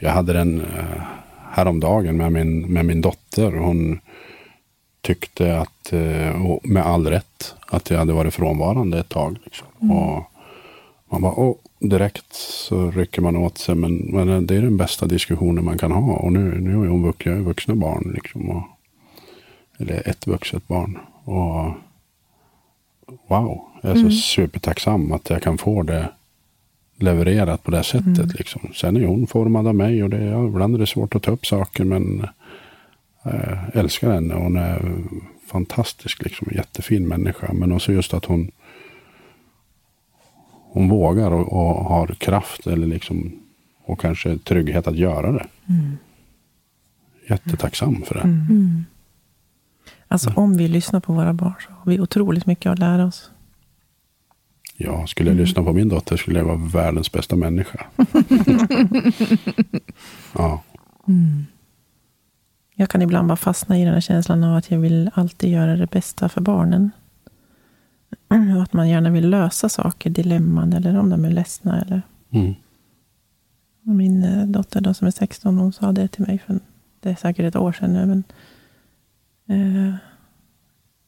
Jag 0.00 0.10
hade 0.10 0.32
den 0.32 0.60
äh, 0.60 1.02
häromdagen 1.50 2.16
med 2.16 2.32
min, 2.32 2.72
med 2.72 2.84
min 2.84 3.00
dotter. 3.00 3.52
Hon 3.52 4.00
tyckte 5.00 5.58
att, 5.58 5.92
och 6.44 6.68
med 6.68 6.86
all 6.86 7.06
rätt, 7.06 7.54
att 7.66 7.90
jag 7.90 7.98
hade 7.98 8.12
varit 8.12 8.34
frånvarande 8.34 8.98
ett 8.98 9.08
tag. 9.08 9.38
Liksom. 9.44 9.90
Och 9.90 10.24
man 11.10 11.22
bara, 11.22 11.32
åh, 11.32 11.56
direkt 11.78 12.32
så 12.32 12.90
rycker 12.90 13.22
man 13.22 13.36
åt 13.36 13.58
sig. 13.58 13.74
Men, 13.74 13.96
men 13.96 14.46
det 14.46 14.56
är 14.56 14.62
den 14.62 14.76
bästa 14.76 15.06
diskussionen 15.06 15.64
man 15.64 15.78
kan 15.78 15.92
ha. 15.92 16.16
Och 16.16 16.32
nu, 16.32 16.60
nu 16.60 16.70
är 16.70 16.88
hon 16.88 17.02
vux, 17.02 17.26
jag 17.26 17.36
är 17.36 17.40
vuxna 17.40 17.74
barn. 17.74 18.12
Liksom, 18.14 18.50
och, 18.50 18.62
eller 19.78 20.08
ett 20.08 20.26
vuxet 20.26 20.68
barn. 20.68 20.98
Och 21.24 21.72
wow, 23.28 23.60
jag 23.82 23.96
är 23.96 24.02
så 24.02 24.10
supertacksam 24.10 25.12
att 25.12 25.30
jag 25.30 25.42
kan 25.42 25.58
få 25.58 25.82
det 25.82 26.08
levererat 26.98 27.62
på 27.62 27.70
det 27.70 27.82
sättet. 27.82 28.38
Liksom. 28.38 28.70
Sen 28.74 28.96
är 28.96 29.06
hon 29.06 29.26
formad 29.26 29.66
av 29.66 29.74
mig 29.74 30.02
och 30.02 30.10
det, 30.10 30.24
ja, 30.24 30.46
ibland 30.46 30.74
är 30.74 30.78
det 30.78 30.86
svårt 30.86 31.14
att 31.14 31.22
ta 31.22 31.30
upp 31.30 31.46
saker 31.46 31.84
men 31.84 32.26
äh, 33.24 33.68
älskar 33.76 34.12
henne. 34.12 34.34
Hon 34.34 34.56
är 34.56 34.94
fantastisk, 35.46 36.22
liksom, 36.22 36.48
jättefin 36.54 37.08
människa. 37.08 37.52
Men 37.52 37.72
också 37.72 37.92
just 37.92 38.14
att 38.14 38.24
hon 38.24 38.50
hon 40.70 40.88
vågar 40.88 41.30
och, 41.30 41.52
och 41.52 41.84
har 41.84 42.06
kraft 42.06 42.66
eller 42.66 42.86
liksom, 42.86 43.32
och 43.84 44.00
kanske 44.00 44.38
trygghet 44.38 44.86
att 44.86 44.96
göra 44.96 45.32
det. 45.32 45.46
Jättetacksam 47.28 48.02
för 48.02 48.14
det. 48.14 48.20
Mm. 48.20 48.84
Alltså 50.08 50.32
om 50.36 50.56
vi 50.56 50.68
lyssnar 50.68 51.00
på 51.00 51.12
våra 51.12 51.32
barn 51.32 51.54
så 51.66 51.72
har 51.72 51.92
vi 51.92 52.00
otroligt 52.00 52.46
mycket 52.46 52.72
att 52.72 52.78
lära 52.78 53.06
oss. 53.06 53.30
Ja, 54.80 55.06
skulle 55.06 55.30
jag 55.30 55.36
lyssna 55.36 55.62
på 55.62 55.72
min 55.72 55.88
dotter 55.88 56.16
skulle 56.16 56.38
jag 56.38 56.46
vara 56.46 56.56
världens 56.56 57.12
bästa 57.12 57.36
människa. 57.36 57.86
ja, 60.34 60.62
Mm. 61.08 61.46
Jag 62.74 62.90
kan 62.90 63.02
ibland 63.02 63.28
bara 63.28 63.36
fastna 63.36 63.78
i 63.78 63.84
den 63.84 63.94
här 63.94 64.00
känslan 64.00 64.44
av 64.44 64.56
att 64.56 64.70
jag 64.70 64.78
vill 64.78 65.10
alltid 65.14 65.50
göra 65.50 65.76
det 65.76 65.90
bästa 65.90 66.28
för 66.28 66.40
barnen. 66.40 66.90
Och 68.28 68.62
att 68.62 68.72
man 68.72 68.88
gärna 68.88 69.10
vill 69.10 69.30
lösa 69.30 69.68
saker, 69.68 70.10
dilemman 70.10 70.72
eller 70.72 70.98
om 70.98 71.10
de 71.10 71.24
är 71.24 71.30
ledsna. 71.30 71.80
Eller. 71.82 72.02
mm. 72.30 72.54
Min 73.82 74.24
eh, 74.24 74.46
dotter 74.46 74.80
då, 74.80 74.94
som 74.94 75.06
är 75.06 75.10
16, 75.10 75.58
hon 75.58 75.72
sa 75.72 75.92
det 75.92 76.08
till 76.08 76.26
mig 76.26 76.38
för 76.46 76.58
det 77.00 77.10
är 77.10 77.14
säkert 77.14 77.44
ett 77.44 77.56
år 77.56 77.72
sedan 77.72 77.92
nu. 77.92 78.06
Men, 78.06 78.24
eh, 79.48 79.94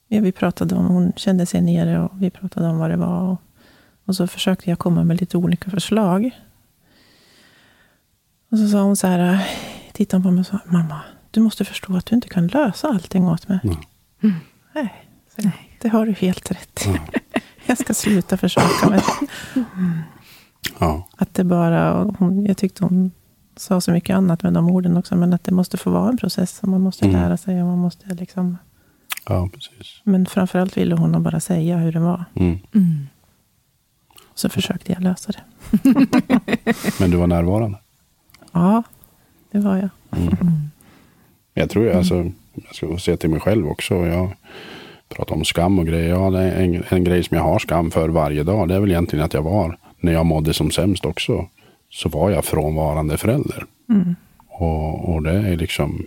ja, 0.09 0.21
vi 0.21 0.33
pratade 0.33 0.75
om, 0.75 0.87
hon 0.87 1.13
kände 1.17 1.47
sig 1.47 1.61
nere 1.61 2.01
och 2.01 2.23
vi 2.23 2.31
pratade 2.31 2.69
om 2.69 2.79
vad 2.79 2.91
det 2.91 2.97
var. 2.97 3.21
Och, 3.21 3.41
och 4.11 4.17
så 4.17 4.27
försökte 4.27 4.71
jag 4.71 4.79
komma 4.79 5.05
med 5.05 5.21
lite 5.21 5.37
olika 5.37 5.71
förslag. 5.71 6.31
Och 8.51 8.59
så 8.59 8.69
sa 8.69 8.83
hon 8.83 8.97
så 8.97 9.07
här, 9.07 9.47
tittade 9.93 10.23
på 10.23 10.31
mig 10.31 10.41
och 10.41 10.47
sa, 10.47 10.59
mamma, 10.67 11.01
du 11.31 11.41
måste 11.41 11.65
förstå 11.65 11.97
att 11.97 12.07
du 12.07 12.15
inte 12.15 12.29
kan 12.29 12.47
lösa 12.47 12.89
allting 12.89 13.29
åt 13.29 13.49
mig. 13.49 13.59
Ja. 13.63 13.77
Nej, 14.75 15.07
så, 15.37 15.51
det 15.81 15.89
har 15.89 16.07
du 16.07 16.13
helt 16.13 16.51
rätt 16.51 16.85
Ja. 16.87 16.97
Jag 17.67 17.79
ska 17.79 17.95
sluta 17.95 18.37
försöka 18.37 18.91
med 18.91 19.03
det. 19.55 19.65
ja. 20.81 21.09
Att 21.17 21.35
det 21.35 21.45
bara, 21.45 22.05
hon, 22.19 22.47
jag 22.47 22.57
tyckte 22.57 22.85
hon 22.85 23.11
sa 23.57 23.81
så 23.81 23.91
mycket 23.91 24.17
annat 24.17 24.43
med 24.43 24.53
de 24.53 24.71
orden 24.71 24.97
också, 24.97 25.17
men 25.17 25.33
att 25.33 25.45
det 25.45 25.53
måste 25.53 25.77
få 25.77 25.91
vara 25.91 26.09
en 26.09 26.17
process. 26.17 26.59
Och 26.63 26.69
man 26.69 26.81
måste 26.81 27.05
Mm. 27.09 27.21
lära 27.23 27.37
sig 27.37 27.63
och 27.63 27.69
man 27.69 27.79
måste 27.79 28.15
liksom... 28.15 28.59
ja, 29.29 29.49
precis. 29.53 30.01
Men 30.05 30.27
framförallt 30.27 30.77
ville 30.77 30.95
hon 30.95 31.23
bara 31.23 31.41
säga 31.41 31.77
hur 31.77 31.93
det 31.93 32.01
var. 32.01 32.25
Mm. 34.45 34.53
Mm. 34.53 34.55
Så 34.55 34.61
försökte 34.61 34.93
jag 34.93 35.03
lösa 35.03 35.33
det. 35.33 35.43
Men 37.01 37.11
du 37.11 37.17
var 37.17 37.27
närvarande. 37.27 37.79
Ja, 38.53 38.83
det 39.53 39.59
var 39.59 39.77
jag. 39.77 39.89
Mm. 40.21 40.71
Jag 41.55 41.71
tror, 41.71 41.91
alltså, 41.91 42.31
jag 42.55 42.75
ska 42.75 42.99
se 42.99 43.17
till 43.17 43.31
mig 43.31 43.41
själv 43.41 43.69
också. 43.69 43.95
Jag 43.95 44.31
pratar 45.09 45.35
om 45.35 45.45
skam 45.45 45.79
och 45.79 45.87
grejer. 45.87 46.09
Ja, 46.11 46.31
det 46.31 46.39
är 46.43 46.65
en, 46.65 46.85
en 46.89 47.05
grej 47.05 47.25
som 47.25 47.37
jag 47.37 47.45
har 47.45 47.59
skam 47.59 47.91
för 47.91 48.09
varje 48.09 48.43
dag. 48.43 48.69
Det 48.69 48.75
är 48.75 48.81
väl 48.81 48.91
egentligen 48.91 49.25
att 49.25 49.35
jag 49.35 49.43
var, 49.43 49.79
när 50.01 50.13
jag 50.13 50.27
mådde 50.27 50.55
som 50.55 50.71
sämst 50.71 51.05
också, 51.05 51.49
så 51.91 52.09
var 52.09 52.31
jag 52.31 52.45
frånvarande 52.45 53.17
förälder. 53.19 53.65
Mm. 53.89 54.17
Och, 54.49 55.15
och 55.15 55.23
det 55.23 55.33
är 55.33 55.57
liksom, 55.57 56.07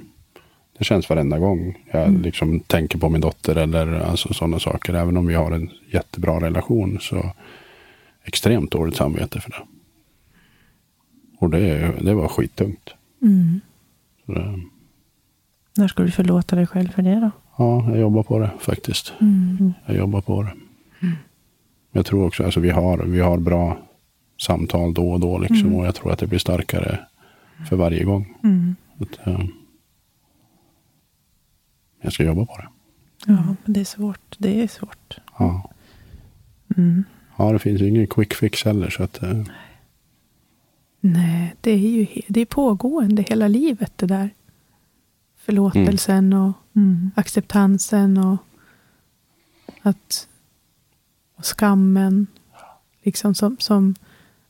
det 0.77 0.83
känns 0.83 1.09
varenda 1.09 1.39
gång 1.39 1.77
jag 1.91 2.03
Mm. 2.07 2.21
liksom 2.21 2.59
tänker 2.59 2.97
på 2.97 3.09
min 3.09 3.21
dotter 3.21 3.55
eller 3.55 3.99
alltså 3.99 4.33
sådana 4.33 4.59
saker. 4.59 4.93
Även 4.93 5.17
om 5.17 5.27
vi 5.27 5.33
har 5.33 5.51
en 5.51 5.69
jättebra 5.91 6.39
relation 6.39 6.97
så 7.01 7.31
extremt 8.23 8.71
dåligt 8.71 8.95
samvete 8.95 9.41
för 9.41 9.49
det. 9.49 9.63
Och 11.39 11.49
det, 11.49 11.93
det 12.01 12.13
var 12.13 12.27
skittungt. 12.27 12.93
Mm. 13.21 13.61
Det, 14.25 14.59
När 15.77 15.87
ska 15.87 16.03
du 16.03 16.11
förlåta 16.11 16.55
dig 16.55 16.67
själv 16.67 16.87
för 16.87 17.01
det 17.01 17.19
då? 17.19 17.31
ja, 17.57 17.89
jag 17.89 17.99
jobbar 17.99 18.23
på 18.23 18.39
det 18.39 18.51
faktiskt. 18.59 19.13
Mm. 19.21 19.73
Jag 19.85 19.95
jobbar 19.95 20.21
på 20.21 20.43
det. 20.43 20.53
Jag 21.91 22.05
tror 22.05 22.27
också, 22.27 22.43
alltså 22.43 22.59
vi 22.59 22.69
har, 22.69 22.97
vi 22.97 23.19
har 23.19 23.37
bra 23.37 23.77
samtal 24.41 24.93
då 24.93 25.11
och 25.11 25.19
då 25.19 25.37
liksom. 25.37 25.75
Och 25.75 25.85
jag 25.85 25.95
tror 25.95 26.11
att 26.11 26.19
det 26.19 26.27
blir 26.27 26.39
starkare 26.39 26.99
för 27.69 27.75
varje 27.75 28.03
gång. 28.03 28.37
Mm. 28.43 28.75
Att, 28.97 29.27
eh, 29.27 29.45
jag 32.01 32.13
ska 32.13 32.23
jobba 32.23 32.45
på 32.45 32.57
det. 32.57 32.67
Ja, 33.25 33.55
men 33.63 33.73
det 33.73 33.79
är 33.79 33.85
svårt. 33.85 34.35
Det 34.37 34.63
är 34.63 34.67
svårt. 34.67 35.17
Ja. 35.39 35.69
Mm. 37.37 37.47
Ja, 37.47 37.53
det 37.53 37.59
finns 37.59 37.81
ju 37.81 37.87
ingen 37.87 38.07
quick 38.07 38.33
fix 38.33 38.63
heller. 38.65 38.89
Så 38.89 39.03
att, 39.03 39.23
eh, 39.23 39.43
Nej, 40.99 41.55
det 41.61 41.71
är 41.71 41.77
ju 41.77 42.07
det 42.27 42.41
är 42.41 42.45
pågående 42.45 43.21
hela 43.21 43.47
livet 43.47 43.91
det 43.95 44.05
där. 44.05 44.29
Förlåtelsen 45.37 46.33
och 46.33 46.53
Mm. 46.75 47.11
acceptansen 47.15 48.17
och 48.17 48.37
att 49.81 50.27
och 51.35 51.45
skammen. 51.45 52.27
Liksom 53.03 53.35
som, 53.35 53.57
som, 53.59 53.95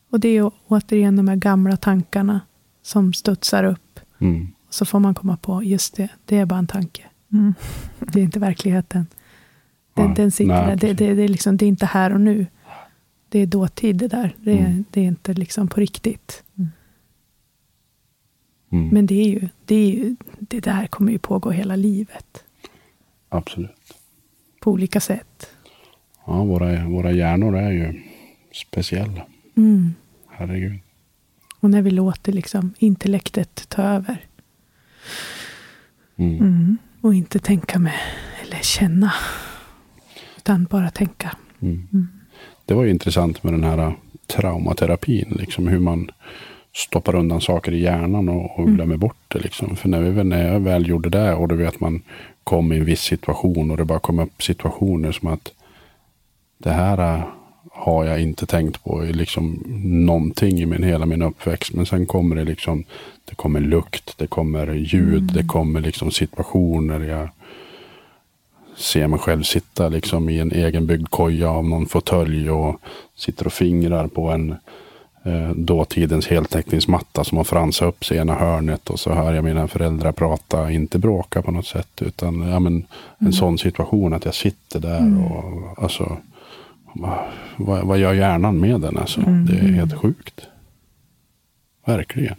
och 0.10 0.20
det 0.20 0.30
är 0.38 0.52
återigen 0.68 1.16
de 1.16 1.28
här 1.28 1.36
gamla 1.36 1.78
tankarna 1.78 2.42
som 2.82 3.14
studsar 3.14 3.64
upp. 3.64 4.00
mm, 4.20 4.48
Så 4.70 4.86
får 4.86 5.00
man 5.00 5.14
komma 5.16 5.38
på, 5.38 5.64
just 5.64 5.96
det, 5.96 6.10
det 6.26 6.38
är 6.38 6.46
bara 6.46 6.60
en 6.60 6.68
tanke. 6.68 7.04
Mm. 7.32 7.54
Det 8.00 8.20
är 8.20 8.24
inte 8.24 8.40
verkligheten. 8.40 9.08
Den, 9.94 10.08
Ja, 10.08 10.14
den 10.16 10.32
sitter 10.32 10.54
nej, 10.54 10.68
där. 10.68 10.76
Det, 10.76 10.94
det, 10.94 11.14
det, 11.14 11.22
är 11.22 11.28
liksom, 11.28 11.58
det 11.58 11.66
är 11.66 11.68
inte 11.68 11.86
här 11.86 12.14
och 12.14 12.22
nu. 12.22 12.46
Det 13.34 13.40
är 13.40 13.46
dåtid 13.48 13.96
det 13.96 14.08
där. 14.08 14.36
Det 14.38 14.52
är, 14.52 14.58
Mm. 14.66 14.84
det 14.92 15.02
är 15.02 15.06
inte 15.06 15.34
liksom 15.34 15.68
på 15.68 15.80
riktigt. 15.80 16.44
mm, 18.72 18.90
Men 18.90 19.06
det 19.06 19.16
är 19.16 19.30
ju, 19.30 19.50
det 19.66 19.76
är 19.76 19.90
ju, 19.90 20.16
det 20.40 20.60
där 20.60 20.88
kommer 20.88 21.12
ju 21.12 21.18
pågå 21.20 21.52
hela 21.52 21.76
livet. 21.76 22.44
absolut. 23.30 23.94
På 24.62 24.72
olika 24.72 25.00
sätt. 25.00 25.48
Ja, 26.26 26.44
våra, 26.44 26.88
våra 26.88 27.12
hjärnor 27.12 27.58
är 27.58 27.72
ju 27.72 28.04
speciella. 28.54 29.28
Mm. 29.58 29.94
Herregud. 30.30 30.80
Och 31.60 31.70
när 31.70 31.82
vi 31.82 31.92
låter 31.92 32.32
liksom 32.32 32.74
intellektet 32.78 33.70
ta 33.70 33.82
över. 33.84 34.26
Mm. 36.16 36.38
Mm. 36.38 36.78
Och 37.02 37.14
inte 37.14 37.40
tänka 37.40 37.80
med, 37.80 38.00
eller 38.44 38.60
känna. 38.62 39.14
Utan 40.38 40.64
bara 40.66 40.90
tänka. 40.90 41.38
Mm. 41.62 42.08
Det 42.66 42.74
var 42.74 42.84
ju 42.84 42.90
intressant 42.90 43.44
med 43.44 43.54
den 43.54 43.64
här 43.64 43.78
äh, 43.78 43.94
traumaterapin. 44.28 45.38
Liksom 45.40 45.68
hur 45.68 45.80
man 45.80 46.12
stoppar 46.76 47.16
undan 47.16 47.42
saker 47.42 47.72
i 47.72 47.82
hjärnan 47.82 48.30
och, 48.30 48.60
och 48.60 48.68
glömmer 48.68 48.98
bort 48.98 49.18
det. 49.28 49.40
Liksom. 49.40 49.76
För 49.76 49.90
när, 49.90 50.02
vi, 50.02 50.24
när 50.24 50.54
jag 50.54 50.60
väl 50.60 50.90
gjorde 50.90 51.10
det 51.10 51.34
och 51.34 51.48
du 51.48 51.56
vet 51.56 51.80
man 51.80 52.02
kom 52.44 52.74
i 52.74 52.78
en 52.78 52.86
viss 52.86 53.02
situation 53.02 53.72
och 53.72 53.78
det 53.78 53.86
bara 53.86 54.00
kom 54.00 54.20
upp 54.20 54.44
situationer 54.44 55.12
som 55.12 55.28
att 55.28 55.52
det 56.58 56.72
här 56.72 57.16
äh, 57.16 57.24
har 57.72 58.06
jag 58.06 58.22
inte 58.22 58.46
tänkt 58.46 58.84
på 58.84 59.02
liksom 59.02 59.64
någonting 59.84 60.60
i 60.60 60.66
min, 60.66 60.84
hela 60.84 61.06
min 61.06 61.22
uppväxt. 61.22 61.74
Men 61.74 61.86
sen 61.86 62.06
kommer 62.06 62.36
det 62.36 62.44
liksom, 62.44 62.84
det 63.26 63.36
kommer 63.36 63.60
lukt, 63.60 64.18
det 64.18 64.28
kommer 64.28 64.74
ljud, 64.74 65.32
det 65.34 65.44
kommer 65.44 65.82
liksom 65.82 66.12
situationer. 66.12 67.00
Jag 67.00 67.30
ser 68.76 69.08
mig 69.08 69.20
själv 69.20 69.44
sitta 69.44 69.90
liksom 69.90 70.30
i 70.30 70.40
en 70.40 70.52
egenbyggd 70.52 71.10
koja 71.10 71.50
av 71.50 71.66
någon 71.66 71.86
fåtölj 71.86 72.50
och 72.50 72.82
sitter 73.16 73.46
och 73.46 73.54
fingrar 73.54 74.08
på 74.08 74.30
en, 74.30 74.56
eh, 75.24 75.50
dåtidens 75.56 76.28
heltäckningsmatta 76.28 77.24
som 77.24 77.38
har 77.38 77.46
fransat 77.46 77.88
upp 77.88 78.06
sig 78.06 78.18
i 78.18 78.20
ena 78.20 78.36
hörnet 78.36 78.90
och 78.90 79.00
så 79.00 79.14
hör 79.14 79.34
jag 79.34 79.44
mina 79.44 79.68
föräldrar 79.68 80.12
prata, 80.12 80.72
inte 80.72 81.00
bråka 81.00 81.42
på 81.42 81.52
något 81.52 81.68
sätt, 81.68 82.02
utan 82.02 82.42
ja, 82.42 82.60
men, 82.60 82.76
en 82.76 82.86
Mm. 83.22 83.34
sån 83.34 83.58
situation 83.58 84.14
att 84.14 84.26
jag 84.26 84.36
sitter 84.36 84.80
där 84.80 85.26
och 85.26 85.84
alltså, 85.84 86.18
vad, 87.58 87.88
vad 87.88 87.98
gör 87.98 88.14
hjärnan 88.14 88.60
med 88.60 88.82
den 88.82 88.98
alltså? 88.98 89.22
Mm. 89.22 89.46
Det 89.46 89.54
är 89.54 89.72
helt 89.72 89.94
sjukt. 89.98 90.42
Verkligen. 91.86 92.36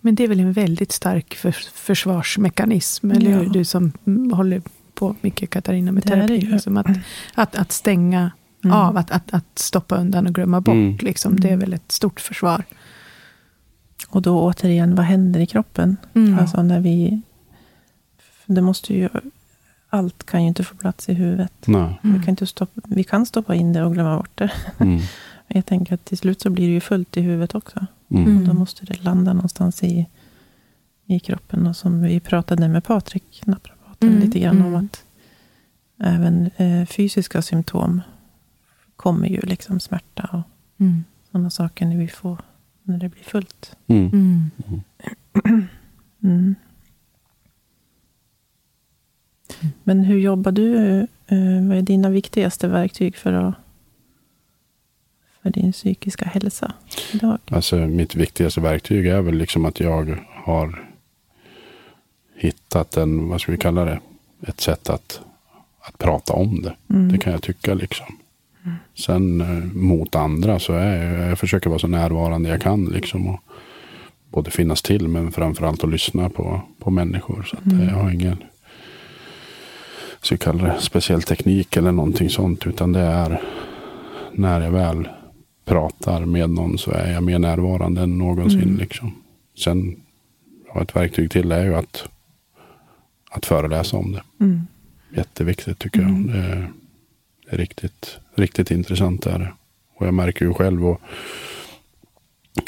Men 0.00 0.14
det 0.14 0.24
är 0.24 0.28
väl 0.28 0.40
en 0.40 0.52
väldigt 0.52 0.92
stark 0.92 1.34
för, 1.34 1.50
försvarsmekanism, 1.74 3.10
eller 3.10 3.30
hur? 3.30 3.44
Ja. 3.44 3.48
Du 3.48 3.64
som 3.64 3.92
mm, 4.06 4.32
håller 4.32 4.62
på 4.98 5.16
mycket, 5.20 5.50
Katarina, 5.50 5.92
med 5.92 6.02
det 6.02 6.08
terapi. 6.08 6.40
Liksom 6.40 6.76
att, 6.76 6.86
att, 7.34 7.56
att 7.56 7.72
stänga 7.72 8.30
Mm. 8.64 8.76
av, 8.76 8.96
att, 8.96 9.10
att, 9.10 9.34
att 9.34 9.58
stoppa 9.58 9.96
undan 9.96 10.26
och 10.26 10.34
glömma 10.34 10.60
bort. 10.60 10.74
Mm. 10.74 10.96
Liksom. 11.00 11.40
Det 11.40 11.48
är 11.48 11.56
väl 11.56 11.72
ett 11.72 11.92
stort 11.92 12.20
försvar. 12.20 12.64
Och 14.08 14.22
då 14.22 14.40
återigen, 14.40 14.94
vad 14.94 15.06
händer 15.06 15.40
i 15.40 15.46
kroppen? 15.46 15.96
Mm. 16.14 16.38
Alltså 16.38 16.62
när 16.62 16.80
vi... 16.80 17.20
Det 18.46 18.60
måste 18.60 18.94
ju... 18.94 19.08
Allt 19.90 20.26
kan 20.26 20.42
ju 20.42 20.48
inte 20.48 20.64
få 20.64 20.76
plats 20.76 21.08
i 21.08 21.14
huvudet. 21.14 21.52
Nej. 21.66 22.00
Vi, 22.02 22.12
kan 22.12 22.28
inte 22.28 22.46
stoppa, 22.46 22.80
vi 22.84 23.04
kan 23.04 23.26
stoppa 23.26 23.54
in 23.54 23.72
det 23.72 23.84
och 23.84 23.94
glömma 23.94 24.16
bort 24.16 24.30
det. 24.34 24.52
Mm. 24.78 24.94
Men 25.48 25.56
jag 25.56 25.66
tänker 25.66 25.94
att 25.94 26.04
till 26.04 26.18
slut 26.18 26.40
så 26.40 26.50
blir 26.50 26.66
det 26.66 26.72
ju 26.72 26.80
fullt 26.80 27.16
i 27.16 27.20
huvudet 27.20 27.54
också. 27.54 27.86
Mm. 28.10 28.24
Mm. 28.24 28.36
Och 28.38 28.48
då 28.48 28.54
måste 28.54 28.86
det 28.86 29.02
landa 29.02 29.32
någonstans 29.32 29.82
i, 29.82 30.06
i 31.06 31.20
kroppen. 31.20 31.66
Och 31.66 31.76
som 31.76 32.02
vi 32.02 32.20
pratade 32.20 32.68
med 32.68 32.84
Patrik, 32.84 33.42
naprapaten, 34.00 34.08
Mm, 34.16 34.20
lite 34.26 34.38
grann 34.38 34.60
om 34.62 34.66
mm. 34.66 34.84
att 34.84 35.04
även 36.00 36.50
eh, 36.56 36.86
fysiska 36.86 37.42
symptom 37.42 38.00
kommer 38.96 39.28
ju 39.28 39.40
liksom 39.40 39.80
smärta 39.80 40.28
och 40.32 40.42
Mm. 40.80 41.04
sådana 41.32 41.50
saker 41.50 41.86
när 41.86 41.96
vi 41.96 42.08
får, 42.08 42.38
när 42.82 42.98
det 42.98 43.08
blir 43.08 43.22
fullt. 43.22 43.76
Mm. 43.86 44.10
Mm. 44.10 44.50
Mm. 46.22 46.54
Men 49.84 50.04
hur 50.04 50.18
jobbar 50.18 50.52
du? 50.52 50.76
Eh, 51.26 51.68
Vad 51.68 51.76
är 51.78 51.82
dina 51.82 52.10
viktigaste 52.10 52.68
verktyg 52.68 53.16
för, 53.16 53.32
att, 53.32 53.54
för 55.42 55.50
din 55.50 55.72
psykiska 55.72 56.24
hälsa 56.24 56.72
idag? 57.12 57.38
Alltså 57.50 57.76
mitt 57.76 58.14
viktigaste 58.14 58.60
verktyg 58.60 59.06
är 59.06 59.20
väl 59.20 59.34
liksom 59.34 59.64
att 59.64 59.80
jag 59.80 60.18
har 60.44 60.87
hittat 62.38 62.96
en, 62.96 63.28
vad 63.28 63.40
ska 63.40 63.52
vi 63.52 63.58
kalla 63.58 63.84
det, 63.84 64.00
ett 64.46 64.60
sätt 64.60 64.90
att, 64.90 65.20
att 65.80 65.98
prata 65.98 66.32
om 66.32 66.62
det. 66.62 66.74
Mm. 66.90 67.12
Det 67.12 67.18
kan 67.18 67.32
jag 67.32 67.42
tycka 67.42 67.74
liksom. 67.74 68.06
Sen 68.94 69.40
eh, 69.40 69.76
mot 69.76 70.14
andra 70.14 70.58
så 70.58 70.72
är 70.72 71.04
jag, 71.04 71.30
jag 71.30 71.38
försöker 71.38 71.70
vara 71.70 71.78
så 71.78 71.86
närvarande 71.86 72.48
jag 72.48 72.62
kan 72.62 72.84
liksom. 72.84 73.28
Och 73.28 73.40
både 74.30 74.50
finnas 74.50 74.82
till 74.82 75.08
men 75.08 75.32
framförallt 75.32 75.84
att 75.84 75.90
lyssna 75.90 76.28
på, 76.28 76.60
på 76.78 76.90
människor. 76.90 77.42
Så 77.42 77.56
att, 77.56 77.72
eh, 77.72 77.88
jag 77.88 77.94
har 77.94 78.10
ingen 78.10 78.36
så 80.22 80.38
kallar 80.38 80.64
det 80.64 80.80
speciell 80.80 81.22
teknik 81.22 81.76
eller 81.76 81.92
någonting 81.92 82.30
sånt. 82.30 82.66
Utan 82.66 82.92
det 82.92 83.00
är 83.00 83.42
när 84.32 84.60
jag 84.60 84.70
väl 84.70 85.08
pratar 85.64 86.24
med 86.24 86.50
någon 86.50 86.78
så 86.78 86.90
är 86.90 87.12
jag 87.12 87.22
mer 87.22 87.38
närvarande 87.38 88.02
än 88.02 88.18
någonsin. 88.18 88.62
Mm. 88.62 88.76
Liksom. 88.76 89.14
Sen 89.64 89.96
ja, 90.74 90.82
ett 90.82 90.96
verktyg 90.96 91.30
till 91.30 91.52
är 91.52 91.64
ju 91.64 91.74
att, 91.74 92.08
att 93.30 93.46
föreläsa 93.46 93.96
om 93.96 94.12
det. 94.12 94.22
Mm. 94.44 94.60
Jätteviktigt 95.16 95.78
tycker 95.78 96.00
Mm. 96.00 96.28
jag. 96.28 96.36
Det 96.36 96.42
är, 96.48 96.68
det 97.46 97.54
är 97.54 97.58
riktigt, 97.58 98.18
riktigt 98.34 98.70
intressant. 98.70 99.26
Är 99.26 99.38
det. 99.38 99.52
Och 99.96 100.06
jag 100.06 100.14
märker 100.14 100.44
ju 100.44 100.54
själv 100.54 100.86
och 100.86 101.00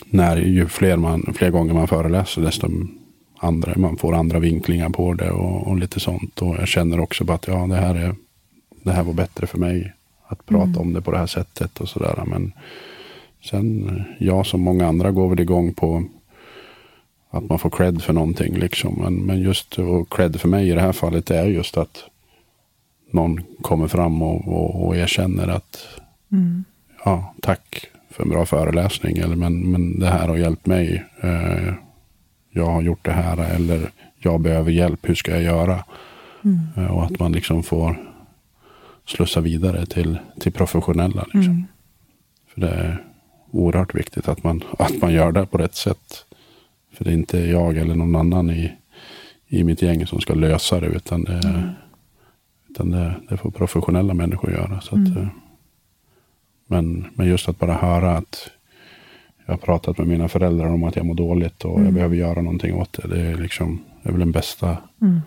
när 0.07 0.37
ju 0.37 0.67
fler, 0.67 0.97
man, 0.97 1.35
fler 1.37 1.51
gånger 1.51 1.75
man 1.75 1.89
föreläser 1.89 2.43
desto 2.43 2.69
andra, 3.39 3.73
man 3.77 3.97
får 3.97 4.15
andra 4.15 4.39
vinklingar 4.39 4.89
på 4.91 5.15
det 5.15 5.31
och, 5.31 5.67
och 5.67 5.79
lite 5.79 6.01
sånt. 6.01 6.43
Och 6.43 6.57
jag 6.57 6.69
känner 6.69 7.01
också 7.01 7.25
på 7.25 7.33
att 7.33 7.47
ja, 7.47 7.67
det 7.67 7.75
här, 7.77 7.95
är, 7.95 8.15
det 8.83 8.93
här 8.93 9.03
var 9.03 9.13
bättre 9.13 9.47
för 9.47 9.59
mig. 9.59 9.93
Att 10.27 10.47
prata 10.47 10.65
Mm. 10.65 10.79
om 10.79 10.93
det 10.93 11.03
på 11.03 11.11
det 11.11 11.19
här 11.19 11.27
sättet 11.27 11.81
och 11.81 11.89
sådär. 11.89 12.23
Men 12.27 12.53
sen, 13.45 14.03
jag 14.19 14.47
som 14.47 14.61
många 14.61 14.87
andra 14.89 15.11
går 15.11 15.29
väl 15.29 15.41
igång 15.41 15.73
på 15.75 16.05
att 17.31 17.49
man 17.49 17.59
får 17.59 17.71
cred 17.71 18.03
för 18.03 18.13
någonting. 18.13 18.55
Liksom. 18.55 18.95
Men, 19.03 19.15
men 19.15 19.41
just 19.41 19.79
och 19.79 20.13
cred 20.13 20.41
för 20.41 20.49
mig 20.49 20.69
i 20.69 20.73
det 20.75 20.81
här 20.81 20.93
fallet 20.93 21.31
är 21.31 21.47
just 21.47 21.77
att 21.77 22.05
någon 23.13 23.41
kommer 23.63 23.89
fram 23.89 24.23
och, 24.23 24.49
och, 24.49 24.87
och 24.87 24.97
erkänner 24.97 25.49
att 25.49 26.01
Mm. 26.33 26.65
ja, 27.05 27.35
tack 27.43 27.87
för 28.11 28.23
en 28.23 28.29
bra 28.29 28.47
föreläsning. 28.47 29.19
Eller, 29.19 29.37
men, 29.37 29.71
men 29.71 29.99
det 29.99 30.07
här 30.07 30.29
har 30.29 30.37
hjälpt 30.37 30.67
mig. 30.67 31.05
Eh, 31.21 31.75
jag 32.51 32.67
har 32.67 32.83
gjort 32.83 33.05
det 33.05 33.13
här. 33.13 33.55
Eller 33.55 33.91
jag 34.19 34.41
behöver 34.41 34.71
hjälp. 34.71 35.09
Hur 35.09 35.15
ska 35.15 35.31
jag 35.31 35.43
göra? 35.43 35.85
Mm. 36.45 36.59
Eh, 36.77 36.91
och 36.97 37.05
att 37.05 37.19
man 37.19 37.33
liksom 37.33 37.63
får 37.63 37.97
slussa 39.07 39.41
vidare 39.41 39.87
till, 39.87 40.19
till 40.41 40.53
professionella. 40.53 41.23
Liksom. 41.23 41.53
Mm. 41.53 41.67
För 42.55 42.61
det 42.61 42.69
är 42.69 43.05
oerhört 43.51 43.95
viktigt 43.95 44.29
att 44.29 44.45
man, 44.45 44.65
att 44.79 45.03
man 45.03 45.13
gör 45.13 45.33
det 45.33 45.47
på 45.47 45.59
rätt 45.59 45.75
sätt. 45.75 46.25
För 47.01 47.05
det 47.05 47.11
är 47.11 47.15
inte 47.15 47.39
jag 47.39 47.77
eller 47.77 47.95
någon 47.95 48.17
annan 48.17 48.51
i, 48.51 48.73
i 49.47 49.65
mitt 49.65 49.83
gäng 49.83 50.07
som 50.07 50.21
ska 50.21 50.35
lösa 50.35 50.81
det. 50.81 50.87
Utan 50.87 51.25
det, 51.25 51.41
Mm. 51.49 51.69
utan 52.71 52.91
det, 52.91 53.15
det 53.29 53.37
får 53.37 53.51
professionella 53.51 54.15
människor 54.15 54.53
göra. 54.53 54.81
Så 54.81 54.97
Mm. 54.97 55.17
eh, 55.17 55.27
men, 56.67 57.07
men 57.15 57.27
just 57.27 57.49
att 57.49 57.59
bara 57.59 57.73
höra 57.75 58.17
att 58.17 58.51
jag 59.47 59.53
har 59.53 59.59
pratat 59.59 59.99
med 59.99 60.07
mina 60.07 60.29
föräldrar 60.29 60.67
om 60.67 60.85
att 60.85 60.97
jag 60.97 61.07
mår 61.07 61.15
dåligt 61.15 61.65
och 61.65 61.71
jag 61.73 61.81
Mm. 61.81 61.95
behöver 61.95 62.17
göra 62.17 62.43
någonting 62.43 62.75
åt 62.75 62.93
det. 62.93 63.09
Det 63.09 63.21
är, 63.21 63.37
liksom, 63.37 63.81
det 64.03 64.09
är 64.09 64.13
väl 64.13 64.21
den 64.21 64.33
bästa, 64.33 64.77
Mm. 65.03 65.21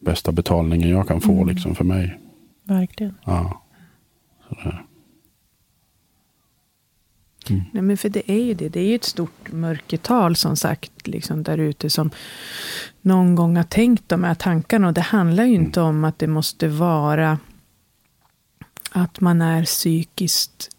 bästa 0.00 0.32
betalningen 0.32 0.88
jag 0.90 1.08
kan 1.08 1.20
få 1.20 1.32
Mm. 1.32 1.48
liksom, 1.48 1.74
för 1.74 1.84
mig. 1.84 2.18
Verkligen. 2.64 3.14
Ja. 3.24 3.62
Sådär. 4.48 4.82
Nej, 7.72 7.82
men 7.82 7.96
för 7.96 8.08
det 8.08 8.30
är 8.30 8.44
ju 8.44 8.54
det. 8.54 8.68
Det 8.68 8.80
är 8.80 8.84
ju 8.88 8.94
ett 8.94 9.04
stort 9.04 9.52
mörkertal 9.52 10.36
som 10.36 10.56
sagt 10.56 11.06
liksom 11.06 11.42
där 11.42 11.58
ute 11.58 11.90
som 11.90 12.10
någon 13.00 13.34
gång 13.34 13.56
har 13.56 13.64
tänkt 13.64 14.08
de 14.08 14.24
här 14.24 14.34
tankarna. 14.34 14.86
Och 14.88 14.94
det 14.94 15.00
handlar 15.00 15.44
ju 15.44 15.54
inte 15.54 15.80
om 15.80 16.04
att 16.04 16.18
det 16.18 16.26
måste 16.26 16.68
vara 16.68 17.38
att 18.92 19.20
man 19.20 19.42
är 19.42 19.64
psykiskt 19.64 20.70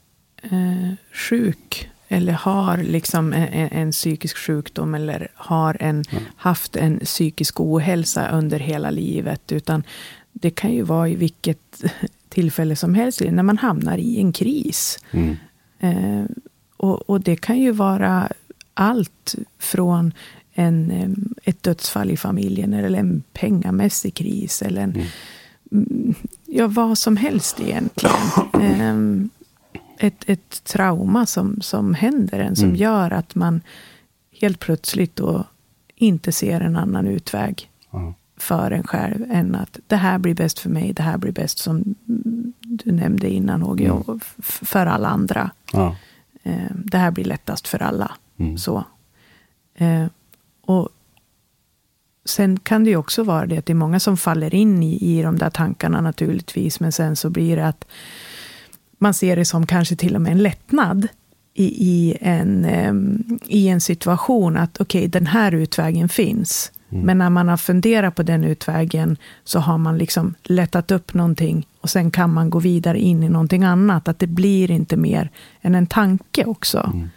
eh, 0.44 0.94
sjuk 1.14 1.90
eller 2.08 2.34
har 2.34 2.78
liksom 2.78 3.34
en, 3.34 3.44
en, 3.48 3.70
en 3.72 3.92
psykisk 3.92 4.38
sjukdom 4.38 4.96
eller 4.96 5.28
har 5.36 5.78
en, 5.80 6.04
Mm. 6.12 6.24
haft 6.36 6.76
en 6.76 7.00
psykisk 7.00 7.60
ohälsa 7.60 8.30
under 8.30 8.60
hela 8.60 8.92
livet. 8.92 9.52
Utan 9.52 9.84
det 10.32 10.50
kan 10.52 10.74
ju 10.74 10.82
vara 10.82 11.10
i 11.10 11.16
vilket 11.16 11.84
tillfälle 12.30 12.76
som 12.76 12.96
helst, 12.96 13.22
när 13.22 13.44
man 13.44 13.58
hamnar 13.58 13.98
i 13.98 14.18
en 14.20 14.32
kris. 14.34 15.00
Mm. 15.12 15.38
Eh, 15.80 16.26
och, 16.84 17.10
och 17.10 17.22
det 17.22 17.36
kan 17.36 17.60
ju 17.60 17.72
vara 17.72 18.30
allt 18.74 19.36
från 19.60 20.14
en, 20.54 20.92
ett 21.44 21.64
dödsfall 21.64 22.12
i 22.12 22.18
familjen 22.18 22.74
eller 22.74 23.00
en 23.00 23.24
pengamässig 23.34 24.14
kris 24.14 24.62
eller 24.62 24.82
en, 24.82 24.92
Mm. 25.72 25.86
mm, 25.90 26.14
ja, 26.46 26.68
vad 26.68 26.98
som 26.98 27.18
helst 27.18 27.60
egentligen. 27.60 29.30
Ett, 29.98 30.24
ett 30.30 30.64
trauma 30.64 31.26
som, 31.26 31.62
som 31.62 31.94
händer 31.94 32.40
en 32.40 32.56
som 32.56 32.66
Mm. 32.66 32.76
gör 32.76 33.12
att 33.12 33.36
man 33.36 33.62
helt 34.42 34.60
plötsligt 34.60 35.16
då 35.16 35.44
inte 35.96 36.32
ser 36.32 36.62
en 36.62 36.76
annan 36.78 37.08
utväg 37.08 37.70
Ja. 37.92 38.14
för 38.38 38.72
en 38.72 38.84
själv 38.84 39.26
än 39.32 39.56
att 39.56 39.80
det 39.88 39.96
här 39.96 40.18
blir 40.18 40.34
bäst 40.36 40.60
för 40.60 40.70
mig, 40.70 40.94
det 40.94 41.04
här 41.04 41.18
blir 41.18 41.32
bäst 41.32 41.58
som 41.58 41.96
mm, 42.08 42.54
du 42.60 42.92
nämnde 42.92 43.30
innan 43.30 43.62
HG, 43.62 43.86
Mm. 43.86 43.98
och 43.98 44.20
f- 44.40 44.60
för 44.62 44.86
alla 44.86 45.08
andra. 45.08 45.52
Ja. 45.74 45.96
Eh, 46.44 46.72
det 46.86 46.98
här 46.98 47.12
blir 47.12 47.26
lättast 47.26 47.68
för 47.68 47.84
alla. 47.84 48.12
Mm. 48.38 48.58
Så. 48.58 48.84
Eh, 49.76 50.06
och 50.62 50.90
sen 52.26 52.60
kan 52.60 52.84
det 52.84 52.90
ju 52.90 52.96
också 52.96 53.24
vara 53.24 53.46
det 53.46 53.58
att 53.58 53.66
det 53.66 53.74
är 53.74 53.76
många 53.76 54.00
som 54.00 54.18
faller 54.18 54.56
in 54.56 54.84
i, 54.84 55.18
i 55.18 55.22
de 55.22 55.38
där 55.38 55.50
tankarna 55.50 56.02
naturligtvis, 56.02 56.80
men 56.80 56.92
sen 56.92 57.16
så 57.16 57.30
blir 57.30 57.56
det 57.56 57.68
att 57.68 57.86
man 58.98 59.14
ser 59.14 59.36
det 59.36 59.46
som 59.46 59.68
kanske 59.68 59.96
till 59.96 60.16
och 60.16 60.22
med 60.22 60.32
en 60.32 60.44
lättnad 60.44 61.08
i, 61.54 61.66
i, 61.66 62.18
en, 62.22 62.66
em, 62.66 63.40
i 63.46 63.68
en 63.68 63.82
situation 63.82 64.58
att 64.58 64.82
okej, 64.82 65.08
den 65.08 65.28
här 65.28 65.52
utvägen 65.52 66.10
finns. 66.10 66.72
Mm. 66.94 67.06
Men 67.06 67.18
när 67.18 67.30
man 67.30 67.48
har 67.48 67.58
funderat 67.58 68.16
på 68.16 68.24
den 68.24 68.44
utvägen 68.44 69.18
så 69.44 69.60
har 69.60 69.78
man 69.78 69.98
liksom 69.98 70.36
lättat 70.44 70.92
upp 70.92 71.14
någonting 71.14 71.68
och 71.82 71.90
sen 71.90 72.12
kan 72.12 72.34
man 72.34 72.50
gå 72.50 72.60
vidare 72.60 73.00
in 73.00 73.24
i 73.24 73.30
någonting 73.30 73.64
annat. 73.64 74.08
Att 74.08 74.20
det 74.20 74.28
blir 74.28 74.72
inte 74.72 74.98
mer 74.98 75.30
än 75.62 75.76
en 75.76 75.88
tanke 75.88 76.46
också. 76.46 76.92
Mm. 76.94 77.10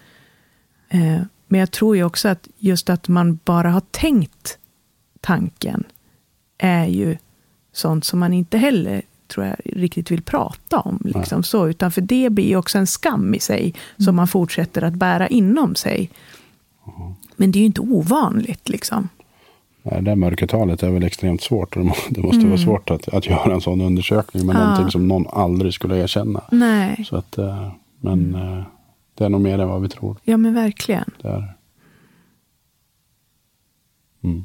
Eh, 0.89 1.23
men 1.48 1.61
jag 1.61 1.70
tror 1.70 1.97
ju 1.97 2.05
också 2.05 2.28
att 2.28 2.48
just 2.59 2.90
att 2.90 3.09
man 3.09 3.39
bara 3.44 3.70
har 3.70 3.82
tänkt 3.90 4.59
tanken 5.20 5.85
är 6.59 6.86
ju 6.86 7.16
sånt 7.73 8.05
som 8.05 8.19
man 8.19 8.32
inte 8.32 8.59
heller 8.59 9.03
tror 9.28 9.47
jag 9.47 9.57
riktigt 9.65 10.11
vill 10.11 10.23
prata 10.23 10.78
om. 10.78 11.01
Liksom 11.05 11.43
så, 11.43 11.69
utan 11.69 11.93
för 11.93 12.01
det 12.01 12.31
blir 12.31 12.57
också 12.57 12.78
en 12.78 12.86
skam 12.86 13.35
i 13.35 13.40
sig, 13.40 13.74
som 13.98 14.16
man 14.16 14.28
fortsätter 14.28 14.82
att 14.82 14.94
bära 14.94 15.28
inom 15.28 15.74
sig. 15.74 16.11
Men 17.36 17.53
det 17.53 17.59
är 17.59 17.61
ju 17.61 17.66
inte 17.66 17.81
ovanligt. 17.81 18.69
liksom. 18.69 19.09
Det 20.00 20.16
mörkertalet 20.16 20.82
är 20.82 20.90
väl 20.90 21.02
extremt 21.04 21.40
svårt. 21.42 21.76
Må- 21.76 21.94
Det 22.10 22.20
måste 22.22 22.46
vara 22.46 22.58
svårt 22.58 22.90
att, 22.90 23.08
att 23.08 23.26
göra 23.26 23.54
en 23.54 23.60
sån 23.60 23.80
undersökning 23.80 24.46
med 24.46 24.56
Mm. 24.56 24.62
Ja. 24.66 24.70
någonting 24.70 24.90
som 24.90 25.08
någon 25.08 25.26
aldrig 25.32 25.74
skulle 25.74 25.96
erkänna. 26.02 26.44
Nej, 26.50 27.04
Så 27.08 27.16
att, 27.16 27.38
eh, 27.38 27.70
men 28.00 28.34
eh, 28.34 28.62
det 29.14 29.24
är 29.24 29.28
nog 29.28 29.40
mer 29.40 29.58
än 29.58 29.68
vad 29.68 29.82
vi 29.82 29.88
tror. 29.88 30.16
ja 30.24 30.36
men 30.36 30.54
verkligen. 30.54 31.10
Det 31.22 31.28
är. 31.28 31.52
Mm. 34.24 34.44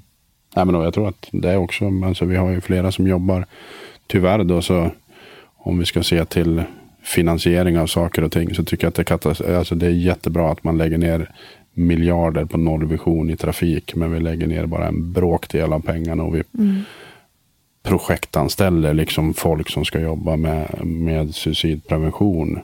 Nej, 0.56 0.66
men 0.66 0.74
då, 0.74 0.84
jag 0.84 0.94
tror 0.94 1.08
att 1.08 1.30
det 1.32 1.50
är 1.52 1.58
också, 1.58 1.86
alltså, 2.06 2.26
vi 2.26 2.36
har 2.36 2.50
ju 2.50 2.62
flera 2.62 2.92
som 2.92 3.08
jobbar, 3.08 3.46
tyvärr 4.08 4.44
då 4.44 4.62
så, 4.62 4.92
om 5.58 5.78
vi 5.80 5.86
ska 5.86 6.04
se 6.04 6.26
till 6.26 6.64
finansiering 7.04 7.80
av 7.80 7.88
saker 7.88 8.24
och 8.24 8.32
ting, 8.32 8.56
så 8.56 8.64
tycker 8.64 8.84
jag 8.98 9.12
att 9.14 9.22
det, 9.38 9.58
alltså, 9.58 9.76
det 9.76 9.86
är 9.86 9.90
jättebra 9.92 10.52
att 10.52 10.64
man 10.64 10.78
lägger 10.78 10.98
ner 10.98 11.32
miljarder 11.74 12.46
på 12.46 12.58
nollvision 12.58 13.30
i 13.30 13.38
trafik, 13.38 13.96
men 13.96 14.12
vi 14.12 14.20
lägger 14.20 14.48
ner 14.48 14.66
bara 14.66 14.88
en 14.88 15.12
bråkdel 15.12 15.74
av 15.74 15.80
pengarna 15.80 16.24
och 16.24 16.36
vi 16.36 16.44
projektanställer 17.84 18.94
liksom 18.94 19.34
folk 19.34 19.70
som 19.70 19.86
ska 19.86 20.00
jobba 20.00 20.36
med, 20.36 20.86
med 20.86 21.36
suicidprevention. 21.36 22.60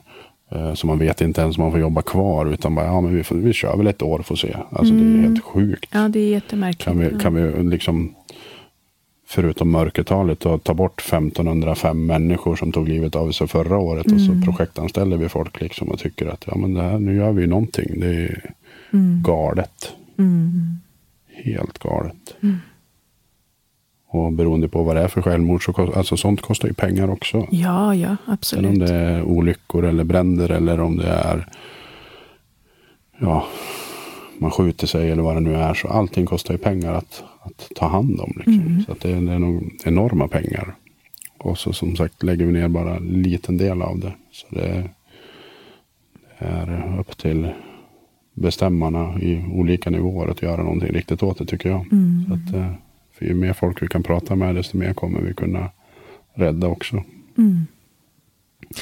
Eh, 0.50 0.74
Så 0.74 0.86
man 0.86 0.98
vet 0.98 1.20
inte 1.20 1.40
ens 1.40 1.58
om 1.58 1.62
man 1.62 1.70
får 1.72 1.80
jobba 1.80 2.02
kvar, 2.02 2.46
utan 2.46 2.74
bara, 2.74 2.86
ja 2.86 3.00
men 3.00 3.14
vi, 3.16 3.24
får, 3.24 3.36
vi 3.36 3.52
kör 3.52 3.76
väl 3.76 3.86
ett 3.86 4.02
år 4.02 4.18
får 4.22 4.36
se. 4.36 4.56
Alltså 4.70 4.94
det 4.94 5.18
är 5.18 5.22
helt 5.22 5.44
sjukt. 5.44 5.90
Ja, 5.92 6.08
det 6.08 6.18
är 6.20 6.28
jättemärkligt. 6.30 6.84
Kan 6.84 6.98
vi, 6.98 7.10
kan 7.20 7.34
vi 7.34 7.62
liksom, 7.70 8.14
förutom 9.26 9.70
mörkertalet, 9.70 10.40
då, 10.40 10.58
ta 10.58 10.74
bort 10.74 11.00
1505 11.00 12.06
människor 12.06 12.56
som 12.56 12.72
tog 12.72 12.88
livet 12.88 13.16
av 13.16 13.30
sig 13.32 13.48
förra 13.48 13.78
året 13.78 14.12
och 14.12 14.20
så 14.20 14.40
projektanställer 14.44 15.16
vi 15.16 15.28
folk 15.28 15.60
liksom 15.60 15.88
och 15.88 15.98
tycker 15.98 16.26
att 16.26 16.44
ja, 16.46 16.56
men 16.56 16.74
det 16.74 16.82
här, 16.82 16.98
nu 16.98 17.16
gör 17.16 17.32
vi 17.32 17.40
ju 17.40 17.46
någonting. 17.46 18.00
Det 18.00 18.06
är 18.06 18.50
galet. 19.24 19.92
Mm. 20.18 20.78
Helt 21.44 21.78
galet. 21.78 22.34
Och 24.10 24.32
beroende 24.32 24.68
på 24.68 24.82
vad 24.82 24.96
det 24.96 25.02
är 25.02 25.08
för 25.08 25.22
självmord, 25.22 25.64
så 25.64 25.72
kost, 25.72 25.96
alltså 25.96 26.16
sånt 26.16 26.40
kostar 26.40 26.68
ju 26.68 26.74
pengar 26.74 27.10
också. 27.10 27.46
Ja, 27.50 27.94
ja, 27.94 28.08
Sen 28.08 28.18
om 28.18 28.32
absolut. 28.70 28.78
det 28.88 28.94
är 28.94 29.22
olyckor 29.22 29.84
eller 29.84 30.04
bränder 30.04 30.50
eller 30.50 30.80
om 30.80 30.96
det 30.96 31.08
är 31.08 31.46
ja, 33.18 33.46
man 34.38 34.50
skjuter 34.50 34.86
sig 34.86 35.10
eller 35.10 35.22
vad 35.22 35.36
det 35.36 35.40
nu 35.40 35.54
är. 35.56 35.74
Så 35.74 35.88
allting 35.88 36.26
kostar 36.26 36.54
ju 36.54 36.58
pengar 36.58 36.92
att, 36.94 37.22
att 37.42 37.68
ta 37.76 37.88
hand 37.88 38.20
om. 38.20 38.32
Liksom. 38.36 38.82
Så 38.86 38.92
att 38.92 39.00
det, 39.00 39.10
är- 39.10 39.20
det 39.20 39.32
är 39.32 39.38
nog 39.38 39.76
enorma 39.84 40.28
pengar. 40.28 40.74
Och 41.38 41.58
så 41.58 41.72
som 41.72 41.96
sagt 41.96 42.22
lägger 42.22 42.46
vi 42.46 42.52
ner 42.52 42.68
bara 42.68 42.96
en 42.96 43.22
liten 43.22 43.56
del 43.56 43.82
av 43.82 43.98
det. 43.98 44.12
Så 44.32 44.46
det, 44.50 44.88
det 46.38 46.44
är 46.46 46.98
upp 47.00 47.16
till 47.18 47.48
bestämmarna 48.40 49.20
i 49.20 49.44
olika 49.52 49.90
nivåer 49.90 50.28
att 50.28 50.42
göra 50.42 50.62
någonting 50.62 50.92
riktigt 50.92 51.22
åt 51.22 51.38
det 51.38 51.46
tycker 51.46 51.68
jag. 51.68 51.86
Så 52.28 52.34
att, 52.34 52.54
eh, 52.54 52.72
för 53.18 53.24
ju 53.24 53.34
mer 53.34 53.52
folk 53.52 53.82
vi 53.82 53.86
kan 53.88 54.02
prata 54.02 54.34
med 54.36 54.54
desto 54.54 54.76
mer 54.78 54.92
kommer 54.94 55.20
vi 55.20 55.34
kunna 55.34 55.70
rädda 56.34 56.66
också. 56.66 57.04
Mm. 57.38 57.66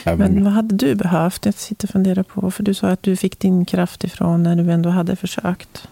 Även 0.04 0.34
Men 0.34 0.44
vad 0.44 0.52
hade 0.52 0.74
du 0.76 0.94
behövt? 0.94 1.44
Jag 1.44 1.54
sitter 1.54 1.86
och 1.88 1.92
funderar 1.92 2.22
på, 2.22 2.50
för 2.50 2.62
du 2.62 2.74
sa 2.74 2.88
att 2.88 3.02
du 3.02 3.16
fick 3.16 3.38
din 3.38 3.64
kraft 3.64 4.04
ifrån 4.04 4.42
när 4.42 4.56
du 4.56 4.70
ändå 4.72 4.88
hade 4.90 5.16
försökt. 5.16 5.88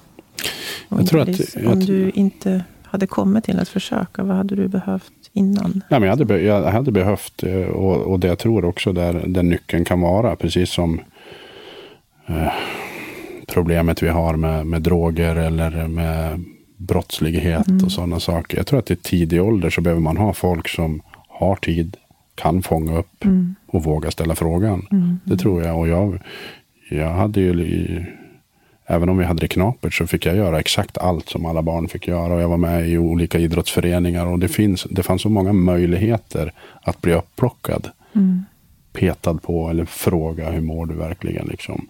Och 0.89 1.01
Jag 1.01 1.07
tror 1.07 1.21
att- 1.21 1.55
jag 1.55 1.73
om 1.73 1.81
tror- 1.87 1.97
du 1.97 2.11
inte 2.11 2.65
hade 2.83 3.07
kommit 3.07 3.45
till 3.45 3.59
att 3.59 3.69
försöka, 3.69 4.23
vad 4.23 4.37
hade 4.37 4.57
du 4.57 4.69
behövt 4.69 5.13
innan? 5.33 5.83
Nej, 5.91 6.01
men 6.01 6.09
jag, 6.09 6.17
hade 6.17 6.41
jag 6.41 6.63
hade 6.73 6.93
behövt, 6.93 7.43
eh, 7.43 7.57
och, 7.57 7.97
och 8.13 8.21
det 8.21 8.27
jag 8.29 8.39
tror 8.39 8.65
också 8.65 8.93
där, 8.93 9.25
där 9.27 9.43
nyckeln 9.43 9.85
kan 9.85 10.01
vara, 10.01 10.37
precis 10.37 10.71
som 10.71 11.01
eh, 12.27 12.53
problemet 13.47 14.03
vi 14.03 14.09
har 14.09 14.37
med, 14.37 14.67
med 14.67 14.83
droger 14.83 15.37
eller 15.37 15.89
med 15.89 16.45
brottslighet 16.77 17.67
och 17.85 17.93
sådana 17.93 18.21
saker. 18.21 18.57
Jag 18.57 18.67
tror 18.67 18.79
att 18.79 18.91
i 18.91 18.97
tidig 18.97 19.43
ålder 19.43 19.71
så 19.71 19.81
behöver 19.81 20.01
man 20.01 20.17
ha 20.17 20.33
folk 20.33 20.69
som 20.69 21.03
har 21.29 21.57
tid, 21.57 21.97
kan 22.35 22.63
fånga 22.63 22.99
upp 22.99 23.25
och 23.67 23.85
våga 23.85 24.11
ställa 24.11 24.35
frågan. 24.35 24.87
Det 25.25 25.37
tror 25.37 25.63
jag. 25.63 25.79
Och 25.79 25.89
jag, 25.89 26.19
jag 26.91 27.11
hade 27.11 27.41
ju, 27.41 28.05
även 28.87 29.09
om 29.09 29.19
vi 29.19 29.25
hade 29.25 29.41
det 29.41 29.49
knapert 29.49 29.95
så 29.95 30.07
fick 30.07 30.27
jag 30.27 30.37
göra 30.37 30.61
exakt 30.61 30.99
allt 30.99 31.29
som 31.29 31.47
alla 31.47 31.63
barn 31.63 31.89
fick 31.89 32.09
göra. 32.09 32.35
Och 32.35 32.41
jag 32.41 32.49
var 32.49 32.57
med 32.57 32.89
i 32.89 32.99
olika 32.99 33.39
idrottsföreningar 33.39 34.27
och 34.27 34.39
det, 34.39 34.49
finns, 34.49 34.87
det 34.91 35.03
fanns 35.03 35.23
så 35.23 35.29
många 35.29 35.53
möjligheter 35.53 36.53
att 36.83 37.01
bli 37.01 37.13
upplockad. 37.13 37.89
Petad 38.93 39.35
på 39.35 39.69
eller 39.71 39.85
fråga 39.85 40.51
hur 40.51 40.61
mår 40.61 40.87
du 40.87 40.95
verkligen 40.95 41.47
liksom. 41.47 41.89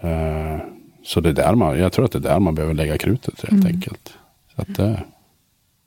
Eh, 0.00 0.58
så 1.02 1.20
det 1.20 1.28
är 1.28 1.32
där 1.32 1.54
man, 1.54 1.78
jag 1.78 1.92
tror 1.92 2.04
att 2.04 2.12
det 2.12 2.18
är 2.18 2.22
där 2.22 2.40
man 2.40 2.54
behöver 2.54 2.74
lägga 2.74 2.98
krutet 2.98 3.44
helt 3.50 3.66
enkelt. 3.66 4.14
Så 4.56 4.62
att, 4.62 4.78
eh, 4.78 4.98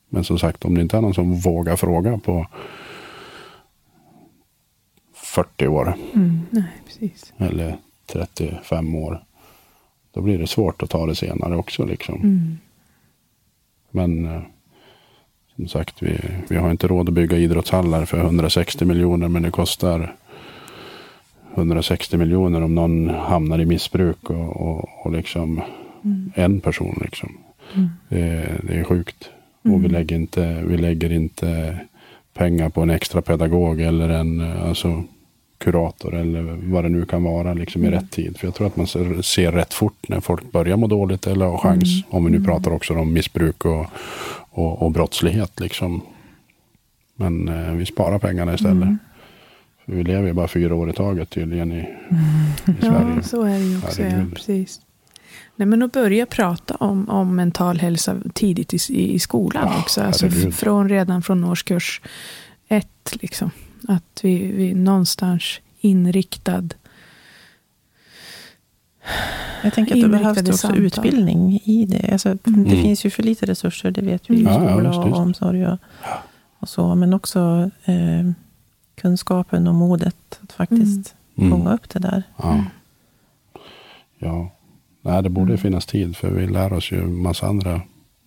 men 0.09 0.23
som 0.23 0.39
sagt, 0.39 0.65
om 0.65 0.75
det 0.75 0.81
inte 0.81 0.97
är 0.97 1.01
någon 1.01 1.13
som 1.13 1.35
vågar 1.35 1.75
fråga 1.75 2.17
på 2.17 2.47
40 5.13 5.67
år 5.67 5.93
Nej, 6.49 6.63
precis. 6.85 7.33
eller 7.37 7.77
35 8.05 8.95
år. 8.95 9.23
Då 10.11 10.21
blir 10.21 10.37
det 10.37 10.47
svårt 10.47 10.83
att 10.83 10.89
ta 10.89 11.05
det 11.05 11.15
senare 11.15 11.55
också. 11.55 11.85
Liksom. 11.85 12.15
Mm. 12.15 12.57
Men 13.91 14.25
eh, 14.25 14.41
som 15.55 15.67
sagt, 15.67 16.03
vi, 16.03 16.19
vi 16.47 16.57
har 16.57 16.71
inte 16.71 16.87
råd 16.87 17.09
att 17.09 17.13
bygga 17.13 17.37
idrottshallar 17.37 18.05
för 18.05 18.19
160 18.19 18.85
miljoner. 18.85 19.27
Men 19.27 19.41
det 19.41 19.51
kostar 19.51 20.15
160 21.55 22.17
miljoner 22.17 22.61
om 22.61 22.75
någon 22.75 23.09
hamnar 23.09 23.59
i 23.59 23.65
missbruk 23.65 24.29
och, 24.29 24.61
och, 24.61 24.89
och 25.05 25.11
liksom 25.11 25.61
en 26.35 26.59
person. 26.61 26.99
Liksom. 27.01 27.37
Det, 28.09 28.19
är- 28.21 28.59
det 28.63 28.73
är 28.79 28.83
sjukt. 28.83 29.29
Och 29.63 29.83
vi 29.83 29.87
lägger, 29.87 30.15
inte, 30.15 30.63
vi 30.67 30.77
lägger 30.77 31.11
inte 31.11 31.77
pengar 32.33 32.69
på 32.69 32.81
en 32.81 32.89
extra 32.89 33.21
pedagog 33.21 33.81
eller 33.81 34.09
en 34.09 34.41
alltså, 34.41 35.03
kurator 35.57 36.13
eller 36.15 36.41
vad 36.71 36.83
det 36.85 36.89
nu 36.89 37.05
kan 37.05 37.23
vara 37.23 37.53
liksom, 37.53 37.85
i 37.85 37.89
rätt 37.91 38.11
tid. 38.11 38.37
För 38.37 38.47
jag 38.47 38.55
tror 38.55 38.67
att 38.67 38.75
man 38.77 38.87
ser, 38.87 39.21
ser 39.21 39.51
rätt 39.51 39.73
fort 39.73 40.09
när 40.09 40.19
folk 40.19 40.51
börjar 40.51 40.77
må 40.77 40.87
dåligt 40.87 41.27
eller 41.27 41.45
har 41.45 41.57
chans. 41.57 42.03
Om 42.09 42.25
vi 42.25 42.31
nu 42.31 42.43
pratar 42.43 42.71
också 42.71 42.93
om 42.93 43.13
missbruk 43.13 43.65
och, 43.65 43.85
och, 44.49 44.81
och 44.81 44.91
brottslighet. 44.91 45.59
Liksom. 45.59 46.01
Men 47.15 47.47
eh, 47.47 47.71
vi 47.73 47.85
sparar 47.85 48.19
pengarna 48.19 48.53
istället. 48.53 48.89
Vi 49.91 50.03
lever 50.03 50.27
ju 50.27 50.33
bara 50.33 50.47
fyra 50.47 50.75
år 50.75 50.89
i 50.89 50.93
taget 50.93 51.29
tydligen 51.29 51.71
i, 51.71 51.79
i 51.79 51.85
Sverige. 52.81 53.13
Ja, 53.15 53.21
så 53.23 53.41
är 53.43 53.53
det 53.59 53.65
ju 53.65 53.77
också. 53.77 54.01
Ja, 54.01 54.25
precis. 54.35 54.81
Nej, 55.55 55.65
men 55.65 55.83
att 55.83 55.91
börja 55.91 56.25
prata 56.25 56.75
om, 56.75 57.09
om 57.09 57.35
mental 57.35 57.79
hälsa 57.79 58.15
tidigt 58.33 58.73
i, 58.89 59.13
i 59.13 59.19
skolan 59.19 59.67
Ja, 59.73 59.79
också. 59.79 60.01
Alltså 60.01 60.29
från, 60.29 60.89
redan 60.89 61.21
från 61.21 61.43
årskurs 61.43 62.01
ett. 62.67 63.15
Liksom. 63.21 63.51
Att 63.87 64.19
vi, 64.23 64.51
vi 64.51 64.73
någonstans 64.73 65.59
inriktad. 65.79 66.69
Jag 69.63 69.73
tänker 69.73 69.95
att 69.95 70.01
det 70.01 70.09
behövs 70.09 70.37
det 70.37 70.49
också 70.51 70.57
samtal. 70.57 70.83
utbildning 70.85 71.61
i 71.63 71.85
det. 71.85 72.09
Alltså, 72.11 72.33
Det 72.43 72.49
Mm. 72.49 72.69
finns 72.69 73.05
ju 73.05 73.09
för 73.09 73.23
lite 73.23 73.45
resurser, 73.45 73.91
det 73.91 74.01
vet 74.01 74.29
vi 74.29 74.35
i 74.37 74.43
Ja, 74.43 74.63
ja, 74.83 74.93
skola 74.93 75.05
och 75.05 75.17
omsorg 75.17 75.67
och, 75.67 75.77
och 76.59 76.69
så. 76.69 76.95
Men 76.95 77.13
också 77.13 77.69
eh, 77.85 78.31
kunskapen 79.01 79.67
och 79.67 79.75
modet 79.75 80.39
att 80.43 80.51
faktiskt 80.51 81.15
Mm. 81.37 81.51
fånga 81.51 81.73
upp 81.73 81.89
det 81.89 81.99
där. 81.99 82.23
Ja. 82.37 82.63
ja. 84.19 84.49
Nej, 85.01 85.23
det 85.23 85.29
borde 85.29 85.57
finnas 85.57 85.85
tid 85.85 86.17
för 86.17 86.29
vi 86.31 86.47
lär 86.47 86.73
oss 86.73 86.91
ju 86.91 87.07
massa 87.07 87.47
andra, 87.47 87.81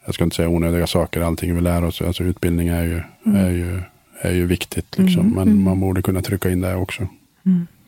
jag 0.07 0.15
ska 0.15 0.25
inte 0.25 0.37
säga 0.37 0.49
onödiga 0.49 0.87
saker, 0.87 1.21
allting 1.21 1.55
vi 1.55 1.61
lär 1.61 1.85
oss, 1.85 2.03
alltså 2.03 2.25
utbildning 2.25 2.69
är 2.69 2.83
ju, 2.83 3.03
är 3.37 3.51
ju, 3.51 3.83
är 4.21 4.33
ju 4.33 4.47
viktigt 4.47 4.99
liksom. 4.99 5.29
Men 5.29 5.63
man 5.63 5.81
borde 5.81 6.03
kunna 6.03 6.23
trycka 6.23 6.51
in 6.51 6.61
det 6.61 6.75
också. 6.75 7.09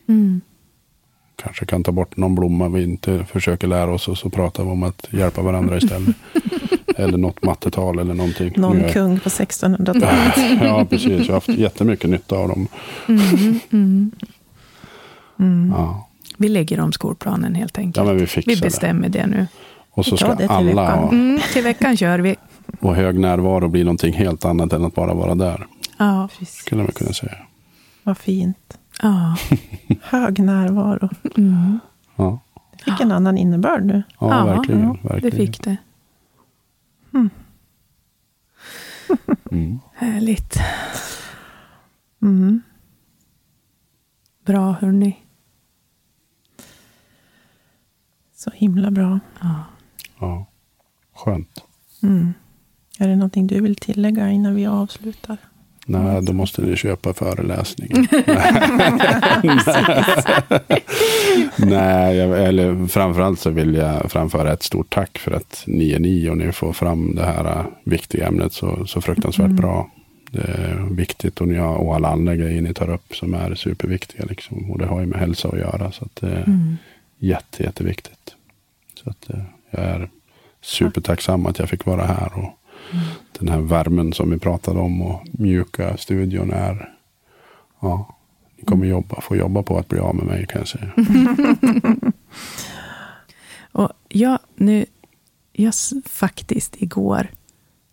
Mm. 0.08 0.40
Kanske 1.36 1.66
kan 1.66 1.82
ta 1.82 1.92
bort 1.92 2.16
någon 2.16 2.34
blomma 2.34 2.68
vi 2.68 2.82
inte 2.82 3.24
försöker 3.24 3.66
lära 3.66 3.90
oss 3.94 4.08
och 4.08 4.18
så 4.18 4.30
pratar 4.30 4.64
vi 4.64 4.70
om 4.70 4.82
att 4.82 5.06
hjälpa 5.12 5.42
varandra 5.42 5.76
istället. 5.76 6.16
eller 6.96 7.18
något 7.18 7.42
mattetal 7.42 7.98
eller 7.98 8.14
någonting. 8.14 8.52
Någon 8.56 8.80
är- 8.84 8.92
kung 8.92 9.20
på 9.20 9.28
1600-talet. 9.28 10.60
Ja, 10.62 10.84
precis. 10.90 11.10
Jag 11.10 11.26
har 11.26 11.34
haft 11.34 11.48
jättemycket 11.48 12.10
nytta 12.10 12.36
av 12.36 12.48
dem. 12.48 12.68
Mm. 13.08 13.60
Mm. 13.70 14.10
Mm. 15.38 15.72
Ja, 15.76 16.08
Vi 16.36 16.48
lägger 16.48 16.80
om 16.80 16.92
skolplanen 16.92 17.54
helt 17.54 17.78
enkelt. 17.78 17.96
ja 17.96 18.04
men 18.04 18.16
vi 18.18 18.26
fixar 18.26 18.50
vi 18.52 18.54
det. 18.54 18.62
bestämmer 18.62 19.08
det 19.08 19.26
nu. 19.26 19.46
Och 19.90 20.04
så 20.06 20.10
Vi 20.14 20.18
tar 20.20 20.26
ska 20.26 20.34
det 20.34 20.42
till 20.42 20.50
alla 20.50 20.64
veckan. 20.82 20.98
ha, 20.98 21.08
Mm, 21.12 21.40
till 21.52 21.62
veckan 21.64 21.96
kör 21.96 22.18
vi. 22.18 22.36
och 22.80 22.94
hög 22.96 23.18
närvaro 23.18 23.68
bli 23.68 23.84
någonting 23.84 24.12
helt 24.12 24.44
annat 24.44 24.72
än 24.72 24.84
att 24.84 24.94
bara 24.94 25.14
vara 25.14 25.34
där. 25.34 25.66
Ja, 25.98 26.28
Skulle 26.46 26.82
man 26.82 26.92
kunna 26.92 27.12
säga. 27.12 27.34
Vad 28.02 28.18
fint. 28.18 28.78
ja. 29.02 29.36
Hög 30.02 30.38
närvaro. 30.38 31.08
Mm. 31.36 31.78
Ja, 32.16 32.38
Det 32.76 32.84
fick 32.90 33.00
en 33.00 33.12
annan 33.12 33.38
innebörd 33.38 33.84
nu. 33.84 34.02
ja, 34.20 34.38
Ja, 34.38 34.44
verkligen. 34.44 34.80
ja, 34.82 34.96
verkligen. 35.02 35.30
det 35.30 35.36
fick 35.46 35.62
det. 35.64 35.76
Mm. 39.56 39.78
Härligt. 39.94 40.56
Mm. 42.22 42.62
Bra, 44.44 44.72
hörni. 44.72 45.16
Så 48.34 48.50
himla 48.54 48.90
bra. 48.90 49.20
Ja. 49.40 49.64
Ja. 50.20 50.46
Skönt. 51.14 51.64
Mm. 52.02 52.34
Är 52.98 53.08
det 53.08 53.16
någonting 53.16 53.46
du 53.46 53.60
vill 53.60 53.76
tillägga 53.76 54.30
innan 54.30 54.54
vi 54.54 54.66
avslutar? 54.66 55.38
Nej, 55.88 56.22
då 56.22 56.32
måste 56.32 56.62
ni 56.62 56.76
köpa 56.76 57.14
föreläsningen. 57.14 58.06
Nej, 61.56 62.16
jag, 62.16 62.44
eller 62.46 62.86
framförallt 62.86 63.40
så 63.40 63.50
vill 63.50 63.74
jag 63.74 64.10
framföra 64.12 64.52
ett 64.52 64.62
stort 64.62 64.94
tack 64.94 65.18
för 65.18 65.32
att 65.32 65.64
ni 65.66 65.92
är 65.92 65.98
ni 65.98 66.30
och 66.30 66.36
ni 66.38 66.52
får 66.52 66.72
fram 66.72 67.14
det 67.14 67.22
här 67.24 67.64
viktiga 67.84 68.26
ämnet 68.26 68.52
så, 68.52 68.86
så 68.86 69.00
fruktansvärt 69.00 69.44
Mm. 69.46 69.56
bra. 69.56 69.90
Det 70.30 70.40
är 70.42 70.86
viktigt 70.90 71.40
och, 71.40 71.48
ni 71.48 71.54
har, 71.58 71.74
och 71.76 71.94
alla 71.94 72.08
andra 72.08 72.36
grejer 72.36 72.62
ni 72.62 72.74
tar 72.74 72.90
upp 72.90 73.16
som 73.16 73.34
är 73.34 73.54
superviktiga. 73.54 74.24
Liksom. 74.28 74.70
Och 74.70 74.78
det 74.78 74.86
har 74.86 75.00
ju 75.00 75.06
med 75.06 75.18
hälsa 75.20 75.48
att 75.48 75.58
göra. 75.58 75.92
Så 75.92 76.04
att 76.04 76.16
det 76.20 76.26
är 76.28 76.42
Mm. 76.46 76.76
jätte, 77.18 77.62
jätteviktigt. 77.62 78.34
Så 79.04 79.10
att 79.10 79.30
eh, 79.30 79.40
jag 79.70 79.84
är 79.84 80.08
supertacksam 80.62 81.46
att 81.46 81.58
jag 81.58 81.68
fick 81.68 81.84
vara 81.86 82.04
här. 82.06 82.30
Och 82.34 82.50
Den 83.38 83.48
här 83.48 83.60
värmen 83.60 84.12
som 84.12 84.30
vi 84.30 84.38
pratade 84.38 84.80
om 84.80 85.02
och 85.02 85.26
mjuka 85.30 85.96
studion 85.96 86.52
är. 86.52 86.92
Ja, 87.80 88.16
ni 88.56 88.64
kommer 88.64 88.86
jobba, 88.86 89.20
få 89.20 89.36
jobba 89.36 89.62
på 89.62 89.78
att 89.78 89.88
bli 89.88 89.98
av 89.98 90.14
med 90.14 90.26
mig 90.26 90.46
kan 90.46 90.58
jag 90.58 90.68
säga. 90.68 90.92
Och 93.72 93.92
ja, 94.08 94.38
nu, 94.54 94.86
jag, 95.52 95.74
faktiskt 96.04 96.82
igår 96.82 97.28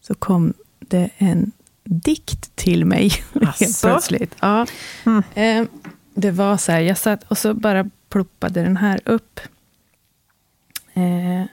så 0.02 0.16
kom 0.16 0.54
det 0.80 1.10
en 1.18 1.52
dikt 1.84 2.56
till 2.56 2.86
mig. 2.86 3.10
Helt 3.60 3.82
plötsligt. 3.82 4.36
Ja. 4.40 4.66
Mm. 5.06 5.24
Eh, 5.34 5.68
det 6.14 6.32
var 6.32 6.58
så 6.58 6.72
här, 6.72 6.80
jag 6.80 6.98
satt 6.98 7.24
och 7.24 7.38
så 7.38 7.54
bara 7.54 7.90
ploppade 8.10 8.64
den 8.64 8.78
här 8.78 9.00
upp. 9.06 9.40
Eh, 10.94 11.44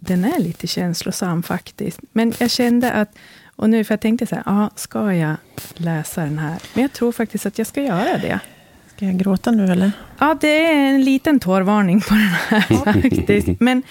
den 0.00 0.24
är 0.24 0.38
lite 0.38 0.66
känslosam 0.66 1.42
faktiskt. 1.42 2.00
Men 2.12 2.32
jag 2.38 2.50
kände 2.50 2.92
att, 2.92 3.18
och 3.56 3.70
nu 3.70 3.84
för 3.84 3.92
jag 3.92 4.00
tänkte 4.00 4.26
så 4.26 4.34
här, 4.34 4.42
ja, 4.46 4.70
ska 4.76 5.14
jag 5.14 5.36
läsa 5.74 6.20
den 6.24 6.38
här? 6.38 6.62
Men 6.74 6.82
jag 6.82 6.92
tror 6.92 7.12
faktiskt 7.12 7.46
att 7.46 7.58
jag 7.58 7.66
ska 7.66 7.82
göra 7.82 8.18
det. 8.18 8.40
Ska 8.96 9.06
jag 9.06 9.18
gråta 9.18 9.50
nu 9.50 9.72
eller? 9.72 9.92
Ja, 10.18 10.38
det 10.40 10.66
är 10.66 10.94
en 10.94 11.04
liten 11.04 11.40
tårvarning 11.40 12.00
på 12.00 12.14
den 12.14 12.20
här 12.22 12.60
faktiskt. 12.84 13.60
Men 13.60 13.82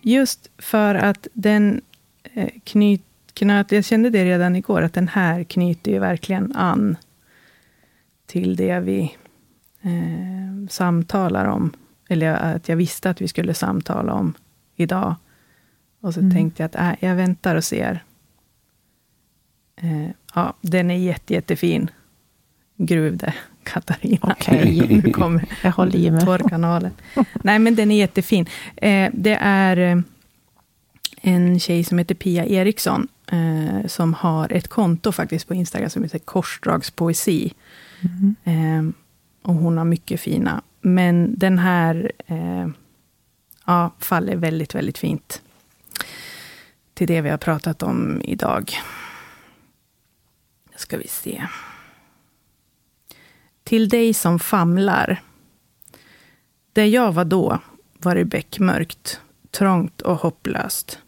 just 0.00 0.50
för 0.58 0.94
att 0.94 1.26
den 1.32 1.80
eh, 2.34 2.48
knyt, 2.64 3.02
knöt, 3.34 3.72
jag 3.72 3.84
kände 3.84 4.10
det 4.10 4.24
redan 4.24 4.56
igår, 4.56 4.82
att 4.82 4.94
den 4.94 5.08
här 5.08 5.44
knyter 5.44 5.92
ju 5.92 5.98
verkligen 5.98 6.56
an 6.56 6.96
till 8.26 8.56
det 8.56 8.80
vi 8.80 9.16
eh, 9.82 10.68
samtalar 10.70 11.44
om. 11.44 11.72
Eller 12.08 12.34
att 12.34 12.68
jag 12.68 12.76
visste 12.76 13.10
att 13.10 13.20
vi 13.20 13.28
skulle 13.28 13.54
samtala 13.54 14.12
om 14.12 14.34
idag. 14.76 15.14
Och 16.00 16.14
så 16.14 16.20
Mm. 16.20 16.32
tänkte 16.32 16.62
jag 16.62 16.66
att 16.66 17.00
äh, 17.00 17.08
jag 17.08 17.16
väntar 17.16 17.56
och 17.56 17.64
ser. 17.64 18.04
Eh, 19.76 20.08
ja, 20.34 20.54
den 20.60 20.90
är 20.90 20.94
jätte, 20.96 21.34
jättefin. 21.34 21.90
Gruvde 22.76 23.34
Katarina. 23.62 24.18
Okej. 24.38 25.00
Nu 25.04 25.12
kommer 25.12 25.44
Jag 25.62 25.72
håller 25.72 25.96
i 25.96 26.10
mig. 26.10 26.20
Torrkanalen. 26.24 26.92
Nej, 27.42 27.58
men 27.58 27.74
den 27.74 27.90
är 27.90 27.96
jättefin. 27.98 28.46
Eh, 28.76 29.10
det 29.14 29.38
är 29.40 29.76
eh, 29.76 29.98
en 31.22 31.60
tjej 31.60 31.84
som 31.84 31.98
heter 31.98 32.14
Pia 32.14 32.46
Eriksson, 32.46 33.08
eh, 33.32 33.86
som 33.86 34.14
har 34.14 34.52
ett 34.52 34.68
konto 34.68 35.12
faktiskt 35.12 35.48
på 35.48 35.54
Instagram 35.54 35.90
som 35.90 36.02
heter 36.02 36.18
Korsdragspoesi. 36.18 37.52
Mm. 38.00 38.34
Eh, 38.44 38.94
och 39.48 39.54
hon 39.54 39.78
har 39.78 39.84
mycket 39.84 40.20
fina. 40.20 40.62
Men 40.80 41.38
den 41.38 41.58
här 41.58 42.12
eh, 42.26 42.68
ja, 43.66 43.90
faller 43.98 44.36
väldigt, 44.36 44.74
väldigt 44.74 44.98
fint 44.98 45.42
till 46.98 47.06
det 47.06 47.20
vi 47.20 47.30
har 47.30 47.38
pratat 47.38 47.82
om 47.82 48.20
idag. 48.24 48.72
Nu 50.70 50.76
ska 50.76 50.98
vi 50.98 51.08
se. 51.08 51.46
Till 53.64 53.88
dig 53.88 54.14
som 54.14 54.38
famlar. 54.38 55.22
Där 56.72 56.84
jag 56.84 57.12
var 57.12 57.24
då 57.24 57.58
var 57.98 58.14
det 58.14 58.24
bäckmörkt, 58.24 59.20
trångt 59.50 60.00
och 60.00 60.16
hopplöst. 60.16 60.98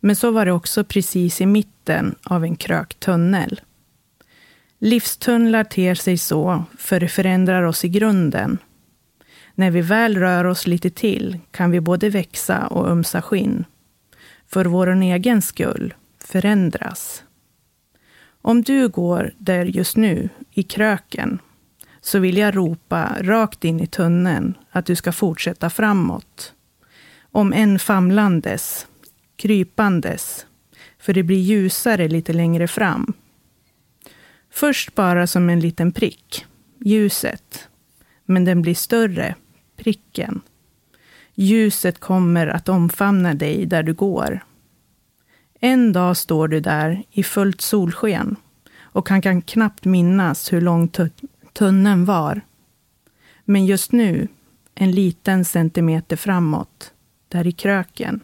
Men 0.00 0.16
så 0.16 0.30
var 0.30 0.46
det 0.46 0.52
också 0.52 0.84
precis 0.84 1.40
i 1.40 1.46
mitten 1.46 2.14
av 2.22 2.44
en 2.44 2.56
krökt 2.56 3.00
tunnel. 3.00 3.60
Livstunnlar 4.78 5.64
ter 5.64 5.94
sig 5.94 6.18
så, 6.18 6.64
för 6.78 7.00
det 7.00 7.08
förändrar 7.08 7.62
oss 7.62 7.84
i 7.84 7.88
grunden. 7.88 8.58
När 9.54 9.70
vi 9.70 9.80
väl 9.80 10.16
rör 10.16 10.44
oss 10.44 10.66
lite 10.66 10.90
till 10.90 11.38
kan 11.50 11.70
vi 11.70 11.80
både 11.80 12.10
växa 12.10 12.66
och 12.66 12.88
ömsa 12.88 13.22
skinn. 13.22 13.64
För 14.52 14.64
vår 14.64 15.02
egen 15.02 15.42
skull 15.42 15.94
förändras. 16.24 17.24
Om 18.42 18.62
du 18.62 18.88
går 18.88 19.32
där 19.38 19.64
just 19.64 19.96
nu, 19.96 20.28
i 20.50 20.62
kröken, 20.62 21.38
så 22.00 22.18
vill 22.18 22.36
jag 22.36 22.56
ropa 22.56 23.16
rakt 23.20 23.64
in 23.64 23.80
i 23.80 23.86
tunneln 23.86 24.54
att 24.70 24.86
du 24.86 24.96
ska 24.96 25.12
fortsätta 25.12 25.70
framåt. 25.70 26.54
Om 27.32 27.52
än 27.52 27.78
famlandes, 27.78 28.86
krypandes, 29.36 30.46
för 30.98 31.12
det 31.12 31.22
blir 31.22 31.38
ljusare 31.38 32.08
lite 32.08 32.32
längre 32.32 32.68
fram. 32.68 33.12
Först 34.50 34.94
bara 34.94 35.26
som 35.26 35.50
en 35.50 35.60
liten 35.60 35.92
prick, 35.92 36.46
ljuset. 36.84 37.68
Men 38.24 38.44
den 38.44 38.62
blir 38.62 38.74
större, 38.74 39.34
pricken. 39.76 40.40
Ljuset 41.42 42.00
kommer 42.00 42.46
att 42.46 42.68
omfamna 42.68 43.34
dig 43.34 43.66
där 43.66 43.82
du 43.82 43.94
går. 43.94 44.44
En 45.60 45.92
dag 45.92 46.16
står 46.16 46.48
du 46.48 46.60
där 46.60 47.02
i 47.10 47.22
fullt 47.22 47.60
solsken 47.60 48.36
och 48.78 49.08
han 49.08 49.22
kan 49.22 49.42
knappt 49.42 49.84
minnas 49.84 50.52
hur 50.52 50.60
lång 50.60 50.90
tunneln 51.52 52.04
var. 52.04 52.40
Men 53.44 53.66
just 53.66 53.92
nu, 53.92 54.28
en 54.74 54.90
liten 54.90 55.44
centimeter 55.44 56.16
framåt, 56.16 56.92
där 57.28 57.46
i 57.46 57.52
kröken. 57.52 58.20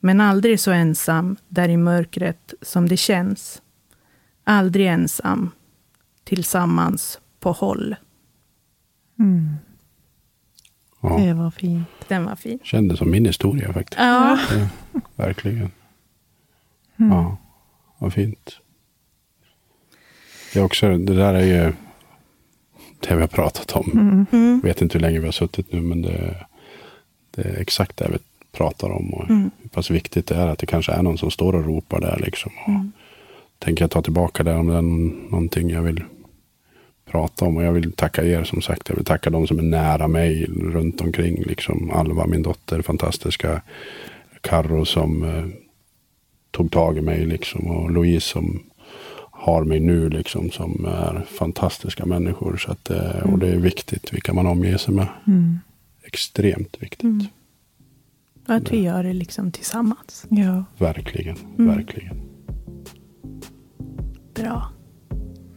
Men 0.00 0.20
aldrig 0.20 0.60
så 0.60 0.70
ensam 0.70 1.36
där 1.48 1.68
i 1.68 1.76
mörkret 1.76 2.54
som 2.62 2.88
det 2.88 2.96
känns. 2.96 3.62
Aldrig 4.44 4.86
ensam, 4.86 5.50
tillsammans 6.24 7.20
på 7.40 7.52
håll. 7.52 7.96
Mm. 9.18 9.54
Ja, 11.00 11.18
Det 11.18 11.32
var 11.34 11.50
fint. 11.50 11.86
Den 12.08 12.24
var 12.24 12.36
fin. 12.36 12.58
kändes 12.62 12.98
som 12.98 13.10
min 13.10 13.26
historia 13.26 13.72
faktiskt. 13.72 13.98
Ja, 14.00 14.38
Det, 14.50 14.68
verkligen. 15.16 15.70
Mm. 16.96 17.12
Ja, 17.12 17.36
vad 17.98 18.12
fint. 18.12 18.56
Det, 20.52 20.60
är 20.60 20.64
också, 20.64 20.98
det 20.98 21.14
där 21.16 21.34
är 21.34 21.44
ju 21.44 21.72
det 23.00 23.14
vi 23.14 23.20
har 23.20 23.26
pratat 23.28 23.72
om. 23.72 23.90
Mm. 23.92 24.26
mm. 24.32 24.60
Vet 24.60 24.82
inte 24.82 24.98
hur 24.98 25.00
länge 25.02 25.18
vi 25.18 25.24
har 25.24 25.32
suttit 25.32 25.72
nu, 25.72 25.80
men 25.80 26.02
det, 26.02 26.46
det 27.30 27.42
är 27.42 27.60
exakt 27.60 27.96
det 27.96 28.08
vi 28.12 28.18
pratar 28.52 28.90
om. 28.90 29.14
Och 29.14 29.30
Mm. 29.30 29.50
Hur 29.62 29.68
pass 29.68 29.90
viktigt 29.90 30.26
det 30.26 30.34
är 30.34 30.46
att 30.46 30.58
det 30.58 30.66
kanske 30.66 30.92
är 30.92 31.02
någon 31.02 31.18
som 31.18 31.30
står 31.30 31.54
och 31.54 31.64
ropar 31.64 32.00
där. 32.00 32.18
Liksom. 32.24 32.52
Och 32.62 32.68
Mm. 32.68 32.92
Tänker 33.58 33.82
jag 33.84 33.90
ta 33.90 34.02
tillbaka 34.02 34.42
det 34.42 34.54
om 34.54 34.66
det 34.66 34.74
är 34.76 34.82
någonting 35.30 35.70
jag 35.70 35.82
vill 35.82 36.04
prata 37.10 37.44
om. 37.44 37.56
Och 37.56 37.62
jag 37.62 37.72
vill 37.72 37.92
tacka 37.92 38.24
er 38.24 38.44
som 38.44 38.62
sagt. 38.62 38.88
Jag 38.88 38.96
vill 38.96 39.04
tacka 39.04 39.30
de 39.30 39.46
som 39.46 39.58
är 39.58 39.62
nära 39.62 40.08
mig 40.08 40.44
runt 40.46 41.00
omkring. 41.00 41.42
Liksom 41.42 41.90
Alva, 41.90 42.26
min 42.26 42.42
dotter, 42.42 42.82
fantastiska. 42.82 43.62
Karro 44.40 44.84
som 44.84 45.22
eh, 45.22 45.46
tog 46.50 46.70
tag 46.72 46.98
i 46.98 47.00
mig. 47.00 47.26
Liksom, 47.26 47.66
och 47.66 47.90
Louise 47.90 48.26
som 48.28 48.62
har 49.30 49.64
mig 49.64 49.80
nu. 49.80 50.08
Liksom, 50.08 50.50
som 50.50 50.84
är 50.84 51.24
fantastiska 51.38 52.06
människor. 52.06 52.56
Så 52.56 52.72
att, 52.72 52.90
eh, 52.90 53.32
Och 53.32 53.38
det 53.38 53.48
är 53.48 53.56
viktigt 53.56 54.12
vilka 54.12 54.32
man 54.32 54.46
omger 54.46 54.76
sig 54.76 54.94
med. 54.94 55.08
Mm. 55.26 55.58
Extremt 56.02 56.76
viktigt. 56.80 57.02
Mm. 57.02 57.26
Att 58.46 58.72
vi 58.72 58.82
gör 58.82 59.02
det 59.02 59.12
liksom 59.12 59.52
tillsammans. 59.52 60.26
Ja. 60.28 60.64
Verkligen. 60.78 61.36
Mm. 61.58 61.76
Verkligen. 61.76 62.20
Bra. 64.34 64.72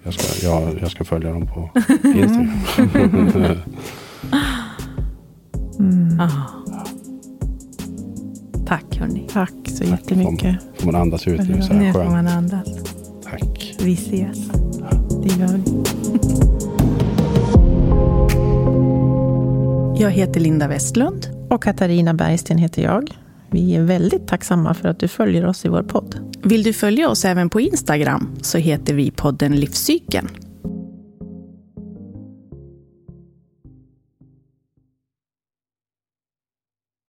Jag 0.03 0.13
ska, 0.13 0.47
jag, 0.47 0.79
jag 0.81 0.91
ska 0.91 1.03
följa 1.03 1.29
dem 1.33 1.47
på 1.47 1.69
Instagram. 2.03 3.61
Mm. 5.79 6.19
Ah. 6.19 6.27
Tack 8.67 8.97
hörni. 8.99 9.27
Tack 9.33 9.53
så 9.65 9.77
Tack. 9.83 9.89
jättemycket. 9.89 10.55
Får 10.77 10.91
man 10.91 11.01
andas 11.01 11.27
ut 11.27 11.49
nu 11.49 11.61
så 11.61 11.73
Nu 11.73 11.85
här 11.85 11.93
får 11.93 12.03
man 12.03 12.27
andas. 12.27 12.67
Tack. 13.23 13.75
Vi 13.81 13.93
ses. 13.93 14.47
Det 15.23 15.39
gör 15.39 15.57
vi. 15.57 15.63
Jag 20.03 20.11
heter 20.11 20.39
Linda 20.39 20.67
Westlund. 20.67 21.27
Och 21.49 21.63
Katarina 21.63 22.13
Bergsten 22.13 22.57
heter 22.57 22.81
jag. 22.83 23.17
Vi 23.49 23.75
är 23.75 23.83
väldigt 23.83 24.27
tacksamma 24.27 24.73
för 24.73 24.89
att 24.89 24.99
du 24.99 25.07
följer 25.07 25.45
oss 25.45 25.65
i 25.65 25.69
vår 25.69 25.83
podd. 25.83 26.30
Vill 26.43 26.63
du 26.63 26.73
följa 26.73 27.09
oss 27.09 27.25
även 27.25 27.49
på 27.49 27.61
Instagram 27.61 28.35
så 28.41 28.57
heter 28.57 28.93
vi 28.93 29.11
podden 29.11 29.55
Livscykeln. 29.55 30.50